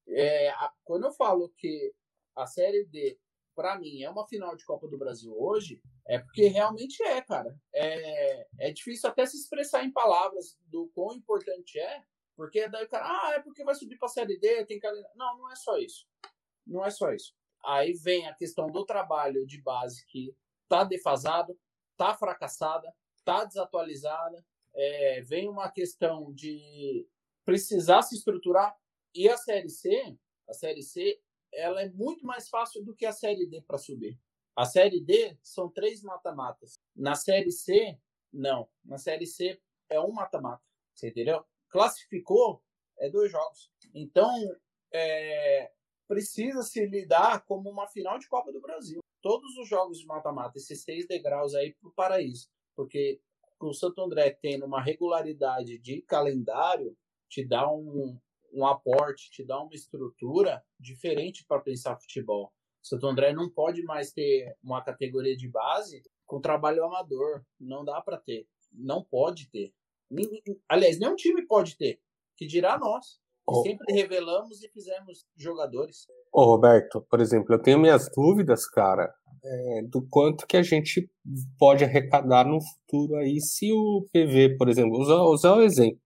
é, 0.09 0.49
a, 0.51 0.73
quando 0.83 1.05
eu 1.05 1.13
falo 1.13 1.49
que 1.57 1.95
a 2.35 2.45
Série 2.45 2.85
D, 2.87 3.17
para 3.55 3.79
mim, 3.79 4.03
é 4.03 4.11
uma 4.11 4.27
final 4.27 4.57
de 4.57 4.65
Copa 4.65 4.89
do 4.89 4.99
Brasil 4.99 5.33
hoje, 5.33 5.81
é 6.05 6.19
porque 6.19 6.49
realmente 6.49 7.01
é, 7.05 7.23
cara. 7.23 7.57
É, 7.73 8.49
é 8.59 8.73
difícil 8.73 9.09
até 9.09 9.25
se 9.27 9.37
expressar 9.37 9.85
em 9.85 9.93
palavras 9.93 10.59
do 10.63 10.89
quão 10.89 11.15
importante 11.15 11.79
é, 11.79 12.03
porque 12.35 12.69
daí 12.69 12.85
o 12.85 12.89
cara, 12.89 13.07
ah, 13.07 13.35
é 13.35 13.41
porque 13.41 13.63
vai 13.63 13.77
subir 13.77 13.97
para 13.97 14.07
a 14.07 14.11
Série 14.11 14.37
D, 14.41 14.65
tem 14.65 14.81
que. 14.81 14.91
Não, 15.15 15.39
não 15.39 15.53
é 15.53 15.55
só 15.55 15.79
isso. 15.79 16.09
Não 16.67 16.85
é 16.85 16.91
só 16.91 17.13
isso. 17.13 17.33
Aí 17.65 17.93
vem 17.93 18.27
a 18.27 18.35
questão 18.35 18.67
do 18.67 18.85
trabalho 18.85 19.47
de 19.47 19.63
base 19.63 20.05
que 20.07 20.35
está 20.65 20.83
defasado, 20.83 21.57
está 21.93 22.13
fracassada, 22.13 22.93
está 23.17 23.45
desatualizada. 23.45 24.45
É, 24.75 25.21
vem 25.23 25.49
uma 25.49 25.71
questão 25.71 26.33
de 26.33 27.09
precisar 27.49 28.03
se 28.03 28.15
estruturar 28.15 28.77
e 29.15 29.27
a 29.27 29.35
série 29.39 29.71
C, 29.71 29.91
a 30.47 30.53
série 30.53 30.83
C, 30.83 31.19
ela 31.51 31.81
é 31.81 31.89
muito 31.89 32.27
mais 32.27 32.47
fácil 32.47 32.85
do 32.85 32.95
que 32.95 33.07
a 33.07 33.13
série 33.13 33.47
D 33.47 33.63
para 33.63 33.79
subir. 33.79 34.21
A 34.55 34.67
série 34.67 35.01
D 35.01 35.35
são 35.43 35.71
três 35.71 36.03
mata-matas. 36.03 36.75
Na 36.95 37.15
série 37.15 37.51
C, 37.51 37.99
não. 38.31 38.69
Na 38.85 38.99
série 38.99 39.27
C 39.27 39.59
é 39.89 39.99
um 39.99 40.13
mata-mata. 40.13 40.63
Você 40.95 41.09
entendeu? 41.09 41.43
Classificou 41.71 42.63
é 42.99 43.09
dois 43.09 43.33
jogos. 43.33 43.71
Então, 43.95 44.31
é, 44.93 45.73
precisa 46.07 46.63
se 46.63 46.85
lidar 46.85 47.47
como 47.47 47.71
uma 47.71 47.89
final 47.89 48.19
de 48.19 48.29
Copa 48.29 48.53
do 48.53 48.61
Brasil. 48.61 49.01
Todos 49.23 49.57
os 49.57 49.67
jogos 49.67 49.99
de 49.99 50.05
mata-mata, 50.05 50.59
esses 50.59 50.83
seis 50.83 51.07
degraus 51.07 51.55
aí 51.55 51.73
para 51.73 51.89
o 51.89 51.95
paraíso. 51.95 52.51
Porque 52.77 53.23
o 53.59 53.73
Santo 53.73 54.03
André 54.03 54.33
tendo 54.33 54.67
uma 54.67 54.83
regularidade 54.83 55.79
de 55.79 56.03
calendário, 56.03 56.95
te 57.29 57.47
dá 57.47 57.71
um, 57.71 58.19
um 58.53 58.67
aporte, 58.67 59.31
te 59.31 59.45
dá 59.45 59.61
uma 59.61 59.75
estrutura 59.75 60.63
diferente 60.79 61.45
para 61.47 61.61
pensar 61.61 61.99
futebol. 61.99 62.53
Santo 62.83 63.07
André 63.07 63.33
não 63.33 63.51
pode 63.51 63.83
mais 63.83 64.13
ter 64.13 64.57
uma 64.63 64.83
categoria 64.83 65.37
de 65.37 65.49
base 65.49 66.03
com 66.27 66.41
trabalho 66.41 66.85
amador. 66.85 67.43
Não 67.61 67.85
dá 67.85 68.01
para 68.01 68.19
ter. 68.19 68.47
Não 68.73 69.03
pode 69.03 69.51
ter. 69.51 69.73
Aliás, 70.69 70.99
nenhum 70.99 71.17
time 71.17 71.47
pode 71.47 71.77
ter. 71.77 72.01
Que 72.37 72.47
dirá 72.47 72.79
nós. 72.79 73.19
Oh. 73.47 73.63
Sempre 73.63 73.95
revelamos 73.95 74.63
e 74.63 74.69
fizemos 74.69 75.27
jogadores. 75.37 76.07
Ô, 76.33 76.45
Roberto, 76.45 77.01
por 77.11 77.21
exemplo, 77.21 77.55
eu 77.55 77.63
tenho 77.63 77.79
minhas 77.79 78.11
dúvidas, 78.15 78.69
cara, 78.69 79.11
é, 79.43 79.83
do 79.85 80.07
quanto 80.09 80.47
que 80.47 80.57
a 80.57 80.63
gente 80.63 81.11
pode 81.59 81.83
arrecadar 81.83 82.47
no 82.47 82.59
futuro 82.61 83.17
aí 83.17 83.41
se 83.41 83.73
o 83.73 84.07
PV, 84.13 84.57
por 84.59 84.69
exemplo, 84.69 84.99
usar, 84.99 85.23
usar 85.23 85.55
o 85.57 85.63
exemplo, 85.63 85.99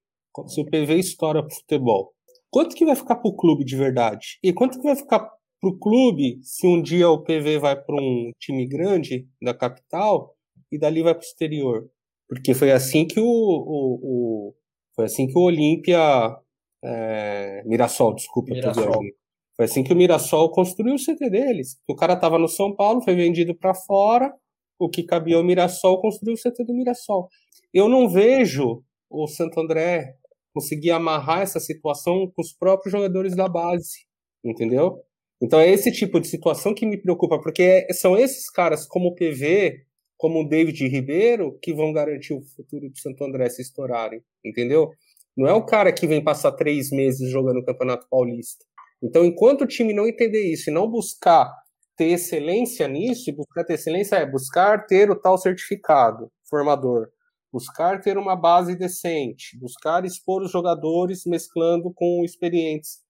se 0.47 0.61
o 0.61 0.65
PV 0.65 0.97
estoura 0.97 1.43
pro 1.43 1.55
futebol, 1.55 2.13
quanto 2.51 2.75
que 2.75 2.85
vai 2.85 2.97
ficar 2.97 3.17
pro 3.17 3.35
clube 3.35 3.65
de 3.65 3.77
verdade? 3.77 4.39
E 4.43 4.53
quanto 4.53 4.79
que 4.79 4.85
vai 4.85 4.97
ficar 4.97 5.31
pro 5.61 5.79
clube 5.79 6.41
se 6.43 6.67
um 6.67 6.83
dia 6.83 7.09
o 7.09 7.23
PV 7.23 7.59
vai 7.59 7.81
para 7.81 7.95
um 7.95 8.33
time 8.39 8.67
grande 8.67 9.27
da 9.41 9.55
capital 9.55 10.35
e 10.71 10.79
dali 10.79 11.03
vai 11.03 11.15
pro 11.15 11.25
exterior? 11.25 11.89
Porque 12.29 12.55
foi 12.55 12.73
assim 12.73 13.07
que 13.07 13.21
o, 13.21 13.25
o, 13.25 14.01
o 14.03 14.55
foi 14.95 15.07
assim 15.07 15.27
que 15.27 15.39
o 15.39 15.43
Olímpia 15.43 15.99
é, 16.85 17.63
Mirassol, 17.65 18.15
desculpa. 18.15 18.53
Mirassol. 18.53 19.03
Foi 19.55 19.65
assim 19.67 19.85
que 19.85 19.93
o 19.93 19.97
Mirassol 19.97 20.51
construiu 20.51 20.95
o 20.95 20.99
CT 20.99 21.31
deles. 21.31 21.77
O 21.87 21.95
cara 21.95 22.15
estava 22.15 22.39
no 22.39 22.49
São 22.49 22.75
Paulo, 22.75 23.03
foi 23.03 23.15
vendido 23.15 23.55
para 23.55 23.75
fora, 23.75 24.33
o 24.79 24.89
que 24.89 25.03
cabia 25.03 25.37
ao 25.37 25.45
Mirassol 25.45 26.01
construiu 26.01 26.35
o 26.35 26.39
CT 26.39 26.65
do 26.65 26.75
Mirassol. 26.75 27.29
Eu 27.73 27.89
não 27.89 28.09
vejo 28.09 28.83
o 29.09 29.27
Santo 29.27 29.61
André 29.61 30.15
conseguir 30.53 30.91
amarrar 30.91 31.43
essa 31.43 31.61
situação 31.61 32.31
com 32.35 32.43
os 32.43 32.53
próprios 32.53 32.93
jogadores 32.93 33.35
da 33.35 33.49
base, 33.49 34.07
entendeu? 34.45 35.03
Então 35.43 35.59
é 35.59 35.69
esse 35.69 35.91
tipo 35.91 36.21
de 36.21 36.29
situação 36.29 36.75
que 36.75 36.87
me 36.87 36.97
preocupa, 36.97 37.41
porque 37.41 37.87
são 37.93 38.17
esses 38.17 38.49
caras 38.51 38.87
como 38.87 39.09
o 39.09 39.15
PV, 39.15 39.85
como 40.17 40.41
o 40.41 40.49
David 40.49 40.87
Ribeiro, 40.87 41.59
que 41.61 41.75
vão 41.75 41.93
garantir 41.93 42.33
o 42.33 42.43
futuro 42.43 42.89
do 42.89 42.99
Santo 42.99 43.25
André 43.25 43.49
se 43.49 43.63
estourarem, 43.63 44.23
entendeu? 44.45 44.91
Não 45.37 45.49
é 45.49 45.53
o 45.53 45.67
cara 45.67 45.93
que 45.93 46.07
vem 46.07 46.23
passar 46.23 46.53
três 46.53 46.91
meses 46.91 47.31
jogando 47.31 47.59
o 47.59 47.65
Campeonato 47.65 48.07
Paulista. 48.09 48.65
Então, 49.03 49.25
enquanto 49.25 49.63
o 49.63 49.67
time 49.67 49.93
não 49.93 50.07
entender 50.07 50.45
isso 50.45 50.71
e 50.71 50.73
não 50.73 50.89
buscar 50.89 51.53
ter 51.97 52.11
excelência 52.11 52.87
nisso, 52.87 53.29
e 53.29 53.33
buscar 53.35 53.65
ter 53.65 53.75
excelência 53.75 54.17
é 54.17 54.31
buscar 54.31 54.87
ter 54.87 55.11
o 55.11 55.17
tal 55.17 55.37
certificado 55.37 56.31
formador, 56.49 57.09
buscar 57.53 58.01
ter 58.01 58.17
uma 58.17 58.35
base 58.35 58.75
decente, 58.75 59.59
buscar 59.59 60.05
expor 60.05 60.43
os 60.43 60.51
jogadores 60.51 61.25
mesclando 61.27 61.93
com 61.95 62.25
experientes. 62.25 63.03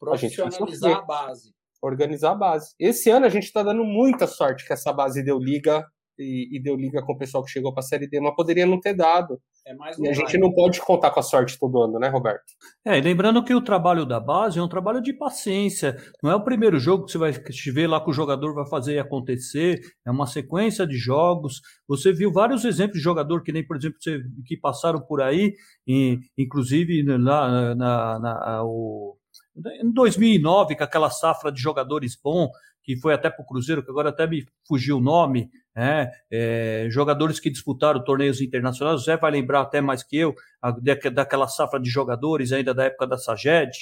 Profissionalizar 0.00 0.96
a, 0.96 0.98
a 0.98 1.02
base. 1.02 1.54
Organizar 1.80 2.32
a 2.32 2.34
base. 2.34 2.74
Esse 2.78 3.10
ano 3.10 3.26
a 3.26 3.28
gente 3.28 3.44
está 3.44 3.62
dando 3.62 3.84
muita 3.84 4.26
sorte 4.26 4.66
que 4.66 4.72
essa 4.72 4.92
base 4.92 5.22
deu 5.22 5.38
liga 5.38 5.86
e, 6.18 6.56
e 6.56 6.62
deu 6.62 6.76
liga 6.76 7.02
com 7.02 7.12
o 7.12 7.18
pessoal 7.18 7.44
que 7.44 7.50
chegou 7.50 7.72
para 7.72 7.80
a 7.80 7.86
Série 7.86 8.06
D, 8.06 8.20
mas 8.20 8.34
poderia 8.34 8.66
não 8.66 8.80
ter 8.80 8.94
dado. 8.94 9.40
É 9.66 9.74
e 9.98 10.08
a 10.08 10.12
gente 10.12 10.36
não 10.36 10.52
pode 10.52 10.80
contar 10.80 11.10
com 11.10 11.20
a 11.20 11.22
sorte 11.22 11.58
todo 11.58 11.82
ano, 11.82 11.98
né, 11.98 12.08
Roberto? 12.08 12.44
É, 12.86 12.98
e 12.98 13.00
lembrando 13.00 13.42
que 13.42 13.54
o 13.54 13.62
trabalho 13.62 14.04
da 14.04 14.20
base 14.20 14.58
é 14.58 14.62
um 14.62 14.68
trabalho 14.68 15.00
de 15.00 15.12
paciência. 15.12 15.96
Não 16.22 16.30
é 16.30 16.34
o 16.34 16.44
primeiro 16.44 16.78
jogo 16.78 17.06
que 17.06 17.12
você 17.12 17.18
vai 17.18 17.32
ver 17.32 17.86
lá 17.86 18.02
que 18.02 18.10
o 18.10 18.14
jogador 18.14 18.54
vai 18.54 18.68
fazer 18.68 18.98
acontecer, 18.98 19.80
é 20.06 20.10
uma 20.10 20.26
sequência 20.26 20.86
de 20.86 20.96
jogos. 20.96 21.60
Você 21.88 22.12
viu 22.12 22.30
vários 22.30 22.64
exemplos 22.64 22.98
de 22.98 23.04
jogador 23.04 23.42
que 23.42 23.52
nem, 23.52 23.66
por 23.66 23.76
exemplo, 23.76 23.96
você, 24.00 24.20
que 24.46 24.56
passaram 24.56 25.00
por 25.00 25.22
aí, 25.22 25.54
e, 25.86 26.18
inclusive 26.36 27.02
lá 27.18 27.74
na, 27.74 27.74
na, 27.74 28.18
na 28.18 28.64
o, 28.64 29.16
em 29.56 29.92
2009, 29.92 30.76
com 30.76 30.84
aquela 30.84 31.10
safra 31.10 31.50
de 31.50 31.60
jogadores 31.60 32.18
bom, 32.22 32.50
que 32.84 32.96
foi 32.96 33.14
até 33.14 33.30
para 33.30 33.42
o 33.42 33.46
Cruzeiro, 33.46 33.82
que 33.82 33.90
agora 33.90 34.10
até 34.10 34.26
me 34.26 34.46
fugiu 34.68 34.98
o 34.98 35.00
nome, 35.00 35.50
é, 35.74 36.10
é, 36.30 36.86
jogadores 36.90 37.40
que 37.40 37.50
disputaram 37.50 38.04
torneios 38.04 38.40
internacionais, 38.40 39.00
o 39.00 39.04
Zé 39.04 39.16
vai 39.16 39.32
lembrar 39.32 39.62
até 39.62 39.80
mais 39.80 40.02
que 40.02 40.16
eu, 40.16 40.34
a, 40.62 40.70
daquela 40.70 41.48
safra 41.48 41.80
de 41.80 41.88
jogadores 41.88 42.52
ainda 42.52 42.74
da 42.74 42.84
época 42.84 43.06
da 43.06 43.18
Saged, 43.18 43.72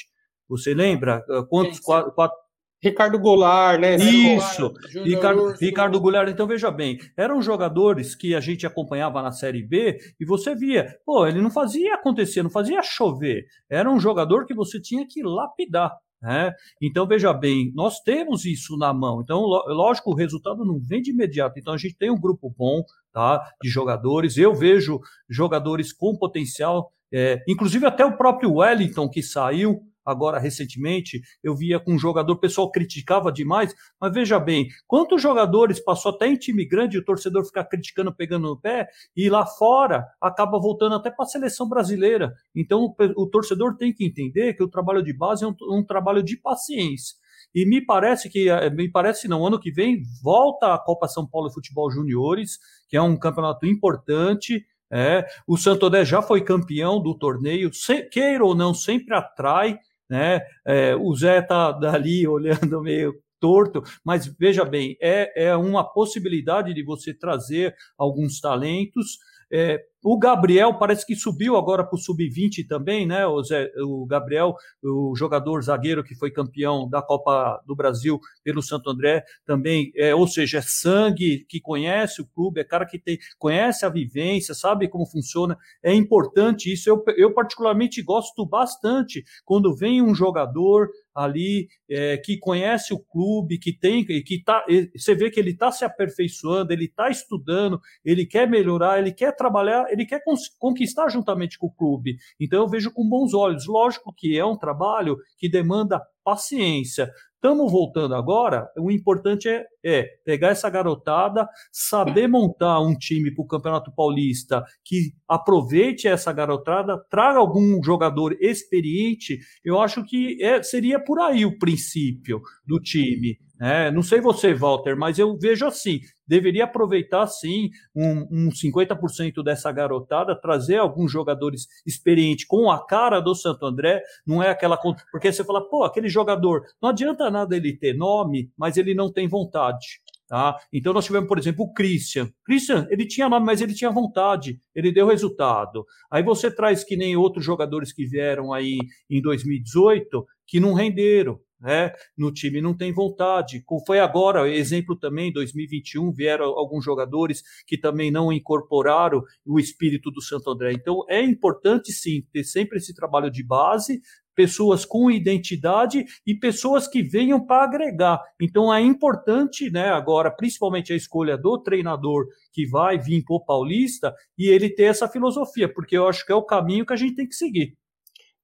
você 0.48 0.72
lembra? 0.72 1.24
Ah, 1.28 1.44
quantos? 1.48 1.80
Quatro, 1.80 2.12
quatro... 2.12 2.36
Ricardo 2.82 3.16
Goulart, 3.16 3.80
né? 3.80 3.94
Isso, 3.94 4.72
Ricardo, 5.04 5.52
Ricardo 5.52 6.00
Goulart. 6.00 6.28
Então, 6.28 6.48
veja 6.48 6.68
bem, 6.68 6.98
eram 7.16 7.40
jogadores 7.40 8.16
que 8.16 8.34
a 8.34 8.40
gente 8.40 8.66
acompanhava 8.66 9.22
na 9.22 9.30
Série 9.30 9.62
B 9.62 9.98
e 10.18 10.24
você 10.24 10.52
via, 10.52 10.98
pô, 11.06 11.24
ele 11.24 11.40
não 11.40 11.50
fazia 11.50 11.94
acontecer, 11.94 12.42
não 12.42 12.50
fazia 12.50 12.82
chover. 12.82 13.46
Era 13.70 13.88
um 13.88 14.00
jogador 14.00 14.46
que 14.46 14.54
você 14.54 14.80
tinha 14.80 15.06
que 15.06 15.22
lapidar. 15.22 15.96
Né? 16.22 16.52
Então, 16.80 17.06
veja 17.06 17.32
bem, 17.32 17.72
nós 17.74 17.98
temos 18.00 18.44
isso 18.44 18.76
na 18.76 18.94
mão. 18.94 19.20
Então, 19.20 19.40
lógico, 19.40 20.12
o 20.12 20.14
resultado 20.14 20.64
não 20.64 20.78
vem 20.78 21.02
de 21.02 21.10
imediato. 21.10 21.58
Então, 21.58 21.74
a 21.74 21.76
gente 21.76 21.96
tem 21.96 22.10
um 22.10 22.20
grupo 22.20 22.48
bom 22.56 22.84
tá, 23.12 23.42
de 23.60 23.68
jogadores. 23.68 24.36
Eu 24.36 24.54
vejo 24.54 25.00
jogadores 25.28 25.92
com 25.92 26.16
potencial, 26.16 26.92
é, 27.12 27.42
inclusive 27.48 27.84
até 27.84 28.04
o 28.04 28.16
próprio 28.16 28.54
Wellington, 28.54 29.08
que 29.08 29.20
saiu, 29.20 29.82
agora 30.04 30.38
recentemente, 30.38 31.20
eu 31.42 31.54
via 31.54 31.78
com 31.78 31.94
um 31.94 31.98
jogador, 31.98 32.32
o 32.32 32.40
pessoal 32.40 32.70
criticava 32.70 33.32
demais, 33.32 33.74
mas 34.00 34.12
veja 34.12 34.38
bem, 34.38 34.68
quantos 34.86 35.20
jogadores 35.20 35.80
passou 35.80 36.12
até 36.12 36.26
em 36.28 36.36
time 36.36 36.64
grande, 36.64 36.98
o 36.98 37.04
torcedor 37.04 37.44
ficar 37.44 37.64
criticando, 37.64 38.14
pegando 38.14 38.48
no 38.48 38.60
pé, 38.60 38.88
e 39.16 39.28
lá 39.28 39.46
fora 39.46 40.06
acaba 40.20 40.58
voltando 40.58 40.94
até 40.94 41.10
para 41.10 41.24
a 41.24 41.28
seleção 41.28 41.68
brasileira. 41.68 42.32
Então 42.54 42.94
o, 43.16 43.26
torcedor 43.26 43.76
tem 43.76 43.92
que 43.92 44.04
entender 44.04 44.54
que 44.54 44.62
o 44.62 44.68
trabalho 44.68 45.02
de 45.02 45.12
base 45.12 45.44
é 45.44 45.48
um, 45.48 45.54
um 45.70 45.84
trabalho 45.84 46.22
de 46.22 46.36
paciência. 46.36 47.16
E 47.54 47.66
me 47.66 47.84
parece 47.84 48.30
que, 48.30 48.48
eh, 48.48 48.70
me 48.70 48.90
parece 48.90 49.28
não, 49.28 49.46
ano 49.46 49.60
que 49.60 49.70
vem 49.70 50.02
volta 50.22 50.74
a 50.74 50.78
Copa 50.78 51.06
São 51.06 51.26
Paulo 51.26 51.50
Futebol 51.50 51.90
Juniores, 51.90 52.58
que 52.88 52.96
é 52.96 53.02
um 53.02 53.16
campeonato 53.18 53.66
importante, 53.66 54.64
é, 54.90 55.24
o 55.46 55.56
Santo 55.56 55.90
já 56.04 56.20
foi 56.20 56.44
campeão 56.44 57.02
do 57.02 57.16
torneio, 57.16 57.72
se, 57.72 58.02
queira 58.02 58.44
ou 58.44 58.54
não, 58.54 58.74
sempre 58.74 59.14
atrai 59.14 59.78
né? 60.12 60.42
É, 60.66 60.94
o 60.94 61.14
Zé 61.14 61.38
está 61.38 61.72
dali 61.72 62.28
olhando 62.28 62.82
meio 62.82 63.14
torto, 63.40 63.82
mas 64.04 64.26
veja 64.38 64.62
bem, 64.62 64.94
é, 65.00 65.46
é 65.46 65.56
uma 65.56 65.82
possibilidade 65.82 66.74
de 66.74 66.84
você 66.84 67.14
trazer 67.14 67.74
alguns 67.96 68.38
talentos. 68.38 69.16
É, 69.50 69.82
o 70.02 70.18
Gabriel 70.18 70.74
parece 70.78 71.06
que 71.06 71.14
subiu 71.14 71.56
agora 71.56 71.84
para 71.84 71.94
o 71.94 71.98
sub-20 71.98 72.66
também, 72.66 73.06
né? 73.06 73.26
O, 73.26 73.42
Zé, 73.42 73.70
o, 73.78 74.04
Gabriel, 74.04 74.56
o 74.82 75.14
jogador 75.16 75.62
zagueiro 75.62 76.02
que 76.02 76.14
foi 76.14 76.30
campeão 76.30 76.88
da 76.88 77.00
Copa 77.00 77.62
do 77.66 77.76
Brasil 77.76 78.18
pelo 78.42 78.62
Santo 78.62 78.90
André, 78.90 79.24
também, 79.46 79.92
é, 79.96 80.14
ou 80.14 80.26
seja, 80.26 80.58
é 80.58 80.62
sangue 80.62 81.46
que 81.48 81.60
conhece 81.60 82.20
o 82.20 82.26
clube, 82.26 82.60
é 82.60 82.64
cara 82.64 82.84
que 82.84 82.98
tem, 82.98 83.18
conhece 83.38 83.86
a 83.86 83.88
vivência, 83.88 84.54
sabe 84.54 84.88
como 84.88 85.06
funciona. 85.06 85.56
É 85.82 85.94
importante 85.94 86.72
isso. 86.72 86.90
Eu, 86.90 87.04
eu 87.16 87.32
particularmente 87.32 88.02
gosto 88.02 88.44
bastante 88.44 89.24
quando 89.44 89.74
vem 89.74 90.02
um 90.02 90.14
jogador 90.14 90.88
ali 91.14 91.68
é, 91.88 92.16
que 92.16 92.38
conhece 92.38 92.94
o 92.94 92.98
clube, 92.98 93.58
que 93.58 93.72
tem, 93.72 94.04
que 94.04 94.42
tá, 94.42 94.64
você 94.96 95.14
vê 95.14 95.30
que 95.30 95.38
ele 95.38 95.50
está 95.50 95.70
se 95.70 95.84
aperfeiçoando, 95.84 96.72
ele 96.72 96.86
está 96.86 97.10
estudando, 97.10 97.80
ele 98.04 98.24
quer 98.24 98.48
melhorar, 98.48 98.98
ele 98.98 99.12
quer 99.12 99.36
trabalhar 99.36 99.91
ele 99.92 100.06
quer 100.06 100.20
conquistar 100.58 101.08
juntamente 101.08 101.58
com 101.58 101.66
o 101.66 101.74
clube. 101.74 102.16
Então 102.40 102.60
eu 102.60 102.68
vejo 102.68 102.92
com 102.92 103.08
bons 103.08 103.34
olhos. 103.34 103.66
Lógico 103.66 104.12
que 104.16 104.38
é 104.38 104.44
um 104.44 104.56
trabalho 104.56 105.16
que 105.38 105.48
demanda 105.48 106.00
paciência. 106.24 107.10
Estamos 107.34 107.72
voltando 107.72 108.14
agora. 108.14 108.68
O 108.78 108.88
importante 108.88 109.48
é, 109.48 109.64
é, 109.84 110.06
pegar 110.24 110.50
essa 110.50 110.70
garotada, 110.70 111.48
saber 111.72 112.28
montar 112.28 112.78
um 112.80 112.94
time 112.94 113.34
para 113.34 113.42
o 113.42 113.48
Campeonato 113.48 113.92
Paulista 113.92 114.64
que 114.84 115.12
aproveite 115.28 116.06
essa 116.06 116.32
garotada, 116.32 116.96
traga 117.10 117.40
algum 117.40 117.82
jogador 117.82 118.36
experiente. 118.40 119.40
Eu 119.64 119.80
acho 119.80 120.04
que 120.04 120.40
é, 120.40 120.62
seria 120.62 121.02
por 121.02 121.18
aí 121.18 121.44
o 121.44 121.58
princípio 121.58 122.40
do 122.64 122.78
time. 122.78 123.36
É, 123.60 123.90
não 123.90 124.02
sei 124.02 124.20
você, 124.20 124.52
Walter, 124.54 124.96
mas 124.96 125.18
eu 125.18 125.38
vejo 125.38 125.66
assim: 125.66 126.00
deveria 126.26 126.64
aproveitar 126.64 127.26
sim 127.26 127.70
um, 127.94 128.26
um 128.30 128.48
50% 128.48 129.42
dessa 129.42 129.70
garotada, 129.70 130.34
trazer 130.34 130.78
alguns 130.78 131.12
jogadores 131.12 131.68
experientes 131.86 132.44
com 132.44 132.70
a 132.70 132.84
cara 132.84 133.20
do 133.20 133.34
Santo 133.34 133.64
André, 133.64 134.02
não 134.26 134.42
é 134.42 134.50
aquela. 134.50 134.76
Porque 135.10 135.30
você 135.30 135.44
fala, 135.44 135.68
pô, 135.68 135.84
aquele 135.84 136.08
jogador, 136.08 136.62
não 136.80 136.90
adianta 136.90 137.30
nada 137.30 137.56
ele 137.56 137.76
ter 137.76 137.94
nome, 137.94 138.50
mas 138.56 138.76
ele 138.76 138.94
não 138.94 139.12
tem 139.12 139.28
vontade. 139.28 140.00
Tá? 140.26 140.58
Então 140.72 140.94
nós 140.94 141.04
tivemos, 141.04 141.28
por 141.28 141.38
exemplo, 141.38 141.66
o 141.66 141.74
Christian. 141.74 142.26
Christian, 142.42 142.86
ele 142.90 143.06
tinha 143.06 143.28
nome, 143.28 143.44
mas 143.44 143.60
ele 143.60 143.74
tinha 143.74 143.90
vontade, 143.90 144.58
ele 144.74 144.90
deu 144.90 145.06
resultado. 145.06 145.84
Aí 146.10 146.22
você 146.22 146.50
traz 146.50 146.82
que 146.82 146.96
nem 146.96 147.14
outros 147.14 147.44
jogadores 147.44 147.92
que 147.92 148.06
vieram 148.06 148.50
aí 148.50 148.78
em 149.10 149.20
2018 149.20 150.24
que 150.46 150.58
não 150.58 150.72
renderam 150.72 151.38
né, 151.62 151.92
no 152.18 152.32
time 152.32 152.60
não 152.60 152.76
tem 152.76 152.92
vontade. 152.92 153.64
Foi 153.86 154.00
agora, 154.00 154.50
exemplo 154.50 154.96
também, 154.96 155.28
em 155.28 155.32
2021, 155.32 156.12
vieram 156.12 156.46
alguns 156.46 156.84
jogadores 156.84 157.42
que 157.66 157.78
também 157.78 158.10
não 158.10 158.32
incorporaram 158.32 159.22
o 159.46 159.60
espírito 159.60 160.10
do 160.10 160.20
Santo 160.20 160.50
André. 160.50 160.72
Então, 160.72 161.04
é 161.08 161.22
importante, 161.22 161.92
sim, 161.92 162.26
ter 162.32 162.42
sempre 162.42 162.78
esse 162.78 162.92
trabalho 162.92 163.30
de 163.30 163.44
base, 163.44 164.02
pessoas 164.34 164.84
com 164.84 165.10
identidade 165.10 166.04
e 166.26 166.34
pessoas 166.34 166.88
que 166.88 167.02
venham 167.02 167.44
para 167.44 167.64
agregar. 167.64 168.20
Então, 168.40 168.74
é 168.74 168.80
importante, 168.80 169.70
né, 169.70 169.90
agora, 169.90 170.30
principalmente 170.30 170.92
a 170.92 170.96
escolha 170.96 171.36
do 171.38 171.62
treinador 171.62 172.26
que 172.52 172.66
vai 172.66 172.98
vir 172.98 173.22
para 173.24 173.36
o 173.36 173.44
Paulista 173.44 174.12
e 174.36 174.48
ele 174.48 174.68
ter 174.68 174.84
essa 174.84 175.06
filosofia, 175.06 175.72
porque 175.72 175.96
eu 175.96 176.08
acho 176.08 176.26
que 176.26 176.32
é 176.32 176.34
o 176.34 176.44
caminho 176.44 176.84
que 176.84 176.92
a 176.92 176.96
gente 176.96 177.14
tem 177.14 177.28
que 177.28 177.36
seguir. 177.36 177.76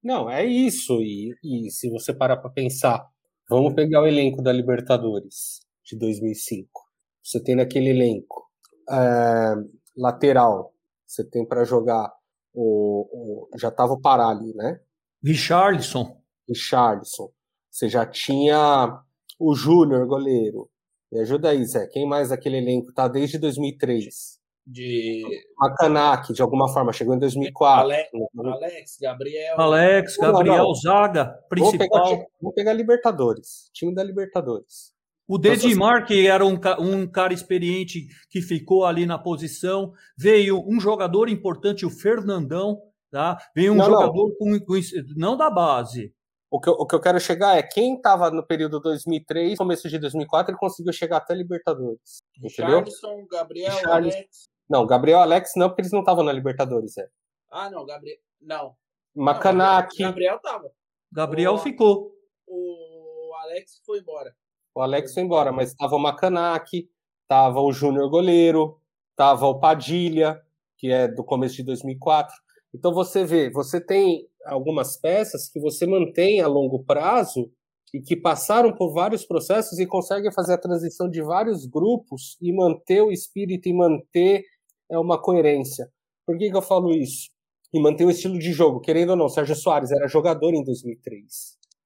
Não, 0.03 0.31
é 0.31 0.45
isso. 0.45 1.01
E, 1.03 1.35
e 1.43 1.71
se 1.71 1.91
você 1.91 2.13
parar 2.15 2.37
para 2.39 2.51
pensar, 2.51 3.07
vamos 3.49 3.75
pegar 3.75 4.03
o 4.03 4.07
elenco 4.07 4.43
da 4.43 4.53
Libertadores 4.53 5.61
de 5.85 5.97
2005. 5.99 6.83
Você 7.23 7.43
tem 7.43 7.57
naquele 7.57 7.91
elenco 7.91 8.49
é, 8.91 9.55
lateral, 9.97 10.73
você 11.07 11.25
tem 11.25 11.47
para 11.47 11.65
jogar 11.65 12.11
o, 12.55 13.47
o, 13.53 13.59
já 13.59 13.71
tava 13.71 13.93
o 13.93 14.01
Parali, 14.01 14.55
né? 14.55 14.81
Richarlison. 15.23 16.21
Richarlison. 16.49 17.31
Você 17.71 17.89
já 17.89 18.07
tinha 18.07 19.03
o 19.39 19.55
Júnior, 19.55 20.07
goleiro. 20.07 20.71
Me 21.13 21.21
ajuda 21.21 21.51
aí, 21.51 21.65
Zé. 21.65 21.87
Quem 21.89 22.07
mais 22.07 22.31
daquele 22.31 22.59
elenco 22.59 22.93
tá 22.93 23.09
desde 23.09 23.39
2003? 23.39 24.38
De. 24.69 25.25
Macanak, 25.59 26.33
de 26.33 26.43
alguma 26.43 26.69
forma, 26.69 26.93
chegou 26.93 27.15
em 27.15 27.19
2004. 27.19 27.81
Alex, 27.81 28.11
Alex 28.37 28.99
Gabriel. 29.01 29.61
Alex, 29.61 30.17
Gabriel, 30.17 30.57
não, 30.57 30.65
não. 30.65 30.75
Zaga, 30.75 31.27
principal. 31.49 31.89
Vamos 31.89 32.11
pegar, 32.11 32.27
vamos 32.41 32.55
pegar 32.55 32.73
Libertadores, 32.73 33.71
time 33.73 33.95
da 33.95 34.05
Libertadores. 34.05 34.93
O 35.27 35.37
Dedimar, 35.37 36.07
que 36.07 36.27
era 36.27 36.45
um, 36.45 36.59
um, 36.81 37.07
cara 37.07 37.35
experiente 37.35 38.07
que 38.31 38.41
ficou 38.41 38.87
ali 38.87 39.05
na 39.05 39.19
posição, 39.19 39.93
veio 40.17 40.65
um 40.67 40.81
jogador 40.81 41.29
importante, 41.29 41.85
o 41.85 41.91
Fernandão, 41.91 42.81
Tá? 43.11 43.39
Vem 43.55 43.71
um 43.71 43.75
não, 43.75 43.87
jogador 43.87 44.29
não. 44.29 44.37
Com, 44.37 44.61
com, 44.61 44.81
não 45.17 45.37
da 45.37 45.51
base. 45.51 46.13
O 46.51 46.61
que, 46.61 46.69
eu, 46.69 46.75
o 46.75 46.87
que 46.87 46.95
eu 46.95 47.01
quero 47.01 47.21
chegar 47.21 47.57
é 47.57 47.63
quem 47.63 47.97
estava 47.97 48.31
no 48.31 48.43
período 48.43 48.81
2003, 48.81 49.59
começo 49.59 49.89
de 49.89 49.99
2004, 49.99 50.53
ele 50.53 50.59
conseguiu 50.59 50.93
chegar 50.93 51.19
até 51.19 51.35
Libertadores. 51.35 52.19
Entendeu? 52.37 52.69
Charleston, 52.69 53.27
Gabriel, 53.31 53.73
Charles... 53.73 54.15
Alex. 54.15 54.49
Não, 54.69 54.87
Gabriel 54.87 55.21
Alex 55.21 55.53
não, 55.57 55.69
porque 55.69 55.83
eles 55.83 55.93
não 55.93 56.01
estavam 56.01 56.23
na 56.23 56.33
Libertadores, 56.33 56.97
é. 56.99 57.09
Ah, 57.51 57.71
não, 57.71 57.87
Gabriel. 57.87 58.19
Não. 58.41 58.77
Macanaki. 59.15 60.03
Gabriel 60.03 60.39
tava. 60.41 60.71
Gabriel 61.11 61.55
o... 61.55 61.59
ficou. 61.59 62.13
O 62.47 63.33
Alex 63.43 63.81
foi 63.85 63.99
embora. 63.99 64.35
O 64.75 64.81
Alex 64.81 65.15
foi 65.15 65.23
embora, 65.23 65.51
mas 65.51 65.75
tava 65.75 65.97
o 65.97 65.99
Macanaki, 65.99 66.89
tava 67.27 67.61
o 67.61 67.73
Júnior 67.73 68.09
Goleiro, 68.11 68.81
tava 69.17 69.47
o 69.47 69.59
Padilha, 69.59 70.41
que 70.77 70.93
é 70.93 71.09
do 71.09 71.25
começo 71.25 71.57
de 71.57 71.65
2004. 71.65 72.35
Então 72.75 72.93
você 72.93 73.25
vê, 73.25 73.51
você 73.51 73.81
tem 73.81 74.29
algumas 74.45 74.97
peças 74.97 75.49
que 75.49 75.59
você 75.59 75.87
mantém 75.87 76.41
a 76.41 76.47
longo 76.47 76.85
prazo 76.85 77.51
e 77.93 78.01
que 78.01 78.15
passaram 78.15 78.75
por 78.75 78.93
vários 78.93 79.25
processos 79.25 79.79
e 79.79 79.87
conseguem 79.87 80.33
fazer 80.33 80.55
a 80.55 80.61
transição 80.61 81.09
de 81.09 81.23
vários 81.23 81.67
grupos 81.67 82.37
e 82.41 82.53
manter 82.53 83.03
o 83.03 83.11
espírito 83.11 83.69
e 83.69 83.73
manter 83.73 84.45
é, 84.91 84.99
uma 84.99 85.21
coerência. 85.21 85.89
Por 86.27 86.37
que, 86.39 86.51
que 86.51 86.57
eu 86.57 86.63
falo 86.63 86.91
isso? 86.93 87.31
E 87.73 87.81
manter 87.81 88.05
o 88.05 88.11
estilo 88.11 88.39
de 88.39 88.53
jogo. 88.53 88.81
Querendo 88.81 89.11
ou 89.11 89.17
não, 89.17 89.29
Sérgio 89.29 89.55
Soares 89.55 89.91
era 89.91 90.09
jogador 90.09 90.55
em 90.55 90.65
2003. 90.65 91.25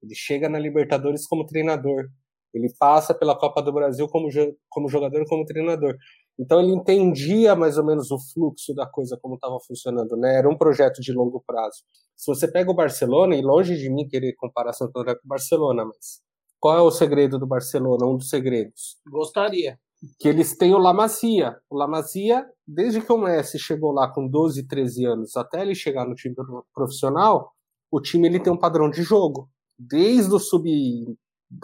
Ele 0.02 0.14
chega 0.14 0.48
na 0.48 0.58
Libertadores 0.58 1.26
como 1.26 1.46
treinador. 1.46 2.08
Ele 2.54 2.72
passa 2.78 3.14
pela 3.14 3.38
Copa 3.38 3.62
do 3.62 3.72
Brasil 3.72 4.08
como, 4.08 4.28
como 4.68 4.88
jogador 4.88 5.24
como 5.26 5.44
treinador. 5.44 5.96
Então 6.38 6.60
ele 6.60 6.72
entendia 6.72 7.54
mais 7.54 7.78
ou 7.78 7.84
menos 7.84 8.10
o 8.10 8.18
fluxo 8.18 8.74
da 8.74 8.86
coisa 8.86 9.18
como 9.20 9.34
estava 9.34 9.58
funcionando, 9.66 10.16
né? 10.16 10.36
Era 10.36 10.48
um 10.48 10.56
projeto 10.56 11.00
de 11.00 11.12
longo 11.12 11.42
prazo. 11.46 11.82
Se 12.16 12.26
você 12.26 12.50
pega 12.50 12.70
o 12.70 12.74
Barcelona, 12.74 13.36
e 13.36 13.42
longe 13.42 13.76
de 13.76 13.90
mim 13.90 14.08
querer 14.08 14.34
comparar 14.34 14.72
Santo 14.72 14.98
André 14.98 15.14
com 15.14 15.24
o 15.24 15.28
Barcelona, 15.28 15.84
mas 15.84 16.20
qual 16.58 16.78
é 16.78 16.80
o 16.80 16.90
segredo 16.90 17.38
do 17.38 17.46
Barcelona? 17.46 18.06
Um 18.06 18.16
dos 18.16 18.28
segredos. 18.28 18.98
Gostaria. 19.10 19.78
Que 20.18 20.28
eles 20.28 20.56
têm 20.56 20.74
o 20.74 20.78
La 20.78 20.92
Masia. 20.92 21.56
O 21.70 21.76
La 21.76 21.86
Masia, 21.86 22.44
desde 22.66 23.00
que 23.00 23.12
o 23.12 23.18
Messi 23.18 23.58
chegou 23.58 23.92
lá 23.92 24.08
com 24.12 24.26
12, 24.26 24.66
13 24.66 25.04
anos, 25.04 25.36
até 25.36 25.62
ele 25.62 25.74
chegar 25.74 26.06
no 26.06 26.14
time 26.14 26.34
profissional, 26.74 27.52
o 27.90 28.00
time 28.00 28.26
ele 28.26 28.40
tem 28.40 28.52
um 28.52 28.58
padrão 28.58 28.90
de 28.90 29.02
jogo. 29.02 29.48
Desde 29.78 30.34
o 30.34 30.38
sub 30.38 30.68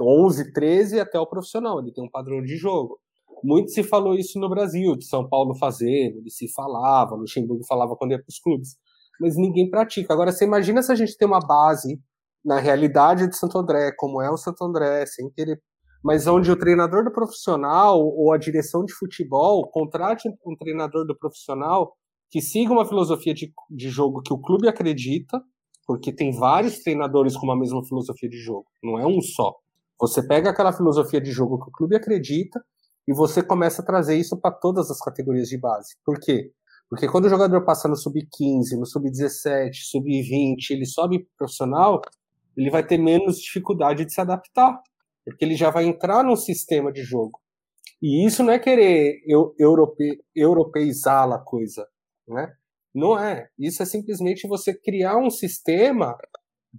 11, 0.01 0.53
13 0.53 1.01
até 1.01 1.19
o 1.19 1.27
profissional, 1.27 1.81
ele 1.81 1.93
tem 1.93 2.05
um 2.05 2.11
padrão 2.11 2.43
de 2.43 2.57
jogo. 2.57 2.99
Muito 3.43 3.71
se 3.71 3.83
falou 3.83 4.15
isso 4.15 4.39
no 4.39 4.49
Brasil, 4.49 4.97
de 4.97 5.07
São 5.07 5.29
Paulo 5.29 5.55
fazendo, 5.55 6.23
de 6.23 6.31
se 6.31 6.53
falava, 6.53 7.15
Luxemburgo 7.15 7.65
falava 7.65 7.97
quando 7.97 8.13
ia 8.13 8.19
para 8.19 8.29
os 8.29 8.39
clubes, 8.41 8.77
mas 9.21 9.37
ninguém 9.37 9.71
pratica. 9.71 10.13
Agora, 10.13 10.33
você 10.33 10.45
imagina 10.45 10.83
se 10.83 10.91
a 10.91 10.95
gente 10.95 11.17
tem 11.17 11.27
uma 11.27 11.41
base 11.41 12.01
na 12.45 12.59
realidade 12.59 13.29
de 13.29 13.37
Santo 13.37 13.59
André, 13.59 13.93
como 13.97 14.21
é 14.21 14.31
o 14.31 14.37
Santo 14.37 14.65
André, 14.65 15.07
sem 15.07 15.31
querer. 15.31 15.61
Mas 16.09 16.27
onde 16.27 16.51
o 16.51 16.57
treinador 16.57 17.05
do 17.05 17.13
profissional 17.13 18.01
ou 18.01 18.33
a 18.33 18.39
direção 18.39 18.83
de 18.83 18.95
futebol 18.95 19.69
contrate 19.69 20.27
um 20.47 20.57
treinador 20.57 21.05
do 21.05 21.15
profissional 21.15 21.93
que 22.31 22.41
siga 22.41 22.73
uma 22.73 22.87
filosofia 22.87 23.35
de, 23.35 23.53
de 23.69 23.91
jogo 23.91 24.23
que 24.23 24.33
o 24.33 24.39
clube 24.39 24.67
acredita, 24.67 25.39
porque 25.87 26.11
tem 26.11 26.33
vários 26.33 26.79
treinadores 26.79 27.37
com 27.37 27.53
a 27.53 27.57
mesma 27.59 27.85
filosofia 27.85 28.27
de 28.27 28.39
jogo, 28.39 28.65
não 28.83 28.99
é 28.99 29.07
um 29.07 29.21
só. 29.21 29.55
Você 30.01 30.27
pega 30.27 30.49
aquela 30.49 30.73
filosofia 30.73 31.21
de 31.21 31.31
jogo 31.31 31.63
que 31.63 31.69
o 31.69 31.73
clube 31.73 31.95
acredita 31.95 32.59
e 33.07 33.13
você 33.13 33.43
começa 33.43 33.83
a 33.83 33.85
trazer 33.85 34.17
isso 34.17 34.35
para 34.41 34.55
todas 34.55 34.91
as 34.91 35.01
categorias 35.01 35.49
de 35.49 35.59
base. 35.59 35.95
Por 36.03 36.19
quê? 36.19 36.51
Porque 36.89 37.07
quando 37.07 37.27
o 37.27 37.29
jogador 37.29 37.67
passa 37.67 37.87
no 37.87 37.97
sub-15, 37.97 38.79
no 38.79 38.87
sub-17, 38.87 39.75
sub-20, 39.75 40.71
ele 40.71 40.87
sobe 40.87 41.29
profissional, 41.37 42.01
ele 42.57 42.71
vai 42.71 42.83
ter 42.83 42.97
menos 42.97 43.39
dificuldade 43.39 44.07
de 44.07 44.15
se 44.15 44.23
adaptar, 44.23 44.81
porque 45.29 45.45
ele 45.45 45.57
já 45.57 45.71
vai 45.71 45.85
entrar 45.85 46.23
num 46.23 46.37
sistema 46.37 46.93
de 46.93 47.03
jogo. 47.03 47.41
E 48.01 48.25
isso 48.25 48.43
não 48.43 48.53
é 48.53 48.59
querer 48.59 49.21
europe, 49.59 50.23
europeizar 50.35 51.31
a 51.33 51.39
coisa, 51.39 51.87
né? 52.27 52.53
Não 52.95 53.19
é. 53.19 53.49
Isso 53.59 53.83
é 53.83 53.87
simplesmente 53.87 54.49
você 54.49 54.73
criar 54.73 55.17
um 55.17 55.31
sistema 55.31 56.17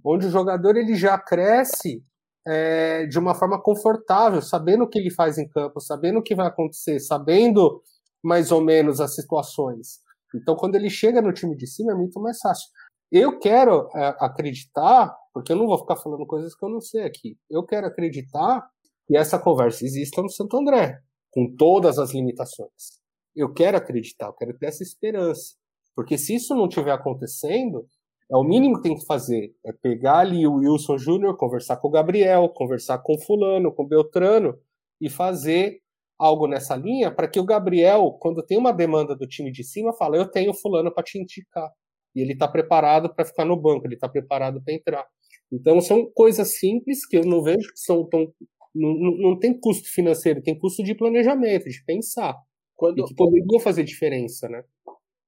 onde 0.04 0.26
o 0.26 0.30
jogador 0.30 0.76
ele 0.76 0.94
já 0.94 1.18
cresce 1.18 2.02
é, 2.46 3.06
de 3.06 3.18
uma 3.18 3.34
forma 3.34 3.60
confortável, 3.60 4.40
sabendo 4.40 4.84
o 4.84 4.88
que 4.88 4.98
ele 4.98 5.10
faz 5.10 5.38
em 5.38 5.48
campo, 5.48 5.80
sabendo 5.80 6.18
o 6.18 6.22
que 6.22 6.34
vai 6.34 6.46
acontecer, 6.46 6.98
sabendo 7.00 7.82
mais 8.22 8.50
ou 8.50 8.62
menos 8.62 9.00
as 9.00 9.14
situações. 9.14 10.00
Então, 10.34 10.56
quando 10.56 10.74
ele 10.74 10.90
chega 10.90 11.20
no 11.20 11.32
time 11.32 11.56
de 11.56 11.66
cima, 11.66 11.92
é 11.92 11.94
muito 11.94 12.20
mais 12.20 12.38
fácil. 12.38 12.68
Eu 13.10 13.38
quero 13.38 13.88
é, 13.94 14.16
acreditar, 14.20 15.14
porque 15.32 15.52
eu 15.52 15.56
não 15.56 15.66
vou 15.66 15.78
ficar 15.78 15.96
falando 15.96 16.26
coisas 16.26 16.54
que 16.54 16.64
eu 16.64 16.68
não 16.68 16.80
sei 16.80 17.04
aqui. 17.04 17.36
Eu 17.48 17.64
quero 17.64 17.86
acreditar 17.86 18.68
que 19.06 19.16
essa 19.16 19.38
conversa 19.38 19.84
exista 19.84 20.22
no 20.22 20.28
Santo 20.28 20.56
André, 20.56 21.00
com 21.30 21.54
todas 21.56 21.98
as 21.98 22.12
limitações. 22.12 23.00
Eu 23.34 23.52
quero 23.52 23.76
acreditar, 23.76 24.26
eu 24.26 24.32
quero 24.34 24.56
ter 24.58 24.66
essa 24.66 24.82
esperança. 24.82 25.54
Porque 25.94 26.18
se 26.18 26.34
isso 26.34 26.54
não 26.54 26.66
estiver 26.66 26.92
acontecendo, 26.92 27.86
é 28.30 28.36
o 28.36 28.44
mínimo 28.44 28.76
que 28.76 28.82
tem 28.82 28.96
que 28.96 29.04
fazer. 29.04 29.52
É 29.64 29.72
pegar 29.72 30.18
ali 30.18 30.46
o 30.46 30.54
Wilson 30.54 30.98
Júnior, 30.98 31.36
conversar 31.36 31.76
com 31.76 31.88
o 31.88 31.90
Gabriel, 31.90 32.48
conversar 32.48 32.98
com 32.98 33.14
o 33.14 33.20
fulano, 33.20 33.74
com 33.74 33.86
Beltrano 33.86 34.56
e 35.00 35.10
fazer 35.10 35.80
algo 36.18 36.46
nessa 36.46 36.76
linha 36.76 37.10
para 37.10 37.26
que 37.26 37.40
o 37.40 37.44
Gabriel, 37.44 38.12
quando 38.20 38.44
tem 38.44 38.58
uma 38.58 38.72
demanda 38.72 39.16
do 39.16 39.26
time 39.26 39.50
de 39.50 39.64
cima, 39.64 39.92
fala: 39.92 40.16
Eu 40.16 40.30
tenho 40.30 40.54
fulano 40.54 40.92
para 40.92 41.02
te 41.02 41.18
indicar. 41.18 41.70
E 42.14 42.20
ele 42.20 42.32
está 42.32 42.46
preparado 42.46 43.12
para 43.14 43.24
ficar 43.24 43.44
no 43.44 43.56
banco, 43.56 43.86
ele 43.86 43.94
está 43.94 44.08
preparado 44.08 44.62
para 44.62 44.74
entrar. 44.74 45.06
Então 45.52 45.80
são 45.80 46.10
coisas 46.12 46.58
simples 46.58 47.06
que 47.06 47.16
eu 47.16 47.24
não 47.24 47.42
vejo 47.42 47.72
que 47.72 47.80
são 47.80 48.08
tão. 48.08 48.32
Não, 48.74 48.94
não, 48.94 49.38
tem 49.38 49.58
custo 49.58 49.88
financeiro, 49.88 50.42
tem 50.42 50.56
custo 50.56 50.82
de 50.84 50.94
planejamento, 50.94 51.68
de 51.68 51.84
pensar. 51.84 52.36
Quando... 52.76 53.00
E 53.00 53.04
que 53.04 53.14
poderia 53.14 53.60
fazer 53.60 53.82
diferença, 53.82 54.48
né? 54.48 54.64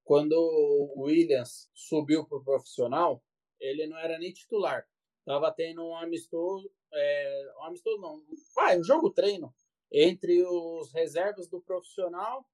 quando 0.05 0.33
o 0.35 1.05
Williams 1.05 1.71
subiu 1.75 2.27
para 2.27 2.39
o 2.39 2.45
profissional, 2.45 3.23
ele 3.61 3.87
não 3.87 3.97
era 3.97 4.19
nem 4.19 4.33
titular. 4.33 4.87
Tava 5.25 5.53
tendo 5.53 5.83
um 5.83 5.97
amistoso, 5.97 6.71
é, 6.93 7.53
um 7.61 7.65
amistoso 7.65 7.99
não, 7.99 8.23
vai, 8.55 8.79
um 8.79 8.85
jogo 8.85 9.11
treino 9.11 9.55
entre 9.91 10.45
os 10.45 10.93
reservas 10.93 11.49
do 11.49 11.61
profissional 11.61 12.45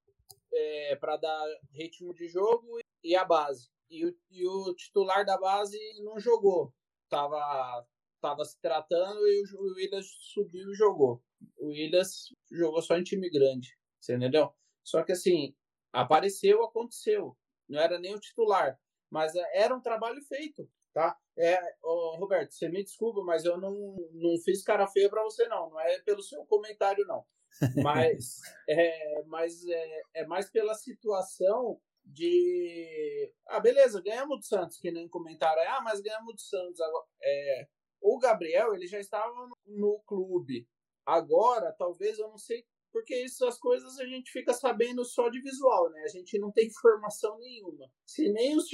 é, 0.53 0.97
para 0.97 1.16
dar 1.16 1.47
ritmo 1.73 2.15
de 2.15 2.28
jogo 2.28 2.78
e 3.03 3.16
a 3.16 3.24
base. 3.24 3.69
E 3.90 4.07
o, 4.07 4.15
e 4.31 4.47
o, 4.47 4.74
titular 4.74 5.24
da 5.24 5.39
base 5.39 5.78
não 6.05 6.20
jogou. 6.20 6.73
Tava, 7.09 7.86
tava 8.20 8.44
se 8.44 8.60
tratando 8.60 9.26
e 9.26 9.44
o, 9.55 9.74
Williams 9.74 10.06
subiu 10.32 10.70
e 10.70 10.74
jogou. 10.74 11.22
O 11.56 11.68
Williams 11.68 12.35
jogou 12.51 12.82
só 12.82 12.97
em 12.97 13.05
time 13.05 13.30
grande, 13.30 13.76
você 14.01 14.16
entendeu? 14.16 14.52
Só 14.85 15.02
que 15.02 15.12
assim, 15.12 15.55
Apareceu, 15.93 16.62
aconteceu. 16.62 17.36
Não 17.68 17.80
era 17.80 17.98
nem 17.98 18.14
o 18.14 18.20
titular, 18.20 18.78
mas 19.10 19.35
é, 19.35 19.62
era 19.62 19.74
um 19.74 19.80
trabalho 19.80 20.22
feito, 20.22 20.68
tá? 20.93 21.16
É, 21.36 21.59
oh, 21.82 22.16
Roberto, 22.16 22.52
você 22.52 22.68
me 22.68 22.82
desculpa, 22.82 23.22
mas 23.22 23.44
eu 23.44 23.59
não, 23.59 23.97
não 24.12 24.39
fiz 24.44 24.62
cara 24.62 24.86
feia 24.86 25.09
para 25.09 25.22
você 25.22 25.47
não. 25.48 25.70
Não 25.70 25.80
é 25.80 25.98
pelo 26.01 26.22
seu 26.22 26.44
comentário 26.47 27.06
não, 27.06 27.24
mas 27.82 28.40
é, 28.68 29.22
mas 29.24 29.66
é, 29.66 30.02
é 30.14 30.26
mais 30.26 30.51
pela 30.51 30.74
situação 30.74 31.80
de 32.09 33.32
ah 33.48 33.60
beleza 33.60 34.01
ganhamos 34.02 34.39
do 34.39 34.44
Santos 34.44 34.78
que 34.78 34.90
nem 34.90 35.09
comentaram 35.09 35.62
ah 35.68 35.80
mas 35.82 36.01
ganhamos 36.01 36.35
do 36.35 36.40
Santos 36.40 36.80
agora 36.80 37.06
é, 37.22 37.68
o 38.01 38.18
Gabriel 38.18 38.74
ele 38.74 38.86
já 38.86 38.98
estava 38.98 39.48
no 39.66 40.01
clube 40.06 40.66
agora 41.05 41.74
talvez 41.78 42.18
eu 42.18 42.28
não 42.28 42.39
sei 42.39 42.64
porque 42.93 43.14
essas 43.14 43.59
coisas 43.59 43.98
a 43.98 44.06
gente 44.06 44.30
fica 44.30 44.52
sabendo 44.52 45.05
só 45.05 45.28
de 45.28 45.40
visual, 45.40 45.90
né? 45.90 46.02
A 46.05 46.09
gente 46.09 46.39
não 46.39 46.51
tem 46.51 46.66
informação 46.66 47.39
nenhuma. 47.39 47.90
Se 48.05 48.32
nem 48.32 48.56
os, 48.56 48.64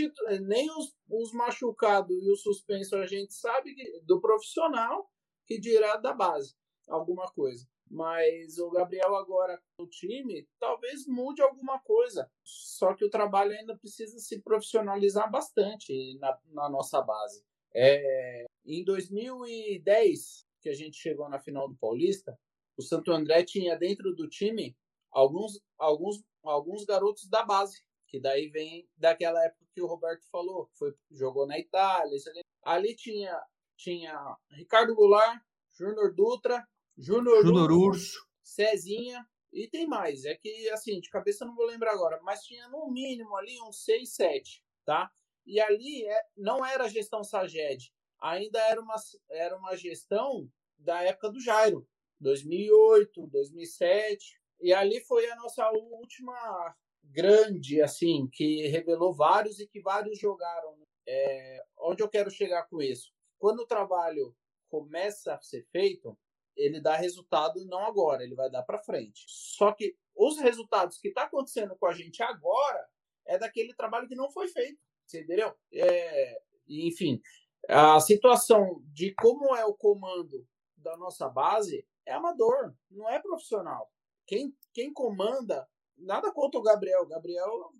nem 0.47 0.70
os, 0.70 0.94
os 1.11 1.32
machucados 1.32 2.16
e 2.23 2.31
o 2.31 2.36
suspenso 2.36 2.97
a 2.97 3.06
gente 3.06 3.35
sabe 3.35 3.74
que, 3.74 4.01
do 4.02 4.20
profissional, 4.20 5.11
que 5.47 5.59
dirá 5.59 5.97
da 5.97 6.12
base, 6.12 6.55
alguma 6.89 7.31
coisa. 7.32 7.66
Mas 7.90 8.59
o 8.59 8.70
Gabriel 8.70 9.15
agora 9.15 9.61
no 9.78 9.86
time 9.89 10.48
talvez 10.59 11.06
mude 11.06 11.43
alguma 11.43 11.78
coisa. 11.81 12.31
Só 12.43 12.94
que 12.94 13.05
o 13.05 13.11
trabalho 13.11 13.52
ainda 13.52 13.77
precisa 13.77 14.19
se 14.19 14.40
profissionalizar 14.40 15.31
bastante 15.31 16.19
na, 16.19 16.39
na 16.47 16.69
nossa 16.69 17.01
base. 17.02 17.44
É, 17.74 18.44
em 18.65 18.85
2010, 18.85 20.47
que 20.61 20.69
a 20.69 20.74
gente 20.74 20.97
chegou 20.97 21.28
na 21.28 21.39
final 21.39 21.69
do 21.69 21.77
Paulista, 21.77 22.39
o 22.77 22.82
Santo 22.82 23.12
André 23.12 23.44
tinha 23.44 23.77
dentro 23.77 24.15
do 24.15 24.28
time 24.28 24.77
alguns, 25.11 25.61
alguns, 25.78 26.23
alguns 26.43 26.85
garotos 26.85 27.28
da 27.28 27.44
base, 27.44 27.82
que 28.09 28.20
daí 28.20 28.48
vem 28.48 28.89
daquela 28.97 29.43
época 29.44 29.65
que 29.73 29.82
o 29.82 29.86
Roberto 29.86 30.24
falou, 30.31 30.70
foi 30.74 30.94
jogou 31.11 31.47
na 31.47 31.59
Itália. 31.59 32.16
Ali 32.62 32.94
tinha, 32.94 33.40
tinha 33.77 34.36
Ricardo 34.51 34.94
Goulart, 34.94 35.40
Júnior 35.73 36.15
Dutra, 36.15 36.66
Júnior 36.97 37.73
Urso, 37.73 38.27
Cezinha, 38.43 39.27
e 39.53 39.69
tem 39.69 39.87
mais. 39.87 40.25
É 40.25 40.35
que, 40.35 40.69
assim, 40.71 41.01
de 41.01 41.09
cabeça 41.09 41.45
eu 41.45 41.49
não 41.49 41.55
vou 41.55 41.66
lembrar 41.66 41.93
agora, 41.93 42.21
mas 42.23 42.43
tinha 42.43 42.69
no 42.69 42.91
mínimo 42.91 43.37
ali 43.37 43.61
uns 43.62 43.85
6, 43.85 44.15
7, 44.15 44.65
tá? 44.85 45.11
E 45.47 45.61
ali 45.61 46.05
é, 46.07 46.23
não 46.37 46.65
era 46.65 46.85
a 46.85 46.89
gestão 46.89 47.23
Saged, 47.23 47.93
ainda 48.21 48.59
era 48.61 48.81
uma, 48.81 48.97
era 49.31 49.57
uma 49.57 49.77
gestão 49.77 50.51
da 50.79 51.03
época 51.03 51.31
do 51.31 51.41
Jairo, 51.41 51.87
2008, 52.21 53.27
2007. 53.29 54.41
E 54.61 54.73
ali 54.73 55.01
foi 55.01 55.31
a 55.31 55.37
nossa 55.37 55.71
última 55.71 56.75
grande, 57.03 57.83
assim, 57.83 58.27
que 58.33 58.66
revelou 58.69 59.12
vários 59.12 59.61
e 59.61 59.66
que 59.66 59.81
vários 59.81 60.19
jogaram. 60.19 60.75
É, 61.07 61.62
onde 61.79 62.03
eu 62.03 62.09
quero 62.09 62.31
chegar 62.31 62.65
com 62.65 62.81
isso? 62.81 63.12
Quando 63.39 63.61
o 63.61 63.66
trabalho 63.66 64.35
começa 64.71 65.35
a 65.35 65.43
ser 65.43 65.66
feito, 65.71 66.16
ele 66.56 66.81
dá 66.81 66.97
resultado 66.97 67.64
não 67.66 67.85
agora, 67.85 68.22
ele 68.22 68.35
vai 68.35 68.51
dar 68.51 68.62
para 68.62 68.82
frente. 68.82 69.24
Só 69.26 69.72
que 69.72 69.97
os 70.14 70.39
resultados 70.39 70.98
que 70.98 71.09
está 71.09 71.24
acontecendo 71.24 71.76
com 71.76 71.86
a 71.86 71.93
gente 71.93 72.22
agora 72.22 72.86
é 73.26 73.39
daquele 73.39 73.74
trabalho 73.74 74.09
que 74.09 74.14
não 74.14 74.31
foi 74.31 74.48
feito, 74.48 74.78
entendeu? 75.06 75.55
É, 75.72 76.43
enfim, 76.68 77.20
a 77.68 77.98
situação 78.01 78.82
de 78.93 79.14
como 79.14 79.55
é 79.56 79.64
o 79.64 79.74
comando 79.74 80.47
da 80.76 80.97
nossa 80.97 81.28
base 81.28 81.86
é 82.06 82.12
amador, 82.12 82.74
não 82.90 83.09
é 83.09 83.20
profissional. 83.20 83.90
Quem, 84.26 84.55
quem 84.72 84.93
comanda, 84.93 85.66
nada 85.97 86.32
contra 86.32 86.60
o 86.60 86.62
Gabriel. 86.62 87.06
Gabriel 87.06 87.70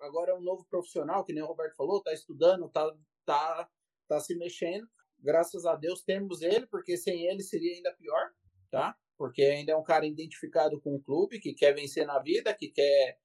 agora 0.00 0.32
é 0.32 0.34
um 0.34 0.42
novo 0.42 0.64
profissional, 0.68 1.24
que 1.24 1.32
nem 1.32 1.42
o 1.42 1.46
Roberto 1.46 1.76
falou, 1.76 1.98
está 1.98 2.12
estudando, 2.12 2.66
está 2.66 2.92
tá, 3.24 3.68
tá 4.08 4.20
se 4.20 4.34
mexendo. 4.36 4.88
Graças 5.22 5.66
a 5.66 5.74
Deus 5.74 6.02
temos 6.02 6.42
ele, 6.42 6.66
porque 6.66 6.96
sem 6.96 7.26
ele 7.26 7.42
seria 7.42 7.74
ainda 7.74 7.92
pior, 7.94 8.30
tá? 8.70 8.96
Porque 9.16 9.42
ainda 9.42 9.72
é 9.72 9.76
um 9.76 9.82
cara 9.82 10.06
identificado 10.06 10.80
com 10.80 10.94
o 10.94 11.02
clube, 11.02 11.40
que 11.40 11.52
quer 11.52 11.74
vencer 11.74 12.06
na 12.06 12.18
vida, 12.18 12.54
que 12.54 12.68
quer. 12.68 13.18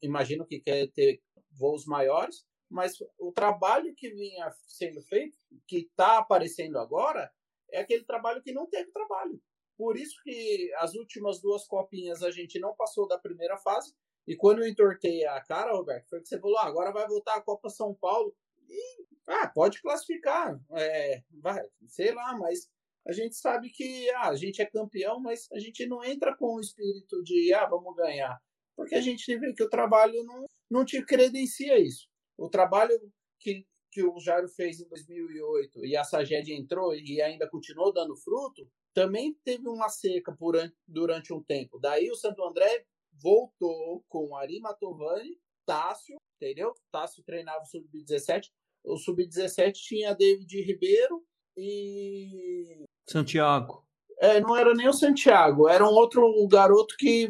Imagino 0.00 0.46
que 0.46 0.60
quer 0.60 0.90
ter 0.92 1.20
voos 1.50 1.84
maiores, 1.84 2.46
mas 2.70 2.94
o 3.18 3.32
trabalho 3.32 3.94
que 3.94 4.10
vinha 4.10 4.50
sendo 4.66 5.02
feito, 5.02 5.36
que 5.66 5.78
está 5.78 6.18
aparecendo 6.18 6.78
agora, 6.78 7.30
é 7.70 7.80
aquele 7.80 8.04
trabalho 8.04 8.42
que 8.42 8.52
não 8.52 8.66
teve 8.66 8.90
trabalho. 8.90 9.40
Por 9.76 9.96
isso 9.96 10.16
que 10.24 10.72
as 10.78 10.94
últimas 10.94 11.40
duas 11.40 11.66
copinhas 11.66 12.22
a 12.22 12.30
gente 12.30 12.58
não 12.58 12.74
passou 12.74 13.06
da 13.06 13.18
primeira 13.18 13.58
fase. 13.58 13.94
E 14.26 14.34
quando 14.34 14.62
eu 14.62 14.68
entortei 14.68 15.24
a 15.26 15.40
cara, 15.42 15.72
Roberto, 15.72 16.08
foi 16.08 16.20
que 16.20 16.28
você 16.28 16.40
falou: 16.40 16.58
ah, 16.58 16.66
agora 16.66 16.92
vai 16.92 17.06
voltar 17.06 17.36
a 17.36 17.42
Copa 17.42 17.68
São 17.68 17.94
Paulo. 17.94 18.34
E, 18.68 19.06
ah, 19.28 19.48
pode 19.48 19.80
classificar. 19.80 20.58
É, 20.76 21.22
vai, 21.40 21.60
sei 21.88 22.12
lá, 22.12 22.36
mas 22.38 22.68
a 23.06 23.12
gente 23.12 23.36
sabe 23.36 23.70
que 23.70 24.10
ah, 24.10 24.28
a 24.28 24.36
gente 24.36 24.60
é 24.62 24.66
campeão, 24.66 25.20
mas 25.20 25.48
a 25.52 25.58
gente 25.58 25.86
não 25.86 26.04
entra 26.04 26.36
com 26.36 26.56
o 26.56 26.60
espírito 26.60 27.22
de 27.22 27.52
ah, 27.54 27.66
vamos 27.66 27.94
ganhar. 27.96 28.38
Porque 28.76 28.94
a 28.94 29.00
gente 29.00 29.36
vê 29.38 29.52
que 29.54 29.62
o 29.62 29.70
trabalho 29.70 30.22
não, 30.24 30.44
não 30.70 30.84
te 30.84 31.02
credencia 31.04 31.78
isso. 31.78 32.08
O 32.36 32.48
trabalho 32.48 32.92
que 33.40 33.66
que 33.96 34.04
o 34.04 34.20
Jairo 34.20 34.46
fez 34.46 34.78
em 34.78 34.88
2008 34.90 35.86
e 35.86 35.96
a 35.96 36.04
Saged 36.04 36.52
entrou 36.52 36.94
e 36.94 37.22
ainda 37.22 37.48
continuou 37.48 37.90
dando 37.90 38.14
fruto, 38.14 38.70
também 38.92 39.34
teve 39.42 39.66
uma 39.66 39.88
seca 39.88 40.36
por, 40.36 40.54
durante 40.86 41.32
um 41.32 41.42
tempo. 41.42 41.78
Daí 41.78 42.10
o 42.10 42.14
Santo 42.14 42.44
André 42.44 42.84
voltou 43.22 44.04
com 44.06 44.36
Ari 44.36 44.60
Matovani, 44.60 45.40
Tássio, 45.64 46.18
entendeu? 46.36 46.74
Tássio 46.90 47.22
treinava 47.24 47.62
o 47.62 47.66
Sub-17. 47.66 48.50
O 48.84 48.96
Sub-17 48.96 49.72
tinha 49.72 50.14
David 50.14 50.62
Ribeiro 50.62 51.24
e. 51.56 52.84
Santiago. 53.08 53.84
É, 54.18 54.40
não 54.40 54.56
era 54.56 54.72
nem 54.74 54.88
o 54.88 54.94
Santiago, 54.94 55.68
era 55.68 55.84
um 55.84 55.92
outro 55.92 56.46
garoto 56.48 56.96
que 56.96 57.28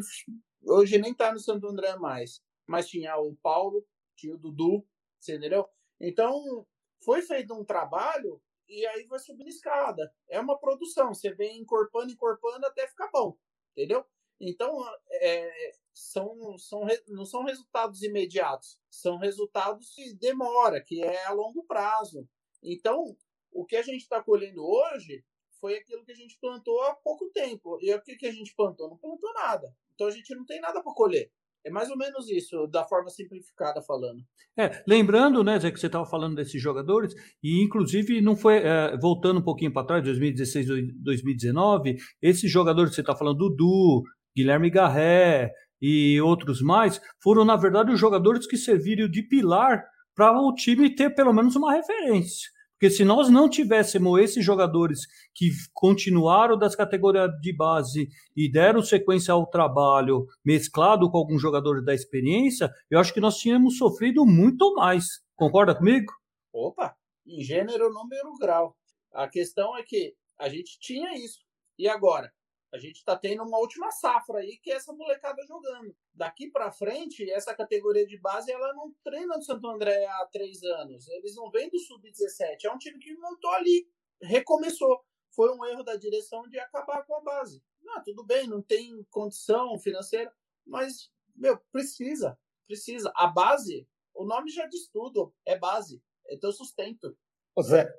hoje 0.63 0.97
nem 0.97 1.13
tá 1.13 1.33
no 1.33 1.39
Santo 1.39 1.67
André 1.67 1.95
mais. 1.97 2.41
Mas 2.65 2.87
tinha 2.87 3.17
o 3.17 3.35
Paulo, 3.35 3.85
tinha 4.15 4.33
o 4.33 4.37
Dudu, 4.37 4.85
você 5.19 5.35
entendeu? 5.35 5.67
Então, 5.99 6.65
foi 7.03 7.21
feito 7.21 7.53
um 7.53 7.65
trabalho 7.65 8.41
e 8.69 8.85
aí 8.87 9.05
vai 9.05 9.19
subindo 9.19 9.49
escada. 9.49 10.13
É 10.29 10.39
uma 10.39 10.57
produção, 10.57 11.13
você 11.13 11.33
vem 11.33 11.59
encorpando, 11.59 12.11
encorpando 12.11 12.65
até 12.65 12.87
ficar 12.87 13.09
bom, 13.11 13.37
entendeu? 13.71 14.05
Então, 14.39 14.77
é, 15.11 15.71
são, 15.97 16.57
são, 16.59 16.81
não 17.07 17.25
são 17.25 17.43
resultados 17.43 18.03
imediatos, 18.03 18.77
são 18.89 19.17
resultados 19.17 19.93
que 19.95 20.13
demora, 20.13 20.79
que 20.79 21.01
é 21.03 21.25
a 21.25 21.33
longo 21.33 21.63
prazo. 21.63 22.27
Então, 22.61 23.15
o 23.51 23.65
que 23.65 23.75
a 23.75 23.81
gente 23.81 24.01
está 24.01 24.21
colhendo 24.21 24.63
hoje 24.63 25.23
foi 25.59 25.75
aquilo 25.75 26.05
que 26.05 26.11
a 26.11 26.15
gente 26.15 26.37
plantou 26.39 26.79
há 26.83 26.93
pouco 26.93 27.31
tempo. 27.31 27.79
E 27.81 27.91
o 27.93 28.01
que, 28.01 28.15
que 28.15 28.27
a 28.27 28.31
gente 28.31 28.53
plantou? 28.55 28.89
Não 28.89 28.97
plantou 28.97 29.33
nada. 29.33 29.73
Então, 29.95 30.05
a 30.05 30.11
gente 30.11 30.35
não 30.35 30.45
tem 30.45 30.61
nada 30.61 30.83
para 30.83 30.93
colher. 30.93 31.31
É 31.65 31.71
mais 31.71 31.89
ou 31.89 31.97
menos 31.97 32.29
isso, 32.29 32.67
da 32.67 32.85
forma 32.85 33.09
simplificada 33.09 33.81
falando. 33.81 34.23
É, 34.57 34.83
lembrando, 34.87 35.43
né, 35.43 35.59
Zé, 35.59 35.71
que 35.71 35.79
você 35.79 35.87
estava 35.87 36.05
falando 36.05 36.35
desses 36.35 36.61
jogadores, 36.61 37.13
e 37.43 37.61
inclusive 37.61 38.21
não 38.21 38.35
foi, 38.35 38.57
é, 38.57 38.95
voltando 38.97 39.39
um 39.39 39.43
pouquinho 39.43 39.73
para 39.73 39.85
trás, 39.85 40.03
2016, 40.03 40.67
2019, 41.03 41.97
esses 42.21 42.49
jogadores 42.49 42.91
que 42.91 42.95
você 42.95 43.01
está 43.01 43.15
falando, 43.15 43.49
Dudu, 43.49 44.03
Guilherme 44.35 44.69
Garré 44.69 45.51
e 45.81 46.19
outros 46.21 46.61
mais, 46.61 46.99
foram, 47.21 47.45
na 47.45 47.55
verdade, 47.55 47.91
os 47.91 47.99
jogadores 47.99 48.47
que 48.47 48.57
serviram 48.57 49.09
de 49.09 49.23
pilar 49.23 49.83
para 50.15 50.41
o 50.41 50.53
time 50.53 50.93
ter 50.93 51.11
pelo 51.11 51.33
menos 51.33 51.55
uma 51.55 51.73
referência. 51.73 52.49
Porque 52.73 52.91
se 52.91 53.03
nós 53.03 53.27
não 53.27 53.49
tivéssemos 53.49 54.21
esses 54.21 54.45
jogadores 54.45 54.99
que 55.33 55.49
continuaram 55.73 56.55
das 56.55 56.75
categorias 56.75 57.31
de 57.41 57.51
base 57.51 58.07
e 58.35 58.51
deram 58.51 58.83
sequência 58.83 59.33
ao 59.33 59.47
trabalho, 59.47 60.27
mesclado 60.45 61.09
com 61.09 61.17
alguns 61.17 61.41
jogadores 61.41 61.83
da 61.83 61.93
experiência, 61.93 62.71
eu 62.89 62.99
acho 62.99 63.11
que 63.11 63.19
nós 63.19 63.37
tínhamos 63.37 63.77
sofrido 63.77 64.23
muito 64.27 64.75
mais. 64.75 65.05
Concorda 65.35 65.73
comigo? 65.73 66.13
Opa, 66.53 66.95
em 67.25 67.41
gênero, 67.43 67.91
número, 67.91 68.37
grau. 68.39 68.75
A 69.11 69.27
questão 69.27 69.75
é 69.75 69.81
que 69.81 70.13
a 70.39 70.47
gente 70.47 70.77
tinha 70.79 71.13
isso. 71.15 71.39
E 71.79 71.87
agora? 71.87 72.31
A 72.77 72.79
gente 72.79 72.97
está 72.97 73.17
tendo 73.17 73.41
uma 73.41 73.57
última 73.57 73.89
safra 73.89 74.37
aí 74.37 74.59
que 74.61 74.69
é 74.71 74.75
essa 74.75 74.93
molecada 74.93 75.43
jogando. 75.47 75.95
Daqui 76.13 76.51
para 76.51 76.71
frente, 76.71 77.27
essa 77.31 77.55
categoria 77.55 78.05
de 78.05 78.19
base 78.19 78.51
ela 78.51 78.71
não 78.75 78.93
treina 79.03 79.35
no 79.35 79.41
Santo 79.41 79.67
André 79.67 80.05
há 80.05 80.27
três 80.31 80.61
anos. 80.61 81.07
Eles 81.07 81.35
não 81.35 81.49
vêm 81.49 81.71
do 81.71 81.79
sub-17. 81.79 82.65
É 82.65 82.71
um 82.71 82.77
time 82.77 82.99
que 82.99 83.17
montou 83.17 83.49
ali, 83.49 83.89
recomeçou. 84.21 85.03
Foi 85.33 85.51
um 85.57 85.65
erro 85.65 85.81
da 85.81 85.95
direção 85.95 86.43
de 86.43 86.59
acabar 86.59 87.03
com 87.03 87.15
a 87.15 87.21
base. 87.21 87.63
Não, 87.81 88.03
tudo 88.03 88.23
bem, 88.23 88.47
não 88.47 88.61
tem 88.61 89.03
condição 89.09 89.79
financeira, 89.79 90.31
mas 90.63 91.11
meu 91.35 91.59
precisa, 91.71 92.37
precisa. 92.67 93.11
A 93.15 93.25
base, 93.25 93.87
o 94.13 94.23
nome 94.23 94.51
já 94.51 94.67
diz 94.67 94.87
tudo, 94.89 95.33
é 95.47 95.57
base, 95.57 95.99
é 96.27 96.37
teu 96.37 96.51
sustento. 96.51 97.17
Zé, 97.59 97.91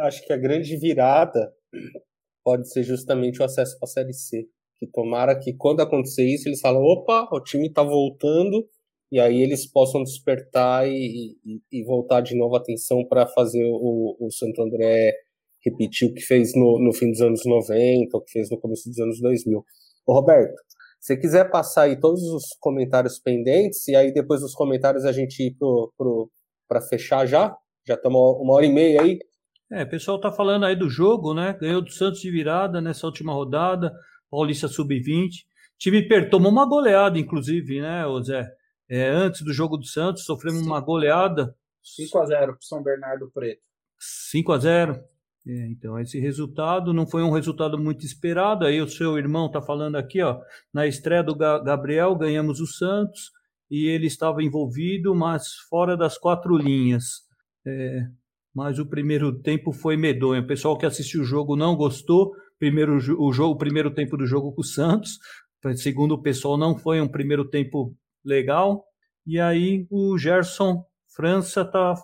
acho 0.00 0.26
que 0.26 0.32
a 0.32 0.36
grande 0.36 0.76
virada 0.76 1.54
pode 2.44 2.70
ser 2.70 2.82
justamente 2.82 3.40
o 3.40 3.44
acesso 3.44 3.78
para 3.78 3.86
a 3.86 3.90
Série 3.90 4.12
C. 4.12 4.46
Que 4.78 4.86
tomara 4.86 5.38
que 5.38 5.52
quando 5.54 5.80
acontecer 5.80 6.24
isso, 6.24 6.48
eles 6.48 6.60
falam, 6.60 6.82
opa, 6.82 7.28
o 7.32 7.40
time 7.40 7.68
está 7.68 7.82
voltando, 7.82 8.66
e 9.10 9.20
aí 9.20 9.40
eles 9.42 9.70
possam 9.70 10.02
despertar 10.02 10.88
e, 10.88 11.36
e, 11.44 11.60
e 11.70 11.84
voltar 11.84 12.20
de 12.20 12.36
novo 12.36 12.56
a 12.56 12.58
atenção 12.58 13.04
para 13.06 13.26
fazer 13.26 13.64
o, 13.64 14.16
o 14.18 14.30
Santo 14.30 14.62
André 14.62 15.14
repetir 15.64 16.08
o 16.08 16.14
que 16.14 16.22
fez 16.22 16.54
no, 16.54 16.78
no 16.78 16.92
fim 16.92 17.10
dos 17.10 17.20
anos 17.20 17.42
90, 17.44 18.16
o 18.16 18.20
que 18.20 18.32
fez 18.32 18.50
no 18.50 18.58
começo 18.58 18.88
dos 18.88 18.98
anos 18.98 19.20
2000. 19.20 19.64
Ô 20.06 20.12
Roberto, 20.12 20.54
se 21.00 21.16
quiser 21.16 21.50
passar 21.50 21.82
aí 21.82 21.98
todos 21.98 22.22
os 22.22 22.44
comentários 22.60 23.18
pendentes, 23.18 23.86
e 23.88 23.94
aí 23.94 24.12
depois 24.12 24.40
dos 24.40 24.54
comentários 24.54 25.04
a 25.04 25.12
gente 25.12 25.42
ir 25.42 25.56
para 26.68 26.80
fechar 26.82 27.26
já, 27.26 27.56
já 27.86 27.94
estamos 27.94 28.20
uma 28.40 28.54
hora 28.54 28.66
e 28.66 28.72
meia 28.72 29.02
aí, 29.02 29.18
é, 29.72 29.82
o 29.84 29.88
pessoal 29.88 30.20
tá 30.20 30.30
falando 30.30 30.64
aí 30.64 30.76
do 30.76 30.88
jogo, 30.88 31.32
né? 31.34 31.56
Ganhou 31.60 31.82
do 31.82 31.90
Santos 31.90 32.20
de 32.20 32.30
virada 32.30 32.80
nessa 32.80 33.06
última 33.06 33.32
rodada, 33.32 33.92
Paulista 34.30 34.68
Sub-20. 34.68 35.46
Time 35.78 36.06
per... 36.06 36.30
tomou 36.30 36.52
uma 36.52 36.66
goleada, 36.66 37.18
inclusive, 37.18 37.80
né, 37.80 38.04
Zé? 38.22 38.48
É, 38.88 39.08
antes 39.08 39.42
do 39.42 39.52
jogo 39.52 39.76
do 39.76 39.86
Santos, 39.86 40.24
sofremos 40.24 40.60
Sim. 40.60 40.66
uma 40.66 40.80
goleada. 40.80 41.56
5 41.82 42.18
a 42.18 42.26
0 42.26 42.52
para 42.52 42.56
São 42.60 42.82
Bernardo 42.82 43.30
Preto. 43.32 43.62
5 43.98 44.52
a 44.52 44.58
0 44.58 45.04
é, 45.44 45.66
então, 45.66 45.98
esse 45.98 46.20
resultado 46.20 46.92
não 46.92 47.04
foi 47.06 47.22
um 47.22 47.32
resultado 47.32 47.76
muito 47.76 48.06
esperado. 48.06 48.64
Aí 48.64 48.80
o 48.80 48.88
seu 48.88 49.18
irmão 49.18 49.46
está 49.46 49.60
falando 49.60 49.96
aqui, 49.96 50.22
ó, 50.22 50.40
na 50.72 50.86
estreia 50.86 51.22
do 51.22 51.34
Gabriel, 51.34 52.14
ganhamos 52.14 52.60
o 52.60 52.66
Santos 52.66 53.32
e 53.70 53.86
ele 53.86 54.06
estava 54.06 54.42
envolvido, 54.42 55.14
mas 55.14 55.54
fora 55.68 55.96
das 55.96 56.16
quatro 56.16 56.56
linhas. 56.56 57.22
É, 57.66 58.06
mas 58.54 58.78
o 58.78 58.86
primeiro 58.86 59.32
tempo 59.40 59.72
foi 59.72 59.96
medonho. 59.96 60.42
O 60.42 60.46
pessoal 60.46 60.76
que 60.76 60.86
assistiu 60.86 61.22
o 61.22 61.24
jogo 61.24 61.56
não 61.56 61.74
gostou. 61.74 62.32
Primeiro, 62.58 62.96
o, 62.96 63.32
jogo, 63.32 63.54
o 63.54 63.58
primeiro 63.58 63.90
tempo 63.90 64.16
do 64.16 64.26
jogo 64.26 64.52
com 64.52 64.60
o 64.60 64.64
Santos. 64.64 65.18
Segundo 65.76 66.12
o 66.12 66.22
pessoal, 66.22 66.58
não 66.58 66.76
foi 66.76 67.00
um 67.00 67.08
primeiro 67.08 67.48
tempo 67.48 67.96
legal. 68.24 68.84
E 69.26 69.40
aí 69.40 69.86
o 69.90 70.18
Gerson 70.18 70.84
França 71.14 71.64
tá, 71.64 71.94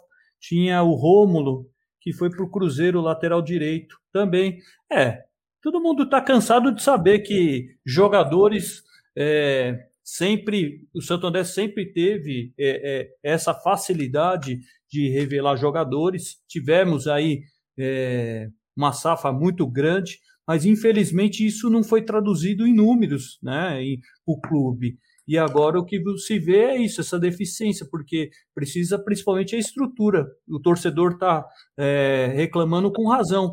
tinha 0.41 0.83
o 0.83 0.95
Rômulo, 0.95 1.67
que 2.01 2.13
foi 2.13 2.31
para 2.31 2.45
o 2.45 2.51
Cruzeiro 2.51 3.01
lateral 3.01 3.43
direito 3.43 3.97
também. 4.13 4.59
É, 4.91 5.23
todo 5.63 5.81
mundo 5.81 6.05
está 6.05 6.21
cansado 6.21 6.73
de 6.73 6.83
saber 6.83 7.21
que 7.21 7.77
jogadores 7.85 8.83
é, 9.17 9.89
sempre 10.11 10.87
o 10.95 11.03
Santo 11.03 11.27
André 11.27 11.45
sempre 11.45 11.93
teve 11.93 12.55
é, 12.59 13.01
é, 13.01 13.09
essa 13.23 13.53
facilidade 13.53 14.59
de 14.91 15.11
revelar 15.11 15.57
jogadores. 15.57 16.37
Tivemos 16.49 17.07
aí 17.07 17.43
é, 17.79 18.49
uma 18.75 18.93
safra 18.93 19.31
muito 19.33 19.67
grande, 19.67 20.19
mas 20.47 20.65
infelizmente 20.65 21.47
isso 21.47 21.69
não 21.69 21.85
foi 21.85 22.01
traduzido 22.03 22.67
em 22.67 22.75
números, 22.75 23.39
né, 23.43 23.83
para 24.25 24.33
o 24.33 24.41
clube. 24.41 24.97
E 25.27 25.37
agora 25.37 25.79
o 25.79 25.85
que 25.85 26.03
se 26.17 26.39
vê 26.39 26.57
é 26.57 26.79
isso, 26.79 27.03
essa 27.03 27.19
deficiência, 27.19 27.87
porque 27.91 28.31
precisa 28.55 28.99
principalmente 28.99 29.55
a 29.55 29.59
estrutura. 29.59 30.27
O 30.49 30.59
torcedor 30.59 31.13
está 31.13 31.45
é, 31.79 32.33
reclamando 32.35 32.91
com 32.91 33.11
razão. 33.11 33.53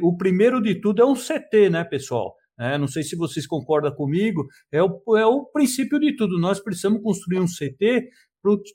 O 0.00 0.16
primeiro 0.16 0.62
de 0.62 0.80
tudo 0.80 1.02
é 1.02 1.04
um 1.04 1.14
CT, 1.14 1.68
né, 1.68 1.84
pessoal? 1.84 2.34
É, 2.60 2.76
não 2.76 2.86
sei 2.86 3.02
se 3.02 3.16
vocês 3.16 3.46
concordam 3.46 3.90
comigo, 3.94 4.46
é 4.70 4.82
o, 4.82 5.16
é 5.16 5.24
o 5.24 5.46
princípio 5.46 5.98
de 5.98 6.14
tudo. 6.14 6.38
Nós 6.38 6.60
precisamos 6.60 7.02
construir 7.02 7.40
um 7.40 7.46
CT 7.46 8.10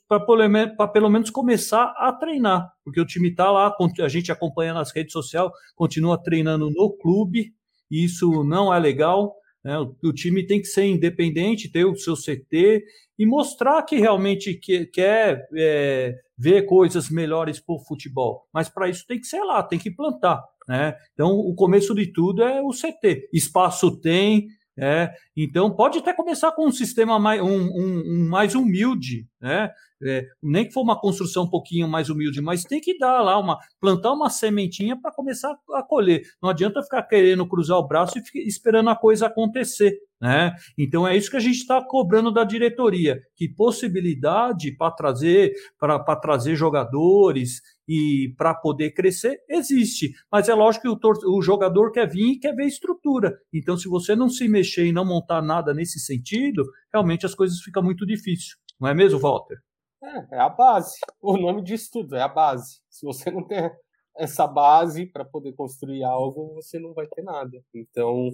para 0.08 0.88
pelo 0.88 1.08
menos 1.08 1.30
começar 1.30 1.94
a 1.96 2.12
treinar, 2.12 2.68
porque 2.84 3.00
o 3.00 3.06
time 3.06 3.30
está 3.30 3.50
lá, 3.50 3.72
a 4.00 4.08
gente 4.08 4.32
acompanha 4.32 4.74
nas 4.74 4.92
redes 4.92 5.12
sociais, 5.12 5.50
continua 5.74 6.20
treinando 6.20 6.68
no 6.70 6.96
clube, 6.96 7.52
e 7.90 8.04
isso 8.04 8.44
não 8.44 8.74
é 8.74 8.78
legal. 8.78 9.34
Né? 9.66 9.76
O, 9.80 9.96
o, 10.04 10.12
time 10.12 10.46
tem 10.46 10.60
que 10.60 10.68
ser 10.68 10.84
independente, 10.84 11.68
ter 11.68 11.84
o 11.84 11.96
seu 11.96 12.14
CT 12.14 12.84
e 13.18 13.26
mostrar 13.26 13.82
que 13.82 13.96
realmente 13.96 14.54
que, 14.54 14.86
quer 14.86 15.48
é, 15.56 16.14
ver 16.38 16.66
coisas 16.66 17.10
melhores 17.10 17.58
para 17.58 17.74
o 17.74 17.84
futebol. 17.84 18.46
Mas 18.54 18.68
para 18.68 18.88
isso 18.88 19.04
tem 19.08 19.18
que 19.18 19.26
ser 19.26 19.40
lá, 19.40 19.60
tem 19.64 19.76
que 19.76 19.90
plantar. 19.90 20.40
Né? 20.68 20.96
Então, 21.12 21.32
o 21.32 21.52
começo 21.52 21.96
de 21.96 22.06
tudo 22.12 22.44
é 22.44 22.62
o 22.62 22.70
CT. 22.70 23.28
Espaço 23.32 24.00
tem, 24.00 24.46
é, 24.78 25.12
então 25.36 25.74
pode 25.74 25.98
até 25.98 26.12
começar 26.12 26.52
com 26.52 26.68
um 26.68 26.72
sistema 26.72 27.18
mais, 27.18 27.42
um, 27.42 27.48
um, 27.48 28.02
um 28.06 28.28
mais 28.28 28.54
humilde, 28.54 29.26
né? 29.46 29.70
É, 30.02 30.26
nem 30.42 30.66
que 30.66 30.72
for 30.72 30.82
uma 30.82 31.00
construção 31.00 31.44
um 31.44 31.48
pouquinho 31.48 31.88
mais 31.88 32.10
humilde, 32.10 32.42
mas 32.42 32.64
tem 32.64 32.80
que 32.80 32.98
dar 32.98 33.22
lá 33.22 33.38
uma 33.38 33.58
plantar 33.80 34.12
uma 34.12 34.28
sementinha 34.28 35.00
para 35.00 35.12
começar 35.12 35.56
a 35.72 35.82
colher. 35.82 36.22
Não 36.42 36.50
adianta 36.50 36.82
ficar 36.82 37.02
querendo 37.04 37.48
cruzar 37.48 37.78
o 37.78 37.86
braço 37.86 38.18
e 38.18 38.46
esperando 38.46 38.90
a 38.90 38.96
coisa 38.96 39.26
acontecer. 39.26 39.98
Né? 40.20 40.54
Então 40.78 41.06
é 41.06 41.16
isso 41.16 41.30
que 41.30 41.36
a 41.36 41.40
gente 41.40 41.56
está 41.56 41.82
cobrando 41.82 42.32
da 42.32 42.42
diretoria, 42.42 43.20
que 43.36 43.48
possibilidade 43.48 44.74
para 44.74 44.90
trazer 44.90 45.52
para 45.78 45.98
trazer 46.16 46.56
jogadores 46.56 47.60
e 47.86 48.34
para 48.36 48.54
poder 48.54 48.92
crescer 48.92 49.38
existe, 49.48 50.12
mas 50.32 50.48
é 50.48 50.54
lógico 50.54 50.98
que 50.98 51.06
o, 51.06 51.36
o, 51.36 51.42
jogador 51.42 51.92
quer 51.92 52.08
vir 52.08 52.32
e 52.32 52.38
quer 52.38 52.54
ver 52.54 52.64
estrutura. 52.64 53.38
Então 53.52 53.76
se 53.76 53.88
você 53.88 54.16
não 54.16 54.30
se 54.30 54.48
mexer 54.48 54.86
e 54.86 54.92
não 54.92 55.04
montar 55.04 55.42
nada 55.42 55.74
nesse 55.74 56.00
sentido, 56.00 56.64
realmente 56.90 57.26
as 57.26 57.34
coisas 57.34 57.60
ficam 57.60 57.82
muito 57.82 58.06
difíceis, 58.06 58.56
não 58.80 58.88
é 58.88 58.94
mesmo, 58.94 59.18
Walter? 59.18 59.58
É, 60.02 60.36
é 60.36 60.40
a 60.40 60.48
base. 60.48 60.96
O 61.20 61.36
nome 61.36 61.62
diz 61.62 61.88
tudo, 61.90 62.16
é 62.16 62.22
a 62.22 62.28
base. 62.28 62.80
Se 62.90 63.04
você 63.04 63.30
não 63.30 63.46
tem 63.46 63.70
essa 64.16 64.46
base 64.46 65.06
para 65.06 65.24
poder 65.24 65.52
construir 65.54 66.04
algo, 66.04 66.54
você 66.54 66.78
não 66.78 66.94
vai 66.94 67.06
ter 67.06 67.22
nada. 67.22 67.62
Então 67.74 68.30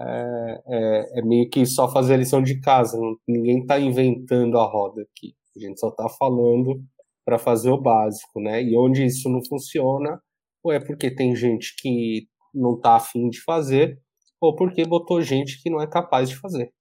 é, 0.00 0.62
é, 0.66 1.20
é, 1.20 1.22
meio 1.22 1.48
que 1.48 1.64
só 1.66 1.90
fazer 1.90 2.14
a 2.14 2.18
lição 2.18 2.42
de 2.42 2.60
casa. 2.60 2.98
Ninguém 3.26 3.60
está 3.60 3.78
inventando 3.78 4.58
a 4.58 4.64
roda 4.64 5.02
aqui. 5.02 5.34
A 5.56 5.60
gente 5.60 5.78
só 5.78 5.88
está 5.88 6.08
falando 6.08 6.82
para 7.24 7.38
fazer 7.38 7.70
o 7.70 7.80
básico, 7.80 8.40
né? 8.40 8.62
E 8.62 8.76
onde 8.76 9.04
isso 9.04 9.28
não 9.28 9.40
funciona, 9.44 10.20
ou 10.62 10.72
é 10.72 10.80
porque 10.80 11.14
tem 11.14 11.34
gente 11.34 11.74
que 11.78 12.28
não 12.52 12.74
está 12.74 12.96
afim 12.96 13.28
de 13.30 13.40
fazer, 13.42 13.98
ou 14.40 14.54
porque 14.54 14.84
botou 14.84 15.22
gente 15.22 15.62
que 15.62 15.70
não 15.70 15.80
é 15.80 15.86
capaz 15.86 16.28
de 16.28 16.36
fazer. 16.36 16.72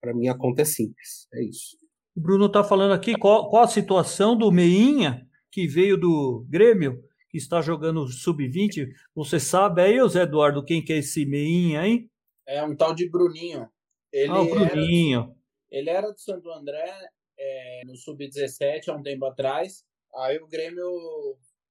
Para 0.00 0.14
mim 0.14 0.28
a 0.28 0.36
conta 0.36 0.62
é 0.62 0.64
simples, 0.64 1.26
é 1.34 1.42
isso. 1.42 1.76
O 2.18 2.20
Bruno 2.20 2.46
está 2.46 2.64
falando 2.64 2.92
aqui 2.94 3.16
qual, 3.16 3.48
qual 3.48 3.62
a 3.62 3.68
situação 3.68 4.36
do 4.36 4.50
Meinha, 4.50 5.24
que 5.52 5.68
veio 5.68 5.96
do 5.96 6.44
Grêmio, 6.50 7.00
que 7.30 7.38
está 7.38 7.60
jogando 7.60 8.08
sub-20. 8.08 8.88
Você 9.14 9.38
sabe 9.38 9.82
aí, 9.82 10.08
Zé 10.08 10.22
Eduardo, 10.22 10.64
quem 10.64 10.84
que 10.84 10.92
é 10.92 10.96
esse 10.96 11.24
Meinha 11.24 11.80
aí? 11.80 12.10
É 12.44 12.60
um 12.64 12.74
tal 12.74 12.92
de 12.92 13.08
Bruninho. 13.08 13.68
Ele 14.12 14.32
ah, 14.32 14.40
o 14.40 14.50
Bruninho. 14.50 15.20
Era, 15.20 15.34
ele 15.70 15.90
era 15.90 16.10
do 16.10 16.18
Santo 16.18 16.50
André 16.50 16.92
é, 17.38 17.82
no 17.86 17.94
Sub-17 17.94 18.88
há 18.88 18.96
um 18.96 19.02
tempo 19.04 19.24
atrás. 19.24 19.84
Aí 20.16 20.38
o 20.38 20.48
Grêmio, 20.48 20.90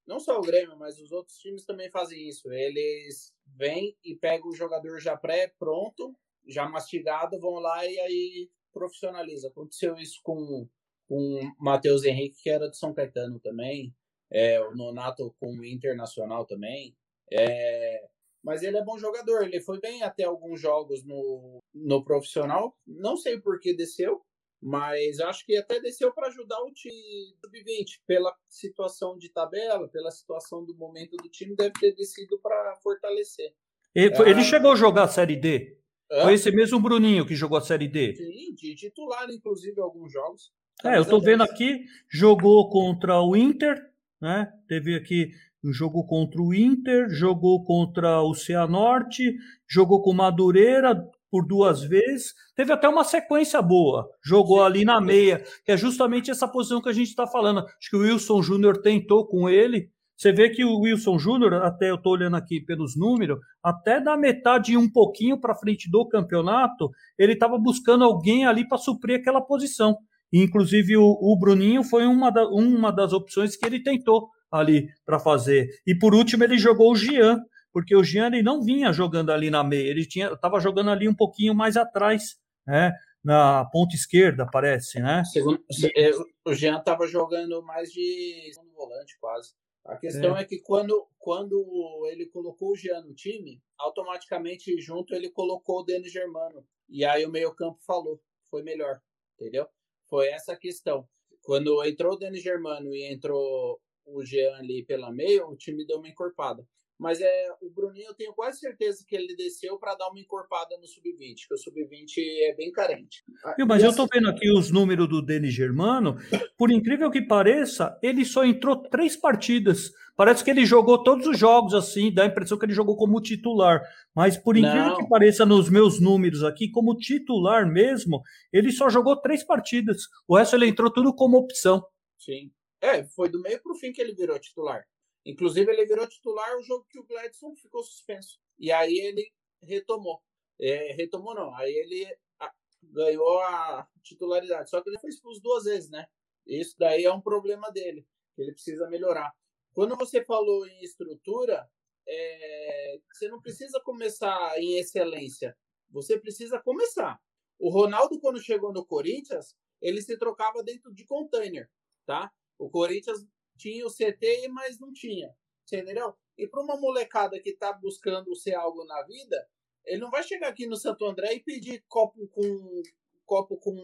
não 0.08 0.18
só 0.18 0.38
o 0.38 0.42
Grêmio, 0.42 0.78
mas 0.80 0.98
os 0.98 1.12
outros 1.12 1.36
times 1.40 1.66
também 1.66 1.92
fazem 1.92 2.26
isso. 2.26 2.50
Eles 2.54 3.34
vêm 3.58 3.98
e 4.02 4.16
pegam 4.16 4.48
o 4.48 4.56
jogador 4.56 4.98
já 5.02 5.18
pré-pronto, 5.18 6.16
já 6.48 6.70
mastigado, 6.70 7.38
vão 7.38 7.56
lá 7.56 7.86
e 7.86 8.00
aí 8.00 8.50
profissionaliza. 8.72 9.48
Aconteceu 9.48 9.96
isso 9.98 10.20
com 10.24 10.68
com 11.08 11.16
o 11.16 11.52
Matheus 11.58 12.04
Henrique, 12.04 12.44
que 12.44 12.50
era 12.50 12.70
de 12.70 12.78
São 12.78 12.94
Caetano 12.94 13.40
também. 13.40 13.96
É, 14.30 14.60
o 14.62 14.76
Nonato 14.76 15.34
com 15.40 15.58
o 15.58 15.66
Internacional 15.66 16.46
também. 16.46 16.96
É, 17.32 18.08
mas 18.44 18.62
ele 18.62 18.78
é 18.78 18.84
bom 18.84 18.98
jogador. 18.98 19.44
Ele 19.44 19.62
foi 19.62 19.80
bem 19.80 20.04
até 20.04 20.26
alguns 20.26 20.60
jogos 20.60 21.04
no, 21.06 21.60
no 21.74 22.04
profissional. 22.04 22.78
Não 22.86 23.16
sei 23.16 23.40
por 23.40 23.60
que 23.60 23.74
desceu, 23.74 24.22
mas 24.62 25.20
acho 25.22 25.46
que 25.46 25.56
até 25.56 25.80
desceu 25.80 26.14
para 26.14 26.28
ajudar 26.28 26.62
o 26.62 26.74
time 26.74 27.34
sub-20. 27.42 28.02
Pela 28.06 28.36
situação 28.50 29.18
de 29.18 29.30
tabela, 29.30 29.88
pela 29.88 30.12
situação 30.12 30.66
do 30.66 30.76
momento 30.76 31.16
do 31.16 31.30
time, 31.30 31.56
deve 31.56 31.74
ter 31.80 31.96
descido 31.96 32.38
para 32.40 32.76
fortalecer. 32.84 33.54
Ele, 33.96 34.14
é... 34.14 34.30
ele, 34.30 34.44
chegou 34.44 34.74
a 34.74 34.76
jogar 34.76 35.04
a 35.04 35.08
Série 35.08 35.38
D? 35.38 35.77
É? 36.12 36.24
Foi 36.24 36.34
esse 36.34 36.52
mesmo 36.52 36.80
Bruninho 36.80 37.26
que 37.26 37.36
jogou 37.36 37.58
a 37.58 37.62
Série 37.62 37.88
D? 37.88 38.16
Sim, 38.16 38.56
de 38.56 38.76
titular, 38.76 39.30
inclusive, 39.30 39.80
alguns 39.82 40.12
jogos. 40.12 40.52
É, 40.86 40.98
eu 40.98 41.02
estou 41.02 41.20
vendo 41.20 41.44
aqui, 41.44 41.86
jogou 42.10 42.70
contra 42.70 43.20
o 43.20 43.36
Inter, 43.36 43.76
né? 44.22 44.52
Teve 44.68 44.96
aqui 44.96 45.32
jogou 45.72 46.06
contra 46.06 46.42
o 46.42 46.54
Inter, 46.54 47.10
jogou 47.10 47.64
contra 47.64 48.22
o 48.22 48.34
Cianorte, 48.34 49.36
jogou 49.68 50.02
com 50.02 50.14
Madureira 50.14 50.96
por 51.30 51.46
duas 51.46 51.84
vezes, 51.84 52.34
teve 52.56 52.72
até 52.72 52.88
uma 52.88 53.04
sequência 53.04 53.62
boa, 53.62 54.10
jogou 54.24 54.64
ali 54.64 54.86
na 54.86 55.02
meia, 55.02 55.44
que 55.66 55.72
é 55.72 55.78
justamente 55.78 56.32
essa 56.32 56.48
posição 56.48 56.82
que 56.82 56.90
a 56.90 56.94
gente 56.94 57.10
está 57.10 57.28
falando. 57.28 57.60
Acho 57.60 57.90
que 57.90 57.98
o 57.98 58.02
Wilson 58.02 58.42
Júnior 58.42 58.82
tentou 58.82 59.28
com 59.28 59.50
ele. 59.50 59.92
Você 60.18 60.32
vê 60.32 60.50
que 60.50 60.66
o 60.66 60.80
Wilson 60.80 61.20
Júnior, 61.20 61.54
até 61.54 61.92
eu 61.92 61.96
estou 61.96 62.14
olhando 62.14 62.36
aqui 62.36 62.60
pelos 62.60 62.98
números, 62.98 63.40
até 63.62 64.02
da 64.02 64.18
metade 64.18 64.72
e 64.72 64.78
um 64.78 64.90
pouquinho 64.92 65.40
para 65.40 65.54
frente 65.54 65.90
do 65.92 66.08
campeonato, 66.08 66.90
ele 67.20 67.34
estava 67.34 67.58
buscando 67.60 68.04
alguém 68.04 68.46
ali 68.46 68.68
para 68.68 68.80
suprir 68.80 69.20
aquela 69.20 69.42
posição. 69.42 69.96
E, 70.34 70.42
inclusive 70.42 70.98
o, 70.98 71.04
o 71.04 71.38
Bruninho 71.40 71.84
foi 71.84 72.08
uma, 72.08 72.32
da, 72.32 72.48
uma 72.50 72.92
das 72.92 73.14
opções 73.14 73.56
que 73.56 73.66
ele 73.66 73.82
tentou 73.84 74.30
ali 74.52 74.88
para 75.06 75.20
fazer. 75.20 75.70
E 75.86 75.94
por 75.94 76.16
último 76.16 76.44
ele 76.44 76.58
jogou 76.58 76.92
o 76.92 76.96
Jean, 76.96 77.40
porque 77.72 77.96
o 77.96 78.04
Jean 78.04 78.28
ele 78.28 78.42
não 78.42 78.64
vinha 78.64 78.92
jogando 78.92 79.32
ali 79.32 79.52
na 79.52 79.64
meia, 79.64 79.88
ele 79.88 80.02
estava 80.02 80.60
jogando 80.60 80.90
ali 80.90 81.08
um 81.08 81.16
pouquinho 81.16 81.54
mais 81.54 81.78
atrás, 81.78 82.38
né? 82.66 82.92
Na 83.24 83.66
ponta 83.66 83.96
esquerda, 83.96 84.48
parece, 84.50 85.00
né? 85.00 85.24
Segundo, 85.26 85.62
é, 85.96 86.12
o 86.46 86.54
Jean 86.54 86.78
estava 86.78 87.06
jogando 87.06 87.62
mais 87.62 87.90
de 87.90 88.52
volante, 88.76 89.18
quase. 89.20 89.52
A 89.88 89.96
questão 89.96 90.36
é. 90.36 90.42
é. 90.42 90.46
que 90.46 90.60
quando, 90.60 91.08
quando 91.18 92.06
ele 92.12 92.26
colocou 92.28 92.72
o 92.72 92.76
Jean 92.76 93.02
no 93.02 93.14
time, 93.14 93.62
automaticamente 93.78 94.80
junto 94.82 95.16
ele 95.16 95.30
colocou 95.30 95.80
o 95.80 95.84
Denis 95.84 96.12
Germano. 96.12 96.68
E 96.90 97.06
aí 97.06 97.26
o 97.26 97.32
meio-campo 97.32 97.80
falou, 97.86 98.22
foi 98.50 98.64
melhor, 98.64 99.02
entendeu? 99.36 99.66
Foi 100.10 100.28
essa 100.28 100.54
a 100.54 100.58
questão. 100.58 101.08
Quando 101.42 101.84
entrou 101.86 102.14
o 102.14 102.18
Denis 102.18 102.44
Germano 102.44 102.94
e 102.94 103.12
entrou 103.12 103.80
o 104.06 104.24
Jean 104.26 104.58
ali 104.58 104.86
pela 104.86 105.12
meia, 105.12 105.46
o 105.48 105.56
time 105.56 105.86
deu 105.86 105.98
uma 105.98 106.10
encorpada. 106.10 106.68
Mas 107.00 107.22
é 107.22 107.48
o 107.62 107.70
Bruninho, 107.70 108.08
eu 108.08 108.14
tenho 108.16 108.34
quase 108.34 108.60
certeza 108.60 109.06
que 109.08 109.16
ele 109.16 109.36
desceu 109.36 109.78
para 109.78 109.94
dar 109.94 110.10
uma 110.10 110.20
encorpada 110.20 110.76
no 110.78 110.88
sub-20, 110.88 111.48
que 111.48 111.54
o 111.54 111.58
sub-20 111.58 112.18
é 112.18 112.56
bem 112.56 112.72
carente. 112.72 113.24
Viu, 113.56 113.68
mas 113.68 113.84
e 113.84 113.86
eu 113.86 113.92
estou 113.92 114.06
assim... 114.06 114.20
vendo 114.20 114.30
aqui 114.30 114.52
os 114.52 114.72
números 114.72 115.08
do 115.08 115.22
Denis 115.22 115.54
Germano. 115.54 116.18
Por 116.58 116.72
incrível 116.72 117.12
que 117.12 117.22
pareça, 117.22 117.98
ele 118.02 118.26
só 118.26 118.44
entrou 118.44 118.78
três 118.78 119.16
partidas. 119.16 119.92
Parece 120.16 120.44
que 120.44 120.50
ele 120.50 120.66
jogou 120.66 121.04
todos 121.04 121.28
os 121.28 121.38
jogos 121.38 121.76
assim, 121.76 122.12
dá 122.12 122.24
a 122.24 122.28
impressão 122.28 122.58
que 122.58 122.66
ele 122.66 122.74
jogou 122.74 122.98
como 122.98 123.22
titular. 123.22 123.82
Mas 124.16 124.36
por 124.36 124.58
incrível 124.58 124.88
Não. 124.88 124.98
que 124.98 125.08
pareça, 125.08 125.46
nos 125.46 125.70
meus 125.70 126.00
números 126.00 126.44
aqui, 126.44 126.72
como 126.72 126.98
titular 126.98 127.72
mesmo, 127.72 128.24
ele 128.52 128.72
só 128.72 128.90
jogou 128.90 129.16
três 129.16 129.44
partidas. 129.44 130.02
O 130.28 130.36
resto 130.36 130.56
ele 130.56 130.66
entrou 130.66 130.92
tudo 130.92 131.14
como 131.14 131.38
opção. 131.38 131.86
Sim. 132.18 132.52
É, 132.82 133.04
foi 133.04 133.30
do 133.30 133.40
meio 133.42 133.62
para 133.62 133.72
o 133.72 133.76
fim 133.76 133.92
que 133.92 134.02
ele 134.02 134.16
virou 134.16 134.40
titular. 134.40 134.84
Inclusive, 135.28 135.70
ele 135.70 135.86
virou 135.86 136.08
titular 136.08 136.58
o 136.58 136.64
jogo 136.64 136.88
que 136.90 136.98
o 136.98 137.04
Gladson 137.04 137.54
ficou 137.58 137.84
suspenso. 137.84 138.40
E 138.58 138.72
aí 138.72 138.98
ele 138.98 139.30
retomou. 139.62 140.24
É, 140.58 140.94
retomou 140.94 141.36
não, 141.36 141.54
aí 141.54 141.70
ele 141.70 142.18
a, 142.40 142.50
ganhou 142.82 143.40
a 143.42 143.86
titularidade. 144.02 144.70
Só 144.70 144.82
que 144.82 144.90
ele 144.90 145.00
foi 145.00 145.10
expulso 145.10 145.42
duas 145.42 145.66
vezes, 145.66 145.90
né? 145.90 146.08
Isso 146.46 146.76
daí 146.80 147.04
é 147.04 147.12
um 147.12 147.20
problema 147.20 147.70
dele. 147.70 148.08
Ele 148.38 148.54
precisa 148.54 148.90
melhorar. 148.90 149.34
Quando 149.74 149.98
você 149.98 150.24
falou 150.24 150.66
em 150.66 150.82
estrutura, 150.82 151.70
é, 152.08 153.00
você 153.12 153.28
não 153.28 153.42
precisa 153.42 153.82
começar 153.82 154.58
em 154.58 154.80
excelência. 154.80 155.58
Você 155.90 156.18
precisa 156.18 156.58
começar. 156.58 157.20
O 157.60 157.70
Ronaldo, 157.70 158.18
quando 158.22 158.42
chegou 158.42 158.72
no 158.72 158.86
Corinthians, 158.86 159.58
ele 159.82 160.02
se 160.02 160.18
trocava 160.18 160.64
dentro 160.64 160.94
de 160.94 161.06
container, 161.06 161.70
tá? 162.06 162.32
O 162.58 162.70
Corinthians 162.70 163.28
tinha 163.58 163.86
o 163.86 163.92
CT, 163.92 164.48
mas 164.50 164.80
não 164.80 164.94
tinha. 164.94 165.34
Você 165.66 165.80
entendeu? 165.80 166.16
E 166.38 166.48
para 166.48 166.62
uma 166.62 166.80
molecada 166.80 167.40
que 167.40 167.50
está 167.50 167.74
buscando 167.74 168.34
ser 168.36 168.56
algo 168.56 168.86
na 168.86 169.04
vida, 169.04 169.48
ele 169.86 170.02
não 170.02 170.12
vai 170.12 170.24
chegar 170.24 170.50
aqui 170.50 170.68
no 170.68 170.78
Santo 170.78 171.06
André 171.06 171.34
e 171.34 171.44
pedir 171.44 171.84
copo 171.88 172.28
com 172.28 172.82
copo 173.26 173.58
com 173.58 173.76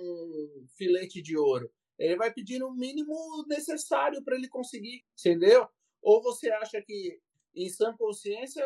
filete 0.78 1.22
de 1.22 1.38
ouro. 1.38 1.70
Ele 2.00 2.16
vai 2.16 2.34
pedir 2.34 2.64
o 2.64 2.72
mínimo 2.72 3.14
necessário 3.48 4.24
para 4.24 4.36
ele 4.36 4.48
conseguir, 4.48 5.04
entendeu? 5.20 5.68
Ou 6.02 6.24
você 6.24 6.50
acha 6.50 6.82
que 6.82 7.20
em 7.54 7.70
sã 7.70 7.94
consciência 7.98 8.66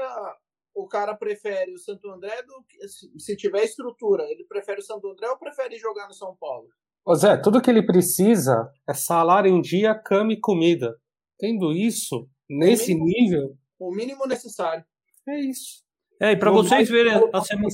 o 0.73 0.87
cara 0.87 1.15
prefere 1.15 1.73
o 1.73 1.79
Santo 1.79 2.09
André 2.09 2.43
do 2.43 2.63
que 2.63 2.87
se 2.87 3.35
tiver 3.35 3.63
estrutura, 3.63 4.29
ele 4.29 4.45
prefere 4.45 4.79
o 4.79 4.83
Santo 4.83 5.09
André 5.09 5.27
ou 5.29 5.37
prefere 5.37 5.77
jogar 5.77 6.07
no 6.07 6.13
São 6.13 6.35
Paulo? 6.37 6.69
Ô 7.07 7.15
Zé, 7.15 7.37
tudo 7.37 7.61
que 7.61 7.69
ele 7.69 7.81
precisa 7.81 8.69
é 8.85 8.93
salário 8.93 9.49
em 9.49 9.61
dia, 9.61 9.95
cama 9.95 10.33
e 10.33 10.37
comida. 10.41 10.93
Tendo 11.39 11.71
isso, 11.71 12.27
nesse 12.49 12.93
o 12.93 12.97
mínimo, 12.97 13.05
nível. 13.05 13.57
O 13.79 13.95
mínimo 13.95 14.27
necessário. 14.27 14.83
É 15.25 15.39
isso. 15.39 15.85
É, 16.19 16.33
e 16.33 16.35
para 16.35 16.51
vocês 16.51 16.89
verem 16.89 17.13
a 17.31 17.41
semana, 17.41 17.69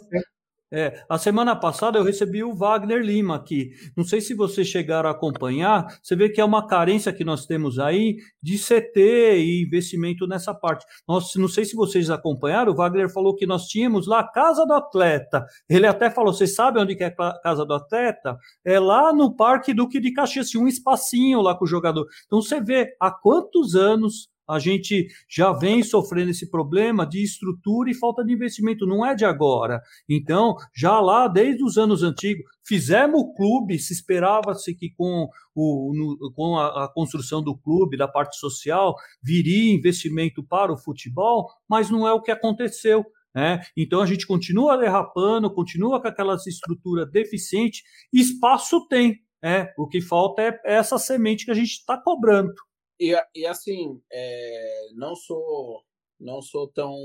é, 0.74 1.04
a 1.08 1.20
semana 1.20 1.56
passada 1.56 2.00
eu 2.00 2.04
recebi 2.04 2.44
o 2.44 2.56
Wagner 2.56 3.00
Lima 3.00 3.36
aqui. 3.36 3.70
Não 3.96 4.04
sei 4.04 4.20
se 4.20 4.34
vocês 4.34 4.68
chegaram 4.68 5.08
a 5.08 5.12
acompanhar. 5.12 5.86
Você 6.02 6.16
vê 6.16 6.30
que 6.30 6.42
é 6.42 6.46
uma 6.46 6.66
carência 6.66 7.14
que 7.14 7.24
nós 7.24 7.46
temos 7.46 7.78
aí 7.78 8.18
de 8.42 8.58
CT 8.58 9.38
e 9.38 9.64
investimento 9.64 10.26
nessa 10.26 10.52
parte. 10.52 10.84
Nós, 11.08 11.36
não 11.36 11.48
sei 11.48 11.64
se 11.64 11.76
vocês 11.76 12.10
acompanharam. 12.10 12.72
O 12.72 12.76
Wagner 12.76 13.08
falou 13.08 13.36
que 13.36 13.46
nós 13.46 13.68
tínhamos 13.68 14.08
lá 14.08 14.22
a 14.22 14.28
casa 14.28 14.66
do 14.66 14.74
atleta. 14.74 15.46
Ele 15.70 15.86
até 15.86 16.10
falou: 16.10 16.34
vocês 16.34 16.56
sabem 16.56 16.82
onde 16.82 16.96
que 16.96 17.04
é 17.04 17.14
a 17.20 17.40
casa 17.40 17.64
do 17.64 17.74
atleta? 17.76 18.36
É 18.66 18.80
lá 18.80 19.14
no 19.14 19.36
Parque 19.36 19.76
Duque 19.76 20.00
de 20.00 20.12
Caxias, 20.12 20.56
um 20.56 20.68
espacinho 20.68 21.40
lá 21.40 21.56
com 21.56 21.66
o 21.66 21.68
jogador. 21.68 22.08
Então 22.26 22.42
você 22.42 22.60
vê 22.60 22.96
há 23.00 23.12
quantos 23.12 23.76
anos 23.76 24.33
a 24.48 24.60
gente 24.60 25.08
já 25.30 25.52
vem 25.52 25.82
sofrendo 25.84 26.32
esse 26.32 26.50
problema 26.50 27.06
de 27.06 27.24
estrutura 27.24 27.90
e 27.90 27.94
falta 27.94 28.24
de 28.24 28.34
investimento, 28.34 28.86
não 28.86 29.06
é 29.06 29.16
de 29.16 29.26
agora. 29.26 29.82
Então, 30.08 30.56
já 30.76 31.00
lá 31.00 31.28
desde 31.28 31.64
os 31.64 31.78
anos 31.78 32.04
antigos, 32.04 32.44
fizemos 32.66 33.22
o 33.22 33.34
clube, 33.34 33.80
se 33.80 33.94
esperava-se 33.94 34.76
que 34.76 34.92
com, 34.92 35.28
o, 35.56 35.94
no, 35.96 36.32
com 36.34 36.58
a, 36.58 36.86
a, 36.86 36.88
construção 36.88 37.42
do 37.42 37.58
clube, 37.58 37.98
da 37.98 38.08
parte 38.08 38.38
social, 38.38 38.96
viria 39.22 39.74
investimento 39.74 40.44
para 40.44 40.72
o 40.72 40.78
futebol, 40.78 41.50
mas 41.68 41.90
não 41.90 42.08
é 42.08 42.12
o 42.12 42.22
que 42.22 42.32
aconteceu. 42.32 43.06
Né? 43.34 43.62
Então 43.76 44.02
a 44.02 44.06
gente 44.06 44.28
continua 44.28 44.78
derrapando, 44.78 45.54
continua 45.54 46.02
com 46.02 46.08
aquelas 46.08 46.46
estruturas 46.46 47.10
deficientes, 47.12 47.82
espaço 48.12 48.88
tem. 48.88 49.22
É, 49.46 49.74
o 49.78 49.86
que 49.86 50.00
falta 50.00 50.42
é 50.42 50.58
essa 50.64 50.98
semente 50.98 51.44
que 51.44 51.52
a 51.52 51.56
gente 51.56 51.72
está 51.72 51.98
cobrando. 51.98 52.54
E, 53.04 53.14
e 53.36 53.46
assim, 53.46 54.02
é, 54.10 54.88
não 54.94 55.14
sou 55.14 55.84
não 56.18 56.42
sou 56.42 56.70
tão 56.70 56.96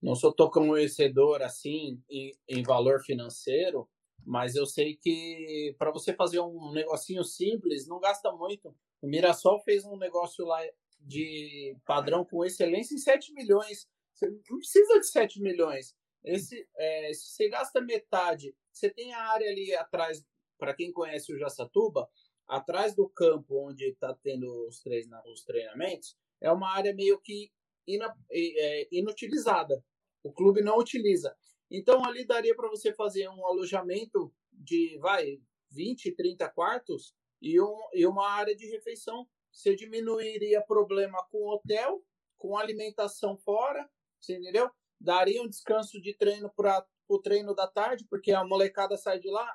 não 0.00 0.14
sou 0.14 0.32
tão 0.32 0.48
conhecedor 0.48 1.42
assim 1.42 2.02
em, 2.08 2.32
em 2.48 2.62
valor 2.62 3.00
financeiro, 3.00 3.86
mas 4.24 4.56
eu 4.56 4.64
sei 4.64 4.96
que 4.96 5.76
para 5.78 5.90
você 5.90 6.14
fazer 6.14 6.40
um 6.40 6.72
negocinho 6.72 7.22
simples 7.22 7.86
não 7.86 8.00
gasta 8.00 8.32
muito. 8.32 8.74
O 9.02 9.06
Mirassol 9.06 9.60
fez 9.60 9.84
um 9.84 9.98
negócio 9.98 10.46
lá 10.46 10.58
de 10.98 11.76
padrão 11.84 12.24
com 12.24 12.42
excelência 12.42 12.94
em 12.94 12.98
7 12.98 13.34
milhões. 13.34 13.86
Você 14.14 14.30
não 14.30 14.58
precisa 14.58 15.00
de 15.00 15.06
7 15.06 15.42
milhões. 15.42 15.94
Esse, 16.24 16.66
é, 16.78 17.12
você 17.12 17.50
gasta 17.50 17.78
metade, 17.82 18.56
você 18.72 18.88
tem 18.88 19.12
a 19.12 19.20
área 19.32 19.50
ali 19.50 19.74
atrás, 19.74 20.24
para 20.58 20.72
quem 20.72 20.90
conhece 20.90 21.30
o 21.30 21.38
Jaçatuba, 21.38 22.08
atrás 22.46 22.94
do 22.94 23.08
campo 23.08 23.68
onde 23.68 23.84
está 23.90 24.14
tendo 24.14 24.66
os, 24.66 24.80
treina, 24.80 25.22
os 25.26 25.42
treinamentos, 25.44 26.16
é 26.40 26.50
uma 26.50 26.70
área 26.70 26.94
meio 26.94 27.20
que 27.20 27.50
ina, 27.86 28.14
é, 28.30 28.88
inutilizada. 28.92 29.82
O 30.22 30.32
clube 30.32 30.62
não 30.62 30.78
utiliza. 30.78 31.36
Então 31.70 32.04
ali 32.04 32.26
daria 32.26 32.54
para 32.54 32.68
você 32.68 32.92
fazer 32.92 33.28
um 33.28 33.46
alojamento 33.46 34.32
de, 34.52 34.98
vai, 34.98 35.40
20, 35.70 36.12
30 36.12 36.48
quartos 36.50 37.14
e, 37.40 37.60
um, 37.60 37.76
e 37.92 38.06
uma 38.06 38.28
área 38.28 38.54
de 38.54 38.66
refeição. 38.66 39.26
Você 39.52 39.74
diminuiria 39.74 40.62
problema 40.62 41.24
com 41.30 41.48
hotel, 41.48 42.02
com 42.36 42.56
alimentação 42.56 43.36
fora, 43.36 43.88
você 44.20 44.36
entendeu? 44.36 44.70
Daria 45.00 45.42
um 45.42 45.48
descanso 45.48 46.00
de 46.00 46.14
treino 46.14 46.50
para 46.54 46.84
o 47.08 47.18
treino 47.18 47.54
da 47.54 47.66
tarde, 47.66 48.06
porque 48.08 48.32
a 48.32 48.44
molecada 48.44 48.96
sai 48.96 49.18
de 49.18 49.30
lá. 49.30 49.46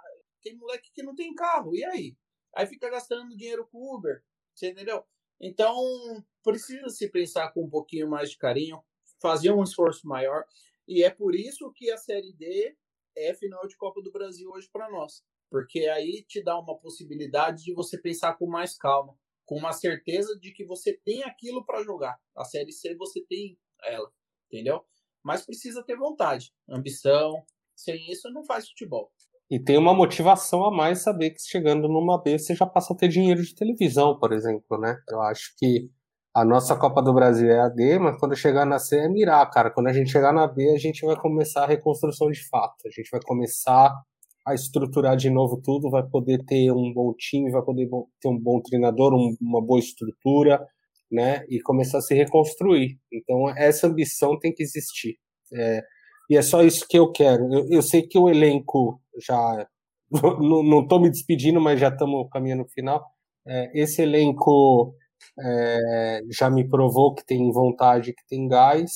Tem 0.41 0.55
moleque 0.55 0.91
que 0.93 1.03
não 1.03 1.15
tem 1.15 1.33
carro, 1.33 1.75
e 1.75 1.83
aí? 1.83 2.15
Aí 2.55 2.65
fica 2.65 2.89
gastando 2.89 3.35
dinheiro 3.35 3.67
com 3.67 3.95
Uber, 3.95 4.23
entendeu? 4.55 5.05
Então, 5.39 5.75
precisa 6.43 6.89
se 6.89 7.09
pensar 7.09 7.51
com 7.51 7.63
um 7.63 7.69
pouquinho 7.69 8.09
mais 8.09 8.31
de 8.31 8.37
carinho, 8.37 8.83
fazer 9.21 9.51
um 9.51 9.63
esforço 9.63 10.07
maior. 10.07 10.43
E 10.87 11.03
é 11.03 11.09
por 11.09 11.35
isso 11.35 11.71
que 11.71 11.89
a 11.91 11.97
Série 11.97 12.33
D 12.33 12.75
é 13.15 13.33
final 13.33 13.67
de 13.67 13.77
Copa 13.77 14.01
do 14.01 14.11
Brasil 14.11 14.49
hoje 14.49 14.69
para 14.71 14.89
nós. 14.89 15.23
Porque 15.49 15.87
aí 15.87 16.23
te 16.23 16.43
dá 16.43 16.59
uma 16.59 16.77
possibilidade 16.77 17.63
de 17.63 17.73
você 17.73 17.97
pensar 17.97 18.35
com 18.35 18.47
mais 18.47 18.77
calma, 18.77 19.17
com 19.45 19.57
uma 19.57 19.71
certeza 19.71 20.37
de 20.37 20.51
que 20.51 20.65
você 20.65 20.93
tem 20.93 21.23
aquilo 21.23 21.65
para 21.65 21.83
jogar. 21.83 22.19
A 22.35 22.43
Série 22.43 22.71
C 22.71 22.95
você 22.95 23.21
tem 23.21 23.57
ela, 23.83 24.11
entendeu? 24.47 24.85
Mas 25.23 25.45
precisa 25.45 25.83
ter 25.83 25.95
vontade, 25.95 26.53
ambição. 26.67 27.45
Sem 27.75 28.11
isso, 28.11 28.29
não 28.29 28.43
faz 28.43 28.67
futebol. 28.67 29.11
E 29.49 29.59
tem 29.59 29.77
uma 29.77 29.93
motivação 29.93 30.63
a 30.63 30.71
mais 30.71 31.01
saber 31.01 31.31
que 31.31 31.41
chegando 31.41 31.87
numa 31.87 32.21
B 32.21 32.37
você 32.37 32.53
já 32.53 32.65
passa 32.65 32.93
a 32.93 32.95
ter 32.95 33.07
dinheiro 33.07 33.41
de 33.41 33.55
televisão, 33.55 34.17
por 34.19 34.31
exemplo, 34.31 34.77
né? 34.77 34.97
Eu 35.09 35.21
acho 35.21 35.53
que 35.57 35.89
a 36.33 36.45
nossa 36.45 36.75
Copa 36.75 37.01
do 37.01 37.13
Brasil 37.13 37.49
é 37.49 37.59
a 37.59 37.67
D, 37.67 37.97
mas 37.97 38.17
quando 38.19 38.35
chegar 38.35 38.65
na 38.65 38.77
C 38.77 38.97
é 38.97 39.09
mirar, 39.09 39.49
cara. 39.49 39.71
Quando 39.71 39.87
a 39.87 39.93
gente 39.93 40.11
chegar 40.11 40.31
na 40.31 40.47
B, 40.47 40.71
a 40.73 40.77
gente 40.77 41.05
vai 41.05 41.15
começar 41.15 41.63
a 41.63 41.67
reconstrução 41.67 42.29
de 42.29 42.47
fato. 42.47 42.87
A 42.87 42.89
gente 42.89 43.09
vai 43.11 43.19
começar 43.21 43.91
a 44.45 44.53
estruturar 44.53 45.17
de 45.17 45.29
novo 45.29 45.59
tudo, 45.61 45.89
vai 45.89 46.03
poder 46.07 46.43
ter 46.45 46.71
um 46.71 46.93
bom 46.93 47.13
time, 47.15 47.51
vai 47.51 47.63
poder 47.63 47.89
ter 48.21 48.29
um 48.29 48.37
bom 48.39 48.61
treinador, 48.61 49.13
um, 49.13 49.35
uma 49.41 49.61
boa 49.61 49.79
estrutura, 49.79 50.63
né? 51.11 51.43
E 51.49 51.59
começar 51.61 51.97
a 51.97 52.01
se 52.01 52.13
reconstruir. 52.13 52.99
Então, 53.11 53.49
essa 53.57 53.87
ambição 53.87 54.37
tem 54.39 54.53
que 54.53 54.63
existir. 54.63 55.17
É, 55.53 55.83
e 56.29 56.37
é 56.37 56.41
só 56.41 56.61
isso 56.63 56.85
que 56.87 56.97
eu 56.97 57.11
quero. 57.11 57.51
Eu, 57.53 57.67
eu 57.69 57.81
sei 57.81 58.03
que 58.03 58.17
o 58.17 58.29
elenco 58.29 59.01
já. 59.19 59.67
Não 60.39 60.81
estou 60.81 60.99
me 60.99 61.09
despedindo, 61.09 61.59
mas 61.61 61.79
já 61.79 61.89
estamos 61.89 62.27
caminhando 62.31 62.63
no 62.63 62.69
final. 62.69 63.03
É, 63.47 63.71
esse 63.79 64.01
elenco 64.01 64.93
é, 65.39 66.21
já 66.31 66.49
me 66.49 66.67
provou 66.67 67.13
que 67.15 67.25
tem 67.25 67.51
vontade, 67.51 68.13
que 68.13 68.27
tem 68.27 68.47
gás. 68.47 68.91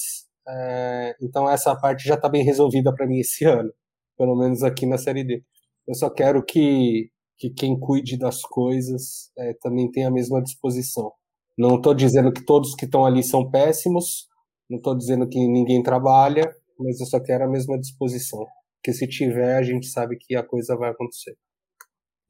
É, 0.47 1.15
então 1.21 1.49
essa 1.49 1.75
parte 1.75 2.07
já 2.07 2.15
está 2.15 2.29
bem 2.29 2.43
resolvida 2.43 2.93
para 2.93 3.07
mim 3.07 3.19
esse 3.19 3.45
ano, 3.45 3.71
pelo 4.17 4.35
menos 4.35 4.63
aqui 4.63 4.85
na 4.85 4.97
Série 4.97 5.23
D. 5.23 5.43
Eu 5.87 5.95
só 5.95 6.09
quero 6.09 6.43
que, 6.43 7.09
que 7.37 7.49
quem 7.49 7.79
cuide 7.79 8.17
das 8.17 8.41
coisas 8.41 9.31
é, 9.37 9.53
também 9.61 9.89
tenha 9.91 10.07
a 10.07 10.11
mesma 10.11 10.41
disposição. 10.41 11.11
Não 11.57 11.75
estou 11.77 11.93
dizendo 11.93 12.31
que 12.31 12.43
todos 12.45 12.75
que 12.75 12.85
estão 12.85 13.05
ali 13.05 13.23
são 13.23 13.49
péssimos, 13.49 14.27
não 14.69 14.77
estou 14.77 14.95
dizendo 14.95 15.27
que 15.27 15.39
ninguém 15.47 15.83
trabalha, 15.83 16.53
mas 16.79 16.99
eu 16.99 17.05
só 17.05 17.19
quero 17.19 17.43
a 17.45 17.49
mesma 17.49 17.79
disposição. 17.79 18.45
Porque 18.77 18.93
se 18.93 19.07
tiver, 19.07 19.57
a 19.57 19.63
gente 19.63 19.87
sabe 19.87 20.17
que 20.17 20.35
a 20.35 20.43
coisa 20.43 20.75
vai 20.75 20.89
acontecer. 20.91 21.35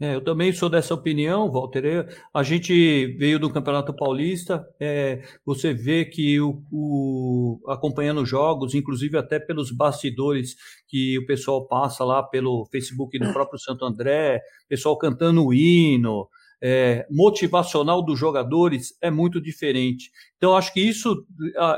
É, 0.03 0.15
eu 0.15 0.23
também 0.23 0.51
sou 0.51 0.69
dessa 0.69 0.93
opinião, 0.93 1.49
Walter. 1.51 2.07
A 2.33 2.43
gente 2.43 3.15
veio 3.17 3.39
do 3.39 3.49
Campeonato 3.49 3.95
Paulista, 3.95 4.67
é, 4.79 5.21
você 5.45 5.73
vê 5.73 6.03
que 6.03 6.41
o, 6.41 6.61
o, 6.71 7.59
acompanhando 7.69 8.25
jogos, 8.25 8.73
inclusive 8.73 9.17
até 9.17 9.39
pelos 9.39 9.71
bastidores 9.71 10.55
que 10.87 11.17
o 11.19 11.25
pessoal 11.25 11.65
passa 11.67 12.03
lá 12.03 12.21
pelo 12.21 12.65
Facebook 12.71 13.17
do 13.17 13.31
próprio 13.31 13.59
Santo 13.59 13.85
André, 13.85 14.41
pessoal 14.67 14.97
cantando 14.97 15.45
o 15.45 15.53
hino, 15.53 16.27
é, 16.65 17.06
motivacional 17.11 18.02
dos 18.02 18.18
jogadores 18.18 18.98
é 19.02 19.11
muito 19.11 19.41
diferente. 19.41 20.10
Então, 20.38 20.56
acho 20.56 20.73
que 20.73 20.80
isso, 20.80 21.26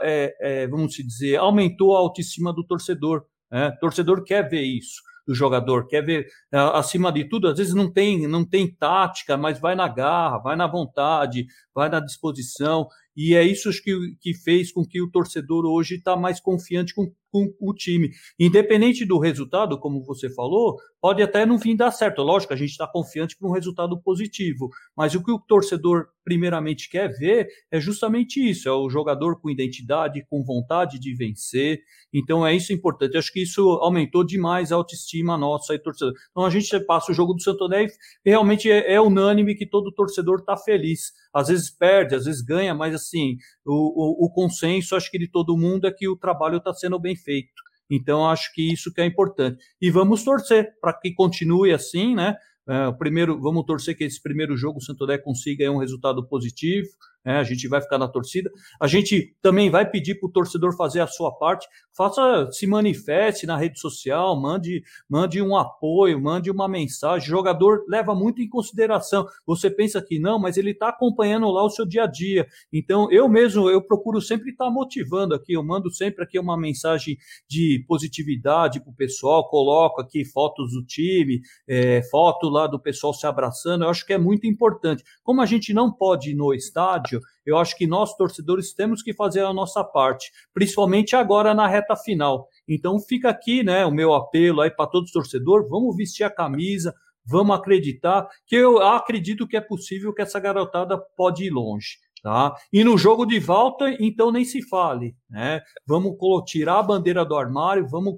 é, 0.03 0.35
é, 0.39 0.67
vamos 0.67 0.93
dizer, 0.93 1.37
aumentou 1.37 1.95
a 1.95 1.99
autoestima 1.99 2.53
do 2.53 2.63
torcedor. 2.63 3.25
Né? 3.51 3.69
O 3.69 3.79
torcedor 3.79 4.23
quer 4.23 4.47
ver 4.47 4.61
isso 4.61 5.01
do 5.27 5.33
jogador, 5.33 5.87
quer 5.87 6.05
ver, 6.05 6.27
acima 6.51 7.11
de 7.11 7.27
tudo, 7.27 7.47
às 7.47 7.57
vezes 7.57 7.73
não 7.73 7.91
tem, 7.91 8.27
não 8.27 8.45
tem 8.45 8.71
tática, 8.71 9.35
mas 9.35 9.59
vai 9.59 9.73
na 9.73 9.87
garra, 9.87 10.37
vai 10.37 10.55
na 10.55 10.67
vontade, 10.67 11.47
vai 11.73 11.89
na 11.89 11.99
disposição, 11.99 12.87
e 13.15 13.33
é 13.33 13.41
isso 13.41 13.71
que, 13.83 14.15
que 14.21 14.35
fez 14.35 14.71
com 14.71 14.85
que 14.85 15.01
o 15.01 15.09
torcedor 15.09 15.65
hoje 15.65 15.95
está 15.95 16.15
mais 16.15 16.39
confiante 16.39 16.93
com, 16.93 17.11
com 17.35 17.53
o 17.59 17.73
time. 17.73 18.11
Independente 18.39 19.05
do 19.05 19.19
resultado, 19.19 19.77
como 19.77 20.01
você 20.05 20.29
falou, 20.29 20.77
pode 21.01 21.21
até 21.21 21.45
no 21.45 21.59
fim 21.59 21.75
dar 21.75 21.91
certo. 21.91 22.21
Lógico, 22.21 22.53
a 22.53 22.55
gente 22.55 22.69
está 22.69 22.87
confiante 22.87 23.37
para 23.37 23.49
um 23.49 23.51
resultado 23.51 24.01
positivo, 24.01 24.69
mas 24.95 25.13
o 25.15 25.21
que 25.21 25.31
o 25.31 25.39
torcedor 25.39 26.07
primeiramente 26.23 26.89
quer 26.89 27.09
ver 27.09 27.47
é 27.69 27.79
justamente 27.79 28.39
isso: 28.39 28.69
é 28.69 28.71
o 28.71 28.89
jogador 28.89 29.39
com 29.41 29.49
identidade, 29.49 30.25
com 30.29 30.43
vontade 30.43 30.97
de 30.97 31.13
vencer. 31.13 31.79
Então 32.13 32.47
é 32.47 32.55
isso 32.55 32.71
importante. 32.71 33.15
Eu 33.15 33.19
acho 33.19 33.33
que 33.33 33.43
isso 33.43 33.61
aumentou 33.81 34.25
demais 34.25 34.71
a 34.71 34.75
autoestima 34.75 35.37
nossa 35.37 35.73
aí, 35.73 35.79
torcedor. 35.79 36.13
Então 36.31 36.45
a 36.45 36.49
gente 36.49 36.79
passa 36.85 37.11
o 37.11 37.15
jogo 37.15 37.33
do 37.33 37.41
Santo 37.41 37.65
André 37.65 37.87
e 38.23 38.29
realmente 38.29 38.71
é, 38.71 38.93
é 38.93 39.01
unânime 39.01 39.55
que 39.55 39.67
todo 39.67 39.91
torcedor 39.91 40.39
está 40.39 40.55
feliz. 40.55 41.11
Às 41.33 41.49
vezes 41.49 41.69
perde, 41.69 42.15
às 42.15 42.23
vezes 42.23 42.41
ganha, 42.41 42.73
mas 42.73 42.95
assim, 42.95 43.35
o, 43.65 44.23
o, 44.23 44.25
o 44.25 44.31
consenso, 44.31 44.95
acho 44.95 45.11
que 45.11 45.19
de 45.19 45.29
todo 45.29 45.57
mundo 45.57 45.85
é 45.85 45.91
que 45.91 46.07
o 46.07 46.15
trabalho 46.15 46.57
está 46.57 46.73
sendo 46.73 46.97
bem 46.97 47.15
feito. 47.25 47.65
Então, 47.91 48.27
acho 48.29 48.53
que 48.53 48.71
isso 48.71 48.93
que 48.93 49.01
é 49.01 49.05
importante. 49.05 49.57
E 49.81 49.91
vamos 49.91 50.23
torcer 50.23 50.73
para 50.79 50.93
que 50.93 51.13
continue 51.13 51.73
assim, 51.73 52.15
né? 52.15 52.35
É, 52.67 52.91
primeiro, 52.93 53.39
vamos 53.39 53.65
torcer 53.65 53.95
que 53.95 54.03
esse 54.03 54.21
primeiro 54.21 54.55
jogo 54.55 54.79
o 54.79 54.81
Santo 54.81 55.03
André 55.03 55.17
consiga 55.17 55.69
um 55.71 55.77
resultado 55.77 56.27
positivo. 56.27 56.87
É, 57.25 57.37
a 57.37 57.43
gente 57.43 57.67
vai 57.67 57.81
ficar 57.81 57.97
na 57.97 58.07
torcida. 58.07 58.51
A 58.79 58.85
gente 58.85 59.35
também 59.41 59.69
vai 59.71 59.89
pedir 59.89 60.15
para 60.15 60.27
o 60.27 60.31
torcedor 60.31 60.75
fazer 60.77 60.99
a 60.99 61.07
sua 61.07 61.31
parte. 61.31 61.67
Faça, 61.91 62.49
se 62.51 62.67
manifeste 62.67 63.47
na 63.47 63.57
rede 63.57 63.79
social, 63.79 64.39
mande, 64.39 64.83
mande 65.09 65.41
um 65.41 65.57
apoio, 65.57 66.21
mande 66.21 66.51
uma 66.51 66.67
mensagem. 66.67 67.27
O 67.27 67.31
jogador 67.31 67.83
leva 67.87 68.13
muito 68.13 68.41
em 68.41 68.47
consideração. 68.47 69.25
Você 69.45 69.71
pensa 69.71 69.99
que 70.01 70.19
não, 70.19 70.37
mas 70.37 70.55
ele 70.55 70.71
está 70.71 70.89
acompanhando 70.89 71.49
lá 71.49 71.63
o 71.63 71.69
seu 71.69 71.85
dia 71.85 72.03
a 72.03 72.07
dia. 72.07 72.45
Então, 72.71 73.11
eu 73.11 73.27
mesmo, 73.27 73.69
eu 73.69 73.81
procuro 73.81 74.21
sempre 74.21 74.51
estar 74.51 74.65
tá 74.65 74.71
motivando 74.71 75.33
aqui. 75.33 75.53
Eu 75.53 75.63
mando 75.63 75.91
sempre 75.91 76.23
aqui 76.23 76.37
uma 76.37 76.55
mensagem 76.55 77.17
de 77.49 77.83
positividade 77.87 78.79
para 78.79 78.91
o 78.91 78.95
pessoal. 78.95 79.49
Coloco 79.49 79.99
aqui 79.99 80.23
fotos 80.23 80.73
do 80.73 80.85
time, 80.85 81.41
é, 81.67 82.03
foto 82.03 82.49
lá 82.49 82.67
do 82.67 82.79
pessoal 82.79 83.13
se 83.13 83.25
abraçando. 83.25 83.83
Eu 83.83 83.89
acho 83.89 84.05
que 84.05 84.13
é 84.13 84.17
muito 84.17 84.45
importante. 84.45 85.03
Como 85.23 85.41
a 85.41 85.45
gente 85.45 85.73
não 85.73 85.91
pode 85.91 86.31
ir 86.31 86.35
no 86.35 86.53
estádio, 86.53 87.14
eu 87.45 87.57
acho 87.57 87.77
que 87.77 87.87
nós, 87.87 88.15
torcedores, 88.15 88.73
temos 88.73 89.01
que 89.01 89.13
fazer 89.13 89.41
a 89.41 89.53
nossa 89.53 89.83
parte, 89.83 90.31
principalmente 90.53 91.15
agora 91.15 91.53
na 91.53 91.67
reta 91.67 91.95
final. 91.95 92.47
Então 92.67 92.99
fica 92.99 93.29
aqui 93.29 93.63
né, 93.63 93.85
o 93.85 93.91
meu 93.91 94.13
apelo 94.13 94.61
aí 94.61 94.71
para 94.71 94.87
todos 94.87 95.09
os 95.09 95.13
torcedores, 95.13 95.69
vamos 95.69 95.95
vestir 95.95 96.23
a 96.23 96.29
camisa, 96.29 96.93
vamos 97.25 97.55
acreditar, 97.55 98.27
que 98.45 98.55
eu 98.55 98.81
acredito 98.81 99.47
que 99.47 99.57
é 99.57 99.61
possível 99.61 100.13
que 100.13 100.21
essa 100.21 100.39
garotada 100.39 100.97
pode 101.17 101.45
ir 101.45 101.49
longe. 101.49 101.97
Tá? 102.21 102.55
E 102.73 102.83
no 102.83 102.97
jogo 102.97 103.23
de 103.25 103.39
volta, 103.39 103.95
então 103.99 104.31
nem 104.31 104.43
se 104.43 104.67
fale. 104.67 105.15
Né? 105.29 105.61
Vamos 105.85 106.15
tirar 106.47 106.79
a 106.79 106.83
bandeira 106.83 107.23
do 107.23 107.35
armário, 107.35 107.87
vamos, 107.87 108.15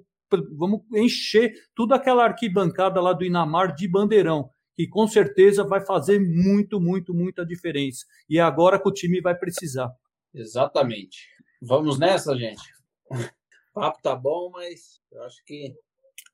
vamos 0.58 0.82
encher 0.94 1.52
toda 1.76 1.96
aquela 1.96 2.24
arquibancada 2.24 3.02
lá 3.02 3.12
do 3.12 3.26
Inamar 3.26 3.76
de 3.76 3.86
bandeirão 3.88 4.50
que 4.78 4.88
com 4.88 5.08
certeza 5.08 5.64
vai 5.64 5.84
fazer 5.84 6.20
muito, 6.20 6.80
muito, 6.80 7.12
muita 7.12 7.44
diferença. 7.44 8.06
E 8.30 8.38
é 8.38 8.42
agora 8.42 8.80
que 8.80 8.88
o 8.88 8.94
time 8.94 9.20
vai 9.20 9.36
precisar. 9.36 9.92
Exatamente. 10.32 11.28
Vamos 11.60 11.98
nessa, 11.98 12.38
gente. 12.38 12.62
O 13.10 13.16
papo 13.74 14.00
tá 14.04 14.16
bom, 14.16 14.52
mas 14.52 15.02
eu 15.12 15.24
acho 15.24 15.44
que. 15.44 15.74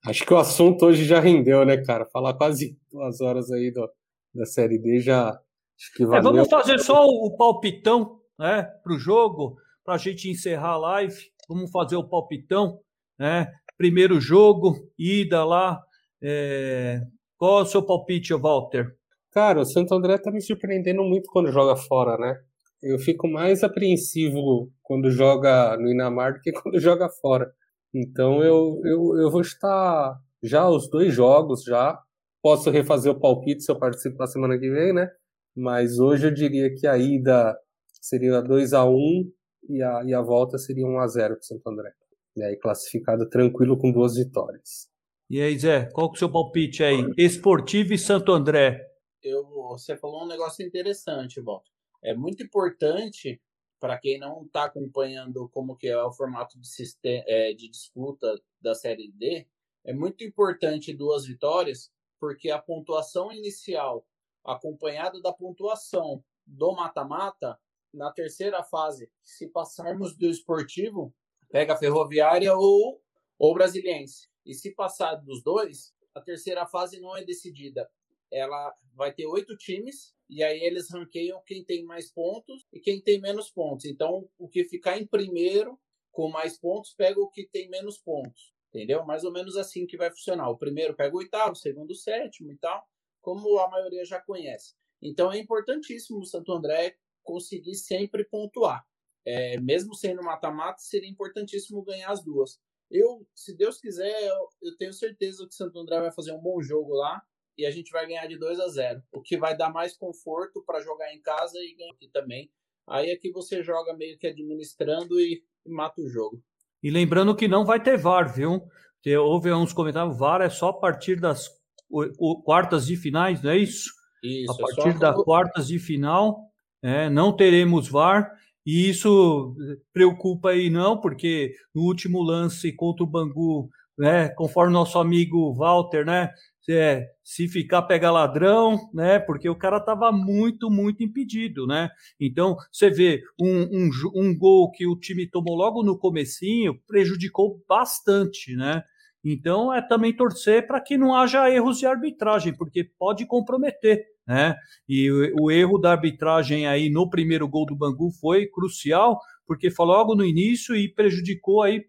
Acho 0.06 0.26
que 0.26 0.34
o 0.34 0.38
assunto 0.38 0.86
hoje 0.86 1.06
já 1.06 1.22
rendeu, 1.22 1.64
né, 1.64 1.78
cara? 1.78 2.06
Falar 2.08 2.34
quase 2.34 2.78
duas 2.92 3.22
horas 3.22 3.50
aí 3.50 3.72
do, 3.72 3.90
da 4.36 4.46
Série 4.46 4.78
D 4.78 5.00
já. 5.00 5.30
Acho 5.30 5.94
que 5.96 6.06
valeu. 6.06 6.20
É, 6.20 6.22
vamos 6.22 6.50
fazer 6.50 6.80
só 6.80 7.06
o 7.06 7.38
palpitão 7.38 8.20
né, 8.38 8.64
para 8.84 8.94
o 8.94 9.00
jogo, 9.00 9.56
para 9.86 9.94
a 9.94 9.98
gente 9.98 10.30
encerrar 10.30 10.72
a 10.72 10.78
live. 10.78 11.32
Vamos 11.48 11.72
fazer 11.72 11.96
o 11.96 12.10
palpitão. 12.10 12.82
Né? 13.18 13.50
Primeiro 13.78 14.20
jogo, 14.20 14.92
ida 15.00 15.46
lá. 15.46 15.82
É, 16.22 17.02
qual 17.44 17.60
é 17.60 17.64
o 17.64 17.66
seu 17.66 17.86
palpite, 17.86 18.34
Walter? 18.34 18.96
Cara, 19.30 19.60
o 19.60 19.66
Santo 19.66 19.94
André 19.94 20.18
tá 20.18 20.32
me 20.32 20.40
surpreendendo 20.40 21.04
muito 21.04 21.30
quando 21.30 21.52
joga 21.52 21.76
fora, 21.76 22.18
né? 22.18 22.40
Eu 22.82 22.98
fico 22.98 23.28
mais 23.28 23.66
apreensivo 23.66 24.72
quando 24.82 25.12
joga 25.12 25.76
no 25.76 25.92
Inamar 25.92 26.36
do 26.36 26.40
que 26.40 26.54
quando 26.54 26.80
joga 26.80 27.10
fora. 27.10 27.54
Então 27.94 28.42
eu, 28.42 28.80
eu, 28.86 29.18
eu 29.18 29.30
vou 29.30 29.42
estar 29.42 30.18
já 30.42 30.70
os 30.70 30.90
dois 30.90 31.14
jogos 31.14 31.66
já. 31.66 32.00
Posso 32.42 32.70
refazer 32.70 33.12
o 33.12 33.20
palpite 33.20 33.62
se 33.62 33.70
eu 33.70 33.78
participar 33.78 34.28
semana 34.28 34.58
que 34.58 34.70
vem, 34.70 34.94
né? 34.94 35.10
Mas 35.54 36.00
hoje 36.00 36.28
eu 36.28 36.34
diria 36.34 36.74
que 36.74 36.88
a 36.88 36.98
ida 36.98 37.60
seria 38.00 38.40
2 38.40 38.72
a 38.72 38.86
1 38.86 39.32
e 39.68 39.84
a, 39.84 40.02
e 40.06 40.14
a 40.14 40.22
volta 40.22 40.58
seria 40.58 40.88
1 40.88 40.98
a 40.98 41.08
0 41.08 41.34
para 41.34 41.42
o 41.42 41.44
Santo 41.44 41.70
André. 41.70 41.92
E 42.38 42.42
aí 42.42 42.56
classificado 42.56 43.28
tranquilo 43.28 43.78
com 43.78 43.92
duas 43.92 44.16
vitórias. 44.16 44.93
E 45.34 45.42
aí, 45.42 45.58
Zé, 45.58 45.90
qual 45.90 46.12
que 46.12 46.14
é 46.14 46.18
o 46.18 46.20
seu 46.20 46.32
palpite 46.32 46.84
aí? 46.84 47.12
Esportivo 47.18 47.92
e 47.92 47.98
Santo 47.98 48.32
André. 48.32 48.88
Eu, 49.24 49.44
você 49.68 49.98
falou 49.98 50.26
um 50.26 50.28
negócio 50.28 50.64
interessante, 50.64 51.42
Walter. 51.42 51.72
É 52.04 52.14
muito 52.14 52.44
importante 52.44 53.42
para 53.80 53.98
quem 53.98 54.20
não 54.20 54.44
está 54.44 54.66
acompanhando 54.66 55.50
como 55.50 55.76
que 55.76 55.88
é 55.88 55.98
o 56.04 56.12
formato 56.12 56.60
de, 56.60 56.68
sistema, 56.68 57.24
é, 57.26 57.52
de 57.52 57.68
disputa 57.68 58.40
da 58.62 58.76
Série 58.76 59.12
D, 59.12 59.48
é 59.84 59.92
muito 59.92 60.24
importante 60.24 60.94
duas 60.94 61.26
vitórias, 61.26 61.92
porque 62.20 62.52
a 62.52 62.62
pontuação 62.62 63.32
inicial, 63.32 64.06
acompanhada 64.46 65.20
da 65.20 65.34
pontuação 65.34 66.24
do 66.46 66.74
mata-mata, 66.74 67.58
na 67.92 68.12
terceira 68.12 68.64
fase, 68.64 69.10
se 69.24 69.48
passarmos 69.48 70.16
do 70.16 70.28
esportivo, 70.28 71.12
pega 71.50 71.74
a 71.74 71.78
ferroviária 71.78 72.56
ou 72.56 73.02
o 73.40 73.54
brasiliense. 73.56 74.32
E 74.46 74.54
se 74.54 74.72
passar 74.74 75.16
dos 75.16 75.42
dois, 75.42 75.94
a 76.14 76.22
terceira 76.22 76.66
fase 76.66 77.00
não 77.00 77.16
é 77.16 77.24
decidida. 77.24 77.90
Ela 78.32 78.76
vai 78.94 79.14
ter 79.14 79.26
oito 79.26 79.56
times 79.58 80.14
e 80.30 80.44
aí 80.44 80.60
eles 80.62 80.90
ranqueiam 80.92 81.42
quem 81.46 81.64
tem 81.64 81.84
mais 81.84 82.12
pontos 82.12 82.66
e 82.72 82.80
quem 82.80 83.02
tem 83.02 83.20
menos 83.20 83.52
pontos. 83.52 83.86
Então, 83.86 84.28
o 84.38 84.48
que 84.48 84.64
ficar 84.64 84.98
em 84.98 85.06
primeiro 85.06 85.80
com 86.12 86.30
mais 86.30 86.58
pontos 86.58 86.94
pega 86.94 87.20
o 87.20 87.30
que 87.30 87.48
tem 87.48 87.70
menos 87.70 87.98
pontos. 87.98 88.54
Entendeu? 88.70 89.06
Mais 89.06 89.24
ou 89.24 89.32
menos 89.32 89.56
assim 89.56 89.86
que 89.86 89.98
vai 89.98 90.10
funcionar. 90.10 90.50
O 90.50 90.58
primeiro 90.58 90.96
pega 90.96 91.16
o 91.16 91.20
oitavo, 91.20 91.52
o 91.52 91.56
segundo 91.56 91.92
o 91.92 91.96
sétimo 91.96 92.52
e 92.52 92.58
tal, 92.58 92.84
como 93.22 93.60
a 93.60 93.70
maioria 93.70 94.04
já 94.04 94.20
conhece. 94.20 94.74
Então 95.02 95.32
é 95.32 95.38
importantíssimo 95.38 96.20
o 96.20 96.26
Santo 96.26 96.52
André 96.52 96.96
conseguir 97.24 97.76
sempre 97.76 98.24
pontuar. 98.26 98.84
É, 99.26 99.60
mesmo 99.60 99.96
sendo 99.96 100.24
mata-mata, 100.24 100.80
seria 100.80 101.10
importantíssimo 101.10 101.84
ganhar 101.84 102.12
as 102.12 102.24
duas. 102.24 102.60
Eu, 102.94 103.26
se 103.34 103.58
Deus 103.58 103.80
quiser, 103.80 104.24
eu, 104.24 104.36
eu 104.62 104.78
tenho 104.78 104.94
certeza 104.94 105.40
que 105.40 105.50
o 105.50 105.58
Santo 105.58 105.80
André 105.80 106.00
vai 106.00 106.12
fazer 106.12 106.32
um 106.32 106.40
bom 106.40 106.62
jogo 106.62 106.94
lá 106.94 107.20
e 107.58 107.66
a 107.66 107.72
gente 107.72 107.92
vai 107.92 108.06
ganhar 108.06 108.28
de 108.28 108.38
2 108.38 108.60
a 108.60 108.68
0, 108.68 109.04
o 109.12 109.22
que 109.22 109.36
vai 109.36 109.58
dar 109.58 109.72
mais 109.72 109.98
conforto 109.98 110.64
para 110.64 110.80
jogar 110.82 111.12
em 111.12 111.20
casa 111.20 111.58
e 111.58 111.76
ganhar 111.76 111.92
aqui 111.92 112.08
também. 112.10 112.52
Aí 112.88 113.10
é 113.10 113.16
que 113.16 113.32
você 113.32 113.64
joga 113.64 113.96
meio 113.96 114.18
que 114.20 114.28
administrando 114.28 115.20
e, 115.20 115.44
e 115.66 115.72
mata 115.72 116.02
o 116.02 116.08
jogo. 116.08 116.40
E 116.84 116.92
lembrando 116.92 117.36
que 117.36 117.48
não 117.48 117.66
vai 117.66 117.82
ter 117.82 117.98
VAR, 117.98 118.32
viu? 118.32 118.62
Porque 118.96 119.18
houve 119.18 119.52
uns 119.52 119.74
comentários, 119.74 120.18
VAR 120.18 120.42
é 120.42 120.50
só 120.50 120.70
a 120.70 120.80
partir 120.80 121.20
das 121.20 121.50
o, 121.90 122.04
o, 122.20 122.42
quartas 122.44 122.86
de 122.86 122.96
finais, 122.96 123.42
não 123.42 123.52
é 123.52 123.58
isso? 123.58 123.90
Isso. 124.24 124.52
A 124.52 124.56
é 124.56 124.58
partir 124.58 125.00
das 125.00 125.24
quartas 125.24 125.68
de 125.68 125.80
final, 125.80 126.52
é, 126.82 127.10
não 127.10 127.36
teremos 127.36 127.88
VAR. 127.88 128.32
E 128.66 128.90
isso 128.90 129.56
preocupa 129.92 130.52
aí 130.52 130.70
não, 130.70 131.00
porque 131.00 131.54
no 131.74 131.84
último 131.84 132.22
lance 132.22 132.72
contra 132.72 133.04
o 133.04 133.08
Bangu, 133.08 133.70
né, 133.98 134.30
conforme 134.30 134.74
nosso 134.74 134.98
amigo 134.98 135.54
Walter, 135.54 136.06
né, 136.06 136.30
é, 136.70 137.06
se 137.24 137.48
ficar 137.48 137.82
pega 137.84 138.10
ladrão, 138.10 138.80
né, 138.94 139.20
porque 139.20 139.50
o 139.50 139.56
cara 139.56 139.78
estava 139.78 140.12
muito, 140.12 140.70
muito 140.72 141.04
impedido, 141.04 141.68
né. 141.68 141.90
Então 142.20 142.56
você 142.72 142.90
vê 142.90 143.22
um, 143.40 143.64
um, 143.88 143.90
um 144.16 144.38
gol 144.38 144.72
que 144.72 144.88
o 144.88 144.96
time 144.98 145.28
tomou 145.30 145.56
logo 145.56 145.84
no 145.84 145.98
comecinho 145.98 146.80
prejudicou 146.88 147.62
bastante, 147.68 148.56
né. 148.56 148.82
Então 149.24 149.74
é 149.74 149.82
também 149.82 150.16
torcer 150.16 150.68
para 150.68 150.82
que 150.82 150.98
não 150.98 151.16
haja 151.16 151.50
erros 151.50 151.80
de 151.80 151.86
arbitragem, 151.86 152.56
porque 152.56 152.90
pode 152.98 153.26
comprometer 153.26 154.06
né? 154.26 154.56
E 154.88 155.12
o, 155.12 155.44
o, 155.44 155.52
erro 155.52 155.78
da 155.78 155.92
arbitragem 155.92 156.66
aí 156.66 156.90
no 156.90 157.10
primeiro 157.10 157.48
gol 157.48 157.66
do 157.66 157.76
Bangu 157.76 158.12
foi 158.20 158.48
crucial, 158.48 159.20
porque 159.46 159.70
foi 159.70 159.86
logo 159.86 160.16
no 160.16 160.26
início 160.26 160.76
e 160.76 160.88
prejudicou 160.88 161.62
aí 161.62 161.84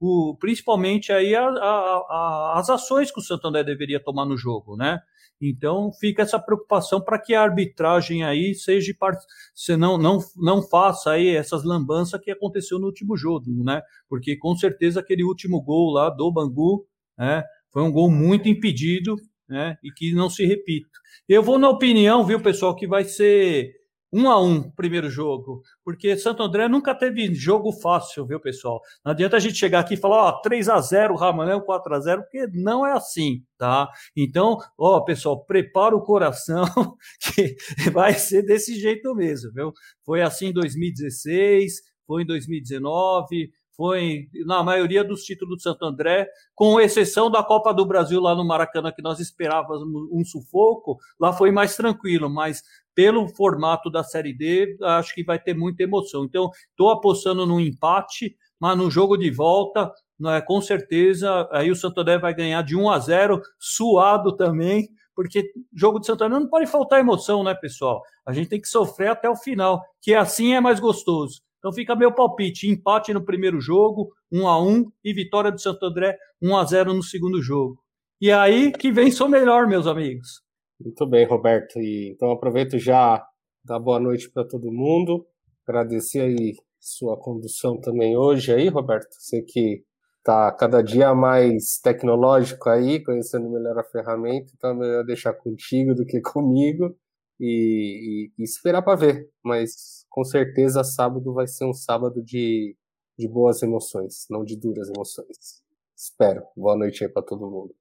o, 0.00 0.36
principalmente 0.38 1.12
aí 1.12 1.34
a, 1.34 1.48
a, 1.48 1.48
a, 1.48 2.54
as 2.58 2.70
ações 2.70 3.10
que 3.10 3.18
o 3.18 3.22
Santander 3.22 3.64
deveria 3.64 4.02
tomar 4.02 4.24
no 4.24 4.36
jogo, 4.36 4.76
né? 4.76 5.00
Então 5.40 5.92
fica 6.00 6.22
essa 6.22 6.38
preocupação 6.38 7.00
para 7.00 7.18
que 7.18 7.34
a 7.34 7.42
arbitragem 7.42 8.24
aí 8.24 8.54
seja 8.54 8.92
se 9.54 9.76
não, 9.76 9.98
não, 9.98 10.18
não 10.36 10.62
faça 10.62 11.10
aí 11.10 11.28
essas 11.28 11.62
lambanças 11.62 12.20
que 12.22 12.30
aconteceu 12.30 12.78
no 12.78 12.86
último 12.86 13.16
jogo, 13.16 13.62
né? 13.62 13.82
Porque 14.08 14.36
com 14.36 14.56
certeza 14.56 15.00
aquele 15.00 15.24
último 15.24 15.60
gol 15.60 15.92
lá 15.92 16.08
do 16.08 16.32
Bangu, 16.32 16.86
né? 17.18 17.44
Foi 17.70 17.82
um 17.82 17.92
gol 17.92 18.10
muito 18.10 18.48
impedido 18.48 19.16
né? 19.48 19.76
E 19.82 19.90
que 19.90 20.12
não 20.12 20.28
se 20.30 20.44
repita. 20.44 20.88
Eu 21.28 21.42
vou 21.42 21.58
na 21.58 21.68
opinião, 21.68 22.24
viu, 22.24 22.40
pessoal, 22.40 22.74
que 22.74 22.86
vai 22.86 23.04
ser 23.04 23.74
um 24.12 24.30
a 24.30 24.40
um 24.40 24.70
primeiro 24.70 25.10
jogo, 25.10 25.62
porque 25.84 26.16
Santo 26.16 26.42
André 26.42 26.68
nunca 26.68 26.94
teve 26.94 27.34
jogo 27.34 27.72
fácil, 27.72 28.26
viu, 28.26 28.40
pessoal? 28.40 28.80
Não 29.04 29.12
adianta 29.12 29.36
a 29.36 29.40
gente 29.40 29.56
chegar 29.56 29.80
aqui 29.80 29.94
e 29.94 29.98
falar, 29.98 30.24
ó, 30.28 30.32
3 30.40 30.68
a 30.68 30.80
0 30.80 31.16
Ramanel, 31.16 31.60
4 31.60 31.94
a 31.94 32.00
0 32.00 32.22
porque 32.22 32.46
não 32.54 32.86
é 32.86 32.92
assim, 32.92 33.42
tá? 33.58 33.88
Então, 34.16 34.58
ó, 34.78 35.00
pessoal, 35.00 35.44
prepara 35.44 35.94
o 35.94 36.02
coração, 36.02 36.64
que 37.20 37.56
vai 37.90 38.14
ser 38.14 38.42
desse 38.42 38.78
jeito 38.78 39.14
mesmo, 39.14 39.52
viu? 39.52 39.72
Foi 40.04 40.22
assim 40.22 40.46
em 40.46 40.52
2016, 40.52 41.74
foi 42.06 42.22
em 42.22 42.26
2019, 42.26 43.50
foi 43.76 44.28
na 44.46 44.62
maioria 44.62 45.04
dos 45.04 45.22
títulos 45.22 45.58
do 45.58 45.62
Santo 45.62 45.84
André, 45.84 46.28
com 46.54 46.80
exceção 46.80 47.30
da 47.30 47.42
Copa 47.42 47.72
do 47.74 47.84
Brasil 47.84 48.20
lá 48.20 48.34
no 48.34 48.46
Maracanã, 48.46 48.90
que 48.90 49.02
nós 49.02 49.20
esperávamos 49.20 49.82
um 50.10 50.24
sufoco, 50.24 50.98
lá 51.20 51.32
foi 51.32 51.50
mais 51.50 51.76
tranquilo, 51.76 52.30
mas 52.30 52.62
pelo 52.94 53.28
formato 53.28 53.90
da 53.90 54.02
Série 54.02 54.32
D, 54.32 54.76
acho 54.82 55.14
que 55.14 55.22
vai 55.22 55.38
ter 55.38 55.54
muita 55.54 55.82
emoção. 55.82 56.24
Então, 56.24 56.50
estou 56.70 56.90
apostando 56.90 57.44
no 57.44 57.60
empate, 57.60 58.34
mas 58.58 58.76
no 58.76 58.90
jogo 58.90 59.18
de 59.18 59.30
volta, 59.30 59.92
é, 60.24 60.40
com 60.40 60.60
certeza, 60.62 61.46
aí 61.52 61.70
o 61.70 61.76
Santo 61.76 62.00
André 62.00 62.18
vai 62.18 62.34
ganhar 62.34 62.62
de 62.62 62.74
1 62.74 62.90
a 62.90 62.98
0, 62.98 63.42
suado 63.58 64.34
também, 64.34 64.88
porque 65.14 65.50
jogo 65.74 66.00
de 66.00 66.06
Santo 66.06 66.24
André 66.24 66.40
não 66.40 66.48
pode 66.48 66.66
faltar 66.66 67.00
emoção, 67.00 67.44
né, 67.44 67.54
pessoal? 67.54 68.02
A 68.24 68.32
gente 68.32 68.48
tem 68.48 68.60
que 68.60 68.68
sofrer 68.68 69.08
até 69.08 69.28
o 69.28 69.36
final, 69.36 69.82
que 70.00 70.14
assim 70.14 70.54
é 70.54 70.60
mais 70.60 70.80
gostoso. 70.80 71.42
Então 71.66 71.74
fica 71.74 71.96
meu 71.96 72.14
palpite: 72.14 72.68
empate 72.68 73.12
no 73.12 73.24
primeiro 73.24 73.60
jogo, 73.60 74.12
1 74.30 74.46
a 74.46 74.62
1 74.64 74.84
e 75.02 75.12
vitória 75.12 75.50
do 75.50 75.60
Santo 75.60 75.84
André 75.84 76.16
1 76.40 76.56
a 76.56 76.64
0 76.64 76.94
no 76.94 77.02
segundo 77.02 77.42
jogo. 77.42 77.82
E 78.20 78.30
aí 78.30 78.70
que 78.70 78.92
vem 78.92 79.10
sou 79.10 79.28
melhor, 79.28 79.66
meus 79.66 79.88
amigos. 79.88 80.42
Muito 80.80 81.04
bem, 81.08 81.26
Roberto. 81.26 81.80
E 81.80 82.12
então 82.12 82.30
aproveito 82.30 82.78
já 82.78 83.20
dar 83.64 83.80
boa 83.80 83.98
noite 83.98 84.30
para 84.30 84.46
todo 84.46 84.70
mundo. 84.70 85.26
Agradecer 85.66 86.20
aí 86.20 86.54
sua 86.78 87.18
condução 87.18 87.80
também 87.80 88.16
hoje 88.16 88.54
aí, 88.54 88.68
Roberto. 88.68 89.08
Você 89.18 89.42
que 89.42 89.82
está 90.18 90.52
cada 90.52 90.80
dia 90.82 91.16
mais 91.16 91.80
tecnológico 91.82 92.70
aí, 92.70 93.02
conhecendo 93.02 93.50
melhor 93.50 93.76
a 93.76 93.82
ferramenta, 93.82 94.52
então 94.56 94.70
é 94.70 94.74
melhor 94.74 95.04
deixar 95.04 95.32
contigo 95.32 95.96
do 95.96 96.06
que 96.06 96.20
comigo 96.22 96.96
e, 97.40 98.30
e, 98.38 98.42
e 98.42 98.44
esperar 98.44 98.82
para 98.82 98.96
ver. 98.96 99.30
Mas 99.42 100.04
com 100.10 100.24
certeza 100.24 100.82
sábado 100.82 101.32
vai 101.32 101.46
ser 101.46 101.64
um 101.64 101.74
sábado 101.74 102.22
de, 102.22 102.76
de 103.18 103.28
boas 103.28 103.62
emoções, 103.62 104.26
não 104.30 104.44
de 104.44 104.56
duras 104.56 104.88
emoções. 104.88 105.62
Espero. 105.96 106.42
Boa 106.56 106.76
noite 106.76 107.04
aí 107.04 107.10
para 107.10 107.22
todo 107.22 107.50
mundo. 107.50 107.74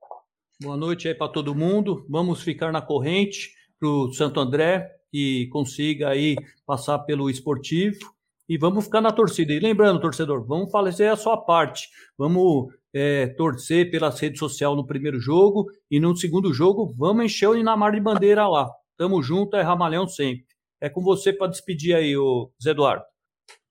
Boa 0.61 0.77
noite 0.77 1.07
aí 1.07 1.13
para 1.13 1.31
todo 1.31 1.53
mundo. 1.53 2.05
Vamos 2.09 2.41
ficar 2.41 2.71
na 2.71 2.81
corrente 2.81 3.53
para 3.79 3.89
o 3.89 4.13
Santo 4.13 4.39
André 4.39 4.89
que 5.11 5.47
consiga 5.47 6.09
aí 6.09 6.35
passar 6.65 6.99
pelo 6.99 7.29
esportivo 7.29 8.13
e 8.47 8.57
vamos 8.57 8.85
ficar 8.85 9.01
na 9.01 9.11
torcida. 9.11 9.53
E 9.53 9.59
lembrando, 9.59 9.99
torcedor, 9.99 10.45
vamos 10.45 10.71
fazer 10.71 11.07
a 11.07 11.15
sua 11.15 11.37
parte. 11.37 11.89
Vamos 12.17 12.73
é, 12.93 13.27
torcer 13.27 13.91
pelas 13.91 14.19
redes 14.19 14.39
sociais 14.39 14.75
no 14.75 14.85
primeiro 14.85 15.19
jogo 15.19 15.65
e 15.89 15.99
no 15.99 16.15
segundo 16.15 16.53
jogo 16.53 16.93
vamos 16.97 17.25
encher 17.25 17.49
o 17.49 17.57
Inamar 17.57 17.91
de 17.91 17.99
bandeira 17.99 18.47
lá. 18.47 18.71
Tamo 18.97 19.21
junto, 19.21 19.57
é 19.57 19.61
Ramalhão 19.61 20.07
sempre. 20.07 20.47
É 20.79 20.89
com 20.89 21.01
você 21.01 21.33
para 21.33 21.47
despedir 21.47 21.95
aí, 21.95 22.15
o 22.15 22.51
Zé 22.61 22.71
Eduardo. 22.71 23.05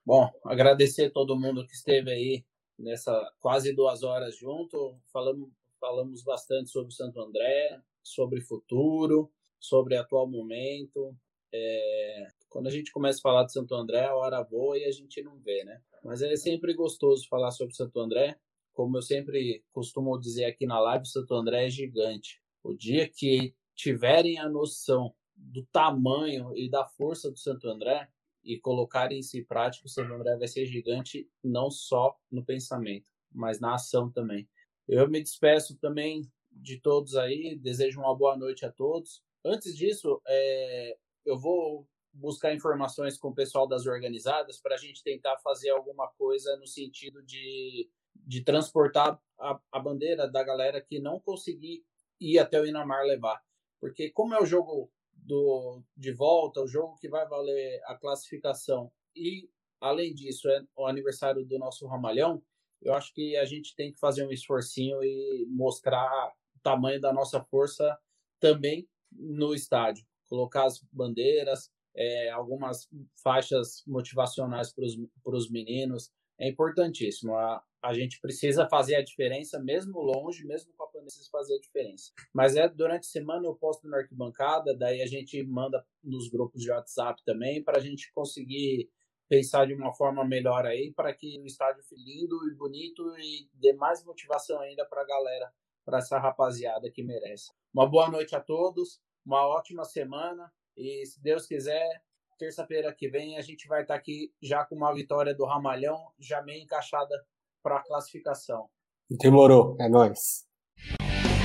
Bom, 0.05 0.31
agradecer 0.45 1.07
a 1.07 1.11
todo 1.11 1.39
mundo 1.39 1.67
que 1.67 1.73
esteve 1.73 2.11
aí 2.11 2.45
nessa 2.79 3.33
quase 3.41 3.73
duas 3.73 4.03
horas 4.03 4.37
junto. 4.37 4.99
Falamos, 5.13 5.49
falamos 5.81 6.23
bastante 6.23 6.71
sobre 6.71 6.93
Santo 6.93 7.21
André, 7.21 7.81
sobre 8.03 8.41
futuro, 8.43 9.31
sobre 9.59 9.97
atual 9.97 10.29
momento. 10.29 11.17
É, 11.53 12.27
quando 12.49 12.67
a 12.67 12.71
gente 12.71 12.93
começa 12.93 13.19
a 13.19 13.23
falar 13.23 13.45
de 13.45 13.53
Santo 13.53 13.75
André, 13.75 14.05
a 14.05 14.15
hora 14.15 14.43
voa 14.43 14.77
e 14.79 14.85
a 14.85 14.91
gente 14.91 15.23
não 15.23 15.39
vê, 15.39 15.65
né? 15.65 15.81
Mas 16.03 16.21
é 16.21 16.37
sempre 16.37 16.75
gostoso 16.75 17.27
falar 17.29 17.51
sobre 17.51 17.75
Santo 17.75 17.99
André. 17.99 18.37
Como 18.75 18.99
eu 18.99 19.03
sempre 19.03 19.65
costumo 19.73 20.19
dizer 20.19 20.45
aqui 20.45 20.67
na 20.67 20.79
live, 20.81 21.07
Santo 21.07 21.35
André 21.35 21.67
é 21.67 21.71
gigante. 21.71 22.43
O 22.63 22.75
dia 22.75 23.09
que 23.09 23.55
tiverem 23.75 24.39
a 24.39 24.49
noção 24.49 25.15
do 25.37 25.65
tamanho 25.67 26.57
e 26.57 26.69
da 26.69 26.87
força 26.87 27.31
do 27.31 27.39
Santo 27.39 27.69
André 27.69 28.09
e 28.43 28.59
colocarem 28.59 29.19
isso 29.19 29.37
em 29.37 29.45
prática, 29.45 29.87
o 29.87 29.91
Santo 29.91 30.13
André 30.13 30.37
vai 30.37 30.47
ser 30.47 30.67
gigante 30.67 31.29
não 31.43 31.71
só 31.71 32.17
no 32.31 32.45
pensamento, 32.45 33.11
mas 33.33 33.59
na 33.59 33.75
ação 33.75 34.11
também. 34.11 34.49
Eu 34.87 35.09
me 35.09 35.23
despeço 35.23 35.77
também 35.79 36.31
de 36.53 36.79
todos 36.79 37.17
aí, 37.17 37.57
desejo 37.57 38.01
uma 38.01 38.15
boa 38.15 38.37
noite 38.37 38.65
a 38.65 38.71
todos. 38.71 39.23
Antes 39.45 39.77
disso, 39.77 40.21
é, 40.27 40.97
eu 41.25 41.39
vou 41.39 41.89
buscar 42.13 42.55
informações 42.55 43.19
com 43.19 43.29
o 43.29 43.35
pessoal 43.35 43.67
das 43.67 43.87
organizadas 43.87 44.61
para 44.61 44.75
a 44.75 44.79
gente 44.79 45.03
tentar 45.03 45.37
fazer 45.39 45.71
alguma 45.71 46.07
coisa 46.17 46.57
no 46.59 46.67
sentido 46.67 47.23
de, 47.23 47.91
de 48.15 48.43
transportar 48.43 49.21
a, 49.39 49.61
a 49.73 49.81
bandeira 49.81 50.29
da 50.29 50.45
galera 50.45 50.81
que 50.81 51.01
não 51.01 51.19
conseguir 51.19 51.85
ir 52.21 52.39
até 52.39 52.61
o 52.61 52.67
Inamar 52.67 53.05
levar. 53.05 53.43
Porque 53.85 54.09
como 54.09 54.33
é 54.33 54.41
o 54.41 54.47
jogo 54.47 54.91
do, 55.13 55.83
de 55.95 56.11
volta, 56.11 56.63
o 56.63 56.67
jogo 56.67 56.97
que 56.97 57.07
vai 57.07 57.29
valer 57.29 57.83
a 57.85 57.95
classificação 57.95 58.91
e, 59.15 59.47
além 59.79 60.15
disso, 60.15 60.49
é 60.49 60.65
o 60.75 60.87
aniversário 60.87 61.45
do 61.45 61.59
nosso 61.59 61.87
Ramalhão, 61.87 62.43
eu 62.81 62.95
acho 62.95 63.13
que 63.13 63.37
a 63.37 63.45
gente 63.45 63.77
tem 63.77 63.93
que 63.93 64.01
fazer 64.01 64.27
um 64.27 64.33
esforcinho 64.33 65.05
e 65.05 65.45
mostrar 65.51 66.33
o 66.57 66.61
tamanho 66.63 66.99
da 66.99 67.13
nossa 67.13 67.45
força 67.45 67.95
também 68.41 68.89
no 69.13 69.55
estádio. 69.55 70.07
Colocar 70.31 70.65
as 70.65 70.83
bandeiras, 70.91 71.71
é, 71.95 72.31
algumas 72.31 72.89
faixas 73.23 73.83
motivacionais 73.87 74.73
para 74.73 75.37
os 75.37 75.51
meninos, 75.51 76.11
é 76.39 76.49
importantíssimo. 76.49 77.35
A, 77.37 77.63
a 77.83 77.93
gente 77.93 78.21
precisa 78.21 78.67
fazer 78.69 78.97
a 78.97 79.05
diferença, 79.05 79.61
mesmo 79.61 80.01
longe, 80.01 80.47
mesmo 80.47 80.73
com 80.75 80.85
a 80.85 80.87
pandemia, 80.87 81.07
precisa 81.07 81.29
fazer 81.31 81.57
a 81.57 81.61
diferença. 81.61 82.13
Mas 82.33 82.57
é 82.57 82.69
durante 82.69 83.03
a 83.03 83.11
semana 83.11 83.47
eu 83.47 83.55
posto 83.55 83.89
na 83.89 83.99
arquibancada, 83.99 84.77
daí 84.77 85.03
a 85.03 85.07
gente 85.07 85.43
manda 85.45 85.85
nos 86.03 86.29
grupos 86.29 86.63
de 86.63 86.71
WhatsApp 86.71 87.23
também, 87.25 87.63
para 87.63 87.79
a 87.79 87.81
gente 87.81 88.13
conseguir 88.13 88.91
pensar 89.29 89.67
de 89.67 89.75
uma 89.75 89.93
forma 89.93 90.25
melhor 90.25 90.67
aí, 90.67 90.93
para 90.93 91.13
que 91.13 91.41
o 91.41 91.47
estádio 91.47 91.83
fique 91.83 92.03
lindo 92.03 92.37
e 92.51 92.55
bonito 92.55 93.03
e 93.19 93.49
dê 93.55 93.73
mais 93.73 94.05
motivação 94.05 94.61
ainda 94.61 94.85
para 94.85 95.03
a 95.03 95.07
galera, 95.07 95.53
para 95.85 95.99
essa 95.99 96.19
rapaziada 96.19 96.91
que 96.91 97.03
merece. 97.03 97.53
Uma 97.73 97.89
boa 97.89 98.11
noite 98.11 98.35
a 98.35 98.41
todos, 98.41 99.01
uma 99.25 99.47
ótima 99.47 99.85
semana 99.85 100.53
e, 100.77 101.05
se 101.07 101.23
Deus 101.23 101.47
quiser, 101.47 102.03
terça-feira 102.39 102.95
que 102.95 103.09
vem 103.09 103.39
a 103.39 103.43
gente 103.43 103.67
vai 103.69 103.83
estar 103.83 103.95
aqui 103.95 104.33
já 104.43 104.65
com 104.65 104.75
uma 104.75 104.93
vitória 104.93 105.35
do 105.35 105.45
Ramalhão, 105.45 105.97
já 106.19 106.43
meio 106.43 106.63
encaixada 106.63 107.15
para 107.63 107.77
a 107.77 107.83
classificação. 107.83 108.69
Demorou, 109.11 109.77
é 109.81 109.89
nóis. 109.89 110.45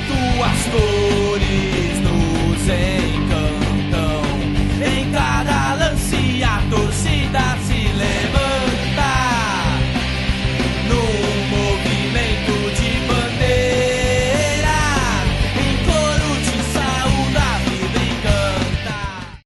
Tuas 0.07 0.66
cores 0.72 1.99
nos 2.02 2.64
encantam, 2.70 4.22
em 4.86 5.11
cada 5.11 5.76
lance 5.76 6.44
a 6.44 6.70
torcida 6.70 7.59